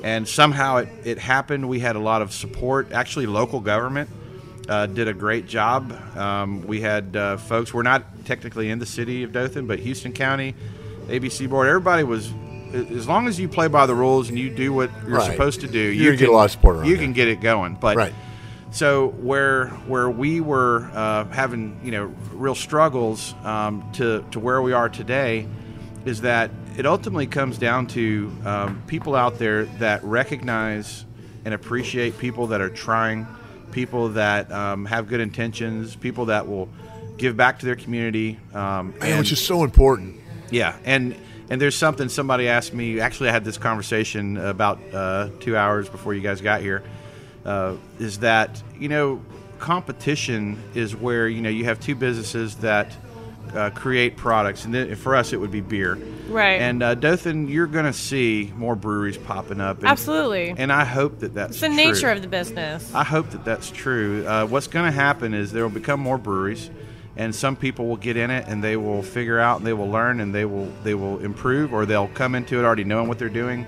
and 0.02 0.26
somehow 0.28 0.78
it, 0.78 0.88
it 1.04 1.18
happened. 1.18 1.68
We 1.68 1.80
had 1.80 1.96
a 1.96 2.00
lot 2.00 2.22
of 2.22 2.32
support, 2.32 2.92
actually 2.92 3.26
local 3.26 3.60
government. 3.60 4.08
uh, 4.68 4.86
did 4.86 5.08
a 5.08 5.12
great 5.14 5.46
job. 5.48 5.92
Um, 6.16 6.62
we 6.66 6.80
had 6.80 7.16
uh, 7.16 7.36
folks. 7.38 7.74
We're 7.74 7.82
not 7.82 8.04
technically 8.24 8.70
in 8.70 8.78
the 8.78 8.86
city 8.86 9.24
of 9.24 9.32
Dothan, 9.32 9.66
but 9.66 9.80
Houston 9.80 10.12
County, 10.12 10.54
ABC 11.08 11.48
board. 11.48 11.66
Everybody 11.68 12.04
was. 12.04 12.32
As 12.72 13.08
long 13.08 13.26
as 13.26 13.40
you 13.40 13.48
play 13.48 13.66
by 13.66 13.86
the 13.86 13.96
rules 13.96 14.28
and 14.28 14.38
you 14.38 14.48
do 14.48 14.72
what 14.72 14.90
you're 15.08 15.16
Right. 15.16 15.28
supposed 15.32 15.62
to 15.62 15.66
do, 15.66 15.76
You're 15.80 15.92
you 15.92 16.04
gonna 16.10 16.16
get 16.18 16.28
a 16.28 16.32
lot 16.32 16.44
of 16.44 16.50
support 16.52 16.84
You 16.86 16.94
there. 16.96 17.02
can 17.04 17.12
get 17.12 17.26
it 17.26 17.40
going. 17.40 17.76
But 17.80 17.96
Right. 17.96 18.14
so 18.70 19.08
where 19.08 19.66
where 19.88 20.08
we 20.08 20.40
were 20.40 20.88
uh, 20.94 21.24
having 21.32 21.80
you 21.82 21.90
know 21.90 22.14
real 22.32 22.54
struggles 22.54 23.34
um, 23.42 23.82
to 23.94 24.24
to 24.30 24.38
where 24.38 24.62
we 24.62 24.72
are 24.72 24.88
today 24.88 25.48
is 26.04 26.20
that 26.20 26.52
it 26.80 26.86
ultimately 26.86 27.26
comes 27.26 27.58
down 27.58 27.86
to 27.86 28.32
um, 28.46 28.82
people 28.86 29.14
out 29.14 29.38
there 29.38 29.66
that 29.66 30.02
recognize 30.02 31.04
and 31.44 31.52
appreciate 31.52 32.16
people 32.16 32.46
that 32.46 32.62
are 32.62 32.70
trying, 32.70 33.26
people 33.70 34.08
that 34.08 34.50
um, 34.50 34.86
have 34.86 35.06
good 35.06 35.20
intentions, 35.20 35.94
people 35.94 36.24
that 36.24 36.48
will 36.48 36.70
give 37.18 37.36
back 37.36 37.58
to 37.58 37.66
their 37.66 37.76
community. 37.76 38.38
Um, 38.54 38.94
Man, 38.98 39.10
and- 39.10 39.18
which 39.18 39.30
is 39.30 39.44
so 39.44 39.62
important. 39.62 40.20
yeah, 40.50 40.74
and 40.86 41.14
and 41.50 41.60
there's 41.60 41.76
something 41.76 42.08
somebody 42.08 42.48
asked 42.48 42.72
me. 42.72 42.98
Actually, 42.98 43.28
I 43.28 43.32
had 43.32 43.44
this 43.44 43.58
conversation 43.58 44.38
about 44.38 44.78
uh, 44.94 45.28
two 45.38 45.58
hours 45.58 45.86
before 45.86 46.14
you 46.14 46.22
guys 46.22 46.40
got 46.40 46.62
here. 46.62 46.82
Uh, 47.44 47.74
is 47.98 48.20
that 48.20 48.62
you 48.78 48.88
know 48.88 49.20
competition 49.58 50.56
is 50.74 50.96
where 50.96 51.28
you 51.28 51.42
know 51.42 51.50
you 51.50 51.66
have 51.66 51.78
two 51.78 51.94
businesses 51.94 52.56
that 52.56 52.96
uh, 53.54 53.70
create 53.70 54.16
products, 54.16 54.64
and 54.64 54.74
then 54.74 54.94
for 54.96 55.16
us 55.16 55.32
it 55.32 55.38
would 55.38 55.50
be 55.50 55.60
beer. 55.60 55.98
Right. 56.28 56.60
And 56.60 56.82
uh, 56.82 56.94
Dothan, 56.94 57.48
you're 57.48 57.66
going 57.66 57.86
to 57.86 57.92
see 57.92 58.52
more 58.56 58.76
breweries 58.76 59.18
popping 59.18 59.60
up. 59.60 59.78
And, 59.78 59.88
Absolutely. 59.88 60.54
And 60.56 60.72
I 60.72 60.84
hope 60.84 61.18
that 61.20 61.34
that's 61.34 61.52
It's 61.52 61.60
the 61.60 61.66
true. 61.68 61.76
nature 61.76 62.10
of 62.10 62.22
the 62.22 62.28
business. 62.28 62.94
I 62.94 63.04
hope 63.04 63.30
that 63.30 63.44
that's 63.44 63.70
true. 63.70 64.26
Uh, 64.26 64.46
what's 64.46 64.66
going 64.68 64.86
to 64.86 64.92
happen 64.92 65.34
is 65.34 65.52
there 65.52 65.62
will 65.64 65.70
become 65.70 66.00
more 66.00 66.18
breweries, 66.18 66.70
and 67.16 67.34
some 67.34 67.56
people 67.56 67.86
will 67.86 67.96
get 67.96 68.16
in 68.16 68.30
it 68.30 68.46
and 68.46 68.62
they 68.62 68.76
will 68.76 69.02
figure 69.02 69.38
out 69.40 69.58
and 69.58 69.66
they 69.66 69.72
will 69.72 69.90
learn 69.90 70.20
and 70.20 70.34
they 70.34 70.44
will 70.44 70.72
they 70.84 70.94
will 70.94 71.18
improve 71.18 71.74
or 71.74 71.84
they'll 71.84 72.08
come 72.08 72.34
into 72.34 72.58
it 72.58 72.64
already 72.64 72.84
knowing 72.84 73.08
what 73.08 73.18
they're 73.18 73.28
doing. 73.28 73.66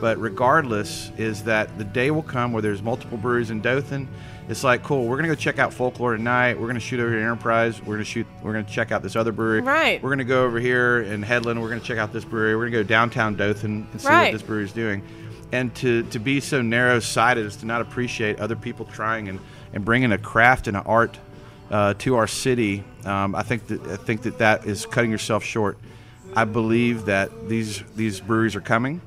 But 0.00 0.18
regardless, 0.18 1.10
is 1.16 1.44
that 1.44 1.78
the 1.78 1.84
day 1.84 2.10
will 2.10 2.22
come 2.22 2.52
where 2.52 2.62
there's 2.62 2.82
multiple 2.82 3.18
breweries 3.18 3.50
in 3.50 3.60
Dothan. 3.62 4.08
It's 4.48 4.62
like 4.62 4.82
cool. 4.84 5.06
We're 5.06 5.16
gonna 5.16 5.28
go 5.28 5.34
check 5.34 5.58
out 5.58 5.72
Folklore 5.74 6.16
tonight. 6.16 6.58
We're 6.60 6.68
gonna 6.68 6.78
shoot 6.78 7.00
over 7.00 7.10
to 7.10 7.20
Enterprise. 7.20 7.82
We're 7.82 7.94
gonna 7.94 8.04
shoot. 8.04 8.26
We're 8.42 8.52
gonna 8.52 8.64
check 8.64 8.92
out 8.92 9.02
this 9.02 9.16
other 9.16 9.32
brewery. 9.32 9.60
Right. 9.60 10.00
We're 10.02 10.10
gonna 10.10 10.24
go 10.24 10.44
over 10.44 10.60
here 10.60 11.02
in 11.02 11.22
Headland. 11.22 11.60
We're 11.60 11.68
gonna 11.68 11.80
check 11.80 11.98
out 11.98 12.12
this 12.12 12.24
brewery. 12.24 12.54
We're 12.54 12.66
gonna 12.70 12.82
go 12.82 12.88
downtown 12.88 13.34
Dothan 13.34 13.88
and 13.90 14.00
see 14.00 14.08
Right. 14.08 14.24
what 14.26 14.32
this 14.32 14.42
brewery 14.42 14.64
is 14.64 14.72
doing. 14.72 15.02
And 15.52 15.74
to, 15.76 16.02
to 16.04 16.18
be 16.18 16.40
so 16.40 16.60
narrow 16.60 16.98
sighted 17.00 17.46
is 17.46 17.56
to 17.56 17.66
not 17.66 17.80
appreciate 17.80 18.40
other 18.40 18.56
people 18.56 18.84
trying 18.84 19.28
and, 19.28 19.38
and 19.72 19.84
bringing 19.84 20.10
a 20.12 20.18
craft 20.18 20.66
and 20.66 20.76
an 20.76 20.82
art 20.86 21.18
uh, 21.70 21.94
to 21.98 22.16
our 22.16 22.26
city. 22.26 22.82
Um, 23.04 23.34
I 23.34 23.42
think 23.42 23.66
that 23.68 23.80
I 23.82 23.96
think 23.96 24.22
that 24.22 24.38
that 24.38 24.64
is 24.66 24.86
cutting 24.86 25.10
yourself 25.10 25.42
short. 25.44 25.76
I 26.36 26.44
believe 26.44 27.06
that 27.06 27.48
these 27.48 27.82
these 27.96 28.20
breweries 28.20 28.54
are 28.54 28.60
coming. 28.60 29.00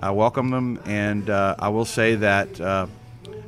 I 0.00 0.10
welcome 0.10 0.50
them, 0.50 0.80
and 0.84 1.30
uh, 1.30 1.54
I 1.58 1.68
will 1.68 1.84
say 1.86 2.16
that 2.16 2.60
uh, 2.60 2.86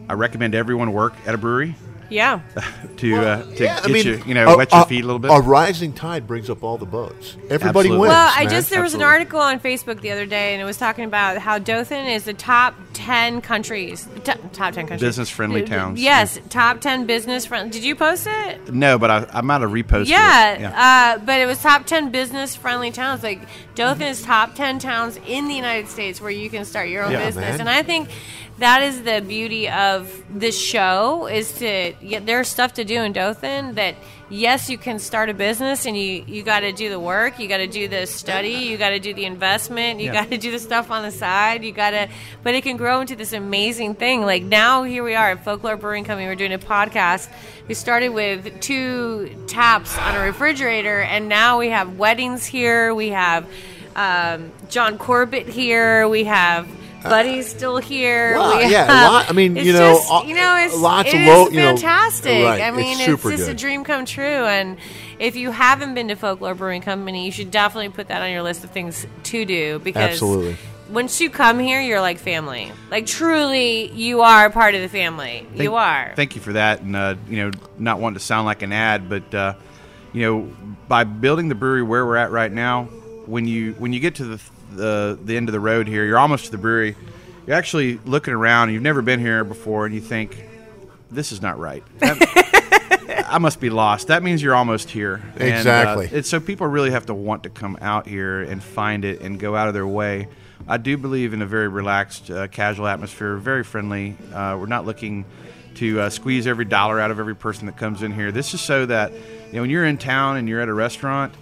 I 0.09 0.15
recommend 0.15 0.55
everyone 0.55 0.93
work 0.93 1.15
at 1.27 1.35
a 1.35 1.39
brewery 1.39 1.75
Yeah. 2.09 2.41
to 2.99 3.17
uh, 3.17 3.43
to 3.57 3.65
Yeah, 3.65 3.81
get 3.87 4.05
you 4.05 4.23
you 4.27 4.35
know 4.35 4.57
wet 4.57 4.71
your 4.73 4.87
feet 4.87 5.03
a 5.03 5.07
little 5.07 5.19
bit. 5.19 5.31
A 5.33 5.41
rising 5.41 5.93
tide 5.93 6.27
brings 6.27 6.49
up 6.49 6.63
all 6.63 6.79
the 6.79 6.87
boats. 6.87 7.37
Everybody 7.51 7.89
Absolutely. 7.89 7.99
wins. 7.99 8.11
Well, 8.11 8.33
I 8.35 8.45
man. 8.45 8.51
just 8.51 8.71
there 8.71 8.83
was 8.83 8.95
an 8.95 9.03
article 9.03 9.41
on 9.41 9.59
Facebook 9.59 10.01
the 10.01 10.13
other 10.13 10.25
day, 10.27 10.53
and 10.55 10.63
it 10.63 10.65
was 10.65 10.77
talking 10.79 11.05
about 11.05 11.39
how 11.39 11.59
Dothan 11.59 12.07
is 12.07 12.23
the 12.25 12.33
top 12.35 12.75
ten 12.93 13.41
countries, 13.41 14.07
t- 14.25 14.33
top 14.53 14.73
ten 14.73 14.87
countries, 14.87 15.01
Business-friendly 15.01 15.65
Uh, 15.65 15.67
towns. 15.67 16.01
Yes, 16.01 16.39
top 16.49 16.81
ten 16.81 17.07
business 17.07 17.45
friendly. 17.45 17.71
Did 17.71 17.83
you 17.85 17.97
post 17.97 18.29
it? 18.31 18.73
no, 18.73 18.99
but 19.01 19.11
I, 19.11 19.27
I 19.33 19.41
might 19.41 19.61
have 19.63 19.71
reposted. 19.71 20.07
Yeah, 20.09 21.17
Uh, 21.19 21.25
but 21.25 21.41
it 21.41 21.47
was 21.47 21.61
top 21.61 21.87
ten 21.87 22.11
business 22.11 22.55
friendly 22.55 22.93
towns. 22.93 23.25
Like 23.25 23.41
Dothan 23.75 24.07
is 24.07 24.23
top 24.23 24.55
ten 24.55 24.79
towns 24.79 25.19
in 25.27 25.49
the 25.49 25.55
United 25.55 25.89
States 25.89 26.21
where 26.21 26.31
you 26.31 26.49
can 26.51 26.65
start 26.65 26.89
your 26.89 27.03
own 27.03 27.11
Yeah, 27.11 27.27
business, 27.27 27.59
man. 27.59 27.61
and 27.63 27.69
I 27.69 27.83
think 27.83 28.09
that 28.59 28.83
is 28.83 29.03
the 29.03 29.21
beauty 29.21 29.69
of 29.69 30.23
this 30.31 30.59
show 30.59 31.27
is 31.27 31.53
to 31.59 31.93
yeah, 32.01 32.21
there's 32.21 32.49
stuff 32.49 32.75
to 32.75 32.85
do 32.85 33.03
in 33.03 33.13
Dothan 33.13 33.75
that 33.75 33.95
yes 34.31 34.71
you 34.71 34.79
can 34.79 34.99
start 34.99 35.29
a 35.29 35.35
business 35.35 35.87
and 35.87 35.97
you 35.97 36.25
you 36.27 36.43
got 36.43 36.61
to 36.61 36.73
do 36.73 36.89
the 36.89 36.99
work 36.99 37.39
you 37.39 37.49
got 37.49 37.59
to 37.59 37.67
do 37.67 37.87
the 37.87 38.07
study 38.07 38.49
you 38.51 38.77
got 38.77 38.91
to 38.91 38.99
do 38.99 39.15
the 39.15 39.25
investment 39.25 40.01
you 40.01 40.07
Yeah. 40.07 40.23
got 40.23 40.31
to 40.31 40.39
do 40.39 40.51
the 40.51 40.59
stuff 40.59 40.91
on 40.91 41.03
the 41.03 41.11
side 41.13 41.63
you 41.63 41.71
got 41.71 41.91
to 41.91 42.09
but 42.43 42.55
it 42.55 42.63
can 42.63 42.77
grow 42.77 43.01
into 43.01 43.15
this 43.15 43.33
amazing 43.33 43.95
thing 43.95 44.23
like 44.23 44.43
now 44.43 44.83
here 44.83 45.05
we 45.05 45.15
are 45.15 45.31
at 45.33 45.45
folklore 45.45 45.77
brewing 45.77 46.05
company 46.05 46.27
we're 46.27 46.35
doing 46.35 46.53
a 46.55 46.59
podcast 46.59 47.29
we 47.69 47.75
started 47.75 48.09
with 48.09 48.61
two 48.61 49.29
taps 49.47 49.97
on 49.99 50.17
a 50.17 50.21
refrigerator 50.21 51.03
and 51.03 51.29
now 51.29 51.59
we 51.59 51.69
have 51.69 51.97
weddings 51.99 52.45
here 52.47 52.93
we 52.95 53.11
have 53.11 53.47
um, 53.95 54.51
john 54.69 54.99
corbett 54.99 55.47
here 55.47 56.09
we 56.09 56.25
have 56.25 56.67
Buddy's 57.09 57.49
still 57.49 57.79
here. 57.79 58.37
Wow, 58.37 58.59
we 58.59 58.71
yeah, 58.71 58.87
a 58.87 59.13
lot- 59.13 59.31
I 59.31 59.33
mean, 59.33 59.57
you 59.57 59.73
know, 59.73 59.95
just, 59.97 60.11
uh, 60.13 60.23
you 60.27 60.35
know, 60.35 60.57
it's 60.57 60.77
lots 60.77 61.09
it 61.09 61.15
of 61.15 61.21
is 61.23 61.29
low- 61.29 61.49
you 61.49 61.57
know, 61.57 61.77
fantastic. 61.77 62.45
right, 62.45 62.63
I 62.63 62.71
mean, 62.71 62.97
it's, 62.99 63.05
super 63.07 63.31
just 63.31 63.49
a 63.49 63.55
dream 63.55 63.85
come 63.85 64.05
true. 64.05 64.25
And 64.25 64.77
if 65.19 65.37
you 65.37 65.51
haven't 65.51 65.95
been 65.95 66.09
to 66.09 66.15
Folklore 66.17 66.55
Brewing 66.55 66.83
Company, 66.83 67.25
you 67.25 67.33
should 67.33 67.51
definitely 67.51 67.89
put 67.91 68.09
that 68.09 68.23
on 68.23 68.31
your 68.31 68.43
list 68.43 68.65
of 68.65 68.71
things 68.71 69.07
to 69.25 69.45
do 69.45 69.79
because 69.81 70.11
Absolutely. 70.13 70.57
once 70.91 71.21
you 71.21 71.31
come 71.31 71.59
here, 71.59 71.81
you're 71.81 72.01
like 72.01 72.19
family. 72.19 72.71
Like 72.91 73.07
truly, 73.07 73.91
you 73.93 74.21
are 74.23 74.51
part 74.51 74.75
of 74.75 74.83
the 74.83 74.89
family. 74.89 75.47
Thank- 75.51 75.63
you 75.63 75.75
are. 75.75 76.13
Thank 76.17 76.35
you 76.37 76.41
for 76.41 76.53
that, 76.55 76.81
and 76.83 76.95
uh, 76.95 77.15
you 77.29 77.37
know, 77.45 77.51
not 77.79 77.99
wanting 78.01 78.19
to 78.19 78.25
sound 78.25 78.47
like 78.47 78.63
an 78.63 78.73
ad, 78.73 79.09
but 79.09 79.35
uh, 79.35 79.55
you 80.13 80.23
know, 80.23 80.51
by 80.89 81.05
building 81.05 81.49
the 81.49 81.55
brewery 81.55 81.83
where 81.83 82.05
we're 82.07 82.17
at 82.17 82.31
right 82.31 82.53
now, 82.53 82.85
when 83.27 83.47
you 83.47 83.73
when 83.79 83.93
you 83.93 84.01
get 84.01 84.15
to 84.17 84.25
the 84.25 84.41
the, 84.77 85.19
the 85.25 85.37
end 85.37 85.49
of 85.49 85.53
the 85.53 85.61
road 85.61 85.89
here, 85.89 86.05
you're 86.05 86.19
almost 86.19 86.47
to 86.47 86.51
the 86.53 86.59
brewery. 86.59 86.97
You're 87.47 87.57
actually 87.57 87.99
looking 88.05 88.35
around. 88.35 88.73
You've 88.73 88.83
never 88.83 89.03
been 89.03 89.21
here 89.21 89.45
before, 89.45 89.87
and 89.87 89.95
you 89.95 90.01
think, 90.01 90.45
"This 91.11 91.33
is 91.33 91.41
not 91.43 91.59
right." 91.59 91.83
That- 92.01 93.27
I 93.29 93.39
must 93.39 93.61
be 93.61 93.71
lost. 93.71 94.09
That 94.09 94.23
means 94.23 94.43
you're 94.43 94.55
almost 94.55 94.91
here. 94.91 95.21
And, 95.37 95.43
uh, 95.43 95.47
Exactly. 96.01 96.23
so 96.23 96.39
people 96.41 96.67
really 96.67 96.91
have 96.93 97.07
to 97.07 97.15
want 97.15 97.43
to 97.45 97.51
come 97.51 97.77
out 97.81 98.07
here 98.07 98.43
and 98.43 98.63
find 98.63 99.05
it 99.05 99.21
and 99.21 99.39
go 99.39 99.57
out 99.57 99.69
of 99.69 99.75
their 99.75 99.87
way. 99.87 100.29
I 100.69 100.77
do 100.77 100.97
believe 100.97 101.33
in 101.35 101.43
a 101.43 101.47
very 101.47 101.69
relaxed, 101.69 102.31
uh, 102.31 102.47
casual 102.49 102.87
atmosphere, 102.87 103.37
very 103.37 103.63
friendly. 103.65 104.17
Uh, 104.33 104.57
we're 104.59 104.67
not 104.67 104.87
looking 104.87 105.25
to 105.77 106.01
uh, 106.01 106.11
squeeze 106.11 106.47
every 106.47 106.65
dollar 106.65 107.01
out 107.01 107.11
of 107.11 107.19
every 107.21 107.35
person 107.37 107.67
that 107.67 107.77
comes 107.77 108.03
in 108.03 108.13
here. 108.13 108.33
This 108.33 108.55
is 108.55 108.61
so 108.61 108.87
that 108.87 109.13
you 109.13 109.53
know 109.55 109.61
when 109.63 109.71
you're 109.71 109.85
in 109.85 109.99
town 109.99 110.37
and 110.37 110.49
you're 110.49 110.61
at 110.61 110.69
a 110.69 110.75
restaurant, 110.75 111.33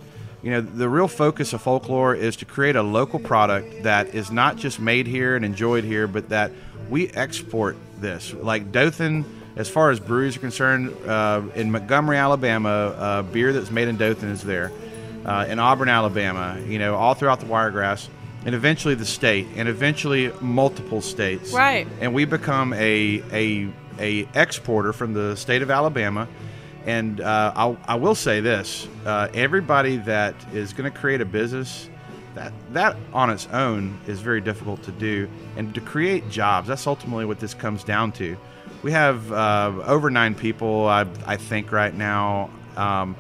you 0.45 0.51
know 0.51 0.61
the 0.61 0.91
real 0.91 1.09
focus 1.09 1.55
of 1.55 1.63
folklore 1.63 2.15
is 2.15 2.37
to 2.37 2.45
create 2.45 2.77
a 2.77 2.83
local 2.83 3.19
product 3.19 3.85
that 3.85 4.15
is 4.15 4.31
not 4.31 4.57
just 4.57 4.79
made 4.79 5.07
here 5.07 5.37
and 5.37 5.45
enjoyed 5.45 5.85
here, 5.85 6.07
but 6.07 6.29
that 6.29 6.53
we 6.91 7.09
export 7.09 7.79
this. 7.99 8.35
Like 8.35 8.71
Dothan, 8.71 9.25
as 9.57 9.71
far 9.71 9.91
as 9.91 10.01
breweries 10.01 10.37
are 10.37 10.41
concerned, 10.41 10.95
uh, 11.07 11.41
in 11.55 11.71
Montgomery, 11.71 12.19
Alabama, 12.19 12.69
uh, 12.69 13.23
beer 13.23 13.55
that's 13.55 13.71
made 13.71 13.89
in 13.89 13.97
Dothan 13.97 14.29
is 14.29 14.43
there. 14.43 14.71
Uh, 15.25 15.47
in 15.49 15.59
Auburn, 15.59 15.89
Alabama, 15.89 16.61
you 16.69 16.79
know, 16.79 16.95
all 16.95 17.15
throughout 17.15 17.41
the 17.41 17.47
Wiregrass, 17.47 18.11
and 18.45 18.55
eventually 18.55 18.95
the 18.95 19.07
state, 19.07 19.47
and 19.57 19.67
eventually 19.67 20.31
multiple 20.43 21.01
states. 21.01 21.53
Right. 21.53 21.89
And 22.03 22.13
we 22.13 22.27
become 22.27 22.75
a 22.75 23.23
a 23.33 23.69
a 23.99 24.29
exporter 24.35 24.93
from 24.93 25.15
the 25.15 25.37
state 25.37 25.63
of 25.63 25.71
Alabama. 25.71 26.29
And 26.85 27.21
uh, 27.21 27.53
I'll, 27.57 27.79
I 27.87 27.95
will 27.97 28.15
say 28.15 28.41
this: 28.41 28.87
uh, 29.07 29.29
everybody 29.33 29.97
that 29.99 30.35
is 30.53 30.73
going 30.73 30.91
to 30.91 30.97
create 30.97 31.21
a 31.21 31.25
business, 31.25 31.89
that 32.35 32.53
that 32.73 32.97
on 33.13 33.31
its 33.31 33.47
own 33.53 33.99
is 34.07 34.21
very 34.21 34.41
difficult 34.41 34.83
to 34.85 34.93
do, 34.93 35.29
and 35.57 35.75
to 35.75 35.81
create 35.81 36.29
jobs. 36.29 36.69
That's 36.69 36.87
ultimately 36.87 37.25
what 37.25 37.41
this 37.41 37.55
comes 37.55 37.85
down 37.85 38.13
to. 38.13 38.37
We 38.83 38.93
have 38.93 39.33
uh, 39.33 39.73
over 39.87 40.11
nine 40.11 40.35
people, 40.35 40.87
I, 40.87 41.07
I 41.27 41.37
think, 41.39 41.73
right 41.73 41.95
now. 41.95 42.51
Um, 42.77 43.17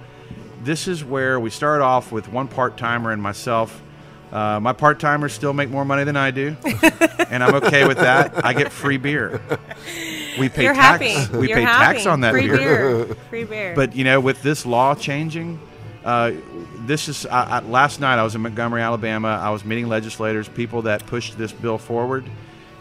this 0.63 0.89
is 0.89 1.05
where 1.05 1.41
we 1.41 1.51
start 1.51 1.81
off 1.81 2.13
with 2.13 2.29
one 2.29 2.49
part 2.49 2.77
timer 2.77 3.13
and 3.13 3.23
myself. 3.23 3.83
Uh, 4.31 4.59
my 4.61 4.73
part 4.73 4.99
timers 4.99 5.33
still 5.33 5.53
make 5.53 5.71
more 5.71 5.85
money 5.85 6.05
than 6.05 6.17
I 6.17 6.33
do, 6.33 6.57
and 7.31 7.43
I'm 7.43 7.55
okay 7.57 7.87
with 7.87 7.99
that. 7.99 8.45
I 8.45 8.53
get 8.53 8.73
free 8.73 8.97
beer. 8.97 9.41
We 10.39 10.49
pay 10.49 10.65
You're 10.65 10.75
tax. 10.75 11.05
happy. 11.05 11.37
We 11.37 11.49
You're 11.49 11.59
pay 11.59 11.63
happy. 11.65 11.95
tax 11.95 12.07
on 12.07 12.21
that 12.23 12.33
Free 12.33 12.47
beer. 12.47 12.57
beer. 12.57 13.05
Free 13.31 13.45
beer. 13.45 13.75
But 13.75 13.95
you 13.95 14.05
know, 14.05 14.21
with 14.21 14.43
this 14.43 14.67
law 14.67 14.95
changing, 14.95 15.61
uh, 16.05 16.33
this 16.81 17.09
is 17.09 17.27
I, 17.27 17.59
I, 17.59 17.61
last 17.61 18.01
night. 18.01 18.19
I 18.19 18.23
was 18.23 18.35
in 18.35 18.43
Montgomery, 18.43 18.83
Alabama. 18.83 19.41
I 19.43 19.51
was 19.51 19.65
meeting 19.65 19.89
legislators, 19.89 20.49
people 20.49 20.83
that 20.83 21.07
pushed 21.07 21.39
this 21.39 21.53
bill 21.53 21.79
forward, 21.79 22.25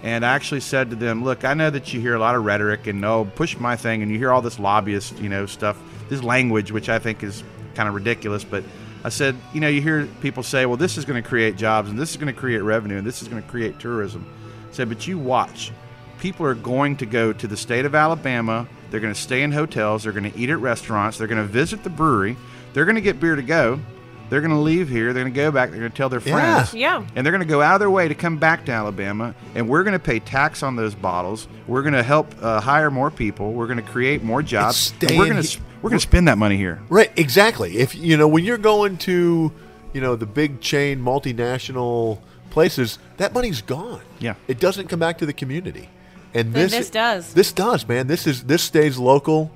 and 0.02 0.26
I 0.26 0.34
actually 0.34 0.62
said 0.62 0.90
to 0.90 0.96
them, 0.96 1.24
"Look, 1.24 1.46
I 1.46 1.54
know 1.54 1.70
that 1.70 1.94
you 1.94 2.02
hear 2.02 2.16
a 2.16 2.20
lot 2.20 2.36
of 2.36 2.44
rhetoric 2.44 2.88
and 2.88 3.04
oh, 3.06 3.26
push 3.36 3.58
my 3.58 3.76
thing, 3.76 4.02
and 4.02 4.12
you 4.12 4.18
hear 4.18 4.32
all 4.32 4.42
this 4.42 4.60
lobbyist, 4.60 5.20
you 5.20 5.30
know, 5.30 5.46
stuff, 5.46 5.78
this 6.10 6.24
language, 6.24 6.72
which 6.72 6.90
I 6.90 7.00
think 7.00 7.24
is 7.24 7.44
kind 7.76 7.88
of 7.88 7.96
ridiculous, 7.96 8.44
but." 8.44 8.64
I 9.06 9.10
said, 9.10 9.36
you 9.54 9.60
know, 9.60 9.68
you 9.68 9.82
hear 9.82 10.08
people 10.22 10.44
say, 10.44 10.66
well, 10.66 10.78
this 10.78 10.98
is 10.98 11.04
going 11.04 11.22
to 11.22 11.28
create 11.28 11.58
jobs 11.58 11.90
and 11.90 12.00
this 12.00 12.12
is 12.12 12.16
going 12.16 12.34
to 12.34 12.40
create 12.40 12.60
revenue 12.60 12.98
and 12.98 13.06
this 13.06 13.22
is 13.22 13.28
going 13.28 13.44
to 13.44 13.50
create 13.50 13.78
tourism. 13.78 14.26
I 14.70 14.74
said, 14.74 14.88
but 14.88 15.06
you 15.06 15.20
watch. 15.20 15.74
People 16.24 16.46
are 16.46 16.56
going 16.56 16.96
to 16.96 17.06
go 17.06 17.34
to 17.34 17.48
the 17.48 17.58
state 17.58 17.84
of 17.84 17.94
Alabama. 17.94 18.66
They're 18.90 19.02
going 19.02 19.14
to 19.14 19.20
stay 19.20 19.44
in 19.44 19.52
hotels. 19.52 20.04
They're 20.04 20.14
going 20.14 20.32
to 20.32 20.40
eat 20.40 20.50
at 20.50 20.58
restaurants. 20.58 21.18
They're 21.18 21.28
going 21.28 21.46
to 21.46 21.48
visit 21.48 21.84
the 21.84 21.90
brewery. 21.90 22.38
They're 22.72 22.86
going 22.86 22.96
to 22.96 23.02
get 23.02 23.20
beer 23.20 23.36
to 23.36 23.42
go. 23.42 23.82
They're 24.30 24.40
going 24.40 24.52
to 24.52 24.58
leave 24.58 24.88
here. 24.88 25.12
They're 25.12 25.24
going 25.24 25.34
to 25.34 25.38
go 25.38 25.52
back. 25.52 25.70
They're 25.70 25.80
going 25.80 25.92
to 25.92 25.98
tell 25.98 26.08
their 26.08 26.22
friends. 26.22 26.74
Yeah. 26.74 27.02
yeah. 27.02 27.08
And 27.14 27.26
they're 27.26 27.34
going 27.34 27.46
to 27.46 27.50
go 27.50 27.62
out 27.62 27.74
of 27.74 27.82
their 27.82 27.92
way 27.92 28.08
to 28.08 28.16
come 28.16 28.38
back 28.38 28.66
to 28.68 28.72
Alabama. 28.72 29.36
And 29.54 29.68
we're 29.68 29.84
going 29.84 30.00
to 30.00 30.00
pay 30.00 30.20
tax 30.20 30.64
on 30.64 30.78
those 30.78 30.96
bottles. 30.96 31.50
We're 31.68 31.82
going 31.82 31.94
to 31.94 32.04
help 32.04 32.34
uh, 32.42 32.62
hire 32.62 32.90
more 32.90 33.12
people. 33.12 33.52
We're 33.52 33.68
going 33.68 33.84
to 33.84 33.92
create 33.92 34.24
more 34.24 34.42
jobs. 34.42 34.92
And 34.92 35.04
staying 35.04 35.20
we're 35.20 35.30
going 35.30 35.44
to 35.44 35.60
we're 35.82 35.90
going 35.90 36.00
to 36.00 36.08
spend 36.08 36.30
that 36.30 36.38
money 36.38 36.56
here. 36.56 36.82
Right, 36.88 37.12
exactly. 37.18 37.80
If 37.80 37.96
you 37.96 38.16
know 38.16 38.30
when 38.30 38.46
you're 38.46 38.58
going 38.58 38.98
to, 39.00 39.52
you 39.92 40.00
know, 40.00 40.16
the 40.16 40.26
big 40.26 40.62
chain 40.62 41.02
multinational 41.02 42.22
places, 42.50 42.98
that 43.18 43.34
money's 43.34 43.62
gone. 43.62 44.02
Yeah. 44.20 44.36
it 44.48 44.62
doesn't 44.62 44.88
come 44.88 45.00
back 45.02 45.18
to 45.18 45.26
the 45.26 45.34
community, 45.34 45.90
and 46.34 46.54
But 46.54 46.60
this 46.60 46.72
this 46.72 46.90
does. 46.90 47.34
This 47.34 47.52
does, 47.52 47.88
man. 47.88 48.08
This 48.08 48.28
is 48.28 48.44
this 48.44 48.64
stays 48.64 48.98
local. 48.98 49.52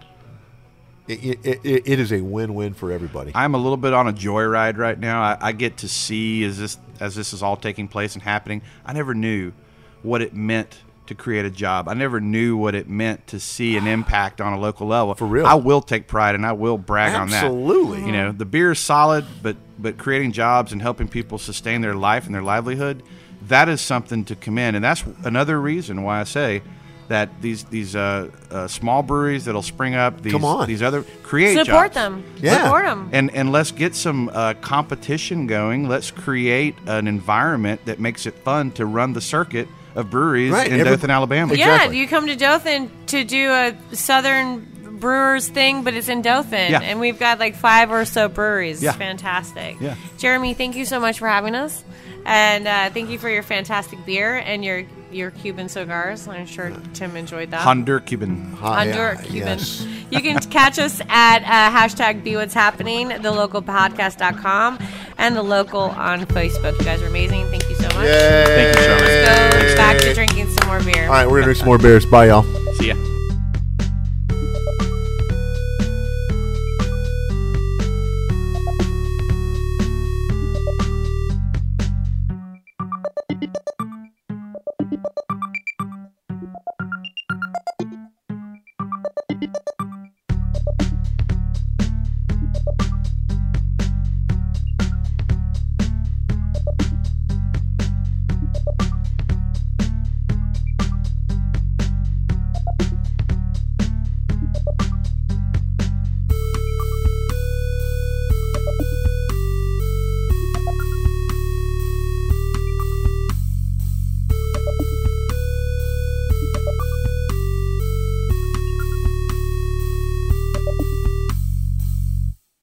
It, 1.08 1.38
it, 1.46 1.60
it, 1.64 1.84
it 1.86 2.00
is 2.00 2.12
a 2.12 2.20
win-win 2.20 2.74
for 2.74 2.92
everybody. 2.92 3.32
I'm 3.34 3.56
a 3.56 3.58
little 3.58 3.78
bit 3.78 3.94
on 3.94 4.10
a 4.10 4.14
joyride 4.14 4.78
right 4.78 5.00
now. 5.00 5.22
I, 5.22 5.38
I 5.40 5.52
get 5.54 5.78
to 5.78 5.88
see 5.88 6.44
as 6.44 6.60
this 6.60 6.78
as 7.00 7.16
this 7.16 7.32
is 7.32 7.42
all 7.42 7.56
taking 7.56 7.88
place 7.88 8.16
and 8.16 8.24
happening. 8.24 8.62
I 8.86 8.92
never 8.94 9.14
knew 9.14 9.54
what 10.02 10.22
it 10.22 10.34
meant 10.34 10.80
to 11.08 11.16
create 11.16 11.46
a 11.46 11.50
job. 11.50 11.88
I 11.88 11.94
never 11.94 12.20
knew 12.20 12.58
what 12.58 12.76
it 12.76 12.90
meant 12.90 13.28
to 13.28 13.40
see 13.40 13.78
an 13.78 13.88
impact 13.88 14.42
on 14.42 14.54
a 14.54 14.60
local 14.60 14.88
level. 14.88 15.16
For 15.16 15.26
real. 15.26 15.46
I 15.46 15.56
will 15.56 15.82
take 15.82 16.08
pride 16.08 16.36
and 16.36 16.46
I 16.46 16.52
will 16.52 16.78
brag 16.78 17.16
on 17.16 17.30
that. 17.30 17.46
Absolutely. 17.46 18.06
You 18.06 18.12
know, 18.12 18.32
the 18.32 18.46
beer 18.46 18.74
is 18.74 18.80
solid, 18.80 19.26
but 19.42 19.56
but 19.80 19.98
creating 19.98 20.34
jobs 20.34 20.72
and 20.72 20.82
helping 20.82 21.08
people 21.08 21.38
sustain 21.38 21.82
their 21.82 21.96
life 21.96 22.26
and 22.26 22.36
their 22.36 22.42
livelihood, 22.42 23.04
that 23.44 23.70
is 23.70 23.82
something 23.82 24.26
to 24.26 24.36
commend. 24.36 24.76
And 24.76 24.84
that's 24.84 25.04
another 25.24 25.60
reason 25.60 26.04
why 26.04 26.20
I 26.20 26.24
say 26.26 26.62
that 27.08 27.42
these 27.42 27.64
these 27.66 27.96
uh, 27.96 28.30
uh, 28.52 28.68
small 28.68 29.02
breweries 29.04 29.46
that'll 29.46 29.62
spring 29.62 29.96
up, 29.96 30.22
these 30.22 30.34
Come 30.34 30.44
on. 30.44 30.68
these 30.68 30.82
other 30.82 31.04
create 31.24 31.54
Support 31.58 31.94
jobs. 31.94 31.96
them. 31.96 32.24
Yeah. 32.42 32.64
Support 32.64 32.86
them. 32.86 33.10
And 33.14 33.32
and 33.34 33.52
let's 33.52 33.72
get 33.72 33.96
some 33.96 34.30
uh, 34.34 34.56
competition 34.56 35.48
going. 35.48 35.88
Let's 35.88 36.12
create 36.12 36.76
an 36.86 37.08
environment 37.08 37.86
that 37.86 38.00
makes 38.00 38.26
it 38.26 38.34
fun 38.40 38.72
to 38.72 38.86
run 38.86 39.14
the 39.14 39.22
circuit 39.22 39.68
of 39.96 40.10
breweries 40.10 40.52
Right, 40.52 40.68
in 40.68 40.80
every- 40.80 40.92
Dothan, 40.92 41.10
Alabama. 41.10 41.54
Ex- 41.54 41.60
Yeah, 41.60 41.74
Exactly. 41.76 41.98
you 42.00 42.08
come 42.08 42.28
to 42.28 42.36
Dothan 42.36 42.92
to 43.08 43.24
do 43.24 43.52
a 43.52 43.74
Southern 43.94 44.68
Brewers 45.00 45.48
thing, 45.48 45.84
but 45.84 45.94
it's 45.94 46.08
in 46.10 46.22
Dothan, 46.22 46.72
Yeah. 46.72 46.82
and 46.82 47.00
we've 47.00 47.18
got 47.20 47.40
like 47.40 47.56
five 47.56 47.92
or 47.92 48.04
so 48.06 48.28
breweries. 48.28 48.82
Yeah. 48.84 48.90
It's 48.90 48.98
fantastic. 48.98 49.78
Yeah. 49.80 49.96
Jeremy, 50.18 50.54
thank 50.56 50.76
you 50.76 50.86
so 50.86 51.00
much 51.00 51.20
for 51.20 51.28
having 51.28 51.56
us, 51.56 51.84
and 52.28 52.68
uh, 52.68 52.90
thank 52.92 53.10
you 53.10 53.18
for 53.18 53.30
your 53.30 53.42
fantastic 53.42 54.06
beer 54.06 54.36
and 54.36 54.64
your 54.64 54.84
your 55.12 55.32
Cuban 55.32 55.70
cigars. 55.70 56.28
I'm 56.28 56.46
sure 56.46 56.74
Tim 56.94 57.16
enjoyed 57.16 57.52
that. 57.52 57.66
Hondur 57.66 58.06
Cuban. 58.06 58.52
Hi- 58.54 59.16
Cuban. 59.24 59.58
yes. 59.58 59.88
You 60.10 60.22
can 60.22 60.40
catch 60.40 60.80
us 60.80 61.02
at 61.10 61.40
uh, 61.44 61.78
hashtag 61.78 62.24
be 62.24 62.38
what's 62.38 62.54
happening, 62.54 63.10
the 63.10 63.30
localpodcast.com, 63.30 64.80
and 65.18 65.36
the 65.36 65.44
local 65.44 65.82
on 65.82 66.22
Facebook. 66.28 66.80
You 66.80 66.86
guys 66.86 67.02
are 67.02 67.08
amazing. 67.08 67.46
Thank 67.48 67.68
you 67.68 67.76
so 67.76 67.90
much. 67.90 68.06
Yay. 68.06 68.44
Thank 68.46 68.78
you, 68.78 68.84
Charlotte. 68.84 69.02
Let's 69.02 69.52
go 69.52 69.60
Thanks, 69.60 69.76
back 69.76 69.98
to 69.98 70.14
drinking 70.14 70.50
some 70.58 70.70
more 70.70 70.80
beer. 70.82 71.08
All 71.08 71.12
right, 71.12 71.26
we're 71.26 71.42
gonna 71.42 71.44
drink 71.44 71.58
some 71.58 71.68
more 71.68 71.78
beers. 71.78 72.06
Bye, 72.06 72.28
y'all. 72.28 72.44
See 72.76 72.88
ya. 72.88 73.17